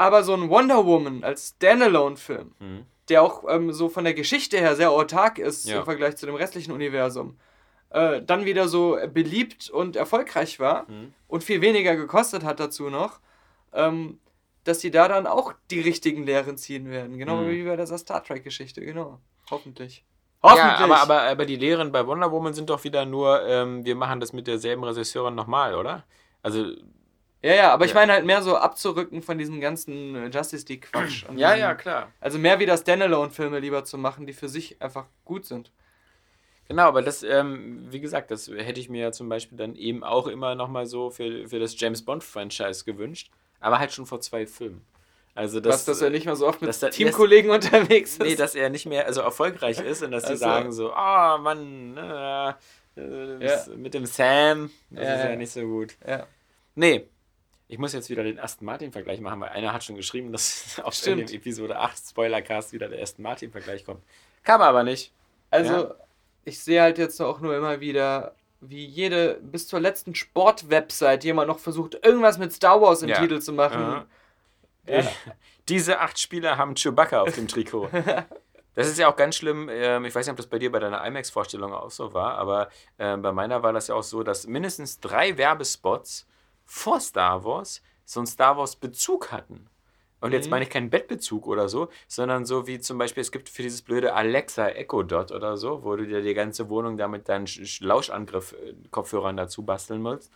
aber 0.00 0.22
so 0.24 0.32
ein 0.34 0.48
Wonder 0.48 0.86
Woman 0.86 1.22
als 1.24 1.54
Standalone-Film, 1.56 2.52
Mhm. 2.58 2.84
der 3.08 3.22
auch 3.22 3.44
ähm, 3.48 3.72
so 3.72 3.88
von 3.88 4.04
der 4.04 4.14
Geschichte 4.14 4.58
her 4.58 4.74
sehr 4.76 4.90
autark 4.90 5.38
ist 5.38 5.68
Ja. 5.68 5.78
im 5.80 5.84
Vergleich 5.84 6.16
zu 6.16 6.26
dem 6.26 6.34
restlichen 6.34 6.72
Universum, 6.72 7.36
äh, 7.90 8.22
dann 8.22 8.44
wieder 8.44 8.66
so 8.68 8.96
beliebt 9.12 9.68
und 9.68 9.96
erfolgreich 9.96 10.58
war 10.58 10.84
Mhm. 10.88 11.12
und 11.28 11.44
viel 11.44 11.60
weniger 11.60 11.96
gekostet 11.96 12.44
hat 12.44 12.60
dazu 12.60 12.88
noch, 12.88 13.20
ähm, 13.72 14.18
dass 14.64 14.78
die 14.78 14.90
da 14.90 15.08
dann 15.08 15.26
auch 15.26 15.52
die 15.70 15.80
richtigen 15.80 16.24
Lehren 16.24 16.56
ziehen 16.56 16.88
werden. 16.90 17.18
Genau 17.18 17.36
Mhm. 17.42 17.48
wie 17.50 17.64
bei 17.64 17.76
dieser 17.76 17.98
Star 17.98 18.22
Trek-Geschichte, 18.24 18.80
genau. 18.84 19.18
Hoffentlich. 19.50 20.04
Ja, 20.42 20.76
aber, 20.78 21.00
aber, 21.02 21.20
aber 21.22 21.44
die 21.44 21.56
Lehren 21.56 21.92
bei 21.92 22.06
Wonder 22.06 22.32
Woman 22.32 22.54
sind 22.54 22.70
doch 22.70 22.82
wieder 22.84 23.04
nur, 23.04 23.46
ähm, 23.46 23.84
wir 23.84 23.94
machen 23.96 24.20
das 24.20 24.32
mit 24.32 24.46
derselben 24.46 24.82
Regisseurin 24.84 25.34
nochmal, 25.34 25.74
oder? 25.74 26.04
Also, 26.42 26.64
Ja, 27.42 27.54
ja, 27.54 27.72
aber 27.72 27.84
ich 27.86 27.92
Ja. 27.92 27.94
meine 28.00 28.12
halt 28.12 28.26
mehr 28.26 28.42
so 28.42 28.56
abzurücken 28.56 29.22
von 29.22 29.38
diesem 29.38 29.60
ganzen 29.60 30.14
äh, 30.14 30.26
Justice 30.28 30.66
League-Quatsch. 30.68 31.24
und 31.28 31.38
diesem- 31.38 31.78
klar. 31.78 32.12
Also 32.20 32.38
mehr 32.38 32.58
wieder 32.58 32.76
Standalone-Filme 32.76 33.58
lieber 33.60 33.84
zu 33.84 33.96
machen, 33.96 34.26
die 34.26 34.32
für 34.34 34.48
sich 34.48 34.80
einfach 34.82 35.06
gut 35.24 35.46
sind. 35.46 35.70
Genau, 36.68 36.82
aber 36.84 37.02
das, 37.02 37.22
ähm, 37.22 37.86
wie 37.90 37.98
gesagt, 38.00 38.30
das 38.30 38.46
hätte 38.48 38.78
ich 38.78 38.88
mir 38.88 39.00
ja 39.02 39.12
zum 39.12 39.28
Beispiel 39.28 39.58
dann 39.58 39.74
eben 39.74 40.04
auch 40.04 40.26
immer 40.28 40.54
nochmal 40.54 40.86
so 40.86 41.10
für, 41.10 41.48
für 41.48 41.58
das 41.58 41.78
James 41.80 42.04
Bond-Franchise 42.04 42.84
gewünscht, 42.84 43.30
aber 43.58 43.78
halt 43.80 43.92
schon 43.92 44.06
vor 44.06 44.20
zwei 44.20 44.46
Filmen. 44.46 44.84
Also 45.34 45.58
das, 45.60 45.76
dass, 45.76 45.96
dass 45.96 46.02
er 46.02 46.10
nicht 46.10 46.26
mehr 46.26 46.36
so 46.36 46.46
oft 46.46 46.60
mit 46.60 46.82
der- 46.82 46.90
Teamkollegen 46.90 47.50
unterwegs 47.50 48.12
ist. 48.12 48.20
Nee, 48.22 48.34
dass 48.36 48.54
er 48.54 48.68
nicht 48.68 48.84
mehr 48.86 49.10
so 49.12 49.20
erfolgreich 49.22 49.80
ist 49.80 50.02
und 50.02 50.10
dass 50.10 50.24
sie 50.24 50.30
Also- 50.30 50.44
sagen 50.44 50.72
so, 50.72 50.92
ah, 50.92 51.38
Mann, 51.38 51.96
äh, 51.96 52.50
äh, 53.00 53.38
das 53.40 53.68
mit 53.68 53.94
dem 53.94 54.06
Sam, 54.06 54.70
das 54.90 55.04
Ja, 55.04 55.14
ist 55.14 55.24
ja 55.24 55.30
ja. 55.30 55.36
nicht 55.36 55.52
so 55.52 55.62
gut. 55.62 55.96
ja. 56.06 56.26
Nee, 56.76 57.08
ich 57.70 57.78
muss 57.78 57.92
jetzt 57.92 58.10
wieder 58.10 58.22
den 58.24 58.38
Aston 58.38 58.66
Martin-Vergleich 58.66 59.20
machen, 59.20 59.40
weil 59.40 59.50
einer 59.50 59.72
hat 59.72 59.84
schon 59.84 59.96
geschrieben, 59.96 60.32
dass 60.32 60.80
auf 60.84 60.94
in 61.06 61.18
dem 61.18 61.28
Episode 61.28 61.78
8 61.78 61.96
Spoilercast 62.10 62.72
wieder 62.72 62.88
der 62.88 63.00
Aston 63.02 63.22
Martin-Vergleich 63.22 63.84
kommt. 63.84 64.02
Kam 64.42 64.60
aber 64.60 64.82
nicht. 64.82 65.12
Also, 65.50 65.72
Ja. 65.72 65.94
ich 66.44 66.58
sehe 66.60 66.82
halt 66.82 66.98
jetzt 66.98 67.20
auch 67.20 67.40
nur 67.40 67.56
immer 67.56 67.80
wieder, 67.80 68.34
wie 68.60 68.84
jede, 68.84 69.38
bis 69.42 69.68
zur 69.68 69.80
letzten 69.80 70.14
Sport-Website 70.14 71.24
jemand 71.24 71.48
noch 71.48 71.58
versucht, 71.58 71.94
irgendwas 72.04 72.38
mit 72.38 72.52
Star 72.52 72.80
Wars 72.82 73.02
im 73.02 73.08
Ja. 73.08 73.20
Titel 73.20 73.38
zu 73.40 73.52
machen. 73.52 73.80
Aha. 73.82 74.06
Ja. 74.86 75.02
Diese 75.68 76.00
acht 76.00 76.18
Spieler 76.18 76.56
haben 76.58 76.74
Chewbacca 76.74 77.22
auf 77.22 77.34
dem 77.34 77.48
Trikot. 77.48 77.88
Das 78.76 78.86
ist 78.86 78.98
ja 79.00 79.08
auch 79.08 79.16
ganz 79.16 79.34
schlimm. 79.36 79.68
ähm, 79.68 80.04
Ich 80.04 80.14
weiß 80.14 80.24
nicht, 80.24 80.30
ob 80.30 80.36
das 80.36 80.46
bei 80.46 80.58
dir 80.60 80.70
bei 80.70 80.78
deiner 80.78 81.04
IMAX-Vorstellung 81.04 81.74
auch 81.74 81.90
so 81.90 82.14
war, 82.14 82.38
aber 82.38 82.68
ähm, 83.00 83.20
bei 83.20 83.32
meiner 83.32 83.64
war 83.64 83.72
das 83.72 83.88
ja 83.88 83.96
auch 83.96 84.02
so, 84.04 84.22
dass 84.22 84.46
mindestens 84.46 85.00
drei 85.00 85.36
Werbespots 85.36 86.26
vor 86.70 87.00
Star 87.00 87.44
Wars 87.44 87.82
so 88.04 88.20
einen 88.20 88.26
Star 88.28 88.56
Wars-Bezug 88.56 89.32
hatten. 89.32 89.66
Und 90.20 90.32
jetzt 90.32 90.46
Mhm. 90.46 90.50
meine 90.50 90.64
ich 90.64 90.70
keinen 90.70 90.90
Bettbezug 90.90 91.46
oder 91.46 91.68
so, 91.68 91.88
sondern 92.06 92.44
so 92.44 92.66
wie 92.66 92.78
zum 92.78 92.98
Beispiel, 92.98 93.22
es 93.22 93.32
gibt 93.32 93.48
für 93.48 93.62
dieses 93.62 93.82
blöde 93.82 94.14
Alexa 94.14 94.68
Echo 94.68 95.02
Dot 95.02 95.32
oder 95.32 95.56
so, 95.56 95.82
wo 95.82 95.96
du 95.96 96.06
dir 96.06 96.20
die 96.22 96.34
ganze 96.34 96.68
Wohnung 96.68 96.96
da 96.98 97.08
mit 97.08 97.28
deinen 97.28 97.46
Sch- 97.46 97.62
Sch- 97.62 97.84
Lauschangriff-Kopfhörern 97.84 99.36
dazu 99.36 99.62
basteln 99.64 100.02
musst 100.02 100.30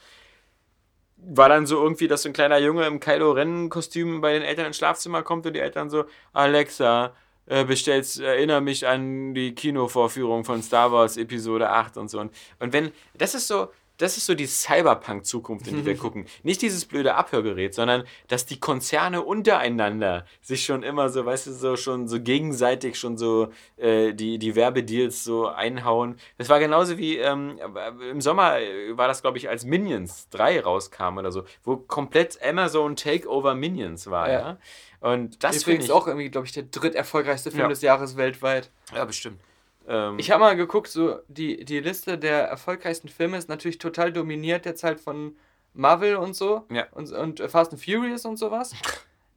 war 1.16 1.49
dann 1.49 1.64
so 1.64 1.83
irgendwie, 1.83 2.09
dass 2.09 2.23
so 2.23 2.29
ein 2.29 2.33
kleiner 2.33 2.59
Junge 2.59 2.87
im 2.87 3.01
Kylo 3.01 3.31
Ren-Kostüm 3.33 4.20
bei 4.20 4.33
den 4.33 4.42
Eltern 4.42 4.66
ins 4.66 4.77
Schlafzimmer 4.77 5.23
kommt 5.23 5.47
und 5.47 5.55
die 5.55 5.61
Eltern 5.61 5.88
so, 5.88 6.05
Alexa, 6.33 7.14
äh, 7.47 7.64
bestellst, 7.64 8.20
erinnere 8.20 8.61
mich 8.61 8.87
an 8.87 9.33
die 9.33 9.55
Kinovorführung 9.55 10.44
von 10.44 10.62
Star 10.62 10.90
Wars 10.92 11.16
Episode 11.16 11.70
8 11.70 11.97
und 11.99 12.09
so. 12.11 12.18
Und, 12.20 12.35
und 12.59 12.73
wenn, 12.73 12.90
das 13.16 13.35
ist 13.35 13.47
so, 13.49 13.68
das 13.99 14.17
ist 14.17 14.27
so 14.27 14.35
die 14.35 14.47
Cyberpunk-Zukunft, 14.47 15.67
in 15.69 15.77
die 15.77 15.87
wir 15.87 15.97
gucken. 15.99 16.27
Nicht 16.43 16.63
dieses 16.63 16.85
blöde 16.85 17.15
Abhörgerät, 17.15 17.75
sondern 17.75 18.05
dass 18.29 18.47
die 18.47 18.59
Konzerne 18.59 19.23
untereinander 19.23 20.27
sich 20.41 20.65
schon 20.65 20.83
immer 20.83 21.09
so, 21.11 21.25
weißt 21.25 21.47
du, 21.47 21.53
so 21.53 21.77
schon 21.77 22.09
so 22.09 22.21
gegenseitig 22.21 22.99
schon 22.99 23.17
so 23.17 23.49
äh, 23.77 24.13
die, 24.13 24.39
die 24.39 24.55
Werbedeals 24.57 25.25
so 25.25 25.47
einhauen. 25.49 26.17
Das 26.39 26.49
war 26.49 26.59
genauso 26.59 26.99
wie 26.99 27.19
ähm, 27.19 27.59
im 28.11 28.21
Sommer 28.21 28.59
äh, 28.61 28.97
war 28.97 29.09
das, 29.09 29.23
glaube 29.23 29.39
ich, 29.39 29.49
als 29.49 29.65
Minions 29.65 30.29
3 30.31 30.61
rauskam 30.61 31.19
oder 31.19 31.31
so, 31.31 31.45
wo 31.63 31.77
komplett 31.77 32.39
Amazon 32.43 32.97
Takeover 32.97 33.55
Minions 33.55 34.11
war, 34.11 34.31
ja. 34.31 34.41
Ja. 34.41 34.59
Und 35.01 35.45
das 35.45 35.57
ist 35.57 35.69
ich 35.69 35.93
auch 35.93 36.07
irgendwie, 36.07 36.31
glaube 36.31 36.47
ich, 36.47 36.53
der 36.53 36.63
dritterfolgreichste 36.63 37.51
Film 37.51 37.65
Ja. 37.65 37.69
des 37.69 37.83
Jahres 37.83 38.17
weltweit. 38.17 38.71
Ja, 38.95 39.05
bestimmt. 39.05 39.39
Ähm, 39.89 40.19
Ich 40.19 40.31
habe 40.31 40.41
mal 40.41 40.57
geguckt, 40.57 40.89
so 40.89 41.19
die, 41.29 41.65
die 41.65 41.81
Liste 41.81 42.19
der 42.19 42.45
erfolgreichsten 42.45 43.09
Filme 43.09 43.37
ist 43.37 43.49
natürlich 43.49 43.79
total 43.79 44.13
dominiert 44.13 44.67
jetzt 44.67 44.83
halt 44.85 45.01
von 45.01 45.37
Marvel 45.73 46.17
und 46.17 46.35
so. 46.35 46.65
Ja. 46.71 46.87
Und, 46.93 47.11
und 47.13 47.41
äh, 47.41 47.49
Fast 47.49 47.73
and 47.73 47.83
Furious 47.85 48.25
und 48.25 48.37
sowas. 48.37 48.73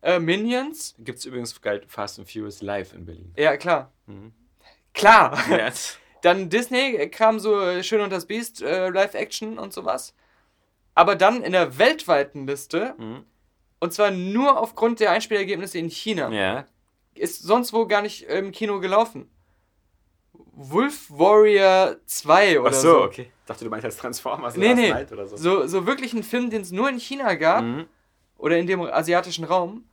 äh, 0.01 0.19
Minions. 0.19 0.95
Gibt 0.99 1.19
es 1.19 1.25
übrigens 1.25 1.59
Fast 1.87 2.19
and 2.19 2.29
Furious 2.31 2.61
live 2.61 2.93
in 2.93 3.05
Berlin. 3.05 3.33
Ja, 3.35 3.57
klar. 3.57 3.91
Mhm. 4.05 4.33
Klar. 4.93 5.37
Ja. 5.49 5.69
Dann 6.21 6.49
Disney 6.49 7.09
kam 7.09 7.39
so 7.39 7.59
äh, 7.61 7.83
Schön 7.83 8.01
und 8.01 8.11
das 8.11 8.25
Biest, 8.25 8.61
äh, 8.61 8.89
Live-Action 8.89 9.59
und 9.59 9.71
sowas. 9.71 10.15
Aber 10.95 11.15
dann 11.15 11.43
in 11.43 11.51
der 11.51 11.77
weltweiten 11.77 12.47
Liste, 12.47 12.95
Mhm. 12.97 13.23
und 13.79 13.93
zwar 13.93 14.09
nur 14.09 14.59
aufgrund 14.59 14.99
der 14.99 15.11
Einspielergebnisse 15.11 15.77
in 15.77 15.89
China, 15.91 16.31
ja. 16.31 16.65
ist 17.13 17.43
sonst 17.43 17.71
wo 17.71 17.85
gar 17.85 18.01
nicht 18.01 18.23
im 18.23 18.51
Kino 18.51 18.79
gelaufen. 18.79 19.29
Wolf 20.59 21.05
Warrior 21.09 21.97
2 22.07 22.59
oder 22.59 22.69
Ach 22.69 22.73
so. 22.73 22.81
so, 22.93 23.03
okay. 23.03 23.31
Ich 23.41 23.45
dachte, 23.45 23.63
du 23.63 23.69
meinst 23.69 23.85
als 23.85 23.97
Transformers 23.97 24.57
Nee, 24.57 24.73
nee. 24.73 24.91
Oder 24.91 25.27
so. 25.27 25.37
So, 25.37 25.67
so 25.67 25.85
wirklich 25.85 26.13
ein 26.13 26.23
Film, 26.23 26.49
den 26.49 26.61
es 26.63 26.71
nur 26.71 26.89
in 26.89 26.97
China 26.99 27.35
gab 27.35 27.63
Mhm. 27.63 27.85
oder 28.37 28.57
in 28.57 28.65
dem 28.65 28.81
asiatischen 28.81 29.43
Raum. 29.45 29.85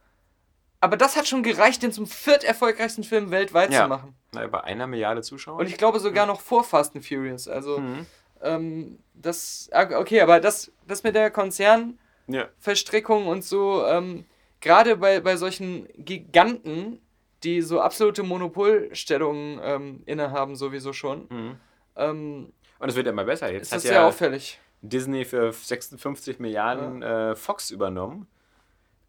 Aber 0.81 0.97
das 0.97 1.17
hat 1.17 1.29
schon 1.29 1.43
gereicht, 1.43 1.83
den 1.83 1.93
zum 1.93 2.07
viert 2.07 2.45
erfolgreichsten 2.45 3.05
Film 3.05 3.31
weltweit 3.31 3.73
Ja. 3.73 3.83
zu 3.83 3.89
machen. 3.89 4.15
Na, 4.33 4.47
bei 4.47 4.62
einer 4.65 4.87
Milliarde 4.87 5.21
Zuschauer. 5.23 5.59
Und 5.59 5.67
ich 5.67 5.77
glaube 5.77 6.01
sogar 6.01 6.27
noch 6.27 6.41
vor 6.41 6.65
Fast 6.65 6.95
and 6.97 7.05
Furious. 7.07 7.47
Also, 7.47 7.79
Mhm. 7.79 8.07
ähm, 8.43 8.99
das, 9.15 9.69
ah, 9.73 9.99
okay, 9.99 10.21
aber 10.23 10.41
das, 10.41 10.73
das 10.87 11.03
mit 11.03 11.15
der 11.15 11.31
Konzernverstrickung 11.31 13.25
Ja. 13.27 13.31
und 13.31 13.45
so, 13.45 13.85
ähm, 13.87 14.25
gerade 14.61 14.97
bei, 14.97 15.21
bei 15.21 15.37
solchen 15.37 15.89
Giganten, 15.97 17.01
die 17.45 17.61
so 17.62 17.80
absolute 17.80 18.22
Monopolstellungen 18.22 19.61
ähm, 19.62 20.03
innehaben, 20.07 20.57
sowieso 20.57 20.92
schon, 20.92 21.26
Mhm. 21.30 21.57
ähm, 21.97 22.53
Und 22.78 22.88
es 22.88 22.97
wird 22.97 23.07
immer 23.07 23.24
besser. 23.24 23.53
Jetzt 23.53 23.64
ist 23.64 23.72
hat 23.72 23.76
das 23.78 23.84
ja 23.84 23.90
sehr 23.90 24.05
auffällig. 24.07 24.61
Disney 24.82 25.24
für 25.24 25.53
56 25.53 26.38
Milliarden 26.40 27.03
äh, 27.03 27.34
Fox 27.36 27.70
übernommen. 27.70 28.26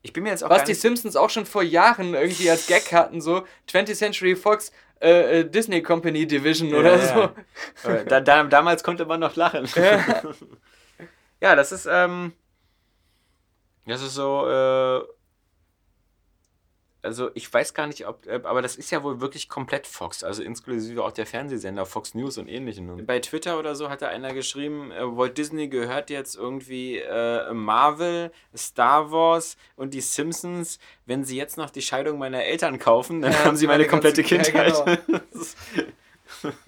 Ich 0.03 0.13
bin 0.13 0.23
mir 0.23 0.29
jetzt 0.29 0.43
auch 0.43 0.49
Was 0.51 0.63
die. 0.63 0.73
Simpsons 0.75 1.15
auch 1.15 1.29
schon 1.31 1.45
vor 1.45 1.63
Jahren 1.63 2.13
irgendwie 2.13 2.49
als 2.49 2.67
Gag 2.67 2.93
hatten, 2.93 3.21
so 3.21 3.43
20th 3.67 3.95
Century 3.95 4.35
Fox 4.35 4.71
äh, 5.01 5.39
äh, 5.41 5.49
Disney 5.49 5.81
Company 5.81 6.25
Division 6.27 6.69
Ja, 6.69 6.77
oder 6.77 6.97
ja. 6.97 7.33
so. 7.83 7.99
Da, 8.07 8.21
da, 8.21 8.43
damals 8.43 8.83
konnte 8.83 9.05
man 9.05 9.19
noch 9.19 9.35
lachen. 9.35 9.67
Ja. 9.75 10.05
ja, 11.41 11.55
das 11.55 11.71
ist, 11.71 11.87
ähm, 11.91 12.33
das 13.87 14.01
ist 14.01 14.13
so, 14.13 14.47
äh, 14.47 15.01
also 17.05 17.29
ich 17.33 17.51
weiß 17.53 17.73
gar 17.73 17.87
nicht, 17.87 18.05
ob, 18.07 18.25
äh, 18.27 18.41
aber 18.43 18.61
das 18.61 18.75
ist 18.75 18.91
ja 18.91 19.03
wohl 19.03 19.21
wirklich 19.21 19.47
komplett 19.47 19.87
Fox, 19.87 20.23
also 20.23 20.43
inklusive 20.43 21.03
auch 21.03 21.11
der 21.13 21.25
Fernsehsender 21.25 21.85
Fox 21.85 22.13
News 22.15 22.37
und 22.37 22.47
ähnlichen. 22.49 23.05
Bei 23.05 23.19
Twitter 23.19 23.57
oder 23.57 23.75
so 23.75 23.89
hat 23.89 24.01
da 24.01 24.07
einer 24.07 24.33
geschrieben, 24.33 24.91
äh, 24.91 25.01
Walt 25.05 25.37
Disney 25.37 25.69
gehört 25.69 26.09
jetzt 26.09 26.35
irgendwie 26.35 26.97
äh, 26.99 27.53
Marvel, 27.53 28.31
Star 28.55 29.11
Wars 29.11 29.55
und 29.77 29.93
die 29.93 30.01
Simpsons. 30.01 30.79
Wenn 31.05 31.23
sie 31.23 31.37
jetzt 31.37 31.57
noch 31.57 31.69
die 31.69 31.81
Scheidung 31.81 32.17
meiner 32.17 32.43
Eltern 32.43 32.79
kaufen, 32.79 33.21
dann 33.21 33.31
Ja, 33.31 33.45
haben 33.45 33.55
sie 33.55 33.67
meine 33.67 33.79
meine 33.83 33.89
komplette 33.89 34.23
ganze- 34.23 34.51
ja, 34.51 34.63
Kindheit. 34.63 35.01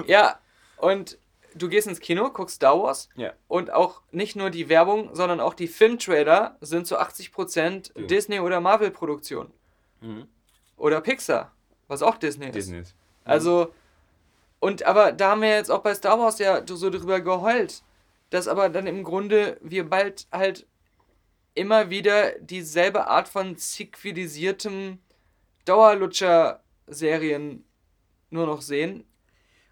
Ja, 0.05 0.39
und 0.77 1.17
du 1.55 1.67
gehst 1.69 1.87
ins 1.87 1.99
Kino, 1.99 2.29
guckst 2.31 2.57
Star 2.57 2.79
Wars 2.81 3.09
Ja. 3.15 3.33
und 3.47 3.71
auch 3.73 4.01
nicht 4.11 4.35
nur 4.35 4.49
die 4.51 4.69
Werbung, 4.69 5.09
sondern 5.13 5.39
auch 5.39 5.53
die 5.55 5.67
Filmtrailer 5.67 6.57
sind 6.61 6.85
zu 6.87 6.97
80% 6.99 7.91
Ja. 7.95 8.05
Disney- 8.05 8.39
oder 8.39 8.61
Marvel-Produktion. 8.61 9.51
Mhm. 10.01 10.27
Oder 10.77 11.01
Pixar, 11.01 11.51
was 11.87 12.01
auch 12.01 12.17
Disney 12.17 12.47
ist. 12.47 12.55
Disney. 12.55 12.79
ist- 12.79 12.95
Also, 13.25 13.73
und 14.59 14.83
aber 14.83 15.11
da 15.11 15.31
haben 15.31 15.41
wir 15.41 15.49
jetzt 15.49 15.69
auch 15.71 15.81
bei 15.81 15.93
Star 15.95 16.19
Wars 16.19 16.39
ja 16.39 16.61
so 16.65 16.89
drüber 16.89 17.19
geheult, 17.21 17.83
dass 18.29 18.47
aber 18.47 18.69
dann 18.69 18.87
im 18.87 19.03
Grunde 19.03 19.57
wir 19.61 19.89
bald 19.89 20.27
halt 20.31 20.65
immer 21.55 21.89
wieder 21.89 22.31
dieselbe 22.39 23.07
Art 23.07 23.27
von 23.27 23.57
zivilisiertem 23.57 24.99
Dauerlutscher-Serien 25.65 27.63
nur 28.29 28.45
noch 28.45 28.61
sehen. 28.61 29.03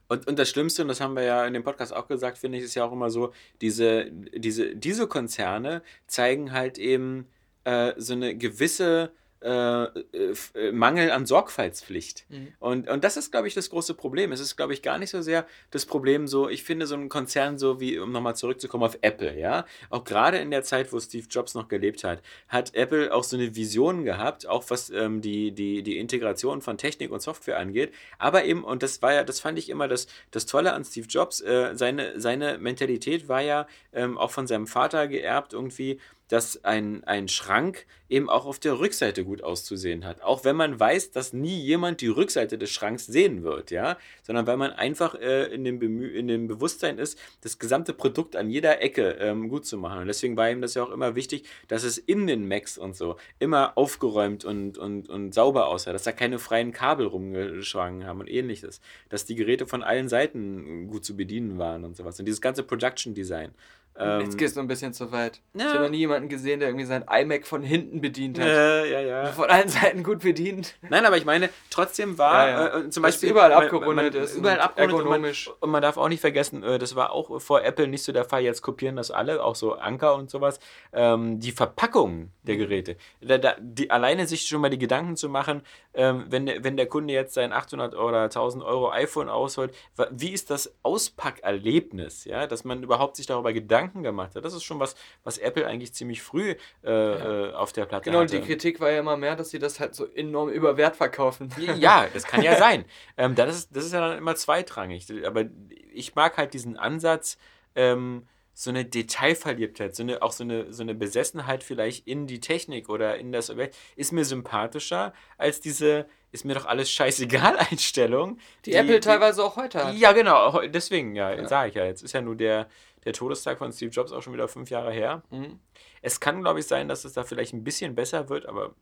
Und, 0.08 0.28
und 0.28 0.38
das 0.38 0.50
Schlimmste, 0.50 0.84
und 0.84 0.88
das 0.88 1.02
haben 1.02 1.16
wir 1.16 1.24
ja 1.24 1.46
in 1.46 1.54
dem 1.54 1.64
Podcast 1.64 1.92
auch 1.94 2.08
gesagt, 2.08 2.38
finde 2.38 2.58
ich, 2.60 2.64
ist 2.64 2.76
ja 2.76 2.86
auch 2.86 2.92
immer 2.92 3.10
so, 3.10 3.34
diese, 3.62 4.12
diese, 4.12 4.76
diese 4.76 5.08
Konzerne 5.08 5.82
zeigen 6.06 6.52
halt 6.52 6.78
eben 6.78 7.28
äh, 7.64 7.94
so 7.98 8.14
eine 8.14 8.36
gewisse 8.36 9.12
äh, 9.42 9.84
äh, 9.84 10.34
äh, 10.56 10.72
Mangel 10.72 11.12
an 11.12 11.26
Sorgfaltspflicht. 11.26 12.26
Mhm. 12.30 12.54
Und, 12.60 12.90
und 12.90 13.04
das 13.04 13.16
ist, 13.18 13.32
glaube 13.32 13.48
ich, 13.48 13.54
das 13.54 13.70
große 13.70 13.94
Problem. 13.94 14.32
Es 14.32 14.40
ist, 14.40 14.56
glaube 14.56 14.74
ich, 14.74 14.82
gar 14.82 14.98
nicht 14.98 15.12
so 15.12 15.22
sehr 15.22 15.46
das 15.72 15.86
Problem 15.86 16.28
so, 16.28 16.50
ich 16.50 16.64
finde 16.64 16.88
so 16.88 16.96
ein 16.96 17.10
Konzern 17.10 17.60
so 17.60 17.80
wie, 17.80 18.00
um 18.00 18.12
nochmal 18.12 18.36
zurückzukommen 18.36 18.84
auf 18.84 18.98
Apple, 19.02 19.38
ja, 19.38 19.66
auch 19.90 20.04
gerade 20.04 20.38
in 20.38 20.52
der 20.52 20.64
Zeit, 20.64 20.92
wo 20.94 21.00
Steve 21.00 21.28
Jobs 21.30 21.54
noch 21.54 21.68
gelebt 21.68 22.04
hat, 22.04 22.22
hat 22.48 22.74
Apple 22.76 23.14
auch 23.14 23.24
so 23.24 23.36
eine 23.36 23.56
Vision 23.56 24.04
gehabt, 24.04 24.48
auch 24.48 24.64
was 24.70 24.90
ähm, 24.90 25.22
die, 25.22 25.52
die, 25.52 25.84
die 25.84 26.00
Integration 26.00 26.62
von 26.62 26.78
Technik 26.78 27.12
und 27.12 27.22
Software 27.22 27.60
angeht, 27.60 27.94
aber 28.18 28.46
eben, 28.46 28.64
und 28.64 28.84
das 28.84 29.02
war 29.02 29.14
ja, 29.14 29.24
das 29.24 29.40
fand 29.40 29.60
ich 29.60 29.70
immer 29.70 29.88
das, 29.88 30.08
das 30.32 30.46
Tolle 30.46 30.74
an 30.74 30.86
Steve 30.86 31.08
Jobs, 31.08 31.42
äh, 31.42 31.72
seine, 31.76 32.20
seine 32.20 32.58
Mentalität 32.58 33.28
war 33.28 33.42
ja 33.42 33.68
ähm, 33.94 34.18
auch 34.18 34.32
von 34.32 34.48
seinem 34.48 34.66
Vater 34.66 35.08
geerbt 35.08 35.54
irgendwie, 35.54 36.00
dass 36.28 36.64
ein, 36.64 37.04
ein 37.04 37.28
Schrank 37.28 37.86
eben 38.08 38.30
auch 38.30 38.46
auf 38.46 38.60
der 38.60 38.80
Rückseite 38.80 39.24
gut 39.24 39.44
auszusehen 39.44 40.06
hat. 40.06 40.22
Auch 40.22 40.44
wenn 40.44 40.56
man 40.56 40.80
weiß, 40.80 41.12
dass 41.12 41.34
nie 41.34 41.60
jemand 41.60 42.02
die 42.02 42.08
Rückseite 42.08 42.58
des 42.58 42.70
Schranks 42.72 43.08
sehen 43.08 43.44
wird, 43.44 43.72
ja, 43.72 43.98
sondern 44.22 44.46
weil 44.46 44.58
man 44.58 44.72
einfach 44.72 45.16
äh, 45.16 45.46
in, 45.46 45.64
dem 45.64 45.80
Bemü 45.80 46.08
in 46.08 46.28
dem 46.28 46.48
Bewusstsein 46.48 47.00
ist, 47.00 47.20
das 47.42 47.58
gesamte 47.58 47.94
Produkt 47.94 48.36
an 48.36 48.50
jeder 48.50 48.82
Ecke 48.82 49.18
ähm, 49.20 49.50
gut 49.50 49.66
zu 49.66 49.78
machen. 49.78 50.02
Und 50.02 50.08
deswegen 50.08 50.38
war 50.38 50.50
ihm 50.50 50.62
das 50.62 50.76
ja 50.76 50.84
auch 50.84 50.92
immer 50.92 51.16
wichtig, 51.16 51.48
dass 51.68 51.84
es 51.84 51.98
in 51.98 52.28
den 52.28 52.48
Macs 52.48 52.78
und 52.78 52.96
so 52.96 53.18
immer 53.40 53.78
aufgeräumt 53.78 54.46
und, 54.46 54.78
und, 54.78 55.10
und 55.10 55.34
sauber 55.34 55.68
aussah, 55.68 55.94
dass 55.94 56.04
da 56.04 56.12
keine 56.12 56.38
freien 56.38 56.72
Kabel 56.72 57.08
rumgeschwangen 57.08 58.06
haben 58.06 58.20
und 58.20 58.30
ähnliches, 58.30 58.82
dass 59.10 59.26
die 59.26 59.36
Geräte 59.36 59.66
von 59.66 59.84
allen 59.84 60.10
Seiten 60.10 60.88
gut 60.88 61.06
zu 61.06 61.16
bedienen 61.16 61.58
waren 61.58 61.84
und 61.84 61.98
sowas. 61.98 62.20
Und 62.20 62.26
dieses 62.26 62.42
ganze 62.42 62.64
Production 62.64 63.16
Design. 63.16 63.52
Ähm, 63.98 64.22
Jetzt 64.22 64.38
gehst 64.38 64.58
du 64.58 64.60
ein 64.60 64.68
bisschen 64.68 64.92
zu 64.94 65.12
weit. 65.14 65.40
Ja. 65.54 65.68
Ich 65.68 65.74
habe 65.74 65.84
noch 65.86 65.90
nie 65.90 66.00
jemanden 66.00 66.28
gesehen, 66.28 66.60
der 66.60 66.68
irgendwie 66.68 66.86
sein 66.86 67.06
iMac 67.10 67.48
von 67.48 67.64
hinten 67.64 68.02
bedient 68.02 68.38
hat. 68.38 68.46
äh, 68.46 68.92
ja, 68.92 69.00
ja. 69.00 69.26
Von 69.32 69.50
allen 69.50 69.70
Seiten 69.70 70.04
gut 70.04 70.20
bedient. 70.20 70.76
Nein, 70.90 71.06
aber 71.06 71.16
ich 71.16 71.24
meine, 71.24 71.50
trotzdem 71.70 72.18
war 72.18 72.50
Ja, 72.50 72.68
ja. 72.68 72.80
äh, 72.80 72.90
zum 72.90 73.04
Beispiel 73.04 73.30
überall 73.30 73.52
man- 73.52 73.64
abgerundet 73.64 74.14
man, 74.14 74.24
ist 74.24 74.36
Überall 74.36 74.58
und 74.58 74.64
abgerundet 74.64 74.98
und 74.98 75.04
man, 75.06 75.12
ergonomisch. 75.14 75.50
und 75.62 75.70
man 75.70 75.82
darf 75.82 75.96
auch 75.96 76.10
nicht 76.10 76.20
vergessen, 76.20 76.62
äh, 76.64 76.78
das 76.78 76.96
war 76.98 77.12
auch 77.14 77.40
vor 77.42 77.64
Apple 77.64 77.88
nicht 77.88 78.04
so 78.04 78.12
der 78.12 78.26
Fall. 78.26 78.42
Jetzt 78.42 78.62
kopieren 78.62 78.98
das 78.98 79.12
alle, 79.12 79.42
auch 79.42 79.56
so 79.56 79.76
Anker 79.76 80.16
und 80.16 80.30
sowas. 80.30 80.60
Ähm, 80.92 81.40
die 81.40 81.54
Verpackung 81.54 82.32
der 82.44 82.58
Geräte. 82.58 82.98
Da, 83.22 83.38
da, 83.38 83.56
die, 83.60 83.92
alleine 83.92 84.28
sich 84.28 84.42
schon 84.46 84.60
mal 84.60 84.70
die 84.70 84.78
Gedanken 84.78 85.16
zu 85.16 85.30
machen, 85.30 85.62
ähm, 85.94 86.26
wenn, 86.28 86.46
der, 86.46 86.66
wenn 86.66 86.76
der 86.76 86.88
Kunde 86.88 87.14
jetzt 87.14 87.34
sein 87.34 87.54
800 87.54 87.96
oder 87.96 88.24
1000 88.24 88.62
Euro 88.62 88.92
iPhone 88.92 89.30
ausholt, 89.30 89.74
wie 90.12 90.32
ist 90.34 90.50
das 90.50 90.76
Auspackerlebnis? 90.84 92.26
Ja, 92.26 92.46
dass 92.48 92.64
man 92.66 92.84
überhaupt 92.84 93.16
sich 93.16 93.26
darüber 93.26 93.54
Gedanken 93.54 93.85
gemacht 93.94 94.36
hat. 94.36 94.44
Das 94.46 94.54
ist 94.54 94.64
schon 94.64 94.80
was, 94.80 94.96
was 95.24 95.38
Apple 95.38 95.66
eigentlich 95.66 95.94
ziemlich 95.94 96.22
früh 96.22 96.56
äh, 96.84 96.90
äh, 96.90 97.54
auf 97.54 97.74
der 97.74 97.86
Platte 97.86 98.06
Genau, 98.06 98.20
und 98.22 98.26
hatte. 98.32 98.40
die 98.40 98.46
Kritik 98.46 98.80
war 98.80 98.92
ja 98.92 99.00
immer 99.00 99.18
mehr, 99.18 99.36
dass 99.36 99.50
sie 99.50 99.60
das 99.60 99.80
halt 99.80 99.96
so 99.96 100.06
enorm 100.06 100.50
über 100.50 100.78
Wert 100.78 100.96
verkaufen. 100.96 101.50
Ja, 101.78 102.08
das 102.14 102.24
kann 102.24 102.42
ja 102.42 102.56
sein. 102.58 102.86
Ähm, 103.18 103.36
das, 103.36 103.56
ist, 103.56 103.76
das 103.76 103.86
ist 103.86 103.94
ja 103.94 104.00
dann 104.08 104.18
immer 104.18 104.36
zweitrangig. 104.36 105.06
Aber 105.26 105.46
ich 105.94 106.16
mag 106.16 106.38
halt 106.38 106.54
diesen 106.54 106.78
Ansatz, 106.78 107.38
ähm, 107.76 108.28
so 108.58 108.70
eine 108.70 108.86
Detailverliebtheit, 108.86 109.96
so 109.96 110.04
eine, 110.04 110.22
auch 110.22 110.32
so 110.32 110.44
eine, 110.46 110.72
so 110.72 110.82
eine 110.82 110.96
Besessenheit 110.96 111.62
vielleicht 111.64 112.08
in 112.08 112.26
die 112.26 112.40
Technik 112.40 112.88
oder 112.88 113.18
in 113.18 113.32
das 113.34 113.50
Objekt, 113.50 113.76
ist 113.98 114.14
mir 114.14 114.24
sympathischer 114.24 115.14
als 115.38 115.60
diese 115.60 116.06
ist 116.32 116.44
mir 116.46 116.54
doch 116.54 116.66
alles 116.66 116.90
scheißegal 116.92 117.58
Einstellung. 117.72 118.40
Die, 118.66 118.74
Apple 118.74 119.00
teilweise 119.00 119.44
auch 119.44 119.56
heute 119.56 119.86
hat. 119.86 119.96
Ja, 119.96 120.12
genau. 120.12 120.62
Deswegen, 120.68 121.16
ja, 121.16 121.34
Ja. 121.34 121.48
sage 121.48 121.70
ich 121.70 121.76
ja. 121.76 121.86
Jetzt 121.86 122.02
ist 122.04 122.14
ja 122.14 122.22
nur 122.22 122.36
der, 122.36 122.68
der 123.06 123.14
Todestag 123.14 123.60
von 123.60 123.72
Steve 123.72 123.92
Jobs 123.92 124.12
auch 124.12 124.22
schon 124.22 124.34
wieder 124.34 124.48
fünf 124.48 124.70
Jahre 124.70 124.92
her. 124.92 125.24
Mhm. 125.30 125.60
Es 126.02 126.20
kann, 126.20 126.42
glaube 126.42 126.60
ich, 126.60 126.68
sein, 126.68 126.88
dass 126.88 127.06
es 127.06 127.14
da 127.14 127.24
vielleicht 127.24 127.54
ein 127.54 127.64
bisschen 127.64 127.96
besser 127.96 128.30
wird, 128.30 128.46
aber 128.48 128.76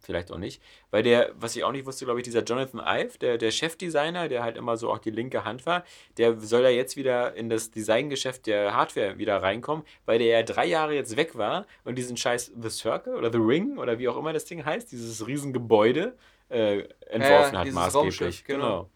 vielleicht 0.00 0.32
auch 0.32 0.38
nicht. 0.38 0.62
Weil 0.90 1.02
der, 1.02 1.32
was 1.36 1.54
ich 1.56 1.64
auch 1.64 1.72
nicht 1.72 1.86
wusste, 1.86 2.06
glaube 2.06 2.20
ich, 2.20 2.24
dieser 2.24 2.42
Jonathan 2.42 2.80
Ive, 2.80 3.18
der, 3.18 3.38
der 3.38 3.50
Chefdesigner, 3.50 4.28
der 4.28 4.42
halt 4.42 4.56
immer 4.56 4.76
so 4.76 4.90
auch 4.90 4.98
die 4.98 5.10
linke 5.10 5.44
Hand 5.44 5.66
war, 5.66 5.84
der 6.16 6.38
soll 6.40 6.62
ja 6.62 6.70
jetzt 6.70 6.96
wieder 6.96 7.34
in 7.34 7.50
das 7.50 7.70
Designgeschäft 7.70 8.46
der 8.46 8.74
Hardware 8.74 9.18
wieder 9.18 9.42
reinkommen, 9.42 9.84
weil 10.06 10.18
der 10.18 10.28
ja 10.28 10.42
drei 10.42 10.66
Jahre 10.66 10.94
jetzt 10.94 11.16
weg 11.16 11.36
war 11.36 11.66
und 11.84 11.96
diesen 11.96 12.16
scheiß 12.16 12.52
The 12.60 12.70
Circle 12.70 13.14
oder 13.14 13.30
The 13.30 13.38
Ring 13.38 13.78
oder 13.78 13.98
wie 13.98 14.08
auch 14.08 14.16
immer 14.16 14.32
das 14.32 14.46
Ding 14.46 14.64
heißt, 14.64 14.90
dieses 14.90 15.26
Riesengebäude 15.26 16.16
äh, 16.48 16.80
entworfen 17.06 17.54
Ja, 17.54 17.60
hat, 17.60 17.70
maßgeblich. 17.70 17.94
Raumschiff, 17.94 18.44
genau. 18.44 18.90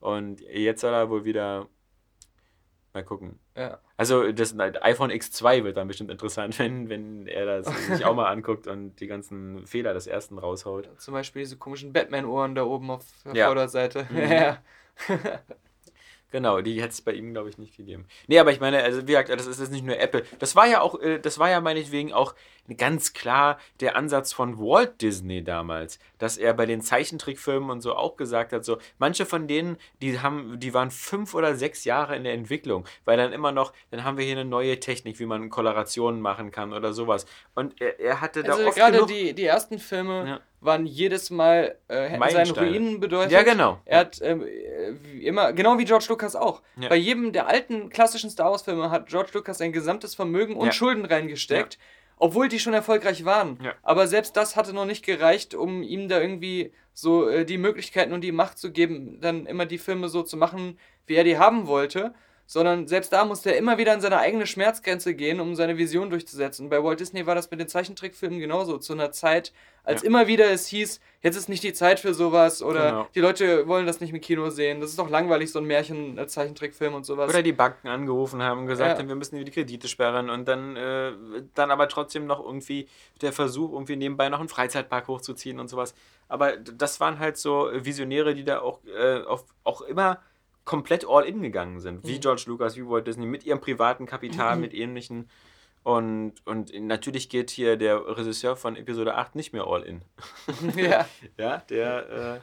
Und 0.00 0.40
jetzt 0.42 0.80
soll 0.80 0.94
er 0.94 1.10
wohl 1.10 1.24
wieder 1.24 1.68
mal 2.92 3.04
gucken. 3.04 3.40
Ja. 3.56 3.80
Also 3.98 4.30
das 4.30 4.54
iPhone 4.58 5.10
X2 5.10 5.64
wird 5.64 5.76
dann 5.76 5.88
bestimmt 5.88 6.10
interessant, 6.10 6.58
wenn, 6.58 6.88
wenn 6.88 7.26
er 7.26 7.46
das 7.46 7.86
sich 7.86 8.04
auch 8.04 8.14
mal 8.14 8.26
anguckt 8.26 8.66
und 8.66 8.96
die 9.00 9.06
ganzen 9.06 9.66
Fehler 9.66 9.94
des 9.94 10.06
ersten 10.06 10.38
raushaut. 10.38 10.88
Zum 10.98 11.14
Beispiel 11.14 11.42
diese 11.42 11.56
komischen 11.56 11.92
Batman-Ohren 11.92 12.54
da 12.54 12.64
oben 12.64 12.90
auf 12.90 13.04
der 13.24 13.34
Ja. 13.34 13.46
Vorderseite. 13.46 14.06
Mhm. 14.10 14.16
Ja. 14.30 14.58
Genau, 16.32 16.60
die 16.60 16.80
hätte 16.80 16.88
es 16.88 17.00
bei 17.02 17.12
ihm, 17.12 17.32
glaube 17.32 17.48
ich, 17.48 17.56
nicht 17.56 17.76
gegeben. 17.76 18.06
Nee, 18.26 18.38
aber 18.40 18.50
ich 18.50 18.60
meine, 18.60 18.82
also 18.82 19.02
wie 19.02 19.12
gesagt, 19.12 19.28
das 19.30 19.46
ist 19.46 19.60
jetzt 19.60 19.70
nicht 19.70 19.84
nur 19.84 19.98
Apple. 19.98 20.24
Das 20.40 20.56
war 20.56 20.66
ja 20.66 20.80
auch, 20.80 21.00
äh, 21.00 21.18
das 21.20 21.38
war 21.38 21.48
ja 21.48 21.60
meinetwegen 21.60 22.12
auch 22.12 22.34
ganz 22.76 23.12
klar 23.12 23.58
der 23.80 23.96
Ansatz 23.96 24.32
von 24.32 24.58
Walt 24.58 25.00
Disney 25.02 25.44
damals, 25.44 25.98
dass 26.18 26.36
er 26.36 26.54
bei 26.54 26.66
den 26.66 26.80
Zeichentrickfilmen 26.80 27.70
und 27.70 27.80
so 27.80 27.94
auch 27.94 28.16
gesagt 28.16 28.52
hat, 28.52 28.64
so 28.64 28.78
manche 28.98 29.26
von 29.26 29.46
denen, 29.46 29.76
die 30.02 30.20
haben, 30.20 30.58
die 30.58 30.74
waren 30.74 30.90
fünf 30.90 31.34
oder 31.34 31.54
sechs 31.54 31.84
Jahre 31.84 32.16
in 32.16 32.24
der 32.24 32.32
Entwicklung, 32.34 32.84
weil 33.04 33.16
dann 33.16 33.32
immer 33.32 33.52
noch, 33.52 33.72
dann 33.90 34.04
haben 34.04 34.16
wir 34.18 34.24
hier 34.24 34.34
eine 34.36 34.44
neue 34.44 34.80
Technik, 34.80 35.18
wie 35.20 35.26
man 35.26 35.50
Kolorationen 35.50 36.20
machen 36.20 36.50
kann 36.50 36.72
oder 36.72 36.92
sowas. 36.92 37.26
Und 37.54 37.80
er, 37.80 38.00
er 38.00 38.20
hatte 38.20 38.42
da 38.42 38.52
Also 38.52 38.66
oft 38.66 38.76
gerade 38.76 38.92
genug, 38.96 39.08
die, 39.08 39.32
die 39.34 39.44
ersten 39.44 39.78
Filme 39.78 40.26
Ja. 40.28 40.40
waren 40.60 40.86
jedes 40.86 41.30
Mal, 41.30 41.76
äh, 41.88 42.08
hätten 42.08 42.30
seine. 42.30 42.52
Ruinen 42.52 43.00
bedeutet. 43.00 43.32
Ja, 43.32 43.42
genau. 43.42 43.80
Er 43.84 44.00
hat 44.00 44.20
äh, 44.20 44.34
immer, 45.20 45.52
genau 45.52 45.78
wie 45.78 45.84
George 45.84 46.06
Lucas 46.08 46.34
auch. 46.34 46.62
Ja. 46.80 46.88
Bei 46.88 46.96
jedem 46.96 47.32
der 47.32 47.46
alten 47.46 47.90
klassischen 47.90 48.30
Star 48.30 48.50
Wars 48.50 48.62
Filme 48.62 48.90
hat 48.90 49.08
George 49.08 49.30
Lucas 49.34 49.58
sein 49.58 49.72
gesamtes 49.72 50.14
Vermögen 50.14 50.56
und 50.56 50.66
Ja. 50.66 50.72
Schulden 50.72 51.04
reingesteckt. 51.04 51.78
Obwohl 52.16 52.48
die 52.48 52.58
schon 52.58 52.74
erfolgreich 52.74 53.24
waren. 53.24 53.58
Ja. 53.62 53.74
Aber 53.82 54.06
selbst 54.06 54.36
das 54.36 54.56
hatte 54.56 54.72
noch 54.72 54.86
nicht 54.86 55.04
gereicht, 55.04 55.54
um 55.54 55.82
ihm 55.82 56.08
da 56.08 56.20
irgendwie 56.20 56.72
so 56.94 57.28
äh, 57.28 57.44
die 57.44 57.58
Möglichkeiten 57.58 58.12
und 58.12 58.22
die 58.22 58.32
Macht 58.32 58.58
zu 58.58 58.72
geben, 58.72 59.20
dann 59.20 59.46
immer 59.46 59.66
die 59.66 59.78
Filme 59.78 60.08
so 60.08 60.22
zu 60.22 60.36
machen, 60.36 60.78
wie 61.06 61.14
er 61.14 61.24
die 61.24 61.38
haben 61.38 61.66
wollte. 61.66 62.14
Sondern 62.48 62.86
selbst 62.86 63.12
da 63.12 63.24
musste 63.24 63.50
er 63.50 63.56
immer 63.58 63.76
wieder 63.76 63.92
an 63.92 64.00
seine 64.00 64.18
eigene 64.18 64.46
Schmerzgrenze 64.46 65.14
gehen, 65.14 65.40
um 65.40 65.56
seine 65.56 65.78
Vision 65.78 66.10
durchzusetzen. 66.10 66.68
Bei 66.68 66.82
Walt 66.82 67.00
Disney 67.00 67.26
war 67.26 67.34
das 67.34 67.50
mit 67.50 67.58
den 67.58 67.66
Zeichentrickfilmen 67.66 68.38
genauso. 68.38 68.78
Zu 68.78 68.92
einer 68.92 69.10
Zeit, 69.10 69.52
als 69.82 70.02
Ja. 70.02 70.06
immer 70.06 70.28
wieder 70.28 70.48
es 70.52 70.68
hieß, 70.68 71.00
jetzt 71.22 71.34
ist 71.36 71.48
nicht 71.48 71.64
die 71.64 71.72
Zeit 71.72 71.98
für 71.98 72.14
sowas 72.14 72.62
oder 72.62 72.90
Genau. 72.90 73.06
die 73.16 73.20
Leute 73.20 73.66
wollen 73.66 73.84
das 73.84 74.00
nicht 74.00 74.12
im 74.12 74.20
Kino 74.20 74.48
sehen. 74.50 74.80
Das 74.80 74.90
ist 74.90 74.98
doch 74.98 75.10
langweilig, 75.10 75.50
so 75.50 75.58
ein 75.58 75.64
Märchen, 75.64 76.18
äh, 76.18 76.26
Zeichentrickfilm 76.28 76.94
und 76.94 77.04
sowas. 77.04 77.28
Oder 77.30 77.42
die 77.42 77.52
Banken 77.52 77.88
angerufen 77.88 78.40
haben 78.40 78.60
und 78.60 78.66
gesagt 78.68 78.92
Ja. 78.92 78.98
haben, 78.98 79.08
wir 79.08 79.16
müssen 79.16 79.44
die 79.44 79.50
Kredite 79.50 79.88
sperren 79.88 80.30
und 80.30 80.46
dann, 80.46 80.76
äh, 80.76 81.12
dann 81.54 81.72
aber 81.72 81.88
trotzdem 81.88 82.26
noch 82.26 82.38
irgendwie 82.44 82.86
der 83.22 83.32
Versuch, 83.32 83.72
irgendwie 83.72 83.96
nebenbei 83.96 84.28
noch 84.28 84.38
einen 84.38 84.48
Freizeitpark 84.48 85.08
hochzuziehen 85.08 85.58
und 85.58 85.66
sowas. 85.68 85.94
Aber 86.28 86.56
das 86.56 87.00
waren 87.00 87.18
halt 87.18 87.38
so 87.38 87.68
Visionäre, 87.72 88.34
die 88.36 88.44
da 88.44 88.60
auch, 88.60 88.78
äh, 88.84 89.22
auf, 89.22 89.44
auch 89.64 89.80
immer 89.82 90.20
komplett 90.66 91.06
all 91.08 91.24
in 91.24 91.40
gegangen 91.40 91.80
sind. 91.80 92.04
Wie 92.04 92.16
Mhm. 92.16 92.20
George 92.20 92.44
Lucas, 92.46 92.76
wie 92.76 92.86
Walt 92.86 93.06
Disney, 93.06 93.24
mit 93.24 93.44
ihrem 93.44 93.60
privaten 93.62 94.04
Kapital, 94.04 94.56
mit 94.56 94.74
ähnlichen. 94.74 95.30
Und, 95.82 96.34
und 96.44 96.74
natürlich 96.74 97.28
geht 97.28 97.48
hier 97.48 97.76
der 97.76 98.04
Regisseur 98.18 98.56
von 98.56 98.76
Episode 98.76 99.14
8 99.14 99.36
nicht 99.36 99.52
mehr 99.52 99.64
all 99.66 99.84
in. 99.84 100.02
ja. 100.76 101.08
Ja, 101.38 101.58
der, 101.58 102.42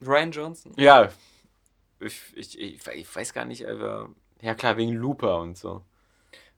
Ryan 0.00 0.32
Johnson. 0.32 0.72
äh, 0.76 0.82
ja, 0.82 1.08
ich, 2.00 2.22
ich, 2.34 2.58
ich, 2.58 3.16
weiß 3.16 3.32
gar 3.32 3.44
nicht, 3.44 3.66
aber, 3.66 4.10
ja 4.40 4.54
klar, 4.54 4.76
wegen 4.76 4.92
Looper 4.92 5.40
und 5.40 5.56
so. 5.56 5.82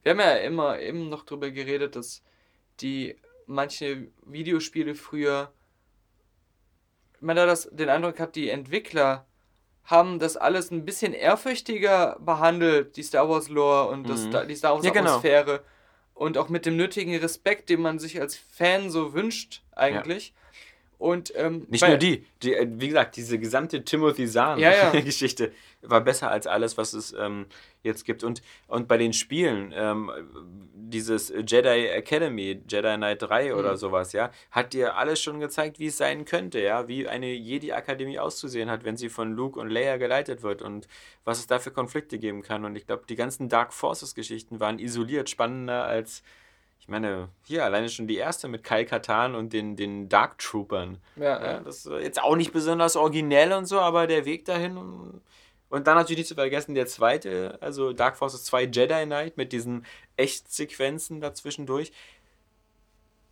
Wir 0.03 0.11
haben 0.11 0.19
ja 0.19 0.35
immer 0.37 0.79
eben 0.79 1.09
noch 1.09 1.23
drüber 1.23 1.51
geredet, 1.51 1.95
dass 1.95 2.23
die 2.79 3.15
manche 3.45 4.07
Videospiele 4.25 4.95
früher, 4.95 5.51
man 7.19 7.35
da 7.35 7.45
das, 7.45 7.69
den 7.71 7.89
Eindruck 7.89 8.19
hat, 8.19 8.35
die 8.35 8.49
Entwickler 8.49 9.27
haben 9.91 10.17
das 10.19 10.37
alles 10.37 10.71
ein 10.71 10.85
bisschen 10.85 11.13
ehrfürchtiger 11.13 12.17
behandelt, 12.19 12.95
die 12.97 13.03
Star 13.03 13.29
Wars 13.29 13.49
Lore 13.49 13.89
und 13.89 14.09
das, 14.09 14.25
Mhm. 14.25 14.47
die 14.47 14.55
Star 14.55 14.73
Wars 14.75 14.85
Ja, 14.85 14.91
genau. 14.91 15.09
Atmosphäre 15.09 15.61
und 16.15 16.37
auch 16.37 16.49
mit 16.49 16.65
dem 16.65 16.77
nötigen 16.77 17.15
Respekt, 17.17 17.69
den 17.69 17.81
man 17.81 17.99
sich 17.99 18.19
als 18.19 18.35
Fan 18.35 18.89
so 18.89 19.13
wünscht 19.13 19.61
eigentlich. 19.75 20.33
Und 21.01 21.33
ähm, 21.35 21.65
Nicht 21.67 21.85
nur 21.87 21.97
die, 21.97 22.25
die, 22.43 22.53
äh, 22.53 22.67
wie 22.69 22.87
gesagt, 22.89 23.15
diese 23.15 23.39
gesamte 23.39 23.83
Timothy 23.83 24.25
Ja, 24.25 24.55
ja. 24.57 24.71
Zahn-Geschichte 24.91 25.51
war 25.81 26.01
besser 26.01 26.29
als 26.29 26.45
alles, 26.45 26.77
was 26.77 26.93
es 26.93 27.11
ähm, 27.17 27.47
jetzt 27.81 28.05
gibt. 28.05 28.23
Und, 28.23 28.43
und 28.67 28.87
bei 28.87 28.97
den 28.97 29.11
Spielen, 29.11 29.73
ähm, 29.75 30.11
dieses 30.75 31.29
Jedi 31.29 31.87
Academy, 31.87 32.61
Jedi 32.69 32.95
Knight 32.97 33.23
3 33.23 33.55
oder 33.55 33.71
Mhm. 33.71 33.77
sowas, 33.77 34.13
ja, 34.13 34.29
hat 34.51 34.73
dir 34.73 34.95
alles 34.95 35.19
schon 35.19 35.39
gezeigt, 35.39 35.79
wie 35.79 35.87
es 35.87 35.97
sein 35.97 36.23
könnte, 36.25 36.59
ja, 36.59 36.87
wie 36.87 37.07
eine 37.07 37.33
Jedi-Akademie 37.33 38.19
auszusehen 38.19 38.69
hat, 38.69 38.83
wenn 38.83 38.95
sie 38.95 39.09
von 39.09 39.31
Luke 39.33 39.59
und 39.59 39.69
Leia 39.69 39.97
geleitet 39.97 40.43
wird 40.43 40.61
und 40.61 40.87
was 41.25 41.39
es 41.39 41.47
da 41.47 41.57
für 41.57 41.71
Konflikte 41.71 42.19
geben 42.19 42.43
kann. 42.43 42.63
Und 42.63 42.75
ich 42.75 42.85
glaube, 42.85 43.05
die 43.09 43.15
ganzen 43.15 43.49
Dark 43.49 43.73
Forces-Geschichten 43.73 44.59
waren 44.59 44.77
isoliert 44.77 45.31
spannender 45.31 45.85
als. 45.85 46.21
Ich 46.81 46.87
meine, 46.87 47.29
hier 47.43 47.63
alleine 47.63 47.89
schon 47.89 48.07
die 48.07 48.17
erste 48.17 48.47
mit 48.47 48.63
Kyle 48.63 48.85
Katan 48.85 49.35
und 49.35 49.53
den, 49.53 49.75
den 49.75 50.09
Dark 50.09 50.39
Troopern. 50.39 50.97
Ja, 51.15 51.39
Ja, 51.39 51.59
das 51.59 51.85
ist 51.85 51.91
jetzt 52.01 52.21
auch 52.21 52.35
nicht 52.35 52.51
besonders 52.51 52.95
originell 52.95 53.53
und 53.53 53.67
so, 53.67 53.79
aber 53.79 54.07
der 54.07 54.25
Weg 54.25 54.45
dahin. 54.45 54.77
Und, 54.77 55.21
und 55.69 55.85
dann 55.85 55.95
natürlich 55.95 56.17
nicht 56.17 56.27
zu 56.27 56.35
vergessen, 56.35 56.73
der 56.73 56.87
zweite, 56.87 57.59
also 57.61 57.93
Dark 57.93 58.17
Forces 58.17 58.43
2 58.45 58.63
Jedi 58.63 59.05
Knight 59.05 59.37
mit 59.37 59.53
diesen 59.53 59.85
Echtsequenzen 60.17 61.21
dazwischendurch. 61.21 61.91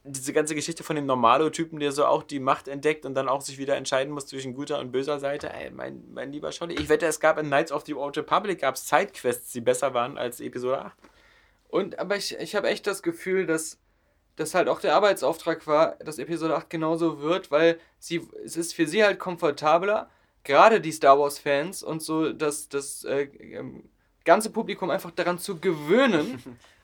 Diese 0.04 0.32
ganze 0.32 0.54
Geschichte 0.54 0.84
von 0.84 0.96
dem 0.96 1.08
Normalo-Typen, 1.08 1.80
der 1.80 1.92
so 1.92 2.06
auch 2.06 2.22
die 2.22 2.40
Macht 2.40 2.68
entdeckt 2.68 3.04
und 3.04 3.16
dann 3.16 3.28
auch 3.28 3.42
sich 3.42 3.58
wieder 3.58 3.76
entscheiden 3.76 4.14
muss 4.14 4.28
zwischen 4.28 4.54
guter 4.54 4.80
und 4.80 4.92
böser 4.92 5.20
Seite. 5.20 5.52
Ey, 5.52 5.72
mein, 5.72 6.04
mein 6.14 6.32
lieber 6.32 6.52
Scholli, 6.52 6.76
ich 6.76 6.88
wette, 6.88 7.08
es 7.08 7.20
gab 7.20 7.40
in 7.40 7.48
Knights 7.48 7.72
of 7.72 7.84
the 7.86 7.96
Old 7.96 8.16
Republic 8.16 8.62
gab's 8.62 8.88
Sidequests, 8.88 9.52
die 9.52 9.62
besser 9.62 9.96
waren 9.96 10.20
als 10.20 10.40
Episode 10.40 10.86
8. 10.86 10.94
Und 11.70 11.98
aber 12.00 12.18
ich, 12.18 12.36
ich 12.38 12.56
habe 12.56 12.68
echt 12.68 12.86
das 12.88 13.02
Gefühl, 13.04 13.46
dass 13.46 13.78
das 14.36 14.54
halt 14.56 14.68
auch 14.68 14.80
der 14.82 14.96
Arbeitsauftrag 14.96 15.66
war, 15.68 15.96
dass 15.98 16.18
Episode 16.18 16.56
8 16.56 16.70
genauso 16.70 17.22
wird, 17.22 17.52
weil 17.52 17.80
sie 18.00 18.28
es 18.44 18.58
ist 18.58 18.74
für 18.74 18.88
sie 18.88 19.04
halt 19.04 19.20
komfortabler, 19.20 20.10
gerade 20.44 20.82
die 20.82 20.92
Star 20.92 21.20
Wars 21.20 21.38
Fans 21.40 21.84
und 21.84 22.02
so 22.02 22.32
das 22.34 22.70
das 22.70 23.04
äh, 23.04 23.24
ähm, 23.40 23.84
ganze 24.26 24.50
Publikum 24.50 24.90
einfach 24.90 25.12
daran 25.12 25.38
zu 25.40 25.60
gewöhnen, 25.60 26.42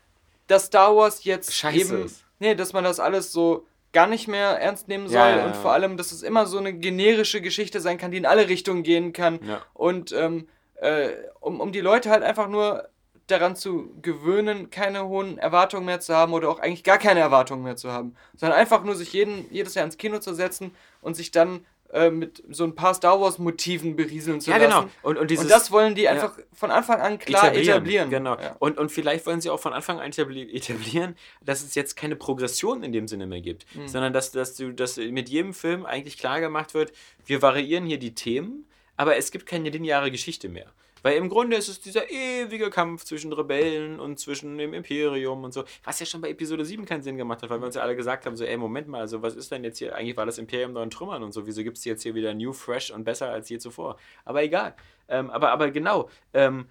dass 0.47 0.65
Star 0.67 0.95
Wars 0.95 1.23
jetzt 1.23 1.53
Scheiße 1.53 1.77
eben 1.95 2.05
ist. 2.05 2.23
nee, 2.39 2.55
dass 2.55 2.73
man 2.73 2.83
das 2.83 2.99
alles 2.99 3.31
so 3.31 3.65
gar 3.93 4.07
nicht 4.07 4.27
mehr 4.27 4.59
ernst 4.59 4.87
nehmen 4.89 5.07
soll 5.07 5.17
Ja, 5.17 5.37
ja, 5.37 5.45
und 5.45 5.53
ja. 5.55 5.61
vor 5.61 5.71
allem, 5.71 5.95
dass 5.97 6.11
es 6.11 6.21
immer 6.21 6.45
so 6.45 6.57
eine 6.57 6.73
generische 6.73 7.41
Geschichte 7.41 7.79
sein 7.79 7.97
kann, 7.97 8.11
die 8.11 8.17
in 8.17 8.25
alle 8.25 8.49
Richtungen 8.49 8.83
gehen 8.83 9.13
kann 9.13 9.39
Ja. 9.47 9.61
und 9.73 10.11
ähm, 10.11 10.49
äh, 10.75 11.11
um, 11.39 11.61
um 11.61 11.71
die 11.71 11.79
Leute 11.79 12.09
halt 12.09 12.21
einfach 12.21 12.49
nur 12.49 12.89
daran 13.27 13.55
zu 13.55 13.91
gewöhnen, 14.01 14.69
keine 14.69 15.07
hohen 15.07 15.37
Erwartungen 15.37 15.85
mehr 15.85 15.99
zu 15.99 16.15
haben 16.15 16.33
oder 16.33 16.49
auch 16.49 16.59
eigentlich 16.59 16.83
gar 16.83 16.97
keine 16.97 17.19
Erwartungen 17.21 17.63
mehr 17.63 17.75
zu 17.75 17.91
haben, 17.91 18.15
sondern 18.35 18.59
einfach 18.59 18.83
nur 18.83 18.95
sich 18.95 19.13
jeden, 19.13 19.51
jedes 19.51 19.73
Jahr 19.75 19.85
ins 19.85 19.97
Kino 19.97 20.19
zu 20.19 20.33
setzen 20.33 20.71
und 21.01 21.15
sich 21.15 21.31
dann 21.31 21.65
äh, 21.91 22.09
mit 22.09 22.43
so 22.49 22.63
ein 22.65 22.75
paar 22.75 22.93
Star 22.93 23.21
Wars 23.21 23.37
Motiven 23.39 23.95
berieseln 23.95 24.41
zu 24.41 24.49
Ja, 24.51 24.57
lassen. 24.57 24.69
genau. 24.87 24.91
Und, 25.03 25.17
und, 25.17 25.31
dieses, 25.31 25.45
und 25.45 25.51
das 25.51 25.71
wollen 25.71 25.95
die 25.95 26.07
einfach 26.09 26.37
von 26.53 26.71
Anfang 26.71 26.99
an 26.99 27.19
klar 27.19 27.53
etablieren. 27.53 28.09
Genau. 28.09 28.35
Ja. 28.37 28.55
Und, 28.59 28.77
und 28.77 28.91
vielleicht 28.91 29.25
wollen 29.25 29.39
sie 29.41 29.49
auch 29.49 29.59
von 29.59 29.71
Anfang 29.73 29.99
an 29.99 30.11
etabli- 30.11 30.51
etablieren, 30.53 31.15
dass 31.43 31.63
es 31.63 31.73
jetzt 31.75 31.95
keine 31.95 32.15
Progression 32.15 32.83
in 32.83 32.91
dem 32.91 33.07
Sinne 33.07 33.27
mehr 33.27 33.41
gibt, 33.41 33.65
Mhm. 33.75 33.87
sondern 33.87 34.13
dass, 34.13 34.31
dass, 34.31 34.55
du, 34.55 34.71
dass 34.73 34.97
mit 34.97 35.29
jedem 35.29 35.53
Film 35.53 35.85
eigentlich 35.85 36.17
klar 36.17 36.41
gemacht 36.41 36.73
wird, 36.73 36.91
wir 37.25 37.41
variieren 37.41 37.85
hier 37.85 37.99
die 37.99 38.13
Themen, 38.15 38.67
aber 38.97 39.15
es 39.17 39.31
gibt 39.31 39.45
keine 39.45 39.69
lineare 39.69 40.09
Geschichte 40.11 40.49
mehr. 40.49 40.71
Weil 41.05 41.17
im 41.17 41.29
Grunde 41.29 41.55
ist 41.55 41.67
es 41.67 41.79
dieser 41.79 42.09
ewige 42.09 42.71
Kampf 42.71 43.03
zwischen 43.03 43.31
Rebellen 43.31 43.99
und 43.99 44.19
zwischen 44.19 44.57
dem 44.57 44.73
Imperium 44.73 45.43
und 45.43 45.53
so, 45.53 45.63
was 45.83 45.99
ja 45.99 46.05
schon 46.07 46.19
bei 46.19 46.31
Episode 46.31 46.65
7 46.65 46.83
keinen 46.83 47.03
Sinn 47.03 47.15
gemacht 47.15 47.43
hat, 47.43 47.51
weil 47.51 47.61
wir 47.61 47.67
uns 47.67 47.75
ja 47.75 47.83
alle 47.83 47.95
gesagt 47.95 48.25
haben, 48.25 48.35
so, 48.35 48.43
ey, 48.43 48.57
Moment 48.57 48.87
mal, 48.87 49.01
also 49.01 49.21
was 49.21 49.35
ist 49.35 49.51
denn 49.51 49.63
jetzt 49.63 49.77
hier, 49.77 49.95
eigentlich 49.95 50.17
war 50.17 50.25
das 50.25 50.39
Imperium 50.39 50.73
noch 50.73 50.81
in 50.81 50.89
Trümmern 50.89 51.21
und 51.21 51.31
so, 51.31 51.45
wieso 51.45 51.63
gibt 51.63 51.77
es 51.77 51.85
jetzt 51.85 52.01
hier 52.01 52.15
wieder 52.15 52.33
new, 52.33 52.53
fresh 52.53 52.89
und 52.89 53.03
besser 53.03 53.29
als 53.29 53.49
je 53.49 53.59
zuvor? 53.59 53.99
Aber 54.23 54.41
egal. 54.41 54.75
Ähm, 55.07 55.29
aber, 55.29 55.51
aber 55.51 55.69
genau. 55.69 56.09
Ähm, 56.33 56.69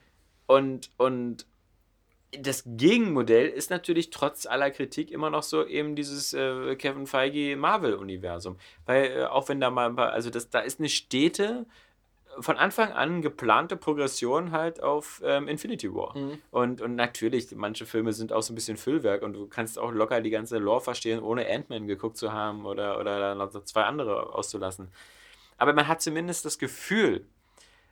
und, 0.48 0.90
und 0.96 1.46
das 2.36 2.64
Gegenmodell 2.66 3.46
ist 3.46 3.70
natürlich 3.70 4.10
trotz 4.10 4.46
aller 4.46 4.72
Kritik 4.72 5.12
immer 5.12 5.30
noch 5.30 5.44
so 5.44 5.64
eben 5.64 5.94
dieses 5.94 6.32
äh, 6.32 6.74
Kevin 6.74 7.06
Feige 7.06 7.56
Marvel-Universum. 7.56 8.56
Weil 8.84 9.04
äh, 9.12 9.24
auch 9.26 9.48
wenn 9.48 9.60
da 9.60 9.70
mal 9.70 9.90
ein 9.90 9.94
paar, 9.94 10.10
also 10.10 10.28
das, 10.28 10.50
da 10.50 10.58
ist 10.58 10.80
eine 10.80 10.88
stete 10.88 11.66
von 12.40 12.56
Anfang 12.56 12.92
an 12.92 13.22
geplante 13.22 13.76
Progression 13.76 14.52
halt 14.52 14.82
auf 14.82 15.22
ähm, 15.24 15.48
Infinity 15.48 15.94
War. 15.94 16.16
Mhm. 16.16 16.38
Und, 16.50 16.80
und 16.80 16.94
natürlich, 16.94 17.54
manche 17.54 17.86
Filme 17.86 18.12
sind 18.12 18.32
auch 18.32 18.42
so 18.42 18.52
ein 18.52 18.54
bisschen 18.54 18.76
Füllwerk 18.76 19.22
und 19.22 19.34
du 19.34 19.46
kannst 19.46 19.78
auch 19.78 19.92
locker 19.92 20.20
die 20.20 20.30
ganze 20.30 20.58
Lore 20.58 20.80
verstehen, 20.80 21.20
ohne 21.20 21.48
Ant-Man 21.48 21.86
geguckt 21.86 22.16
zu 22.16 22.32
haben 22.32 22.66
oder, 22.66 23.00
oder 23.00 23.34
noch 23.34 23.50
zwei 23.64 23.84
andere 23.84 24.34
auszulassen. 24.34 24.88
Aber 25.58 25.72
man 25.72 25.88
hat 25.88 26.02
zumindest 26.02 26.44
das 26.44 26.58
Gefühl, 26.58 27.26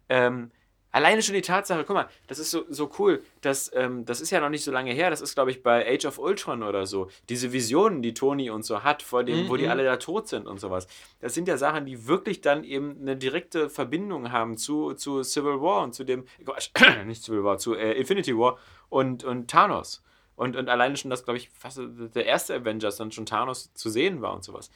ähm, 0.08 0.50
alleine 0.92 1.22
schon 1.22 1.34
die 1.34 1.42
Tatsache, 1.42 1.84
guck 1.84 1.94
mal, 1.96 2.08
das 2.28 2.38
ist 2.38 2.50
so, 2.50 2.64
so 2.68 2.90
cool, 2.98 3.22
dass, 3.40 3.70
ähm, 3.74 4.04
das 4.04 4.20
ist 4.20 4.30
ja 4.30 4.40
noch 4.40 4.50
nicht 4.50 4.62
so 4.62 4.70
lange 4.70 4.92
her, 4.92 5.10
das 5.10 5.20
ist, 5.20 5.34
glaube 5.34 5.50
ich, 5.50 5.62
bei 5.62 5.86
Age 5.92 6.04
of 6.04 6.18
Ultron 6.18 6.62
oder 6.62 6.86
so, 6.86 7.08
diese 7.28 7.52
Visionen, 7.52 8.02
die 8.02 8.14
Tony 8.14 8.50
und 8.50 8.64
so 8.64 8.84
hat, 8.84 9.02
vor 9.02 9.24
dem, 9.24 9.48
wo 9.48 9.56
die 9.56 9.64
Mhm. 9.64 9.70
alle 9.70 9.84
da 9.84 9.96
tot 9.96 10.28
sind 10.28 10.46
und 10.46 10.60
sowas. 10.60 10.86
Das 11.20 11.34
sind 11.34 11.48
ja 11.48 11.56
Sachen, 11.56 11.86
die 11.86 12.06
wirklich 12.06 12.40
dann 12.42 12.62
eben 12.62 12.98
eine 13.00 13.16
direkte 13.16 13.68
Verbindung 13.70 14.30
haben 14.30 14.56
zu, 14.56 14.92
zu 14.94 15.22
Civil 15.22 15.60
War 15.60 15.82
und 15.82 15.94
zu 15.94 16.04
dem, 16.04 16.24
Quatsch, 16.44 16.70
nicht 17.06 17.24
Civil 17.24 17.42
War, 17.42 17.58
zu 17.58 17.74
äh, 17.74 17.92
Infinity 17.92 18.36
War 18.38 18.58
und, 18.88 19.24
und 19.24 19.50
Thanos. 19.50 20.02
Und, 20.36 20.56
und 20.56 20.68
alleine 20.68 20.96
schon, 20.96 21.10
dass, 21.10 21.24
glaube 21.24 21.36
ich, 21.38 21.50
fast 21.50 21.78
der 21.80 22.26
erste 22.26 22.54
Avengers 22.54 22.96
dann 22.96 23.12
schon 23.12 23.26
Thanos 23.26 23.72
zu 23.74 23.90
sehen 23.90 24.22
war 24.22 24.34
und 24.34 24.42
sowas. 24.44 24.70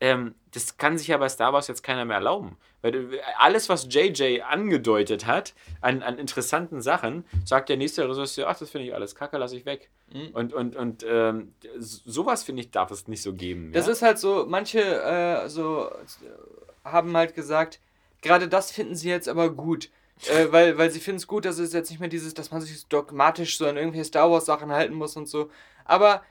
Ähm, 0.00 0.34
das 0.52 0.76
kann 0.76 0.96
sich 0.96 1.08
ja 1.08 1.16
bei 1.16 1.28
Star 1.28 1.52
Wars 1.52 1.66
jetzt 1.66 1.82
keiner 1.82 2.04
mehr 2.04 2.16
erlauben. 2.16 2.56
Weil 2.82 2.92
du- 2.92 3.20
alles, 3.38 3.68
was 3.68 3.88
JJ 3.92 4.42
angedeutet 4.42 5.26
hat 5.26 5.54
an, 5.80 6.02
an 6.02 6.18
interessanten 6.18 6.80
Sachen, 6.80 7.24
sagt 7.44 7.68
der 7.68 7.76
nächste 7.76 8.08
Regisseur, 8.08 8.48
ach, 8.48 8.58
das 8.58 8.70
finde 8.70 8.86
ich 8.86 8.94
alles 8.94 9.14
kacke, 9.16 9.36
lasse 9.38 9.56
ich 9.56 9.66
weg. 9.66 9.90
Mhm. 10.12 10.28
Und, 10.32 10.52
und, 10.54 10.76
und 10.76 11.04
ähm, 11.08 11.52
sowas, 11.78 12.44
finde 12.44 12.62
ich, 12.62 12.70
darf 12.70 12.90
es 12.92 13.08
nicht 13.08 13.22
so 13.22 13.32
geben. 13.32 13.72
Das 13.72 13.86
ja? 13.86 13.92
ist 13.92 14.02
halt 14.02 14.18
so, 14.18 14.46
manche 14.48 14.80
äh, 14.80 15.48
so 15.48 15.88
äh, 15.90 16.88
haben 16.88 17.16
halt 17.16 17.34
gesagt, 17.34 17.80
gerade 18.22 18.48
das 18.48 18.70
finden 18.70 18.94
sie 18.94 19.08
jetzt 19.08 19.28
aber 19.28 19.50
gut. 19.50 19.90
Äh, 20.28 20.46
weil, 20.52 20.78
weil 20.78 20.90
sie 20.92 21.00
finden 21.00 21.18
es 21.18 21.26
gut, 21.26 21.44
dass 21.44 21.58
es 21.58 21.72
jetzt 21.72 21.90
nicht 21.90 21.98
mehr 21.98 22.08
dieses, 22.08 22.34
dass 22.34 22.52
man 22.52 22.60
sich 22.60 22.86
dogmatisch 22.86 23.58
so 23.58 23.66
an 23.66 23.76
irgendwelche 23.76 24.04
Star 24.04 24.30
Wars 24.30 24.46
Sachen 24.46 24.70
halten 24.70 24.94
muss 24.94 25.16
und 25.16 25.28
so. 25.28 25.50
Aber 25.84 26.22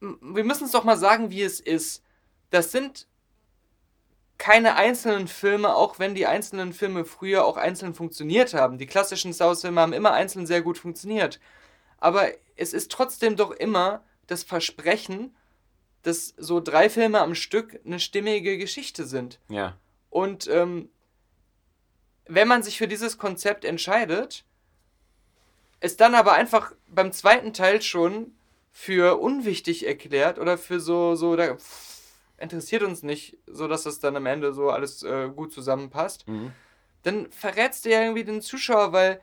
wir 0.00 0.44
müssen 0.44 0.64
es 0.64 0.72
doch 0.72 0.84
mal 0.84 0.96
sagen, 0.96 1.30
wie 1.30 1.42
es 1.42 1.60
ist. 1.60 2.02
Das 2.54 2.70
sind 2.70 3.08
keine 4.38 4.76
einzelnen 4.76 5.26
Filme, 5.26 5.74
auch 5.74 5.98
wenn 5.98 6.14
die 6.14 6.28
einzelnen 6.28 6.72
Filme 6.72 7.04
früher 7.04 7.44
auch 7.44 7.56
einzeln 7.56 7.94
funktioniert 7.94 8.54
haben. 8.54 8.78
Die 8.78 8.86
klassischen 8.86 9.32
Star 9.32 9.48
Wars 9.48 9.62
Filme 9.62 9.80
haben 9.80 9.92
immer 9.92 10.12
einzeln 10.12 10.46
sehr 10.46 10.62
gut 10.62 10.78
funktioniert. 10.78 11.40
Aber 11.98 12.28
es 12.54 12.72
ist 12.72 12.92
trotzdem 12.92 13.34
doch 13.34 13.50
immer 13.50 14.04
das 14.28 14.44
Versprechen, 14.44 15.34
dass 16.02 16.32
so 16.36 16.60
drei 16.60 16.88
Filme 16.88 17.18
am 17.20 17.34
Stück 17.34 17.80
eine 17.84 17.98
stimmige 17.98 18.56
Geschichte 18.56 19.04
sind. 19.04 19.40
ja. 19.48 19.76
Und 20.10 20.46
ähm, 20.46 20.90
wenn 22.26 22.46
man 22.46 22.62
sich 22.62 22.78
für 22.78 22.86
dieses 22.86 23.18
Konzept 23.18 23.64
entscheidet, 23.64 24.44
es 25.80 25.96
dann 25.96 26.14
aber 26.14 26.34
einfach 26.34 26.72
beim 26.86 27.10
zweiten 27.10 27.52
Teil 27.52 27.82
schon 27.82 28.32
für 28.70 29.18
unwichtig 29.18 29.84
erklärt 29.88 30.38
oder 30.38 30.56
für 30.56 30.78
so, 30.78 31.16
so, 31.16 31.34
da, 31.34 31.56
pff, 31.56 31.93
interessiert 32.44 32.82
uns 32.82 33.02
nicht, 33.02 33.38
so 33.46 33.66
dass 33.66 33.82
das 33.82 33.98
dann 33.98 34.16
am 34.16 34.26
Ende 34.26 34.52
so 34.52 34.70
alles 34.70 35.02
äh, 35.02 35.28
gut 35.34 35.52
zusammenpasst, 35.52 36.28
Mhm. 36.28 36.52
dann 37.02 37.30
verrätst 37.32 37.84
du 37.84 37.90
ja 37.90 38.02
irgendwie 38.02 38.24
den 38.24 38.40
Zuschauer, 38.40 38.92
weil 38.92 39.20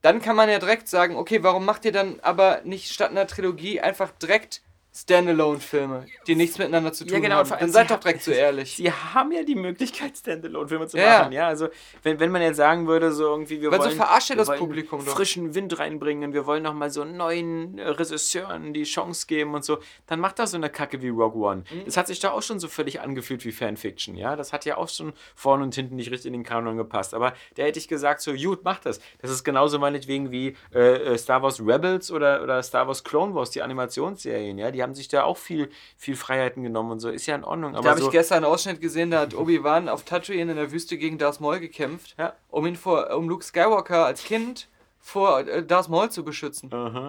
dann 0.00 0.20
kann 0.20 0.34
man 0.34 0.48
ja 0.48 0.58
direkt 0.58 0.88
sagen, 0.88 1.14
okay, 1.16 1.42
warum 1.44 1.64
macht 1.64 1.84
ihr 1.84 1.92
dann 1.92 2.18
aber 2.20 2.60
nicht 2.64 2.92
statt 2.92 3.10
einer 3.10 3.26
Trilogie 3.28 3.80
einfach 3.80 4.10
direkt 4.10 4.62
Standalone-Filme, 4.94 6.06
die 6.26 6.34
nichts 6.34 6.58
miteinander 6.58 6.92
zu 6.92 7.04
Ja, 7.04 7.12
tun 7.12 7.22
genau, 7.22 7.36
haben? 7.36 7.50
Dann 7.58 7.70
seid 7.70 7.90
doch 7.90 7.98
direkt 7.98 8.22
so 8.22 8.30
ehrlich. 8.30 8.76
Sie 8.76 8.90
haben 8.92 9.32
ja 9.32 9.42
die 9.42 9.54
Möglichkeit, 9.54 10.16
Standalone-Filme 10.18 10.86
zu 10.86 10.98
Ja. 10.98 11.20
machen. 11.20 11.32
Ja, 11.32 11.48
also 11.48 11.68
wenn, 12.02 12.20
wenn 12.20 12.30
man 12.30 12.42
jetzt 12.42 12.56
sagen 12.58 12.86
würde, 12.86 13.12
so 13.12 13.24
irgendwie, 13.24 13.60
wir 13.62 13.70
Weil 13.70 13.78
so 13.80 13.86
wollen, 13.86 13.96
verarscht 13.96 14.30
ihr 14.30 14.34
wir 14.34 14.38
das 14.40 14.48
wollen 14.48 14.58
Publikum 14.58 15.04
doch. 15.04 15.14
frischen 15.14 15.54
Wind 15.54 15.78
reinbringen, 15.78 16.32
wir 16.34 16.44
wollen 16.46 16.62
nochmal 16.62 16.90
so 16.90 17.04
neuen 17.04 17.78
äh, 17.78 17.88
Regisseuren 17.88 18.72
die 18.74 18.84
Chance 18.84 19.26
geben 19.26 19.54
und 19.54 19.64
so, 19.64 19.78
dann 20.06 20.20
macht 20.20 20.38
das 20.38 20.50
so 20.50 20.56
eine 20.56 20.68
Kacke 20.70 21.00
wie 21.02 21.08
Rogue 21.08 21.40
One. 21.42 21.64
Mhm. 21.70 21.84
Das 21.86 21.96
hat 21.96 22.06
sich 22.08 22.20
da 22.20 22.32
auch 22.32 22.42
schon 22.42 22.60
so 22.60 22.68
völlig 22.68 23.00
angefühlt 23.00 23.44
wie 23.44 23.52
Fanfiction, 23.52 24.14
ja. 24.16 24.36
Das 24.36 24.52
hat 24.52 24.64
ja 24.66 24.76
auch 24.76 24.88
schon 24.88 25.12
vorne 25.34 25.62
und 25.64 25.74
hinten 25.74 25.96
nicht 25.96 26.10
richtig 26.10 26.26
in 26.26 26.32
den 26.34 26.44
Kanon 26.44 26.76
gepasst. 26.76 27.14
Aber 27.14 27.32
da 27.56 27.62
hätte 27.62 27.78
ich 27.78 27.88
gesagt, 27.88 28.20
so, 28.20 28.34
gut, 28.34 28.64
macht 28.64 28.84
das. 28.86 29.00
Das 29.20 29.30
ist 29.30 29.42
genauso 29.44 29.78
meinetwegen 29.78 30.30
wie 30.30 30.56
äh, 30.74 31.14
äh, 31.14 31.18
Star 31.18 31.42
Wars 31.42 31.60
Rebels 31.60 32.10
oder, 32.10 32.42
oder 32.42 32.62
Star 32.62 32.86
Wars 32.86 33.02
Clone 33.04 33.34
Wars, 33.34 33.50
die 33.50 33.62
Animationsserien, 33.62 34.58
ja. 34.58 34.70
Die 34.70 34.81
haben 34.82 34.94
sich 34.94 35.08
da 35.08 35.24
auch 35.24 35.36
viel, 35.36 35.70
viel 35.96 36.16
Freiheiten 36.16 36.62
genommen 36.62 36.90
und 36.92 37.00
so. 37.00 37.08
Ist 37.08 37.26
ja 37.26 37.34
in 37.34 37.44
Ordnung. 37.44 37.72
Da 37.72 37.82
habe 37.84 38.00
so, 38.00 38.06
ich 38.06 38.12
gestern 38.12 38.38
einen 38.44 38.52
Ausschnitt 38.52 38.80
gesehen, 38.80 39.10
da 39.10 39.20
hat 39.20 39.34
Obi-Wan 39.34 39.88
auf 39.88 40.04
Tatooine 40.04 40.50
in 40.52 40.56
der 40.56 40.70
Wüste 40.72 40.98
gegen 40.98 41.18
Darth 41.18 41.40
Maul 41.40 41.60
gekämpft, 41.60 42.14
Ja. 42.18 42.34
um 42.48 42.66
ihn 42.66 42.76
vor, 42.76 43.10
um 43.16 43.28
Luke 43.28 43.44
Skywalker 43.44 44.04
als 44.06 44.24
Kind 44.24 44.68
vor 45.00 45.40
äh, 45.40 45.64
Darth 45.64 45.88
Maul 45.88 46.10
zu 46.10 46.24
beschützen. 46.24 46.72
Aha. 46.72 47.08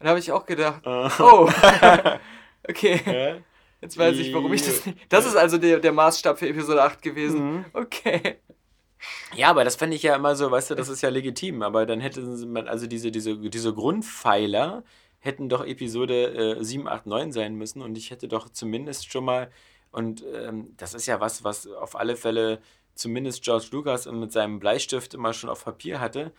Und 0.00 0.04
da 0.04 0.08
habe 0.10 0.18
ich 0.18 0.30
auch 0.32 0.46
gedacht, 0.46 0.86
Aha. 0.86 1.24
oh, 1.24 1.48
okay, 2.68 3.00
Ja. 3.06 3.36
jetzt 3.80 3.98
weiß 3.98 4.16
ich, 4.16 4.32
warum 4.32 4.52
ich 4.52 4.64
das 4.64 4.86
nicht... 4.86 4.98
Das 5.08 5.26
ist 5.26 5.36
also 5.36 5.58
der, 5.58 5.78
der 5.80 5.92
Maßstab 5.92 6.38
für 6.38 6.48
Episode 6.48 6.82
8 6.82 7.02
gewesen. 7.02 7.52
Mhm. 7.56 7.64
Okay. 7.72 8.36
Ja, 9.36 9.50
aber 9.50 9.62
das 9.64 9.76
fände 9.76 9.94
ich 9.94 10.02
ja 10.02 10.16
immer 10.16 10.34
so, 10.34 10.50
weißt 10.50 10.70
du, 10.70 10.74
das 10.74 10.88
ist 10.88 11.02
ja 11.02 11.08
legitim, 11.08 11.62
aber 11.62 11.86
dann 11.86 12.00
hätten 12.00 12.52
man, 12.52 12.66
also 12.66 12.86
diese, 12.88 13.12
diese, 13.12 13.36
diese 13.36 13.72
Grundpfeiler 13.72 14.82
hätten 15.20 15.48
doch 15.48 15.64
Episode 15.66 16.56
äh, 16.58 16.64
7, 16.64 16.86
8, 16.88 17.06
9 17.06 17.32
sein 17.32 17.54
müssen 17.56 17.82
und 17.82 17.96
ich 17.98 18.10
hätte 18.10 18.28
doch 18.28 18.48
zumindest 18.48 19.10
schon 19.10 19.24
mal, 19.24 19.50
und 19.90 20.24
ähm, 20.34 20.74
das 20.76 20.94
ist 20.94 21.06
ja 21.06 21.20
was, 21.20 21.44
was 21.44 21.66
auf 21.66 21.96
alle 21.96 22.16
Fälle 22.16 22.60
zumindest 22.94 23.42
George 23.42 23.66
Lucas 23.72 24.06
mit 24.06 24.32
seinem 24.32 24.58
Bleistift 24.60 25.14
immer 25.14 25.32
schon 25.32 25.50
auf 25.50 25.64
Papier 25.64 26.00
hatte, 26.00 26.32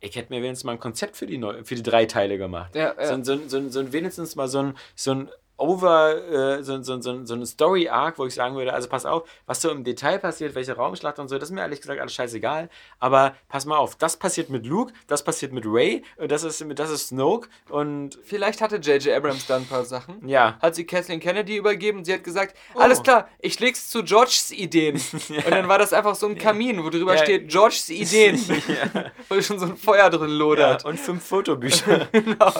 ich 0.00 0.16
hätte 0.16 0.32
mir 0.32 0.42
wenigstens 0.42 0.64
mal 0.64 0.72
ein 0.72 0.80
Konzept 0.80 1.16
für 1.16 1.26
die, 1.26 1.36
neu, 1.38 1.62
für 1.64 1.74
die 1.74 1.82
drei 1.82 2.06
Teile 2.06 2.38
gemacht. 2.38 2.74
Ja, 2.74 2.94
ja. 2.98 3.06
So, 3.06 3.14
ein- 3.14 3.24
so, 3.24 3.32
ein- 3.32 3.48
so, 3.48 3.68
so 3.68 3.92
wenigstens 3.92 4.34
mal 4.34 4.48
so 4.48 4.58
ein, 4.60 4.74
so 4.94 5.10
ein 5.12 5.30
Over, 5.60 6.58
äh, 6.58 6.62
so, 6.64 6.82
so, 6.82 7.00
so, 7.00 7.24
so 7.24 7.34
eine 7.34 7.46
Story-Arc, 7.46 8.18
wo 8.18 8.26
ich 8.26 8.34
sagen 8.34 8.56
würde, 8.56 8.72
also 8.72 8.88
pass 8.88 9.04
auf, 9.06 9.28
was 9.46 9.60
so 9.62 9.70
im 9.70 9.84
Detail 9.84 10.18
passiert, 10.18 10.54
welche 10.54 10.74
Raumschlacht 10.74 11.18
und 11.18 11.28
so, 11.28 11.38
das 11.38 11.50
ist 11.50 11.54
mir 11.54 11.60
ehrlich 11.60 11.80
gesagt 11.80 12.00
alles 12.00 12.14
scheißegal. 12.14 12.68
Aber 12.98 13.34
pass 13.48 13.66
mal 13.66 13.76
auf, 13.76 13.94
das 13.96 14.16
passiert 14.16 14.50
mit 14.50 14.66
Luke, 14.66 14.92
das 15.06 15.22
passiert 15.22 15.52
mit 15.52 15.64
Ray, 15.66 16.02
und 16.16 16.32
das 16.32 16.42
ist, 16.42 16.64
das 16.74 16.90
ist 16.90 17.08
Snoke 17.08 17.48
und 17.68 18.18
Vielleicht 18.24 18.60
hatte 18.60 18.76
J.J. 18.76 19.14
Abrams 19.14 19.46
da 19.46 19.56
ein 19.56 19.66
paar 19.66 19.84
Sachen. 19.84 20.26
ja. 20.28 20.58
Hat 20.62 20.74
sie 20.74 20.84
Kathleen 20.86 21.20
Kennedy 21.20 21.56
übergeben 21.56 21.98
und 21.98 22.04
sie 22.06 22.14
hat 22.14 22.24
gesagt, 22.24 22.56
Oh. 22.74 22.78
alles 22.80 23.02
klar, 23.02 23.28
ich 23.40 23.58
leg's 23.60 23.88
zu 23.90 24.02
Georges 24.02 24.50
Ideen. 24.50 24.96
Und 25.28 25.50
dann 25.50 25.68
war 25.68 25.78
das 25.78 25.92
einfach 25.92 26.14
so 26.14 26.26
ein 26.26 26.36
Kamin, 26.38 26.82
wo 26.84 26.90
drüber 26.90 27.14
Ja. 27.16 27.22
steht, 27.22 27.48
Georges 27.48 27.88
Ideen. 27.90 28.36
ja. 28.94 29.04
Wo 29.28 29.40
schon 29.42 29.58
so 29.58 29.66
ein 29.66 29.76
Feuer 29.76 30.08
drin 30.10 30.30
ja. 30.30 30.36
lodert. 30.36 30.84
Und 30.84 30.98
fünf 30.98 31.24
Fotobücher 31.24 32.08
Genau. 32.12 32.50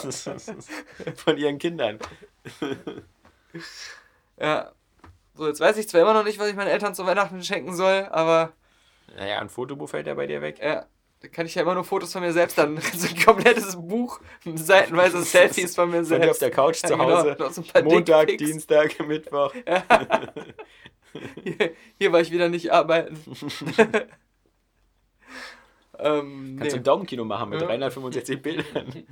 von 1.15 1.37
ihren 1.37 1.57
Kindern. 1.57 1.99
Ja. 4.39 4.71
So, 5.35 5.47
jetzt 5.47 5.59
weiß 5.59 5.77
ich 5.77 5.87
zwar 5.89 6.01
immer 6.01 6.13
noch 6.13 6.23
nicht, 6.23 6.39
was 6.39 6.49
ich 6.49 6.55
meinen 6.55 6.67
Eltern 6.67 6.93
zu 6.95 7.05
Weihnachten 7.05 7.41
schenken 7.43 7.73
soll, 7.75 8.07
aber 8.11 8.51
Naja, 9.15 9.39
ein 9.39 9.49
Fotobuch 9.49 9.89
fällt 9.89 10.07
ja 10.07 10.13
bei 10.13 10.27
dir 10.27 10.41
weg. 10.41 10.59
ja, 10.61 10.85
da 11.21 11.27
kann 11.27 11.45
ich 11.45 11.55
ja 11.55 11.61
immer 11.61 11.73
nur 11.75 11.83
Fotos 11.83 12.11
von 12.11 12.21
mir 12.21 12.33
selbst 12.33 12.57
dann. 12.57 12.77
So 12.95 13.07
ein 13.07 13.23
komplettes 13.23 13.75
Buch, 13.75 14.19
seitenweise 14.55 15.21
Selfies 15.23 15.75
von 15.75 15.89
mir 15.89 15.97
Von 15.97 16.05
selbst. 16.05 16.25
dir 16.25 16.31
auf 16.31 16.39
der 16.39 16.51
Couch 16.51 16.77
zu 16.77 16.87
Ja, 16.87 16.95
genau. 16.97 17.17
Hause. 17.17 17.35
Noch 17.39 17.51
so 17.51 17.63
Montag, 17.83 18.27
Dickpics. 18.27 18.51
Dienstag, 18.51 18.99
Mittwoch. 19.07 19.53
Hier, 21.43 21.71
hier 21.97 22.11
war 22.11 22.21
ich 22.21 22.31
wieder 22.31 22.49
nicht 22.49 22.71
arbeiten. 22.71 23.17
ähm, 25.99 26.55
Kannst 26.57 26.71
du 26.73 26.75
nee. 26.77 26.81
ein 26.81 26.83
Daumenkino 26.83 27.23
machen 27.25 27.49
mit 27.49 27.61
Ja. 27.61 27.67
365 27.67 28.41
Bildern. 28.41 29.05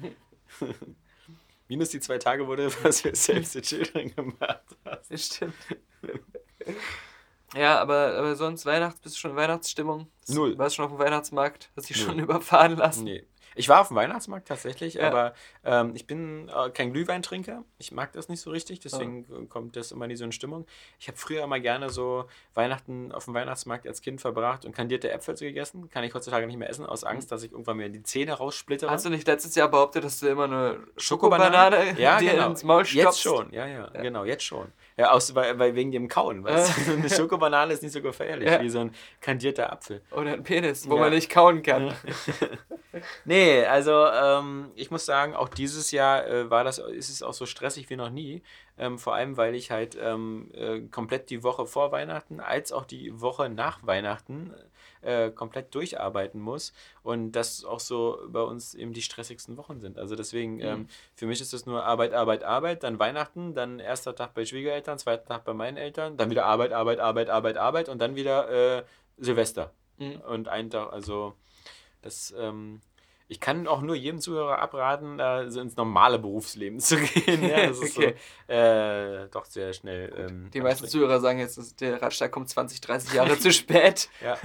Minus 1.70 1.89
die 1.89 1.99
zwei 1.99 2.17
Tage, 2.17 2.45
du 2.55 2.70
was 2.84 3.01
für 3.01 3.15
Saves 3.15 3.53
the 3.53 3.61
Children 3.61 4.13
gemacht 4.15 4.63
hast. 4.84 5.11
Das 5.11 5.26
stimmt. 5.26 5.53
Ja, 7.55 7.80
aber, 7.80 8.15
aber 8.17 8.36
sonst 8.36 8.65
Weihnachts, 8.65 8.99
bist 8.99 9.15
du 9.15 9.20
schon 9.20 9.32
in 9.32 9.38
Weihnachtsstimmung? 9.38 10.07
Null. 10.28 10.57
Warst 10.57 10.76
du 10.76 10.78
schon 10.78 10.86
auf 10.86 10.97
dem 10.97 10.99
Weihnachtsmarkt? 10.99 11.72
Hast 11.76 11.89
dich 11.89 11.97
schon 11.97 12.15
Null. 12.15 12.24
überfahren 12.24 12.76
lassen? 12.76 13.05
Nee. 13.05 13.26
Ich 13.55 13.69
war 13.69 13.81
auf 13.81 13.87
dem 13.89 13.95
Weihnachtsmarkt 13.97 14.47
tatsächlich, 14.47 14.95
Ja. 14.95 15.07
aber 15.07 15.33
ähm, 15.63 15.91
ich 15.95 16.05
bin 16.07 16.49
äh, 16.49 16.69
kein 16.69 16.91
Glühweintrinker. 16.93 17.63
Ich 17.77 17.91
mag 17.91 18.11
das 18.13 18.29
nicht 18.29 18.41
so 18.41 18.49
richtig, 18.51 18.79
deswegen 18.79 19.25
äh, 19.31 19.45
kommt 19.47 19.75
das 19.75 19.91
immer 19.91 20.07
nie 20.07 20.15
so 20.15 20.25
in 20.25 20.31
Stimmung. 20.31 20.65
Ich 20.99 21.07
habe 21.07 21.17
früher 21.17 21.43
immer 21.43 21.59
gerne 21.59 21.89
so 21.89 22.25
Weihnachten 22.53 23.11
auf 23.11 23.25
dem 23.25 23.33
Weihnachtsmarkt 23.33 23.87
als 23.87 24.01
Kind 24.01 24.21
verbracht 24.21 24.65
und 24.65 24.73
kandierte 24.75 25.11
Äpfel 25.11 25.35
gegessen. 25.35 25.89
Kann 25.89 26.03
ich 26.03 26.13
heutzutage 26.13 26.47
nicht 26.47 26.57
mehr 26.57 26.69
essen, 26.69 26.85
aus 26.85 27.03
Angst, 27.03 27.31
dass 27.31 27.43
ich 27.43 27.51
irgendwann 27.51 27.77
mir 27.77 27.89
die 27.89 28.03
Zähne 28.03 28.33
raussplittere. 28.33 28.89
Hast 28.89 29.05
du 29.05 29.09
nicht 29.09 29.27
letztes 29.27 29.55
Jahr 29.55 29.69
behauptet, 29.69 30.03
dass 30.03 30.19
du 30.19 30.27
immer 30.27 30.45
eine 30.45 30.79
Schokobanane? 30.97 31.77
Schokobanane 31.77 31.99
Ja, 32.01 32.17
dir 32.19 32.31
genau. 32.31 32.49
ins 32.49 32.63
Maul 32.63 32.85
stopfst? 32.85 33.05
Jetzt 33.05 33.21
schon, 33.21 33.51
ja, 33.53 33.65
ja, 33.67 33.87
genau, 33.87 34.23
jetzt 34.25 34.43
schon. 34.43 34.71
Ja, 34.99 35.11
aus, 35.11 35.33
weil, 35.33 35.57
weil 35.57 35.75
wegen 35.75 35.91
dem 35.93 36.09
Kauen, 36.09 36.43
weißt 36.43 36.87
du? 36.87 36.91
Eine 36.97 37.09
Schokobanane 37.09 37.71
ist 37.73 37.81
nicht 37.81 37.93
so 37.93 38.01
gefährlich 38.01 38.49
Ja. 38.49 38.61
wie 38.61 38.69
so 38.69 38.79
ein 38.79 38.91
kandierter 39.21 39.71
Apfel. 39.71 40.01
Oder 40.11 40.33
ein 40.33 40.43
Penis, 40.43 40.89
wo 40.89 40.95
Ja. 40.95 41.01
man 41.03 41.11
nicht 41.13 41.29
kauen 41.31 41.61
kann. 41.63 41.85
Nee, 41.85 43.01
Nee, 43.25 43.65
also 43.65 44.07
ähm, 44.07 44.71
ich 44.75 44.91
muss 44.91 45.05
sagen, 45.05 45.35
auch 45.35 45.47
dieses 45.47 45.91
Jahr 45.91 46.27
äh, 46.27 46.49
war 46.49 46.63
das, 46.63 46.79
ist 46.79 47.09
es 47.09 47.23
auch 47.23 47.33
so 47.33 47.45
stressig 47.45 47.89
wie 47.89 47.95
noch 47.95 48.09
nie. 48.09 48.41
Ähm, 48.77 48.97
vor 48.99 49.13
allem, 49.15 49.37
weil 49.37 49.55
ich 49.55 49.71
halt 49.71 49.97
ähm, 50.01 50.51
äh, 50.53 50.81
komplett 50.81 51.29
die 51.29 51.43
Woche 51.43 51.65
vor 51.65 51.91
Weihnachten 51.91 52.39
als 52.39 52.71
auch 52.71 52.85
die 52.85 53.21
Woche 53.21 53.47
nach 53.49 53.79
Weihnachten 53.85 54.53
äh, 55.01 55.31
komplett 55.31 55.73
durcharbeiten 55.73 56.39
muss. 56.39 56.73
Und 57.03 57.31
das 57.33 57.63
auch 57.63 57.79
so 57.79 58.19
bei 58.27 58.41
uns 58.41 58.75
eben 58.75 58.93
die 58.93 59.01
stressigsten 59.01 59.57
Wochen 59.57 59.79
sind. 59.79 59.97
Also 59.97 60.15
deswegen, 60.15 60.59
ähm, 60.59 60.87
für 61.15 61.25
mich 61.25 61.41
ist 61.41 61.53
das 61.53 61.65
nur 61.65 61.83
Arbeit, 61.83 62.13
Arbeit, 62.13 62.43
Arbeit, 62.43 62.83
dann 62.83 62.99
Weihnachten, 62.99 63.53
dann 63.53 63.79
erster 63.79 64.15
Tag 64.15 64.33
bei 64.33 64.45
Schwiegereltern, 64.45 64.99
zweiter 64.99 65.25
Tag 65.25 65.45
bei 65.45 65.53
meinen 65.53 65.77
Eltern, 65.77 66.17
dann 66.17 66.29
wieder 66.29 66.45
Arbeit, 66.45 66.73
Arbeit, 66.73 66.99
Arbeit, 66.99 67.29
Arbeit, 67.29 67.57
Arbeit 67.57 67.89
und 67.89 67.99
dann 67.99 68.15
wieder 68.15 68.79
äh, 68.79 68.83
Silvester. 69.17 69.71
Mhm. 69.97 70.21
Und 70.21 70.47
einen 70.47 70.69
Tag, 70.69 70.91
also 70.91 71.33
das, 72.01 72.33
ähm, 72.37 72.81
ich 73.32 73.39
kann 73.39 73.67
auch 73.67 73.82
nur 73.82 73.95
jedem 73.95 74.19
Zuhörer 74.19 74.59
abraten, 74.59 75.19
da 75.19 75.49
so 75.51 75.61
ins 75.61 75.77
normale 75.77 76.17
Berufsleben 76.17 76.80
zu 76.80 76.97
gehen. 76.99 77.47
Ja, 77.47 77.67
das 77.67 77.80
ist 77.80 77.95
Okay. 77.95 78.15
so, 78.47 78.53
äh, 78.53 79.27
doch 79.30 79.45
sehr 79.45 79.71
schnell. 79.73 80.11
Ähm, 80.17 80.49
Die 80.51 80.61
meisten 80.61 80.88
Zuhörer 80.88 81.19
sagen 81.19 81.38
jetzt, 81.38 81.80
der 81.80 82.01
Radstag 82.01 82.32
kommt 82.32 82.49
20, 82.49 82.82
30 82.82 83.13
Jahre 83.13 83.38
zu 83.38 83.51
spät. 83.53 84.09
Ja. 84.23 84.36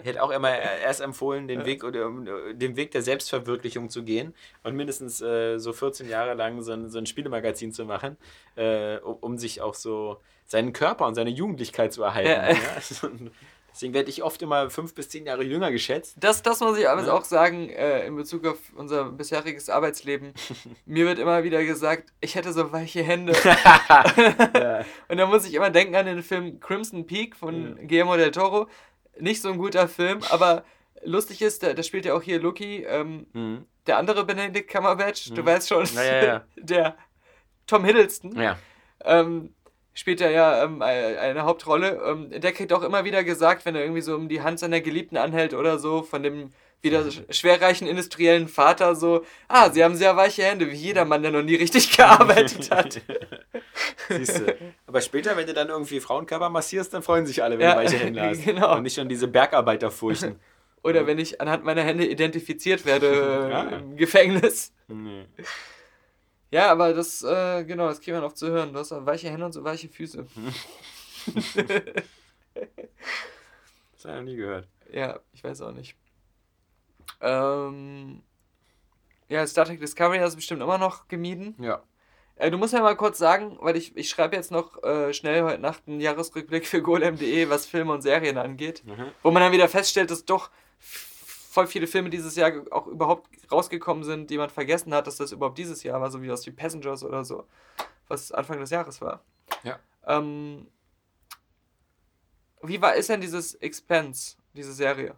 Ich 0.00 0.06
hätte 0.06 0.22
auch 0.22 0.30
immer 0.30 0.50
erst 0.56 1.00
empfohlen, 1.00 1.48
den 1.48 1.64
Weg 1.66 1.82
oder 1.82 2.06
äh, 2.06 2.54
den 2.54 2.76
Weg 2.76 2.92
der 2.92 3.02
Selbstverwirklichung 3.02 3.90
zu 3.90 4.04
gehen 4.04 4.32
und 4.62 4.76
mindestens 4.76 5.20
äh, 5.20 5.58
so 5.58 5.72
14 5.72 6.08
Jahre 6.08 6.34
lang 6.34 6.62
so 6.62 6.72
ein, 6.72 6.88
so 6.90 6.98
ein 6.98 7.06
Spielemagazin 7.06 7.72
zu 7.72 7.84
machen, 7.84 8.16
äh, 8.54 8.98
um, 8.98 9.38
sich 9.38 9.60
auch 9.60 9.74
so 9.74 10.20
seinen 10.46 10.72
Körper 10.72 11.06
und 11.06 11.14
seine 11.16 11.30
Jugendlichkeit 11.30 11.92
zu 11.92 12.02
erhalten. 12.04 12.30
Ja. 12.62 13.18
Deswegen 13.74 13.92
werde 13.92 14.08
ich 14.08 14.22
oft 14.22 14.40
immer 14.40 14.70
fünf 14.70 14.94
bis 14.94 15.08
zehn 15.08 15.26
Jahre 15.26 15.42
jünger 15.42 15.72
geschätzt. 15.72 16.16
Das, 16.20 16.42
das 16.42 16.60
muss 16.60 16.78
ich 16.78 16.88
aber 16.88 17.04
Ja. 17.04 17.12
auch 17.12 17.24
sagen, 17.24 17.68
äh, 17.70 18.06
in 18.06 18.14
Bezug 18.16 18.46
auf 18.46 18.58
unser 18.76 19.06
bisheriges 19.10 19.68
Arbeitsleben. 19.68 20.32
Mir 20.86 21.06
wird 21.06 21.18
immer 21.18 21.42
wieder 21.42 21.62
gesagt, 21.64 22.12
ich 22.20 22.36
hätte 22.36 22.52
so 22.52 22.72
weiche 22.72 23.02
Hände. 23.02 23.32
ja. 24.54 24.84
Und 25.08 25.16
da 25.18 25.26
muss 25.26 25.44
ich 25.46 25.54
immer 25.54 25.70
denken 25.70 25.94
an 25.96 26.06
den 26.06 26.22
Film 26.22 26.60
Crimson 26.60 27.06
Peak 27.06 27.36
von 27.36 27.76
Guillermo 27.86 28.16
del 28.16 28.30
Toro. 28.30 28.68
Nicht 29.18 29.42
so 29.42 29.48
ein 29.50 29.58
guter 29.58 29.88
Film, 29.88 30.20
aber 30.30 30.64
lustig 31.04 31.42
ist, 31.42 31.62
da, 31.62 31.72
da 31.74 31.82
spielt 31.82 32.04
ja 32.04 32.14
auch 32.14 32.22
hier 32.22 32.40
Loki, 32.40 32.84
ähm, 32.84 33.26
Mhm. 33.32 33.66
der 33.86 33.98
andere 33.98 34.24
Benedict 34.24 34.70
Cumberbatch, 34.70 35.30
du 35.34 35.42
Mhm. 35.42 35.46
weißt 35.46 35.68
schon, 35.68 35.84
Ja, 35.94 36.02
ja, 36.04 36.24
ja. 36.24 36.44
der 36.56 36.96
Tom 37.66 37.84
Hiddleston. 37.84 38.40
ja. 38.40 38.56
ähm, 39.04 39.52
spielt 39.94 40.20
er 40.20 40.30
ja 40.30 40.64
ähm, 40.64 40.80
äh, 40.82 40.84
eine 40.84 41.42
Hauptrolle. 41.44 42.00
Ähm, 42.06 42.30
der 42.40 42.52
kriegt 42.52 42.72
auch 42.72 42.82
immer 42.82 43.04
wieder 43.04 43.24
gesagt, 43.24 43.64
wenn 43.64 43.74
er 43.74 43.82
irgendwie 43.82 44.02
so 44.02 44.14
um 44.14 44.28
die 44.28 44.42
Hand 44.42 44.58
seiner 44.58 44.80
Geliebten 44.80 45.16
anhält 45.16 45.54
oder 45.54 45.78
so, 45.78 46.02
von 46.02 46.22
dem 46.22 46.52
wieder 46.82 47.00
sch- 47.00 47.32
schwerreichen 47.32 47.86
industriellen 47.88 48.46
Vater 48.46 48.94
so, 48.94 49.24
ah, 49.48 49.70
sie 49.70 49.82
haben 49.82 49.94
sehr 49.96 50.16
weiche 50.16 50.42
Hände, 50.42 50.70
wie 50.70 50.74
jeder 50.76 51.06
Mann, 51.06 51.22
der 51.22 51.30
noch 51.30 51.42
nie 51.42 51.54
richtig 51.54 51.90
gearbeitet 51.96 52.70
hat. 52.70 53.00
Siehst 54.10 54.38
du. 54.40 54.54
Aber 54.86 55.00
später, 55.00 55.34
wenn 55.36 55.46
du 55.46 55.54
dann 55.54 55.68
irgendwie 55.70 56.00
Frauenkörper 56.00 56.50
massierst, 56.50 56.92
dann 56.92 57.02
freuen 57.02 57.24
sich 57.24 57.42
alle, 57.42 57.58
wenn 57.58 57.64
Ja, 57.64 57.74
du 57.74 57.80
weiche 57.80 57.96
Hände 57.98 58.20
hast. 58.20 58.44
genau. 58.44 58.76
Und 58.76 58.82
nicht 58.82 58.96
schon 58.96 59.08
diese 59.08 59.28
Bergarbeiter 59.28 59.90
furchten. 59.90 60.38
Oder 60.82 61.06
wenn 61.06 61.18
ich 61.18 61.40
anhand 61.40 61.64
meiner 61.64 61.80
Hände 61.82 62.04
identifiziert 62.04 62.84
werde 62.84 63.06
äh, 63.46 63.50
Ja. 63.50 63.62
im 63.78 63.96
Gefängnis. 63.96 64.72
nee. 64.88 65.24
Ja, 66.54 66.70
aber 66.70 66.94
das, 66.94 67.20
äh, 67.24 67.64
genau, 67.64 67.88
das 67.88 68.00
kriegt 68.00 68.14
man 68.14 68.22
oft 68.22 68.38
zu 68.38 68.46
hören. 68.46 68.72
Du 68.72 68.78
hast 68.78 68.92
weiche 68.92 69.28
Hände 69.28 69.44
und 69.44 69.50
so 69.50 69.64
weiche 69.64 69.88
Füße. 69.88 70.24
Das 73.96 74.04
habe 74.04 74.18
ich 74.18 74.20
noch 74.20 74.22
nie 74.22 74.36
gehört. 74.36 74.68
Ja, 74.92 75.18
ich 75.32 75.42
weiß 75.42 75.62
auch 75.62 75.72
nicht. 75.72 75.96
Ähm, 77.20 78.22
ja, 79.28 79.44
Star 79.46 79.64
Trek 79.64 79.80
Discovery 79.80 80.18
hast 80.18 80.34
du 80.34 80.36
bestimmt 80.36 80.62
immer 80.62 80.78
noch 80.78 81.08
gemieden. 81.08 81.56
Ja. 81.58 81.82
Äh, 82.36 82.50
du 82.50 82.58
musst 82.58 82.74
ja 82.74 82.82
mal 82.82 82.96
kurz 82.96 83.18
sagen, 83.18 83.56
weil 83.60 83.76
ich, 83.76 83.96
ich 83.96 84.08
schreibe 84.08 84.36
jetzt 84.36 84.52
noch 84.52 84.80
äh, 84.84 85.12
schnell 85.14 85.42
heute 85.42 85.60
Nacht 85.60 85.82
einen 85.88 86.00
Jahresrückblick 86.00 86.66
für 86.66 86.82
golem.de, 86.82 87.48
was 87.48 87.66
Filme 87.66 87.92
und 87.92 88.02
Serien 88.02 88.38
angeht. 88.38 88.84
Mhm. 88.84 89.06
Wo 89.22 89.30
man 89.30 89.42
dann 89.42 89.52
wieder 89.52 89.68
feststellt, 89.68 90.10
dass 90.10 90.24
doch 90.24 90.50
voll 91.54 91.68
viele 91.68 91.86
Filme 91.86 92.10
dieses 92.10 92.34
Jahr 92.34 92.52
auch 92.72 92.88
überhaupt 92.88 93.30
rausgekommen 93.50 94.02
sind, 94.02 94.28
die 94.28 94.38
man 94.38 94.50
vergessen 94.50 94.92
hat, 94.92 95.06
dass 95.06 95.16
das 95.16 95.30
überhaupt 95.30 95.56
dieses 95.56 95.84
Jahr 95.84 96.00
war, 96.00 96.10
so 96.10 96.20
wie 96.20 96.32
aus 96.32 96.44
wie 96.46 96.50
Passengers 96.50 97.04
oder 97.04 97.24
so, 97.24 97.46
was 98.08 98.32
Anfang 98.32 98.58
des 98.58 98.70
Jahres 98.70 99.00
war. 99.00 99.22
Ja. 99.62 99.78
Ähm, 100.04 100.66
wie 102.60 102.82
war 102.82 102.96
ist 102.96 103.08
denn 103.08 103.20
dieses 103.20 103.54
Expense, 103.54 104.36
diese 104.52 104.72
Serie? 104.72 105.14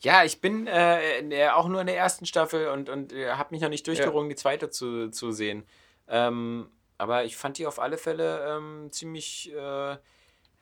Ja, 0.00 0.24
ich 0.24 0.40
bin 0.40 0.66
äh, 0.66 1.48
auch 1.52 1.68
nur 1.68 1.80
in 1.80 1.86
der 1.86 1.96
ersten 1.96 2.26
Staffel 2.26 2.68
und, 2.68 2.88
und 2.88 3.12
äh, 3.12 3.30
habe 3.30 3.54
mich 3.54 3.62
noch 3.62 3.68
nicht 3.68 3.86
durchgerungen, 3.86 4.28
die 4.28 4.36
zweite 4.36 4.70
zu, 4.70 5.10
zu 5.10 5.30
sehen. 5.30 5.64
Ähm, 6.08 6.68
aber 6.98 7.24
ich 7.24 7.36
fand 7.36 7.56
die 7.56 7.68
auf 7.68 7.78
alle 7.78 7.98
Fälle 7.98 8.56
ähm, 8.56 8.90
ziemlich, 8.90 9.52
äh, 9.54 9.96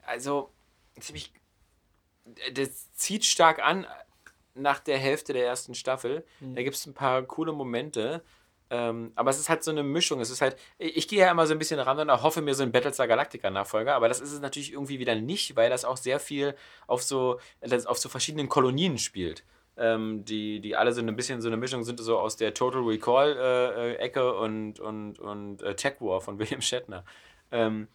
also 0.05 0.53
ziemlich, 0.99 1.33
das 2.53 2.93
zieht 2.93 3.25
stark 3.25 3.65
an 3.65 3.87
nach 4.57 4.79
der 4.79 4.97
Hälfte 4.97 5.33
der 5.33 5.45
ersten 5.45 5.75
Staffel. 5.75 6.25
Da 6.39 6.63
gibt 6.63 6.75
es 6.75 6.85
ein 6.85 6.93
paar 6.93 7.23
coole 7.23 7.51
Momente. 7.51 8.23
Ähm, 8.69 9.13
aber 9.15 9.29
es 9.29 9.39
ist 9.39 9.49
halt 9.49 9.63
so 9.63 9.71
eine 9.71 9.83
Mischung. 9.83 10.19
Es 10.19 10.29
ist 10.29 10.41
halt, 10.41 10.57
ich 10.77 10.97
ich 10.97 11.07
gehe 11.07 11.19
ja 11.19 11.31
immer 11.31 11.47
so 11.47 11.53
ein 11.53 11.59
bisschen 11.59 11.79
ran 11.79 11.99
und 11.99 12.23
hoffe 12.23 12.41
mir 12.41 12.53
so 12.53 12.63
einen 12.63 12.71
Battlestar 12.71 13.07
Galactica 13.07 13.49
Nachfolger, 13.49 13.95
aber 13.95 14.09
das 14.09 14.19
ist 14.19 14.33
es 14.33 14.41
natürlich 14.41 14.73
irgendwie 14.73 14.99
wieder 14.99 15.15
nicht, 15.15 15.55
weil 15.55 15.69
das 15.69 15.85
auch 15.85 15.97
sehr 15.97 16.19
viel 16.19 16.55
auf 16.85 17.01
so, 17.01 17.39
auf 17.85 17.97
so 17.97 18.09
verschiedenen 18.09 18.49
Kolonien 18.49 18.97
spielt. 18.97 19.43
Ähm, 19.77 20.25
die, 20.25 20.59
die 20.59 20.75
alle 20.75 20.91
so 20.91 21.01
ein 21.01 21.15
bisschen 21.15 21.39
so 21.39 21.47
eine 21.47 21.55
Mischung 21.55 21.83
sind, 21.83 21.99
so 21.99 22.17
aus 22.17 22.35
der 22.35 22.53
Total 22.53 22.81
Recall 22.81 23.37
äh, 23.37 23.93
äh, 23.93 23.95
Ecke 23.97 24.33
und, 24.35 24.79
und, 24.79 25.19
und 25.19 25.61
äh, 25.61 25.75
Tech 25.75 25.95
War 25.99 26.19
von 26.19 26.39
William 26.39 26.61
Shatner. 26.61 27.05
Ähm, 27.51 27.87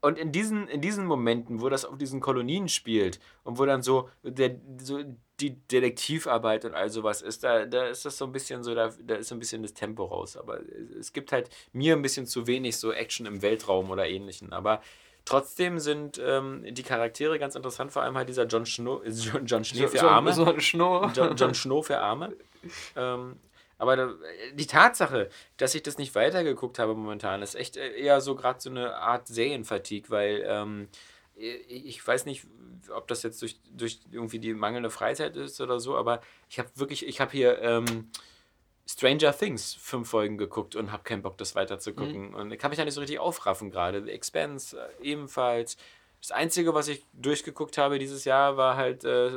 und 0.00 0.18
in 0.18 0.32
diesen, 0.32 0.68
in 0.68 0.80
diesen 0.80 1.06
Momenten, 1.06 1.60
wo 1.60 1.68
das 1.68 1.84
auf 1.84 1.96
diesen 1.98 2.20
Kolonien 2.20 2.68
spielt 2.68 3.20
und 3.44 3.58
wo 3.58 3.66
dann 3.66 3.82
so, 3.82 4.08
der, 4.22 4.56
so 4.78 5.00
die 5.40 5.56
Detektivarbeit 5.68 6.64
und 6.64 6.74
all 6.74 6.88
sowas 6.90 7.22
ist, 7.22 7.44
da, 7.44 7.66
da 7.66 7.86
ist 7.86 8.04
das 8.04 8.18
so 8.18 8.24
ein 8.24 8.32
bisschen 8.32 8.62
so, 8.62 8.74
da, 8.74 8.90
da 9.02 9.16
ist 9.16 9.28
so 9.28 9.34
ein 9.34 9.38
bisschen 9.38 9.62
das 9.62 9.74
Tempo 9.74 10.04
raus. 10.04 10.36
Aber 10.36 10.60
es 10.98 11.12
gibt 11.12 11.32
halt 11.32 11.50
mir 11.72 11.94
ein 11.94 12.02
bisschen 12.02 12.26
zu 12.26 12.46
wenig 12.46 12.76
so 12.76 12.92
Action 12.92 13.26
im 13.26 13.42
Weltraum 13.42 13.90
oder 13.90 14.08
ähnlichen. 14.08 14.52
Aber 14.52 14.80
trotzdem 15.24 15.78
sind 15.78 16.20
ähm, 16.24 16.64
die 16.68 16.82
Charaktere 16.82 17.38
ganz 17.38 17.54
interessant, 17.54 17.92
vor 17.92 18.02
allem 18.02 18.16
halt 18.16 18.28
dieser 18.28 18.46
John, 18.46 18.66
Schno 18.66 19.02
John, 19.04 19.46
John 19.46 19.64
Schnee 19.64 19.86
für 19.88 20.02
Arme. 20.08 20.30
John, 21.14 21.36
John 21.36 21.54
Schnow 21.54 21.86
für 21.86 21.98
Arme. 21.98 22.34
Ähm, 22.96 23.36
aber 23.78 23.96
da, 23.96 24.14
die 24.54 24.66
Tatsache, 24.66 25.28
dass 25.56 25.74
ich 25.74 25.82
das 25.82 25.98
nicht 25.98 26.14
weitergeguckt 26.14 26.78
habe 26.78 26.94
momentan, 26.94 27.42
ist 27.42 27.54
echt 27.54 27.76
äh, 27.76 27.92
eher 27.92 28.20
so 28.20 28.34
gerade 28.34 28.60
so 28.60 28.70
eine 28.70 28.96
Art 28.96 29.28
Serienfatigue, 29.28 30.10
weil 30.10 30.44
ähm, 30.46 30.88
ich 31.36 32.06
weiß 32.06 32.24
nicht, 32.24 32.46
ob 32.94 33.08
das 33.08 33.22
jetzt 33.22 33.42
durch, 33.42 33.60
durch 33.70 34.00
irgendwie 34.10 34.38
die 34.38 34.54
mangelnde 34.54 34.88
Freizeit 34.88 35.36
ist 35.36 35.60
oder 35.60 35.80
so, 35.80 35.96
aber 35.96 36.22
ich 36.48 36.58
habe 36.58 36.70
wirklich, 36.76 37.06
ich 37.06 37.20
habe 37.20 37.32
hier 37.32 37.60
ähm, 37.60 38.10
Stranger 38.88 39.36
Things 39.36 39.74
fünf 39.74 40.08
Folgen 40.08 40.38
geguckt 40.38 40.76
und 40.76 40.92
habe 40.92 41.02
keinen 41.02 41.22
Bock, 41.22 41.36
das 41.36 41.54
weiterzugucken. 41.54 42.34
Und 42.34 42.52
ich 42.52 42.58
kann 42.58 42.70
mich 42.70 42.78
da 42.78 42.84
nicht 42.84 42.94
so 42.94 43.00
richtig 43.00 43.18
aufraffen 43.18 43.70
gerade. 43.70 44.02
The 44.02 44.10
Expanse 44.10 44.78
äh, 44.78 45.02
ebenfalls. 45.02 45.76
Das 46.20 46.30
Einzige, 46.30 46.72
was 46.72 46.88
ich 46.88 47.04
durchgeguckt 47.12 47.78
habe 47.78 47.98
dieses 47.98 48.24
Jahr, 48.24 48.56
war 48.56 48.76
halt 48.76 49.04
äh, 49.04 49.30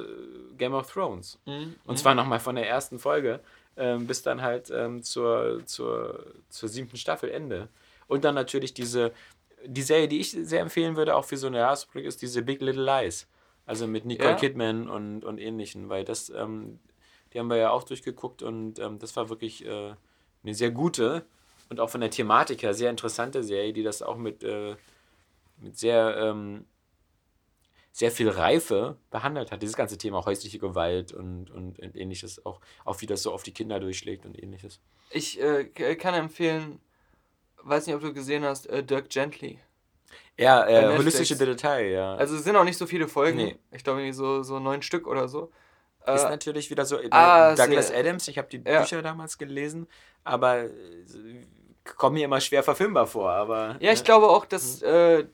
Game 0.58 0.74
of 0.74 0.92
Thrones. 0.92 1.40
Mhm. 1.46 1.76
Und 1.86 1.98
zwar 1.98 2.16
nochmal 2.16 2.40
von 2.40 2.56
der 2.56 2.70
ersten 2.70 3.00
Folge 3.00 3.42
ähm, 3.80 4.06
bis 4.06 4.22
dann 4.22 4.42
halt 4.42 4.70
ähm, 4.70 5.02
zur, 5.02 5.66
zur, 5.66 6.26
zur 6.50 6.70
siebten 6.70 6.98
Staffel 6.98 7.32
Ende. 7.32 7.70
Und 8.08 8.24
dann 8.26 8.36
natürlich 8.36 8.74
diese, 8.74 9.12
die 9.66 9.82
Serie, 9.82 10.08
die 10.08 10.20
ich 10.20 10.32
sehr 10.32 10.62
empfehlen 10.62 10.96
würde, 10.96 11.16
auch 11.16 11.26
für 11.26 11.38
so 11.38 11.48
eine 11.48 11.60
Jahresrückblick, 11.60 12.06
ist 12.06 12.22
diese 12.22 12.42
Big 12.44 12.62
Little 12.62 12.84
Lies. 12.84 13.28
Also 13.66 13.88
mit 13.88 14.04
Nicole 14.06 14.32
Ja. 14.32 14.36
Kidman 14.36 14.90
und, 14.90 15.24
und 15.24 15.40
ähnlichen, 15.40 15.90
weil 15.90 16.04
das, 16.04 16.30
ähm, 16.30 16.80
die 17.32 17.40
haben 17.40 17.50
wir 17.50 17.58
ja 17.58 17.70
auch 17.70 17.84
durchgeguckt 17.84 18.42
und 18.42 18.80
ähm, 18.80 19.00
das 19.00 19.16
war 19.16 19.30
wirklich 19.30 19.64
äh, 19.66 19.94
eine 20.44 20.54
sehr 20.56 20.72
gute 20.72 21.24
und 21.70 21.80
auch 21.80 21.90
von 21.90 22.02
der 22.02 22.10
Thematik 22.10 22.64
her 22.64 22.74
sehr 22.74 22.90
interessante 22.90 23.44
Serie, 23.44 23.72
die 23.72 23.84
das 23.84 24.02
auch 24.02 24.18
mit, 24.18 24.44
äh, 24.44 24.76
mit 25.62 25.78
sehr, 25.78 26.18
ähm, 26.18 26.66
sehr 27.92 28.12
viel 28.12 28.30
Reife 28.30 28.98
behandelt 29.10 29.52
hat. 29.52 29.62
Dieses 29.62 29.76
ganze 29.76 29.98
Thema 29.98 30.24
häusliche 30.26 30.60
Gewalt 30.60 31.12
und, 31.12 31.50
und, 31.52 31.80
und 31.80 31.96
ähnliches, 31.96 32.46
auch, 32.46 32.62
auch 32.86 33.02
wie 33.02 33.06
das 33.06 33.24
so 33.24 33.34
auf 33.34 33.44
die 33.44 33.54
Kinder 33.54 33.80
durchschlägt 33.80 34.26
und 34.26 34.42
ähnliches. 34.42 34.80
Ich 35.12 35.42
äh, 35.42 35.66
kann 35.96 36.14
empfehlen, 36.14 36.80
weiß 37.64 37.88
nicht, 37.88 37.96
ob 37.96 38.02
du 38.02 38.14
gesehen 38.14 38.44
hast, 38.44 38.68
äh, 38.68 38.84
Dirk 38.84 39.10
Gently. 39.10 39.60
Ja, 40.38 40.66
äh, 40.68 40.98
holistische 40.98 41.36
Detail, 41.36 41.90
ja. 41.90 42.16
Also 42.16 42.36
es 42.36 42.44
sind 42.44 42.56
auch 42.56 42.64
nicht 42.64 42.78
so 42.78 42.88
viele 42.88 43.08
Folgen. 43.08 43.38
Nee. 43.38 43.58
Ich 43.72 43.84
glaube 43.84 44.12
so, 44.14 44.42
so 44.44 44.60
neun 44.60 44.82
Stück 44.82 45.06
oder 45.06 45.28
so. 45.28 45.52
ist 46.08 46.24
Äh, 46.24 46.30
natürlich 46.30 46.70
wieder 46.70 46.86
so 46.86 46.98
ah, 47.12 47.54
Douglas 47.56 47.90
sehr- 47.90 48.00
Adams, 48.00 48.28
ich 48.30 48.38
habe 48.38 48.48
die 48.48 48.62
Ja. 48.66 48.80
Bücher 48.82 49.02
damals 49.02 49.38
gelesen, 49.38 49.88
aber 50.24 50.64
äh, 50.64 50.70
kommen 51.98 52.16
mir 52.16 52.26
immer 52.26 52.40
schwer 52.40 52.64
verfilmbar 52.64 53.08
vor. 53.08 53.30
Aber, 53.32 53.76
ja, 53.82 53.92
ich 53.92 54.00
ne? 54.00 54.06
glaube 54.06 54.30
auch, 54.30 54.46
dass 54.46 54.82
äh, 54.82 55.26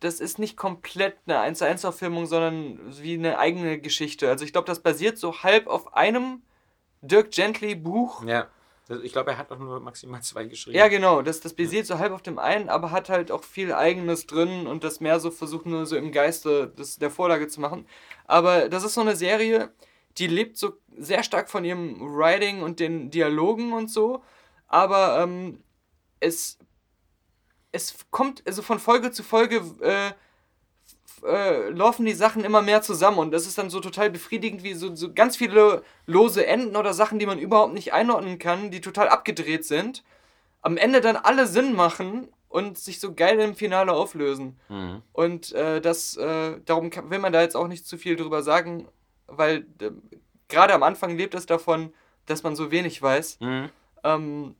das 0.00 0.20
ist 0.20 0.38
nicht 0.38 0.56
komplett 0.56 1.16
eine 1.26 1.40
1 1.40 1.58
zu 1.58 1.66
1 1.66 1.82
Verfilmung, 1.82 2.26
sondern 2.26 2.80
wie 3.02 3.14
eine 3.14 3.38
eigene 3.38 3.78
Geschichte. 3.78 4.28
Also 4.28 4.44
ich 4.44 4.52
glaube, 4.52 4.66
das 4.66 4.80
basiert 4.80 5.18
so 5.18 5.42
halb 5.42 5.66
auf 5.66 5.94
einem 5.94 6.42
Dirk 7.02 7.30
Gently 7.30 7.74
Buch. 7.74 8.24
Ja. 8.24 8.48
Ich 9.02 9.12
glaube, 9.12 9.30
er 9.30 9.38
hat 9.38 9.52
auch 9.52 9.58
nur 9.58 9.78
maximal 9.78 10.20
zwei 10.22 10.44
geschrieben. 10.44 10.76
Ja, 10.76 10.88
genau, 10.88 11.22
das, 11.22 11.40
das 11.40 11.54
basiert 11.54 11.86
so 11.86 11.98
halb 11.98 12.12
auf 12.12 12.22
dem 12.22 12.38
einen, 12.38 12.68
aber 12.68 12.90
hat 12.90 13.08
halt 13.08 13.30
auch 13.30 13.44
viel 13.44 13.72
Eigenes 13.72 14.26
drin 14.26 14.66
und 14.66 14.82
das 14.82 15.00
mehr 15.00 15.20
so 15.20 15.30
versucht 15.30 15.66
nur 15.66 15.86
so 15.86 15.96
im 15.96 16.12
Geiste 16.12 16.68
des, 16.68 16.96
der 16.96 17.10
Vorlage 17.10 17.48
zu 17.48 17.60
machen. 17.60 17.86
Aber 18.26 18.68
das 18.68 18.82
ist 18.82 18.94
so 18.94 19.02
eine 19.02 19.16
Serie, 19.16 19.72
die 20.18 20.26
lebt 20.26 20.56
so 20.56 20.72
sehr 20.96 21.22
stark 21.22 21.50
von 21.50 21.64
ihrem 21.64 22.00
Writing 22.00 22.62
und 22.62 22.80
den 22.80 23.10
Dialogen 23.10 23.72
und 23.72 23.90
so, 23.90 24.24
aber 24.66 25.22
ähm, 25.22 25.62
es, 26.20 26.58
es 27.72 27.94
kommt 28.10 28.42
also 28.46 28.62
von 28.62 28.78
Folge 28.78 29.10
zu 29.10 29.22
Folge 29.22 29.62
äh, 29.80 30.12
äh, 31.26 31.68
laufen 31.70 32.06
die 32.06 32.12
Sachen 32.12 32.44
immer 32.44 32.62
mehr 32.62 32.82
zusammen 32.82 33.18
und 33.18 33.30
das 33.30 33.46
ist 33.46 33.58
dann 33.58 33.70
so 33.70 33.80
total 33.80 34.10
befriedigend, 34.10 34.62
wie 34.62 34.74
so, 34.74 34.94
so 34.94 35.12
ganz 35.12 35.36
viele 35.36 35.82
lose 36.06 36.46
Enden 36.46 36.76
oder 36.76 36.94
Sachen, 36.94 37.18
die 37.18 37.26
man 37.26 37.38
überhaupt 37.38 37.74
nicht 37.74 37.92
einordnen 37.92 38.38
kann, 38.38 38.70
die 38.70 38.80
total 38.80 39.08
abgedreht 39.08 39.64
sind, 39.64 40.02
am 40.62 40.76
Ende 40.76 41.00
dann 41.00 41.16
alle 41.16 41.46
Sinn 41.46 41.74
machen 41.74 42.28
und 42.48 42.78
sich 42.78 43.00
so 43.00 43.14
geil 43.14 43.38
im 43.40 43.54
Finale 43.54 43.92
auflösen. 43.92 44.58
Mhm. 44.68 45.02
Und 45.12 45.52
äh, 45.52 45.80
das, 45.80 46.16
äh, 46.16 46.58
darum 46.64 46.90
kann, 46.90 47.10
will 47.10 47.18
man 47.18 47.32
da 47.32 47.42
jetzt 47.42 47.56
auch 47.56 47.68
nicht 47.68 47.86
zu 47.86 47.96
viel 47.96 48.16
drüber 48.16 48.42
sagen, 48.42 48.88
weil 49.26 49.66
gerade 50.48 50.74
am 50.74 50.82
Anfang 50.82 51.16
lebt 51.16 51.34
es 51.34 51.46
davon, 51.46 51.92
dass 52.26 52.42
man 52.42 52.56
so 52.56 52.70
wenig 52.70 53.00
weiß. 53.00 53.38
Mhm. 53.40 53.68
Ähm, 54.02 54.54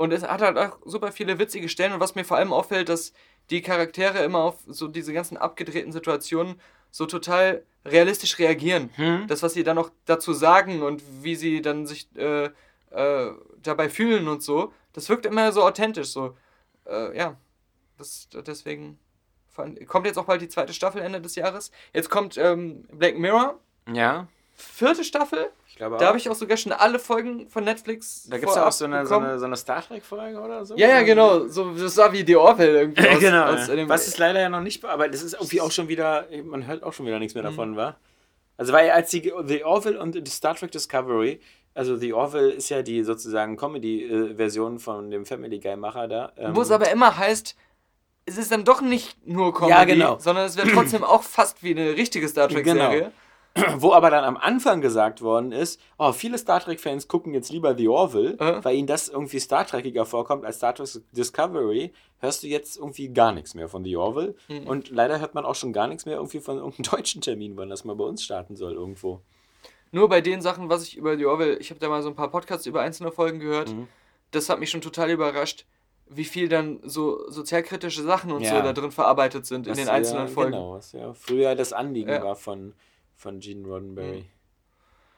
und 0.00 0.14
es 0.14 0.22
hat 0.22 0.40
halt 0.40 0.56
auch 0.56 0.78
super 0.86 1.12
viele 1.12 1.38
witzige 1.38 1.68
Stellen. 1.68 1.92
Und 1.92 2.00
was 2.00 2.14
mir 2.14 2.24
vor 2.24 2.38
allem 2.38 2.54
auffällt, 2.54 2.88
dass 2.88 3.12
die 3.50 3.60
Charaktere 3.60 4.20
immer 4.24 4.38
auf 4.38 4.56
so 4.66 4.88
diese 4.88 5.12
ganzen 5.12 5.36
abgedrehten 5.36 5.92
Situationen 5.92 6.58
so 6.90 7.04
total 7.04 7.66
realistisch 7.84 8.38
reagieren. 8.38 8.88
Hm? 8.94 9.26
Das, 9.26 9.42
was 9.42 9.52
sie 9.52 9.62
dann 9.62 9.76
noch 9.76 9.90
dazu 10.06 10.32
sagen 10.32 10.80
und 10.80 11.02
wie 11.22 11.36
sie 11.36 11.60
dann 11.60 11.86
sich 11.86 12.08
äh, 12.16 12.46
äh, 12.92 13.32
dabei 13.62 13.90
fühlen 13.90 14.26
und 14.28 14.42
so, 14.42 14.72
das 14.94 15.10
wirkt 15.10 15.26
immer 15.26 15.52
so 15.52 15.62
authentisch. 15.62 16.08
So, 16.08 16.34
äh, 16.86 17.14
ja, 17.14 17.36
das, 17.98 18.30
deswegen 18.46 18.98
kommt 19.86 20.06
jetzt 20.06 20.16
auch 20.16 20.24
bald 20.24 20.40
die 20.40 20.48
zweite 20.48 20.72
Staffel 20.72 21.02
Ende 21.02 21.20
des 21.20 21.34
Jahres. 21.34 21.72
Jetzt 21.92 22.08
kommt 22.08 22.38
ähm, 22.38 22.86
Black 22.90 23.18
Mirror, 23.18 23.60
Ja, 23.92 24.28
vierte 24.60 25.04
Staffel. 25.04 25.50
ich 25.68 25.76
glaube 25.76 25.96
Da 25.98 26.06
habe 26.06 26.18
ich 26.18 26.28
auch 26.28 26.34
sogar 26.34 26.56
schon 26.56 26.72
alle 26.72 26.98
Folgen 26.98 27.48
von 27.48 27.64
Netflix. 27.64 28.26
Da 28.30 28.38
gibt 28.38 28.50
es 28.50 28.56
ja 28.56 28.66
auch 28.68 28.72
so 28.72 28.84
eine, 28.84 29.06
so 29.06 29.16
eine, 29.16 29.38
so 29.38 29.46
eine 29.46 29.56
Star 29.56 29.82
Trek-Folge 29.86 30.38
oder 30.40 30.64
so. 30.64 30.76
Ja, 30.76 30.88
ja, 30.88 31.02
genau. 31.02 31.46
So, 31.48 31.72
das 31.74 31.96
war 31.96 32.12
wie 32.12 32.22
die 32.24 32.36
Orville 32.36 32.80
irgendwie. 32.80 33.08
Aus, 33.08 33.18
genau. 33.18 33.44
Aus 33.46 33.68
ja. 33.68 33.88
Was 33.88 34.06
ist 34.06 34.18
leider 34.18 34.40
ja 34.40 34.48
noch 34.48 34.60
nicht, 34.60 34.84
aber 34.84 35.08
das 35.08 35.22
ist 35.22 35.34
irgendwie 35.34 35.60
auch 35.60 35.70
schon 35.72 35.88
wieder, 35.88 36.26
man 36.44 36.66
hört 36.66 36.82
auch 36.82 36.92
schon 36.92 37.06
wieder 37.06 37.18
nichts 37.18 37.34
mehr 37.34 37.42
Mhm. 37.44 37.48
davon, 37.48 37.76
wa? 37.76 37.96
Also 38.56 38.72
weil 38.74 38.90
als 38.90 39.10
die 39.10 39.32
The 39.46 39.64
Orville 39.64 39.98
und 40.00 40.14
die 40.26 40.30
Star 40.30 40.54
Trek 40.54 40.70
Discovery, 40.70 41.40
also 41.72 41.96
The 41.96 42.12
Orville 42.12 42.50
ist 42.50 42.68
ja 42.68 42.82
die 42.82 43.02
sozusagen 43.04 43.56
Comedy-Version 43.56 44.78
von 44.78 45.10
dem 45.10 45.24
Family 45.24 45.58
Guy-Macher 45.60 46.08
da. 46.08 46.32
ähm, 46.36 46.54
Wo 46.54 46.60
es 46.62 46.70
aber 46.70 46.90
immer 46.90 47.16
heißt, 47.16 47.56
es 48.26 48.36
ist 48.38 48.52
dann 48.52 48.64
doch 48.64 48.80
nicht 48.82 49.26
nur 49.26 49.54
Comedy, 49.54 49.70
Ja, 49.72 49.84
genau. 49.84 50.18
sondern 50.18 50.44
es 50.44 50.56
wird 50.56 50.68
trotzdem 50.72 51.02
auch 51.04 51.22
fast 51.22 51.62
wie 51.62 51.70
eine 51.70 51.96
richtige 51.96 52.28
Star 52.28 52.48
Trek-Serie. 52.48 53.12
Wo 53.78 53.92
aber 53.92 54.10
dann 54.10 54.22
am 54.24 54.36
Anfang 54.36 54.80
gesagt 54.80 55.22
worden 55.22 55.50
ist, 55.50 55.80
oh, 55.98 56.12
viele 56.12 56.38
Star 56.38 56.60
Trek-Fans 56.60 57.08
gucken 57.08 57.34
jetzt 57.34 57.50
lieber 57.50 57.76
The 57.76 57.88
Orville, 57.88 58.36
Äh. 58.38 58.64
weil 58.64 58.76
ihnen 58.76 58.86
das 58.86 59.08
irgendwie 59.08 59.40
Star 59.40 59.66
Trekiger 59.66 60.06
vorkommt 60.06 60.44
als 60.44 60.56
Star 60.58 60.72
Trek 60.74 60.88
Discovery, 61.12 61.92
hörst 62.20 62.42
du 62.44 62.46
jetzt 62.46 62.76
irgendwie 62.78 63.08
gar 63.08 63.32
nichts 63.32 63.54
mehr 63.54 63.68
von 63.68 63.82
The 63.82 63.96
Orville. 63.96 64.34
Mhm. 64.48 64.66
Und 64.68 64.90
leider 64.90 65.18
hört 65.20 65.34
man 65.34 65.44
auch 65.44 65.56
schon 65.56 65.72
gar 65.72 65.88
nichts 65.88 66.06
mehr 66.06 66.16
irgendwie 66.16 66.38
von 66.40 66.58
irgendeinem 66.58 66.84
deutschen 66.96 67.20
Termin, 67.22 67.56
wann 67.56 67.68
das 67.70 67.84
mal 67.84 67.96
bei 67.96 68.04
uns 68.04 68.22
starten 68.22 68.54
soll 68.54 68.74
irgendwo. 68.74 69.20
Nur 69.90 70.08
bei 70.08 70.20
den 70.20 70.40
Sachen, 70.40 70.68
was 70.68 70.84
ich 70.84 70.96
über 70.96 71.16
die 71.16 71.26
Orville, 71.26 71.56
ich 71.56 71.70
habe 71.70 71.80
da 71.80 71.88
mal 71.88 72.02
so 72.02 72.08
ein 72.08 72.14
paar 72.14 72.30
Podcasts 72.30 72.66
über 72.66 72.80
einzelne 72.82 73.10
Folgen 73.10 73.40
gehört, 73.40 73.72
Mhm. 73.74 73.88
das 74.30 74.48
hat 74.48 74.60
mich 74.60 74.70
schon 74.70 74.80
total 74.80 75.10
überrascht, 75.10 75.66
wie 76.08 76.24
viel 76.24 76.48
dann 76.48 76.78
so 76.84 77.28
sozialkritische 77.28 78.02
Sachen 78.02 78.30
und 78.30 78.42
Ja. 78.42 78.50
so 78.56 78.62
da 78.62 78.72
drin 78.72 78.92
verarbeitet 78.92 79.46
sind 79.46 79.66
in 79.66 79.72
Was 79.72 79.78
den 79.78 79.86
ja, 79.88 79.92
einzelnen 79.92 80.28
Folgen. 80.28 80.52
Genau, 80.52 80.72
was 80.74 80.92
ja 80.92 81.12
früher 81.14 81.56
das 81.56 81.72
Anliegen 81.72 82.10
Ja. 82.10 82.22
war 82.22 82.36
von, 82.36 82.74
von 83.20 83.38
Gene 83.40 83.66
Roddenberry. 83.66 84.20
Mhm. 84.20 84.40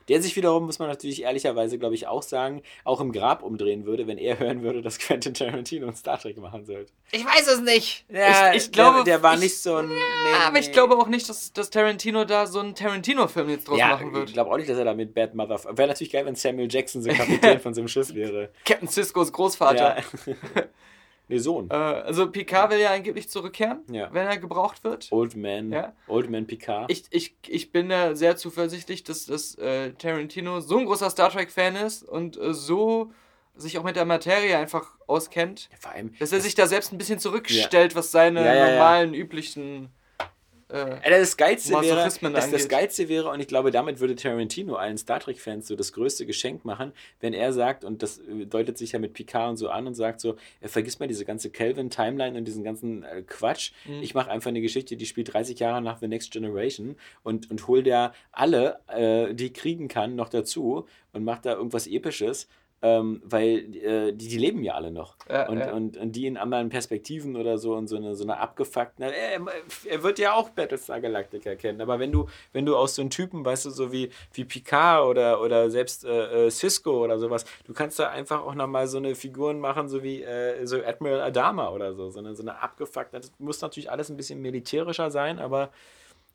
Der 0.09 0.21
sich 0.21 0.35
wiederum, 0.35 0.67
muss 0.67 0.81
man 0.81 0.89
natürlich 0.89 1.23
ehrlicherweise, 1.23 1.79
glaube 1.79 1.95
ich, 1.95 2.09
auch 2.09 2.25
sagen, 2.25 2.63
auch 2.83 3.01
im 3.01 3.13
Grab 3.13 3.45
umdrehen 3.45 3.87
würde, 3.87 4.09
wenn 4.09 4.19
er 4.19 4.39
hören 4.41 4.63
würde, 4.63 4.83
dass 4.83 4.99
Quentin 4.99 5.33
Tarantino 5.33 5.87
einen 5.87 5.95
Star 5.95 6.19
Trek 6.19 6.37
machen 6.39 6.67
sollte. 6.67 6.93
Ich 7.13 7.25
weiß 7.25 7.47
es 7.47 7.61
nicht. 7.61 8.05
Ja, 8.09 8.51
ich, 8.51 8.65
ich 8.65 8.73
glaube, 8.73 9.05
der, 9.05 9.05
der 9.05 9.23
war 9.23 9.35
ich, 9.35 9.41
nicht 9.41 9.59
so 9.59 9.77
ein. 9.77 9.89
Nee, 9.89 9.95
aber 10.45 10.59
ich 10.59 10.67
nee. 10.67 10.73
glaube 10.73 10.97
auch 10.97 11.07
nicht, 11.07 11.29
dass, 11.29 11.53
dass 11.53 11.71
Tarantino 11.71 12.25
da 12.25 12.47
so 12.49 12.59
einen 12.59 12.75
Tarantino-Film 12.75 13.49
jetzt 13.51 13.69
draus 13.69 13.79
ja, 13.79 13.89
machen 13.89 14.13
wird. 14.13 14.29
ich 14.29 14.35
glaube 14.35 14.51
auch 14.51 14.57
nicht, 14.57 14.69
dass 14.69 14.79
er 14.79 14.85
da 14.85 14.95
mit 14.95 15.15
Bad 15.15 15.35
Mother. 15.35 15.63
Wäre 15.77 15.89
natürlich 15.89 16.13
geil, 16.13 16.27
wenn 16.27 16.35
Samuel 16.35 16.69
Jackson 16.71 17.01
so 17.01 17.11
Kapitän 17.11 17.61
von 17.61 17.73
so 17.73 17.81
einem 17.81 17.89
Schiff 17.89 18.13
wäre. 18.13 18.51
Captain 18.65 18.89
Ciscos 18.89 19.33
Großvater. 19.33 19.99
Ja. 19.99 20.35
nee, 21.33 21.39
Sohn. 21.39 21.69
Äh, 21.71 21.75
also 21.75 22.31
Picard 22.31 22.71
will 22.71 22.79
ja 22.81 22.91
angeblich 22.93 23.29
zurückkehren, 23.29 23.81
Ja. 23.91 24.09
wenn 24.13 24.27
er 24.27 24.39
gebraucht 24.39 24.85
wird. 24.85 25.09
Old 25.11 25.35
Man. 25.37 25.73
Ja. 25.73 25.93
Old 26.09 26.31
Man 26.31 26.47
Picard. 26.47 26.91
Ich, 26.91 27.05
ich, 27.11 27.35
ich 27.49 27.73
bin 27.73 27.89
da 27.89 28.15
sehr 28.15 28.37
zuversichtlich, 28.37 29.03
dass, 29.05 29.27
dass 29.27 29.55
äh, 29.57 29.93
Tarantino 29.93 30.61
so 30.61 30.79
ein 30.79 30.87
großer 30.87 31.11
Star 31.11 31.31
Trek-Fan 31.31 31.77
ist 31.77 32.03
und 32.03 32.37
äh, 32.39 32.53
so 32.55 33.11
sich 33.55 33.77
auch 33.79 33.83
mit 33.85 33.97
der 33.97 34.07
Materie 34.07 34.57
einfach 34.57 34.95
auskennt, 35.07 35.69
Vor 35.79 35.93
allem. 35.93 36.15
dass 36.19 36.33
er 36.33 36.41
sich 36.41 36.55
da 36.55 36.67
selbst 36.67 36.91
ein 36.93 36.99
bisschen 36.99 37.19
zurückstellt, 37.19 37.95
was 37.95 38.11
seine 38.11 38.41
Ja, 38.45 38.55
ja, 38.55 38.67
ja. 38.67 38.73
normalen, 38.73 39.13
üblichen. 39.15 39.91
Äh, 40.73 41.11
das 41.11 41.37
Geilste 41.37 41.73
wäre, 41.81 41.97
das, 41.97 42.51
das. 42.51 42.69
Geilste 42.69 43.09
wäre, 43.09 43.29
und 43.29 43.41
ich 43.41 43.47
glaube, 43.47 43.71
damit 43.71 44.01
würde 44.01 44.17
Tarantino 44.17 44.75
allen 44.77 44.97
Star 44.97 45.21
Trek-Fans 45.21 45.67
so 45.67 45.77
das 45.77 45.93
größte 45.93 46.25
Geschenk 46.25 46.65
machen, 46.65 46.93
wenn 47.21 47.35
er 47.35 47.53
sagt, 47.53 47.85
und 47.85 48.03
das 48.03 48.19
äh, 48.19 48.47
deutet 48.47 48.79
sich 48.79 48.93
ja 48.93 48.99
mit 48.99 49.13
Picard 49.13 49.51
und 49.51 49.57
so 49.59 49.69
an 49.69 49.87
und 49.87 49.95
sagt 49.95 50.21
so, 50.21 50.37
er 50.61 50.71
vergisst 50.71 50.99
mal 50.99 51.09
diese 51.09 51.27
ganze 51.27 51.51
Kelvin-Timeline 51.51 52.39
und 52.39 52.47
diesen 52.47 52.65
ganzen 52.65 53.03
äh, 53.03 53.23
Quatsch. 53.27 53.73
Mhm. 53.85 54.03
Ich 54.03 54.15
mache 54.15 54.31
einfach 54.31 54.49
eine 54.49 54.63
Geschichte, 54.63 54.97
die 54.97 55.07
spielt 55.07 55.33
30 55.33 55.59
Jahre 55.59 55.83
nach 55.83 55.99
The 55.99 56.09
Next 56.09 56.31
Generation 56.31 56.97
und, 57.23 57.51
und 57.51 57.67
hol 57.69 57.83
der 57.83 58.15
alle, 58.33 58.81
äh, 58.89 59.35
die 59.35 59.53
kriegen 59.53 59.89
kann, 59.89 60.17
noch 60.17 60.31
dazu 60.31 60.87
und 61.13 61.25
macht 61.25 61.45
da 61.45 61.53
irgendwas 61.53 61.87
Episches. 61.87 62.49
Ähm, 62.85 63.23
weil 63.25 63.77
äh, 63.77 64.13
die, 64.13 64.27
die 64.27 64.39
leben 64.39 64.65
ja 64.65 64.75
alle 64.75 64.91
noch. 64.91 65.15
Ja, 65.31 65.49
und, 65.49 65.59
ja. 65.59 65.73
Und, 65.73 65.97
und 65.97 66.13
die 66.13 66.27
in 66.27 66.37
anderen 66.37 66.69
Perspektiven 66.69 67.37
oder 67.37 67.57
so 67.57 67.77
und 67.77 67.87
so 67.87 67.97
eine, 67.97 68.17
so 68.17 68.25
eine 68.25 68.39
abgefuckten. 68.39 69.05
Er, 69.05 69.41
er 69.89 70.03
wird 70.03 70.19
ja 70.19 70.35
auch 70.35 70.51
Battlestar 70.51 71.01
Galactica 71.01 71.55
kennen, 71.55 71.81
aber 71.81 72.01
wenn 72.01 72.11
du, 72.11 72.27
wenn 72.53 72.67
du 72.67 72.77
aus 72.77 72.97
so 72.97 73.03
einem 73.03 73.11
Typen, 73.11 73.45
weißt 73.45 73.67
du, 73.67 73.71
so 73.71 73.93
wie, 73.93 74.11
wie 74.33 74.45
Picard 74.45 75.07
oder, 75.07 75.41
oder 75.41 75.71
selbst 75.71 76.05
äh, 76.05 76.47
äh, 76.47 76.51
Cisco 76.51 77.05
oder 77.05 77.21
sowas, 77.21 77.45
du 77.67 77.73
kannst 77.73 78.01
da 78.01 78.11
einfach 78.11 78.43
auch 78.43 78.57
nochmal 78.57 78.89
so 78.89 78.99
eine 78.99 79.15
Figuren 79.15 79.61
machen, 79.61 79.89
so 79.89 80.03
wie 80.03 80.23
äh, 80.23 80.67
so 80.67 80.83
Admiral 80.83 81.21
Adama 81.21 81.71
oder 81.71 81.95
so, 81.95 82.11
so 82.11 82.19
eine, 82.19 82.35
so 82.35 82.43
eine 82.43 82.61
abgefuckte. 82.61 83.21
Das 83.21 83.31
muss 83.39 83.61
natürlich 83.61 83.93
alles 83.93 84.11
ein 84.11 84.17
bisschen 84.17 84.43
militärischer 84.43 85.13
sein, 85.13 85.39
aber 85.39 85.71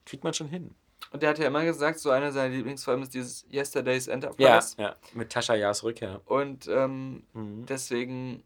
kriegt 0.05 0.23
man 0.23 0.33
schon 0.33 0.47
hin. 0.47 0.73
Und 1.11 1.23
der 1.23 1.29
hat 1.31 1.39
ja 1.39 1.47
immer 1.47 1.63
gesagt, 1.65 1.99
so 1.99 2.09
einer 2.11 2.31
seiner 2.31 2.49
Lieblingsfilme 2.55 3.03
ist 3.03 3.13
dieses 3.13 3.45
Yesterday's 3.51 4.05
Ja, 4.07 4.13
Enterprise. 4.13 4.75
ja. 4.77 4.95
Mit 5.13 5.31
Tascha 5.31 5.55
Yars 5.55 5.83
Rückkehr. 5.83 6.21
Und 6.25 6.67
ähm, 6.67 7.23
Mhm. 7.33 7.65
deswegen, 7.65 8.43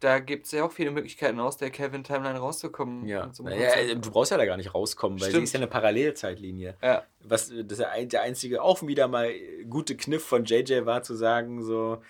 da 0.00 0.18
gibt 0.18 0.46
es 0.46 0.52
ja 0.52 0.64
auch 0.64 0.72
viele 0.72 0.90
Möglichkeiten, 0.90 1.38
aus 1.40 1.56
der 1.58 1.70
Kevin-Timeline 1.70 2.38
rauszukommen. 2.38 3.06
Ja. 3.06 3.30
So 3.32 3.46
ja, 3.48 3.80
ja, 3.80 3.94
du 3.94 4.10
brauchst 4.10 4.30
ja 4.32 4.36
da 4.36 4.44
gar 4.46 4.56
nicht 4.56 4.74
rauskommen, 4.74 5.20
weil 5.20 5.26
sie 5.26 5.30
Stimmt. 5.32 5.44
ist 5.44 5.52
ja 5.52 5.58
eine 5.60 5.66
Parallelzeitlinie. 5.68 6.76
ja. 6.82 7.04
was 7.24 7.48
das 7.48 7.78
ist 7.78 7.80
ja 7.80 7.88
ein- 7.90 8.08
der 8.08 8.22
einzige 8.22 8.62
auch 8.62 8.82
wieder 8.82 9.06
mal 9.06 9.32
gute 9.70 9.96
Kniff 9.96 10.24
von 10.24 10.44
JJ 10.44 10.84
war 10.86 11.02
zu 11.04 11.14
sagen 11.14 11.62
so 11.62 12.02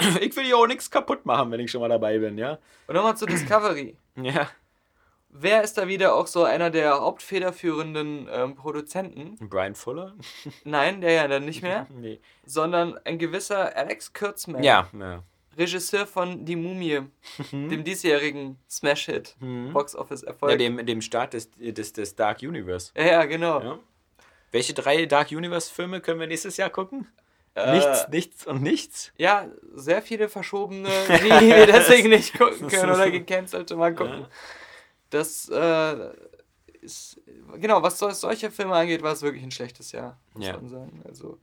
ich 0.20 0.34
will 0.36 0.44
hier 0.44 0.56
auch 0.56 0.66
nichts 0.66 0.90
kaputt 0.90 1.26
machen, 1.26 1.50
wenn 1.52 1.60
ich 1.60 1.70
schon 1.70 1.80
mal 1.80 1.88
dabei 1.88 2.18
bin, 2.18 2.38
ja. 2.38 2.58
Und 2.88 2.94
nochmal 2.94 3.16
zu 3.16 3.26
Discovery. 3.26 3.96
Ja. 4.16 4.48
Wer 5.30 5.62
ist 5.62 5.76
da 5.76 5.86
wieder 5.88 6.14
auch 6.14 6.26
so 6.26 6.44
einer 6.44 6.70
der 6.70 7.00
hauptfederführenden 7.00 8.28
ähm, 8.32 8.54
Produzenten? 8.54 9.36
Brian 9.48 9.74
Fuller? 9.74 10.14
Nein, 10.64 11.00
der 11.00 11.12
ja 11.12 11.28
dann 11.28 11.44
nicht 11.44 11.62
mehr, 11.62 11.86
nee. 11.94 12.18
sondern 12.46 12.98
ein 13.04 13.18
gewisser 13.18 13.76
Alex 13.76 14.12
Kurtzman, 14.12 14.62
Ja, 14.62 14.88
ja. 14.98 15.22
Regisseur 15.56 16.06
von 16.06 16.44
Die 16.44 16.54
Mumie, 16.56 17.00
dem 17.52 17.82
diesjährigen 17.84 18.58
Smash-Hit, 18.70 19.36
Mhm. 19.40 19.72
Box-Office-Erfolg. 19.72 20.52
ja 20.52 20.56
dem, 20.56 20.84
dem 20.86 21.02
Start 21.02 21.34
des, 21.34 21.50
des, 21.58 21.92
des 21.92 22.14
Dark 22.14 22.38
Universe. 22.42 22.92
ja, 22.96 23.04
ja, 23.06 23.24
genau. 23.24 23.60
Ja. 23.60 23.78
Welche 24.52 24.72
drei 24.72 25.04
Dark 25.06 25.30
Universe 25.32 25.70
Filme 25.72 26.00
können 26.00 26.20
wir 26.20 26.26
nächstes 26.26 26.56
Jahr 26.56 26.70
gucken? 26.70 27.06
Äh, 27.54 27.74
nichts, 27.74 28.08
nichts 28.08 28.46
und 28.46 28.62
nichts. 28.62 29.12
Ja, 29.18 29.46
sehr 29.74 30.00
viele 30.00 30.28
verschobene, 30.28 30.88
die 31.08 31.24
wir 31.28 31.66
deswegen 31.66 32.08
nicht 32.10 32.38
gucken 32.38 32.68
können 32.68 32.92
oder 32.92 33.10
gecancelte 33.10 33.74
mal 33.76 33.92
gucken. 33.94 34.20
Ja. 34.22 34.28
Das 35.10 35.48
äh, 35.48 36.10
ist, 36.80 37.20
genau, 37.56 37.82
was 37.82 37.98
so- 37.98 38.10
solche 38.10 38.50
Filme 38.50 38.74
angeht, 38.74 39.02
war 39.02 39.12
es 39.12 39.22
wirklich 39.22 39.42
ein 39.42 39.50
schlechtes 39.50 39.92
Jahr, 39.92 40.18
muss 40.34 40.46
Ja. 40.46 40.52
man 40.54 40.68
sagen. 40.68 41.02
Also, 41.06 41.38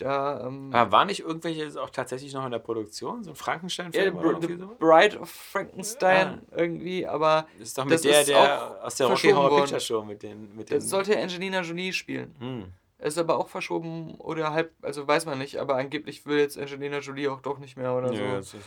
Da, 0.00 0.46
ähm, 0.46 0.70
Aber 0.72 0.92
war 0.92 1.04
nicht 1.06 1.18
irgendwelche 1.22 1.82
auch 1.82 1.90
tatsächlich 1.90 2.32
noch 2.32 2.44
in 2.44 2.52
der 2.52 2.60
Produktion? 2.60 3.24
So 3.24 3.30
ein 3.30 3.34
ja, 3.34 3.42
Frankenstein-Film? 3.42 4.14
Br- 4.16 4.26
oder 4.36 4.46
The 4.46 4.56
so? 4.56 4.76
Bride 4.78 5.18
of 5.18 5.28
Frankenstein 5.28 6.42
irgendwie, 6.52 7.04
aber 7.04 7.48
Das 7.58 7.68
ist 7.70 7.78
doch 7.78 7.84
mit 7.84 8.04
der, 8.04 8.22
der 8.22 8.38
auch 8.38 8.84
aus 8.84 8.94
der 8.94 9.08
Rocky 9.08 9.30
Horror 9.32 9.50
worden. 9.50 9.62
Picture 9.62 9.80
Show 9.80 10.04
mit 10.04 10.22
den. 10.22 10.54
Mit 10.56 10.70
den 10.70 10.78
das 10.78 10.88
sollte 10.88 11.14
ja 11.14 11.20
Angelina 11.20 11.62
Jolie 11.62 11.92
spielen. 11.92 12.32
Hm. 12.38 12.72
Ist 13.00 13.18
aber 13.18 13.38
auch 13.38 13.48
verschoben 13.48 14.14
oder 14.20 14.52
halb, 14.52 14.72
also 14.82 15.04
weiß 15.06 15.26
man 15.26 15.38
nicht, 15.38 15.56
aber 15.56 15.74
angeblich 15.74 16.24
will 16.26 16.38
jetzt 16.38 16.56
Angelina 16.56 16.98
Jolie 17.00 17.26
auch 17.28 17.40
doch 17.40 17.58
nicht 17.58 17.76
mehr 17.76 17.92
oder 17.92 18.12
Ja, 18.12 18.40
so. 18.40 18.56
ist, 18.56 18.64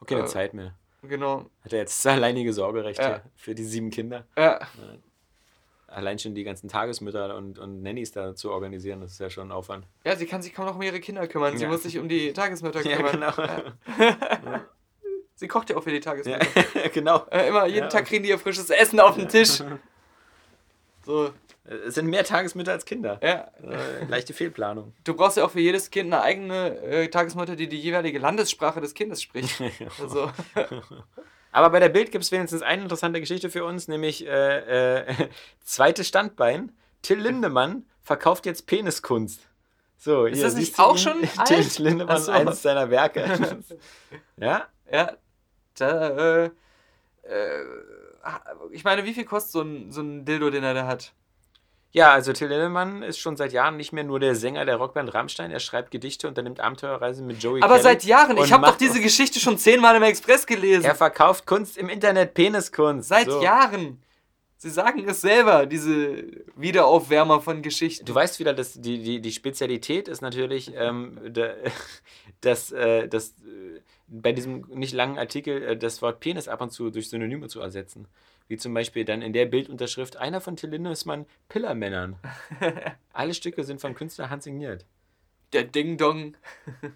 okay, 0.00 0.16
eine 0.16 0.24
Äh, 0.24 0.26
Zeit 0.26 0.54
mehr. 0.54 0.74
Genau. 1.08 1.46
Hat 1.64 1.72
er 1.72 1.80
jetzt 1.80 2.06
alleinige 2.06 2.52
Sorgerechte 2.52 3.02
Ja. 3.02 3.20
für 3.36 3.54
die 3.54 3.64
sieben 3.64 3.90
Kinder? 3.90 4.26
Ja, 4.36 4.60
Allein 5.86 6.18
schon 6.18 6.34
die 6.34 6.42
ganzen 6.42 6.68
Tagesmütter 6.68 7.36
und, 7.36 7.58
und 7.60 7.82
Nannies 7.82 8.10
da 8.10 8.34
zu 8.34 8.50
organisieren, 8.50 9.00
das 9.00 9.12
ist 9.12 9.20
ja 9.20 9.30
schon 9.30 9.48
ein 9.48 9.52
Aufwand. 9.52 9.86
ja, 10.04 10.16
sie 10.16 10.26
kann 10.26 10.42
sich 10.42 10.52
kaum 10.52 10.66
noch 10.66 10.74
um 10.74 10.82
ihre 10.82 10.98
Kinder 10.98 11.28
kümmern. 11.28 11.56
Sie 11.56 11.64
Ja. 11.64 11.70
muss 11.70 11.84
sich 11.84 11.98
um 11.98 12.08
die 12.08 12.32
Tagesmütter 12.32 12.80
Ja, 12.84 12.96
kümmern. 12.96 13.12
genau. 13.12 13.32
Ja. 13.38 14.64
Sie 15.36 15.48
kocht 15.48 15.68
ja 15.70 15.76
auch 15.76 15.82
für 15.82 15.90
die 15.90 16.00
Tagesmütter. 16.00 16.46
genau. 16.94 17.26
Äh, 17.30 17.48
immer, 17.48 17.66
jeden. 17.66 17.88
Tag 17.90 18.06
kriegen 18.06 18.22
die 18.22 18.30
ihr 18.30 18.38
frisches 18.38 18.70
Essen 18.70 18.98
auf 19.00 19.16
den 19.16 19.28
Tisch. 19.28 19.60
So, 21.04 21.32
Es 21.86 21.94
sind 21.94 22.06
mehr 22.06 22.24
Tagesmütter 22.24 22.72
als 22.72 22.84
Kinder. 22.84 23.18
ja. 23.22 23.50
Äh, 23.62 24.04
leichte 24.08 24.32
Fehlplanung. 24.34 24.92
Du 25.04 25.14
brauchst 25.14 25.36
ja 25.36 25.44
auch 25.44 25.50
für 25.50 25.60
jedes 25.60 25.90
Kind 25.90 26.12
eine 26.12 26.22
eigene 26.22 26.78
äh, 26.82 27.08
Tagesmutter, 27.08 27.56
die 27.56 27.68
die 27.68 27.78
jeweilige 27.80 28.18
Landessprache 28.18 28.80
des 28.80 28.94
Kindes 28.94 29.22
spricht. 29.22 29.60
Also, 30.00 30.30
Aber 31.52 31.70
bei 31.70 31.78
der 31.78 31.88
Bild 31.88 32.10
gibt 32.10 32.24
es 32.24 32.32
wenigstens 32.32 32.62
eine 32.62 32.82
interessante 32.82 33.20
Geschichte 33.20 33.48
für 33.48 33.64
uns, 33.64 33.86
nämlich 33.86 34.26
äh, 34.26 34.98
äh, 35.02 35.28
zweites 35.64 36.08
Standbein. 36.08 36.72
Till 37.02 37.20
Lindemann 37.20 37.84
verkauft 38.02 38.44
jetzt 38.46 38.66
Peniskunst. 38.66 39.40
So, 39.96 40.26
Ist 40.26 40.42
das 40.42 40.54
nicht 40.54 40.78
auch 40.78 40.96
ihn? 40.96 40.98
schon 40.98 41.20
Till 41.46 41.56
alt? 41.58 41.78
Lindemann, 41.78 42.20
so. 42.20 42.32
eines 42.32 42.60
seiner 42.60 42.90
Werke. 42.90 43.62
ja? 44.36 44.66
ja, 44.90 45.12
da, 45.78 46.42
äh, 46.44 46.50
äh, 47.22 47.64
ich 48.70 48.84
meine, 48.84 49.04
wie 49.04 49.14
viel 49.14 49.24
kostet 49.24 49.52
so 49.52 49.62
ein, 49.62 49.92
so 49.92 50.00
ein 50.00 50.24
Dildo, 50.24 50.50
den 50.50 50.64
er 50.64 50.74
da 50.74 50.86
hat? 50.86 51.12
Ja, 51.94 52.12
also 52.12 52.32
Till 52.32 52.48
Lindemann 52.48 53.04
ist 53.04 53.20
schon 53.20 53.36
seit 53.36 53.52
Jahren 53.52 53.76
nicht 53.76 53.92
mehr 53.92 54.02
nur 54.02 54.18
der 54.18 54.34
Sänger 54.34 54.64
der 54.64 54.76
Rockband 54.76 55.14
Rammstein. 55.14 55.52
Er 55.52 55.60
schreibt 55.60 55.92
Gedichte, 55.92 56.26
unternimmt 56.26 56.58
Abenteuerreisen 56.58 57.24
mit 57.24 57.40
Joey 57.40 57.62
Aber 57.62 57.74
Kelly 57.74 57.82
seit 57.84 58.04
Jahren, 58.04 58.36
und 58.36 58.44
ich 58.44 58.52
habe 58.52 58.66
doch 58.66 58.76
diese 58.76 59.00
Geschichte 59.00 59.38
schon 59.38 59.58
zehnmal 59.58 59.94
im 59.94 60.02
Express 60.02 60.44
gelesen. 60.44 60.86
Er 60.86 60.96
verkauft 60.96 61.46
Kunst 61.46 61.78
im 61.78 61.88
Internet, 61.88 62.34
Peniskunst. 62.34 63.08
Seit 63.08 63.30
so. 63.30 63.40
Jahren. 63.40 64.02
Sie 64.56 64.70
sagen 64.70 65.04
es 65.08 65.20
selber, 65.20 65.66
diese 65.66 66.24
Wiederaufwärmer 66.56 67.40
von 67.40 67.62
Geschichten. 67.62 68.04
Du 68.06 68.14
weißt 68.14 68.40
wieder, 68.40 68.54
dass 68.54 68.72
die, 68.72 69.00
die, 69.00 69.20
die 69.20 69.32
Spezialität 69.32 70.08
ist 70.08 70.20
natürlich, 70.20 70.72
ähm, 70.74 71.20
da, 71.30 71.50
dass, 72.40 72.72
äh, 72.72 73.06
dass 73.06 73.34
äh, 73.42 73.80
bei 74.22 74.32
diesem 74.32 74.64
nicht 74.68 74.92
langen 74.92 75.18
Artikel 75.18 75.62
äh, 75.62 75.76
das 75.76 76.02
Wort 76.02 76.20
Penis 76.20 76.48
ab 76.48 76.60
und 76.60 76.70
zu 76.70 76.90
durch 76.90 77.08
Synonyme 77.08 77.48
zu 77.48 77.60
ersetzen. 77.60 78.06
Wie 78.46 78.56
zum 78.58 78.74
Beispiel 78.74 79.04
dann 79.04 79.22
in 79.22 79.32
der 79.32 79.46
Bildunterschrift 79.46 80.16
einer 80.18 80.40
von 80.40 80.56
Till 80.56 80.70
Lindemann 80.70 81.26
Pillermännern. 81.48 82.16
Alle 83.12 83.32
Stücke 83.34 83.64
sind 83.64 83.80
von 83.80 83.94
Künstler 83.94 84.28
handsigniert. 84.30 84.84
Der 85.52 85.64
Ding-Dong. 85.64 86.36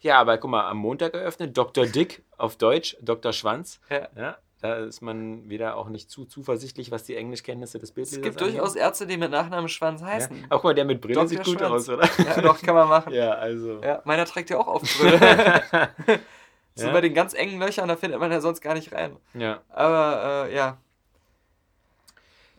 Ja, 0.00 0.20
aber 0.20 0.36
guck 0.36 0.50
mal, 0.50 0.68
am 0.68 0.76
Montag 0.76 1.14
eröffnet 1.14 1.56
Dr. 1.56 1.86
Dick 1.86 2.22
auf 2.36 2.56
Deutsch, 2.56 2.94
Dr. 3.00 3.32
Schwanz. 3.32 3.80
Ja. 3.88 4.08
Ja, 4.14 4.36
da 4.60 4.74
ist 4.76 5.00
man 5.00 5.48
wieder 5.48 5.78
auch 5.78 5.88
nicht 5.88 6.10
zu 6.10 6.26
zuversichtlich, 6.26 6.90
was 6.90 7.04
die 7.04 7.16
Englischkenntnisse 7.16 7.78
des 7.78 7.88
Es 7.88 7.94
Bildlesers 7.94 8.22
gibt 8.22 8.38
durchaus 8.42 8.76
Ärzte, 8.76 9.06
die 9.06 9.16
mit 9.16 9.30
Nachnamen 9.30 9.70
Schwanz 9.70 10.02
Ja. 10.02 10.08
heißen. 10.08 10.44
Auch 10.50 10.56
guck 10.56 10.64
mal, 10.64 10.74
der 10.74 10.84
mit 10.84 11.00
Brille 11.00 11.14
Dr. 11.14 11.28
sieht 11.28 11.44
gut 11.44 11.58
Schwanz. 11.58 11.72
aus, 11.72 11.88
oder? 11.88 12.06
Ja, 12.22 12.38
doch, 12.42 12.60
kann 12.60 12.74
man 12.74 12.86
machen. 12.88 13.12
Ja, 13.14 13.30
also. 13.32 13.80
Ja, 13.82 14.02
meiner 14.04 14.26
trägt 14.26 14.50
ja 14.50 14.58
auch 14.58 14.66
Aufbrille. 14.66 15.88
So 16.74 16.86
Ja. 16.86 16.92
bei 16.92 17.00
den 17.00 17.14
ganz 17.14 17.34
engen 17.34 17.58
Löchern, 17.60 17.88
da 17.88 17.96
findet 17.96 18.18
man 18.20 18.30
ja 18.32 18.40
sonst 18.40 18.60
gar 18.60 18.74
nicht 18.74 18.92
rein. 18.92 19.16
Ja. 19.34 19.60
Aber 19.68 20.46
äh, 20.48 20.54
ja, 20.54 20.78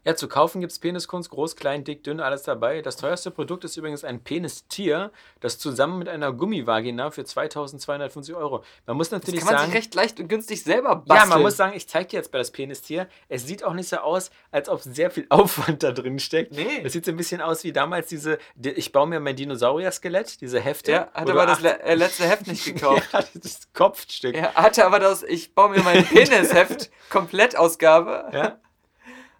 Ja, 0.05 0.15
zu 0.15 0.27
kaufen 0.27 0.61
gibt 0.61 0.71
es 0.71 0.77
Peniskunst, 0.79 1.31
groß, 1.31 1.55
klein, 1.55 1.83
dick, 1.83 2.03
dünn, 2.03 2.19
alles 2.19 2.43
dabei. 2.43 2.81
Das 2.83 2.95
teuerste 2.95 3.31
Produkt 3.31 3.63
ist 3.63 3.75
übrigens 3.75 4.03
ein 4.03 4.23
Penistier, 4.23 5.11
das 5.39 5.57
zusammen 5.57 5.97
mit 5.97 6.07
einer 6.07 6.31
Gummivagina 6.31 7.09
für 7.11 7.25
2250 7.25 8.35
Euro. 8.35 8.63
Man 8.85 8.97
muss 8.97 9.09
das 9.09 9.21
natürlich 9.21 9.39
kann 9.41 9.47
man 9.47 9.57
sagen. 9.61 9.71
sich 9.71 9.75
recht 9.79 9.95
leicht 9.95 10.19
und 10.19 10.27
günstig 10.27 10.63
selber 10.63 10.97
basteln. 10.97 11.17
ja, 11.17 11.25
man 11.25 11.41
muss 11.41 11.57
sagen, 11.57 11.73
ich 11.75 11.89
zeige 11.89 12.07
dir 12.09 12.17
jetzt 12.17 12.31
bei 12.31 12.37
das 12.37 12.51
Penistier. 12.51 13.07
Es 13.29 13.47
sieht 13.47 13.63
auch 13.63 13.73
nicht 13.73 13.89
so 13.89 13.97
aus, 13.97 14.29
als 14.51 14.69
ob 14.69 14.81
sehr 14.81 15.09
viel 15.09 15.25
Aufwand 15.29 15.81
da 15.81 15.91
drin 15.91 16.19
steckt. 16.19 16.51
Nee. 16.53 16.81
Es 16.83 16.93
sieht 16.93 17.05
so 17.05 17.11
ein 17.11 17.17
bisschen 17.17 17.41
aus 17.41 17.63
wie 17.63 17.73
damals 17.73 18.07
diese, 18.07 18.37
die- 18.55 18.69
ich 18.71 18.91
baue 18.91 19.07
mir 19.07 19.19
mein 19.19 19.35
Dinosaurier-Skelett, 19.35 20.39
diese 20.39 20.59
Hefte. 20.59 20.91
Ja, 20.91 20.99
hat 21.15 21.29
aber 21.29 21.47
das 21.47 21.61
le 21.61 21.79
äh, 21.81 21.95
letzte 21.95 22.25
Heft 22.25 22.45
nicht 22.45 22.63
gekauft. 22.75 23.09
ja, 23.11 23.23
das 23.33 23.67
Kopfstück. 23.73 24.35
Er 24.35 24.53
hatte 24.53 24.85
aber 24.85 24.99
das, 24.99 25.23
ich 25.23 25.55
baue 25.55 25.69
mir 25.71 25.81
mein 25.81 26.05
Penisheft, 26.05 26.91
Komplettausgabe. 27.09 28.29
Ja. 28.31 28.59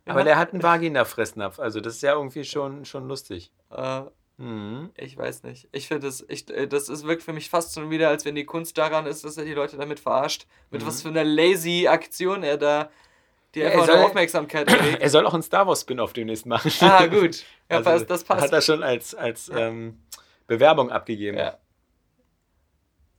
Aber 0.06 0.24
der 0.24 0.38
hat 0.38 0.54
einen 0.54 0.62
Vagina-Fressnapf, 0.64 1.60
also 1.60 1.80
das 1.82 1.96
ist 1.96 2.02
ja 2.04 2.14
irgendwie 2.14 2.44
schon, 2.46 2.86
schon 2.86 3.08
lustig. 3.08 3.52
Äh, 3.72 4.02
Mhm. 4.38 4.92
ich 4.98 5.18
weiß 5.18 5.44
nicht. 5.44 5.70
Ich 5.72 5.88
finde 5.88 6.08
das, 6.08 6.26
ich, 6.28 6.50
äh, 6.50 6.68
das 6.68 6.90
ist, 6.90 7.06
wirkt 7.08 7.24
für 7.24 7.32
mich 7.32 7.50
fast 7.50 7.74
schon 7.74 7.90
wieder, 7.90 8.10
als 8.10 8.26
wenn 8.26 8.36
die 8.36 8.44
Kunst 8.44 8.78
daran 8.78 9.06
ist, 9.06 9.24
dass 9.24 9.38
er 9.38 9.46
die 9.46 9.54
Leute 9.54 9.78
damit 9.78 9.98
verarscht. 10.02 10.46
Mit 10.72 10.86
was 10.86 11.02
für 11.02 11.08
einer 11.08 11.24
lazy 11.24 11.88
Aktion 11.88 12.44
er 12.44 12.58
da 12.58 12.90
die 13.56 13.60
Ja, 13.62 13.68
er 13.68 13.72
einfach 13.76 13.86
soll- 13.86 14.04
Aufmerksamkeit 14.04 14.68
erregt. 14.68 15.00
Er 15.02 15.10
soll 15.10 15.26
auch 15.26 15.34
einen 15.34 15.42
Star 15.42 15.66
Wars 15.66 15.80
Spin-off 15.82 16.12
demnächst 16.12 16.46
machen. 16.46 16.70
ah, 16.82 17.06
gut. 17.06 17.46
Ja, 17.72 17.78
Also, 17.82 18.04
das 18.04 18.26
passt. 18.26 18.42
Hat 18.44 18.52
er 18.52 18.62
schon 18.62 18.84
als, 18.84 19.16
als 19.16 19.50
ähm, 19.56 20.02
Bewerbung 20.48 20.92
abgegeben. 20.92 21.38
Ja. 21.38 21.58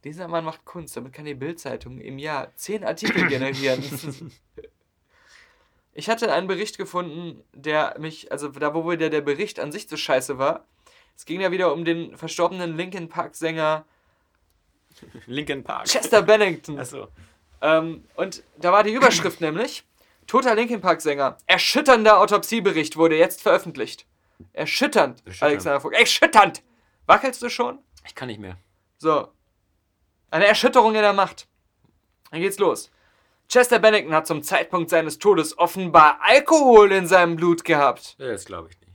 Dieser 0.05 0.29
Mann 0.29 0.45
macht 0.45 0.67
Kunst, 0.67 0.97
damit 0.99 1.15
kann 1.15 1.25
die 1.25 1.35
Bildzeitung 1.35 1.99
im 1.99 2.19
Jahr 2.19 2.55
zehn 2.57 2.85
Artikel 2.85 3.27
generieren. 3.27 3.83
ich 5.97 6.11
hatte 6.11 6.31
einen 6.31 6.47
Bericht 6.47 6.77
gefunden, 6.77 7.43
der 7.55 7.97
mich, 7.99 8.31
also 8.31 8.49
da 8.49 8.75
wo 8.75 8.89
wieder 8.91 9.09
der 9.09 9.23
Bericht 9.23 9.59
an 9.59 9.73
sich 9.73 9.89
so 9.89 9.97
scheiße 9.97 10.39
war. 10.39 10.67
Es 11.17 11.25
ging 11.25 11.41
ja 11.41 11.51
wieder 11.51 11.73
um 11.73 11.87
den 11.87 12.17
verstorbenen 12.17 12.77
Linkin 12.77 13.09
Park 13.09 13.35
Sänger 13.35 13.87
Linkin 15.27 15.65
Park. 15.65 15.87
Chester 15.87 16.23
Bennington. 16.23 16.79
Achso. 16.79 17.09
Ähm, 17.63 18.05
und 18.15 18.43
da 18.59 18.73
war 18.73 18.83
die 18.83 18.93
Überschrift 18.93 19.41
nämlich: 19.41 19.85
Toter 20.27 20.55
Linkin 20.55 20.83
Park 20.83 21.01
Sänger. 21.01 21.39
Erschütternder 21.47 22.21
Autopsiebericht 22.21 22.97
wurde 22.97 23.17
jetzt 23.17 23.41
veröffentlicht. 23.41 24.05
Erschütternd, 24.53 25.21
Erschütternd. 25.25 25.43
Alexander 25.43 25.81
Vogt. 25.81 25.97
Erschütternd! 25.97 26.63
Wackelst 27.07 27.41
du 27.41 27.49
schon? 27.49 27.79
Ich 28.07 28.15
kann 28.15 28.29
nicht 28.29 28.41
mehr. 28.41 28.59
So. 28.99 29.29
Eine 30.31 30.47
Erschütterung 30.47 30.95
in 30.95 31.01
der 31.01 31.15
Macht. 31.15 31.47
Dann 32.31 32.41
geht's 32.43 32.59
los. 32.59 32.91
Chester 33.49 33.79
Bennington 33.79 34.13
hat 34.15 34.27
zum 34.27 34.43
Zeitpunkt 34.43 34.91
seines 34.91 35.19
Todes 35.19 35.57
offenbar 35.59 36.19
Alkohol 36.23 36.91
in 36.93 37.07
seinem 37.07 37.37
Blut 37.37 37.65
gehabt. 37.65 38.17
Ja, 38.19 38.29
das 38.33 38.45
glaube 38.45 38.69
ich 38.71 38.81
nicht. 38.81 38.93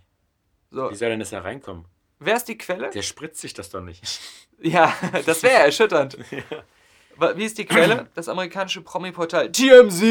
So. 0.72 0.90
Wie 0.90 0.96
soll 0.96 1.10
denn 1.10 1.20
das 1.20 1.30
da 1.32 1.40
reinkommen? 1.40 1.86
Wer 2.20 2.36
ist 2.36 2.46
die 2.48 2.58
Quelle? 2.58 2.90
Der 2.90 3.02
spritzt 3.02 3.42
sich 3.42 3.54
das 3.54 3.70
doch 3.70 3.82
nicht. 3.82 4.02
Ja, 4.64 4.94
das 5.26 5.42
wäre 5.42 5.64
erschütternd. 5.64 6.20
Wa- 7.18 7.36
Wie 7.36 7.46
ist 7.46 7.58
die 7.58 7.66
Quelle? 7.66 8.08
Das 8.14 8.30
amerikanische 8.30 8.82
Promi-Portal 8.82 9.52
TMZ. 9.52 10.04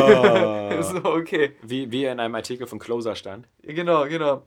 Oh. 0.00 0.82
so, 0.82 1.04
okay. 1.04 1.56
Wie, 1.60 1.90
wie 1.92 2.06
in 2.06 2.18
einem 2.18 2.34
Artikel 2.34 2.66
von 2.66 2.78
Closer 2.78 3.14
stand. 3.14 3.46
Genau, 3.62 4.06
genau. 4.06 4.44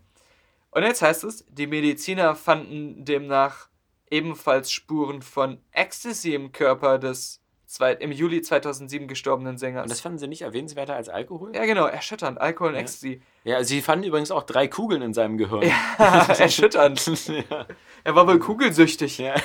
Und 0.72 0.82
jetzt 0.82 1.04
heißt 1.04 1.24
es, 1.26 1.46
die 1.48 1.68
Mediziner 1.68 2.34
fanden 2.34 3.06
demnach 3.06 3.68
ebenfalls 4.10 4.72
Spuren 4.72 5.22
von 5.22 5.60
Ecstasy 5.74 6.34
im 6.34 6.52
Körper 6.52 6.98
des 6.98 7.41
zweit, 7.72 8.02
im 8.02 8.12
Juli 8.12 8.42
2007 8.42 9.08
gestorbenen 9.08 9.58
Sängers. 9.58 9.84
Und 9.84 9.92
das 9.92 10.02
fanden 10.02 10.18
sie 10.18 10.28
nicht 10.28 10.42
erwähnenswerter 10.42 10.96
als 10.96 11.10
Alkohol? 11.10 11.56
ja, 11.56 11.66
genau, 11.66 11.86
erschütternd. 11.86 12.40
Alkohol 12.40 12.70
und 12.70 12.76
Ja. 12.76 12.82
Ecstasy. 12.82 13.22
Ja, 13.44 13.64
sie 13.64 13.82
fanden 13.82 14.06
übrigens 14.06 14.32
auch 14.32 14.44
drei 14.44 14.68
Kugeln 14.68 15.02
in 15.02 15.14
seinem 15.14 15.38
Gehirn. 15.38 15.64
erschütternd. 15.98 17.06
ja. 17.28 17.66
Er 18.04 18.16
war 18.16 18.28
wohl 18.28 18.40
kugelsüchtig. 18.40 19.18
ja. 19.18 19.36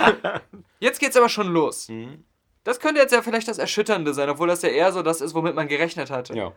Jetzt 0.80 0.98
geht's 1.00 1.16
aber 1.16 1.28
schon 1.28 1.48
los. 1.52 1.88
Mhm. 1.88 2.24
Das 2.64 2.78
könnte 2.78 3.00
jetzt 3.00 3.12
ja 3.12 3.22
vielleicht 3.22 3.48
das 3.48 3.56
Erschütternde 3.58 4.12
sein, 4.12 4.28
obwohl 4.28 4.48
das 4.48 4.60
ja 4.62 4.68
eher 4.68 4.92
so 4.92 5.02
das 5.02 5.22
ist, 5.22 5.34
womit 5.34 5.54
man 5.54 5.66
gerechnet 5.68 6.10
hatte. 6.10 6.34
ja. 6.34 6.52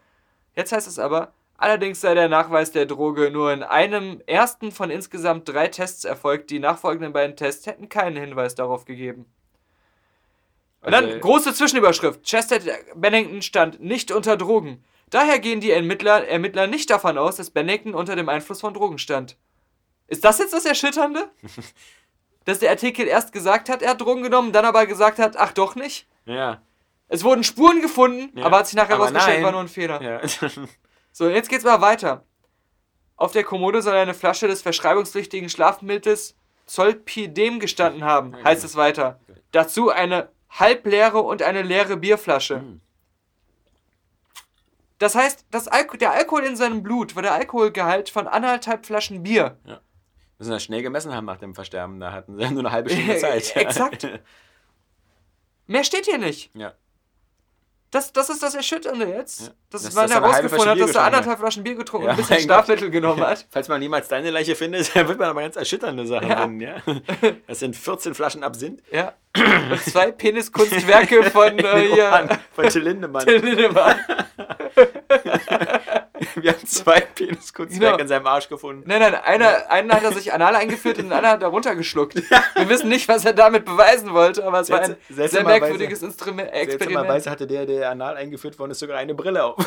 Jetzt 0.56 0.72
heißt 0.72 0.88
es 0.88 1.00
aber, 1.00 1.34
allerdings 1.58 2.02
sei 2.02 2.14
der 2.14 2.30
Nachweis 2.30 2.72
der 2.72 2.86
Droge 2.86 3.32
nur 3.32 3.52
in 3.54 3.64
einem 3.64 4.22
ersten 4.28 4.72
von 4.72 4.90
insgesamt 4.92 5.48
drei 5.50 5.68
Tests 5.70 6.04
erfolgt. 6.04 6.50
Die 6.52 6.60
nachfolgenden 6.60 7.14
beiden 7.14 7.36
Tests 7.36 7.66
hätten 7.66 7.90
keinen 7.90 8.18
Hinweis 8.18 8.54
darauf 8.54 8.86
gegeben. 8.86 9.26
Und 10.84 10.92
dann 10.92 11.06
Also- 11.06 11.20
große 11.20 11.54
Zwischenüberschrift. 11.54 12.24
Chester 12.24 12.60
Bennington 12.96 13.42
stand 13.42 13.80
nicht 13.82 14.12
unter 14.12 14.38
Drogen. 14.38 14.84
Daher 15.10 15.40
gehen 15.40 15.60
die 15.62 15.72
Ermittler, 15.72 16.28
Ermittler 16.28 16.68
nicht 16.68 16.90
davon 16.90 17.18
aus, 17.18 17.36
dass 17.38 17.52
Bennington 17.52 17.94
unter 17.94 18.16
dem 18.16 18.30
Einfluss 18.30 18.62
von 18.62 18.74
Drogen 18.74 18.98
stand. 18.98 19.38
Ist 20.08 20.24
das 20.26 20.40
jetzt 20.40 20.54
das 20.54 20.66
Erschütternde? 20.66 21.32
dass 22.46 22.60
der 22.60 22.72
Artikel 22.72 23.08
erst 23.08 23.32
gesagt 23.32 23.70
hat, 23.70 23.82
er 23.82 23.92
hat 23.92 24.02
Drogen 24.02 24.24
genommen, 24.24 24.52
dann 24.52 24.66
aber 24.66 24.86
gesagt 24.86 25.20
hat, 25.20 25.38
ach 25.38 25.54
doch 25.54 25.76
nicht? 25.76 26.08
Ja. 26.26 26.62
Es 27.08 27.24
wurden 27.24 27.44
Spuren 27.44 27.82
gefunden, 27.82 28.38
Ja. 28.38 28.46
aber 28.46 28.58
hat 28.60 28.68
sich 28.68 28.76
nachher 28.76 28.96
Aber 28.96 29.12
nein. 29.12 29.44
war 29.44 29.52
nur 29.52 29.62
ein 29.62 29.68
Fehler. 29.68 30.02
ja. 30.02 30.22
So, 31.16 31.30
jetzt 31.30 31.48
geht's 31.48 31.64
mal 31.64 31.80
weiter. 31.80 32.26
Auf 33.16 33.32
der 33.34 33.44
Kommode 33.44 33.84
soll 33.84 33.94
eine 33.94 34.16
Flasche 34.16 34.48
des 34.48 34.64
verschreibungspflichtigen 34.64 35.48
Schlafmittels 35.48 36.36
Zolpidem 36.66 37.60
gestanden 37.60 38.04
haben, 38.04 38.36
heißt 38.44 38.64
es 38.64 38.76
weiter. 38.76 39.20
Dazu 39.52 39.92
eine 39.92 40.30
halbleere 40.60 41.20
und 41.20 41.42
eine 41.44 41.62
leere 41.62 41.98
Bierflasche. 41.98 42.58
Hm. 42.58 42.82
Das 45.00 45.16
heißt, 45.16 45.46
das 45.52 45.68
Alko 45.68 45.98
der 45.98 46.12
Alkohol 46.12 46.44
in 46.44 46.56
seinem 46.56 46.82
Blut 46.84 47.16
war 47.16 47.24
der 47.24 47.34
Alkoholgehalt 47.34 48.10
von 48.10 48.28
anderthalb 48.28 48.86
Flaschen 48.86 49.24
Bier. 49.24 49.58
Müssen 50.40 50.52
das 50.52 50.64
schnell 50.64 50.82
gemessen 50.82 51.14
haben 51.14 51.26
nach 51.26 51.38
dem 51.38 51.56
Versterben. 51.56 52.00
Da 52.00 52.12
hatten 52.12 52.38
sie 52.38 52.46
nur 52.52 52.60
eine 52.60 52.72
halbe 52.72 52.90
Stunde 52.90 53.18
Zeit. 53.18 53.56
Exakt. 53.56 54.08
Mehr 55.68 55.84
steht 55.84 56.06
hier 56.06 56.18
nicht. 56.18 56.52
Ja. 56.56 56.74
Das, 57.92 58.12
das 58.12 58.30
ist 58.30 58.42
das 58.42 58.56
Erschütternde 58.56 59.08
jetzt, 59.08 59.42
Ja. 59.42 59.48
dass 59.70 59.84
Dass- 59.84 59.94
man 59.94 60.10
er 60.10 60.22
herausgefunden 60.22 60.70
hat, 60.70 60.80
dass 60.80 60.96
er 60.96 61.04
anderthalb 61.04 61.40
Flaschen 61.40 61.64
Bier 61.64 61.76
getrunken 61.76 62.06
und 62.08 62.12
Ja, 62.12 62.14
ein 62.24 62.28
bisschen. 62.28 62.40
Schlafmittel 62.46 62.90
genommen 62.90 63.22
hat. 63.22 63.46
Falls 63.52 63.68
man 63.68 63.80
niemals 63.80 64.08
deine 64.08 64.32
Leiche 64.32 64.56
findet, 64.56 64.96
dann 64.96 65.08
wird 65.08 65.20
man 65.20 65.30
aber 65.30 65.42
ganz 65.42 65.56
erschütternde 65.58 66.08
Sachen 66.08 66.30
Ja. 66.30 66.42
finden. 66.42 66.62
Ja? 66.62 66.78
Das 67.48 67.60
sind 67.60 67.76
14 67.76 68.16
Flaschen 68.16 68.44
Absinth. 68.44 68.82
Ja. 68.92 69.14
Und 69.36 69.80
zwei 69.82 70.12
Peniskunstwerke 70.12 71.24
von 71.32 71.58
äh, 71.60 71.86
Johann 71.96 72.30
von 72.52 72.68
Till 72.70 72.84
Lindemann. 72.84 73.26
Till 73.26 73.44
Lindemann. 73.44 73.96
Wir 76.36 76.52
haben 76.54 76.66
zwei 76.68 77.00
Peniskunstwerke 77.02 77.92
Genau. 77.94 78.02
in 78.02 78.08
seinem 78.08 78.28
Arsch 78.28 78.48
gefunden. 78.48 78.84
Nein, 78.86 79.00
nein, 79.02 79.16
einer, 79.16 79.70
einen 79.72 79.92
hat 79.92 80.04
er 80.04 80.12
sich 80.14 80.32
anal 80.34 80.56
eingeführt 80.56 80.98
und 81.00 81.06
den 81.06 81.14
anderen 81.14 81.34
hat 81.36 81.42
er 81.42 81.50
runtergeschluckt. 81.50 82.16
Wir 82.16 82.70
wissen 82.70 82.90
nicht, 82.90 83.08
was 83.08 83.26
er 83.26 83.34
damit 83.34 83.66
beweisen 83.66 84.14
wollte, 84.14 84.46
aber 84.46 84.60
es 84.62 84.70
war 84.70 84.82
ein 84.82 84.96
sehr 85.10 85.44
merkwürdiges 85.44 86.04
Instrument, 86.04 86.50
Experiment. 86.52 86.82
Seltsamerweise 86.82 87.30
hatte 87.32 87.48
der, 87.48 87.66
der 87.66 87.90
anal 87.90 88.16
eingeführt 88.18 88.58
worden 88.60 88.72
ist, 88.72 88.80
sogar 88.80 88.98
eine 88.98 89.16
Brille 89.16 89.44
auf. 89.44 89.58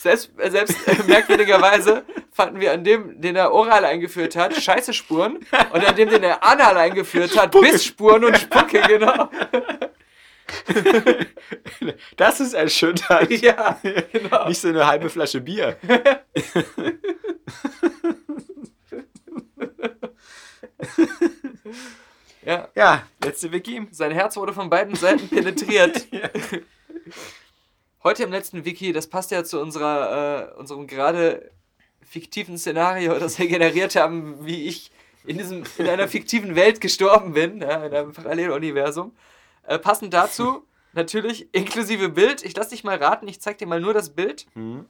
Selbst, 0.00 0.30
äh, 0.38 0.50
selbst 0.50 0.88
äh, 0.88 0.96
merkwürdigerweise 1.06 2.04
fanden 2.32 2.58
wir 2.58 2.72
an 2.72 2.84
dem, 2.84 3.20
den 3.20 3.36
er 3.36 3.52
oral 3.52 3.84
eingeführt 3.84 4.34
hat, 4.34 4.56
scheiße 4.56 4.94
Spuren 4.94 5.40
und 5.74 5.86
an 5.86 5.94
dem, 5.94 6.08
den 6.08 6.22
er 6.22 6.42
anal 6.42 6.74
eingeführt 6.78 7.38
hat, 7.38 7.50
Bissspuren 7.52 8.24
und 8.24 8.38
Spucke, 8.38 8.80
genau. 8.80 9.28
Das 12.16 12.40
ist 12.40 12.54
erschütternd. 12.54 13.30
Ja, 13.42 13.78
genau. 14.10 14.48
Nicht 14.48 14.62
so 14.62 14.68
eine 14.68 14.86
halbe 14.86 15.10
Flasche 15.10 15.42
Bier. 15.42 15.76
Ja, 22.42 22.68
Ja, 22.74 23.02
letzte 23.22 23.52
Wiki. 23.52 23.86
sein 23.90 24.12
Herz 24.12 24.36
wurde 24.38 24.54
von 24.54 24.70
beiden 24.70 24.94
Seiten 24.94 25.28
penetriert. 25.28 26.06
Heute 28.02 28.22
im 28.22 28.30
letzten 28.30 28.64
Wiki, 28.64 28.94
das 28.94 29.08
passt 29.08 29.30
ja 29.30 29.44
zu 29.44 29.60
unserer, 29.60 30.54
äh, 30.54 30.58
unserem 30.58 30.86
gerade 30.86 31.50
fiktiven 32.00 32.56
Szenario, 32.56 33.18
das 33.18 33.38
wir 33.38 33.46
generiert 33.46 33.94
haben, 33.94 34.46
wie 34.46 34.68
ich 34.68 34.90
in, 35.26 35.36
diesem, 35.36 35.64
in 35.76 35.86
einer 35.86 36.08
fiktiven 36.08 36.56
Welt 36.56 36.80
gestorben 36.80 37.34
bin, 37.34 37.60
ja, 37.60 37.84
in 37.84 37.94
einem 37.94 38.12
Paralleluniversum. 38.12 39.14
Äh, 39.64 39.78
passend 39.78 40.14
dazu 40.14 40.66
natürlich 40.94 41.54
inklusive 41.54 42.08
Bild. 42.08 42.42
Ich 42.42 42.56
lass 42.56 42.70
dich 42.70 42.84
mal 42.84 42.96
raten, 42.96 43.28
ich 43.28 43.42
zeig 43.42 43.58
dir 43.58 43.66
mal 43.66 43.80
nur 43.80 43.92
das 43.92 44.08
Bild. 44.10 44.46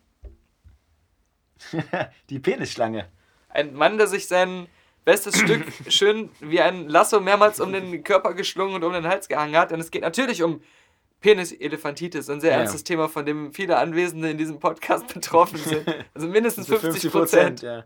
Die 2.31 2.39
Penisschlange. 2.39 3.09
Ein 3.49 3.75
Mann, 3.75 3.99
der 3.99 4.07
sich 4.07 4.29
sein 4.29 4.69
bestes 5.05 5.37
Stück 5.41 5.65
schön 5.89 6.31
wie 6.39 6.61
ein 6.61 6.89
Lasso 6.89 7.19
mehrmals 7.19 7.59
um 7.59 7.73
den 7.73 8.05
Körper 8.05 8.35
geschlungen 8.35 8.77
und 8.77 8.85
um 8.85 8.93
den 8.93 9.09
Hals 9.09 9.27
gehangen 9.27 9.57
hat. 9.57 9.73
Und 9.73 9.81
es 9.81 9.91
geht 9.91 10.03
natürlich 10.03 10.45
um 10.45 10.63
Penis-Elephantitis, 11.21 12.29
ein 12.31 12.41
sehr 12.41 12.51
Ja, 12.51 12.57
ja. 12.57 12.63
ernstes 12.63 12.85
Thema, 12.85 13.09
von 13.09 13.27
dem 13.27 13.53
viele 13.53 13.77
Anwesende 13.79 14.31
in 14.31 14.39
diesem 14.39 14.59
Podcast 14.59 15.07
betroffen 15.15 15.59
sind. 15.59 15.87
Also 16.15 16.29
mindestens 16.29 16.67
So 16.67 16.79
50 16.79 17.11
Prozent. 17.13 17.63
ja. 17.63 17.85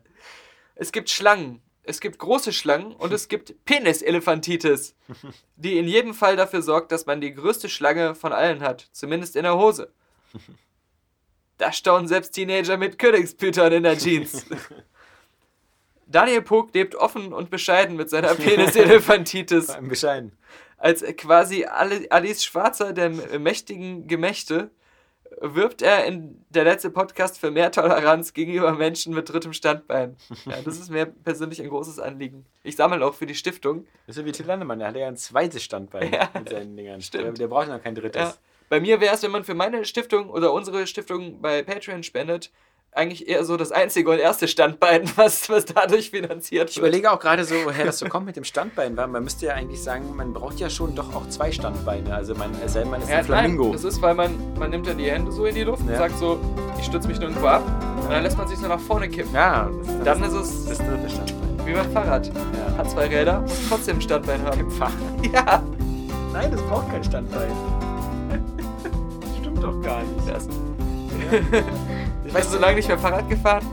Es 0.76 0.92
gibt 0.92 1.10
Schlangen. 1.10 1.60
Es 1.86 2.00
gibt 2.00 2.18
große 2.18 2.52
Schlangen 2.52 2.92
und 2.92 3.12
es 3.12 3.28
gibt 3.28 3.64
Penis-Elephantitis, 3.66 4.94
die 5.56 5.76
in 5.78 5.86
jedem 5.86 6.14
Fall 6.14 6.34
dafür 6.36 6.62
sorgt, 6.62 6.92
dass 6.92 7.04
man 7.06 7.20
die 7.20 7.34
größte 7.34 7.68
Schlange 7.68 8.14
von 8.14 8.32
allen 8.32 8.62
hat. 8.62 8.88
Zumindest 8.92 9.36
in 9.36 9.42
der 9.44 9.56
Hose. 9.58 9.92
Da 11.56 11.70
staunen 11.72 12.08
selbst 12.08 12.32
Teenager 12.32 12.76
mit 12.76 12.98
Königspython 12.98 13.70
in 13.70 13.84
der 13.84 13.96
Jeans. 13.96 14.44
Daniel 16.06 16.42
Pog 16.42 16.74
lebt 16.74 16.96
offen 16.96 17.32
und 17.32 17.48
bescheiden 17.48 17.94
mit 17.96 18.10
seiner 18.10 18.34
allem 19.78 19.88
bescheiden. 19.88 20.32
Als 20.78 21.02
quasi 21.16 21.64
Ali- 21.64 22.08
Alice 22.10 22.44
Schwarzer 22.44 22.92
der 22.92 23.10
mächtigen 23.38 24.06
Gemächte 24.06 24.70
wirbt 25.40 25.82
er 25.82 26.04
in 26.04 26.44
der 26.50 26.62
letzte 26.64 26.90
Podcast 26.90 27.38
für 27.38 27.50
mehr 27.50 27.72
Toleranz 27.72 28.34
gegenüber 28.34 28.72
Menschen 28.72 29.14
mit 29.14 29.28
drittem 29.32 29.52
Standbein. 29.52 30.16
Ja, 30.44 30.60
das 30.64 30.78
ist 30.78 30.90
mir 30.90 31.06
persönlich 31.06 31.60
ein 31.60 31.68
großes 31.68 31.98
Anliegen. 31.98 32.44
Ich 32.62 32.76
sammle 32.76 33.04
auch 33.04 33.14
für 33.14 33.26
die 33.26 33.34
Stiftung. 33.34 33.86
Das 34.06 34.16
ist 34.16 34.20
ja 34.22 34.26
wie 34.26 34.32
Till 34.32 34.46
Landemann, 34.46 34.78
der 34.78 34.88
hat 34.88 34.96
ja 34.96 35.08
ein 35.08 35.16
zweites 35.16 35.62
Standbein 35.64 36.12
Ja, 36.12 36.28
mit 36.34 36.48
seinen 36.50 36.76
Dingern. 36.76 37.00
stimmt. 37.00 37.24
Der, 37.24 37.32
der 37.32 37.48
braucht 37.48 37.68
noch 37.68 37.82
kein 37.82 37.94
drittes. 37.94 38.20
Ja. 38.22 38.34
Bei 38.68 38.80
mir 38.80 39.00
wäre 39.00 39.14
es, 39.14 39.22
wenn 39.22 39.30
man 39.30 39.44
für 39.44 39.54
meine 39.54 39.84
Stiftung 39.84 40.30
oder 40.30 40.52
unsere 40.52 40.86
Stiftung 40.86 41.40
bei 41.40 41.62
Patreon 41.62 42.02
spendet, 42.02 42.50
eigentlich 42.96 43.28
eher 43.28 43.44
so 43.44 43.56
das 43.56 43.72
einzige 43.72 44.08
und 44.10 44.18
erste 44.18 44.46
Standbein, 44.46 45.02
was, 45.16 45.48
was 45.50 45.64
dadurch 45.64 46.10
finanziert 46.10 46.70
Ich 46.70 46.76
wird. 46.76 46.86
überlege 46.86 47.10
auch 47.12 47.18
gerade 47.18 47.44
so, 47.44 47.54
woher 47.64 47.84
das 47.86 47.98
so 47.98 48.06
kommt 48.06 48.26
mit 48.26 48.36
dem 48.36 48.44
Standbein, 48.44 48.96
weil 48.96 49.08
man 49.08 49.24
müsste 49.24 49.46
ja 49.46 49.54
eigentlich 49.54 49.82
sagen, 49.82 50.14
man 50.14 50.32
braucht 50.32 50.60
ja 50.60 50.70
schon 50.70 50.94
doch 50.94 51.12
auch 51.14 51.28
zwei 51.28 51.50
Standbeine. 51.50 52.14
Also 52.14 52.34
man, 52.34 52.52
es 52.64 52.74
sei 52.74 52.84
man 52.84 53.02
ist 53.02 53.10
Ja, 53.10 53.18
ein 53.18 53.24
Flamingo. 53.24 53.64
Nein, 53.64 53.72
das 53.72 53.84
ist, 53.84 54.00
weil 54.00 54.14
man, 54.14 54.32
man 54.58 54.70
nimmt 54.70 54.86
dann 54.86 54.98
die 54.98 55.10
Hände 55.10 55.32
so 55.32 55.44
in 55.44 55.54
die 55.56 55.64
Luft 55.64 55.82
und 55.82 55.90
Ja. 55.90 55.98
sagt 55.98 56.18
so, 56.18 56.38
ich 56.78 56.84
stütze 56.86 57.08
mich 57.08 57.18
nirgendwo 57.18 57.46
ab. 57.46 57.62
Und 58.02 58.10
dann 58.12 58.22
lässt 58.22 58.38
man 58.38 58.46
sich 58.46 58.58
so 58.58 58.68
nach 58.68 58.78
vorne 58.80 59.08
kippen. 59.08 59.34
ja, 59.34 59.68
das, 59.78 59.86
das, 59.86 60.04
Dann 60.04 60.22
ist 60.22 60.32
es 60.34 60.64
das 60.66 60.78
dritte 60.78 61.10
Standbein. 61.10 61.66
wie 61.66 61.72
beim 61.72 61.90
Fahrrad. 61.92 62.26
Ja. 62.28 62.78
Hat 62.78 62.90
zwei 62.90 63.06
Räder, 63.06 63.40
muss 63.40 63.58
trotzdem 63.68 63.96
ein 63.96 64.02
Standbein 64.02 64.42
haben. 64.44 64.60
Im 64.60 64.70
Fahrrad. 64.70 64.92
Ja, 65.32 65.62
Nein, 66.32 66.50
das 66.52 66.60
braucht 66.62 66.90
kein 66.90 67.02
Standbein. 67.02 67.50
Stimmt 69.40 69.62
doch 69.62 69.80
gar 69.82 70.02
nicht. 70.02 70.28
das. 70.28 70.48
Weißt 72.32 72.48
du, 72.48 72.54
so 72.56 72.60
lange 72.60 72.76
nicht 72.76 72.88
mehr 72.88 72.98
Fahrrad 72.98 73.28
gefahren? 73.28 73.64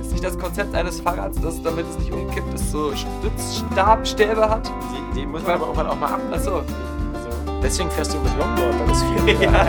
Ist 0.00 0.12
nicht 0.12 0.24
das 0.24 0.38
Konzept 0.38 0.74
eines 0.74 1.00
Fahrrads, 1.00 1.40
dass 1.40 1.62
damit 1.62 1.86
es 1.88 1.98
nicht 1.98 2.12
umkippt, 2.12 2.52
es 2.54 2.70
so 2.70 2.92
Stützstabstäbe 2.94 4.48
hat? 4.48 4.68
Die, 4.68 5.20
die 5.20 5.26
muss 5.26 5.42
man 5.42 5.52
aber 5.52 5.66
irgendwann 5.66 5.88
auch 5.88 5.98
mal 5.98 6.12
ab. 6.12 6.20
Achso. 6.32 6.58
Also, 6.58 6.62
deswegen 7.62 7.90
fährst 7.90 8.14
du 8.14 8.18
mit 8.18 8.32
Longboard, 8.38 8.80
weil 8.80 8.88
das 8.88 9.02
viel 9.02 9.42
Ja. 9.42 9.66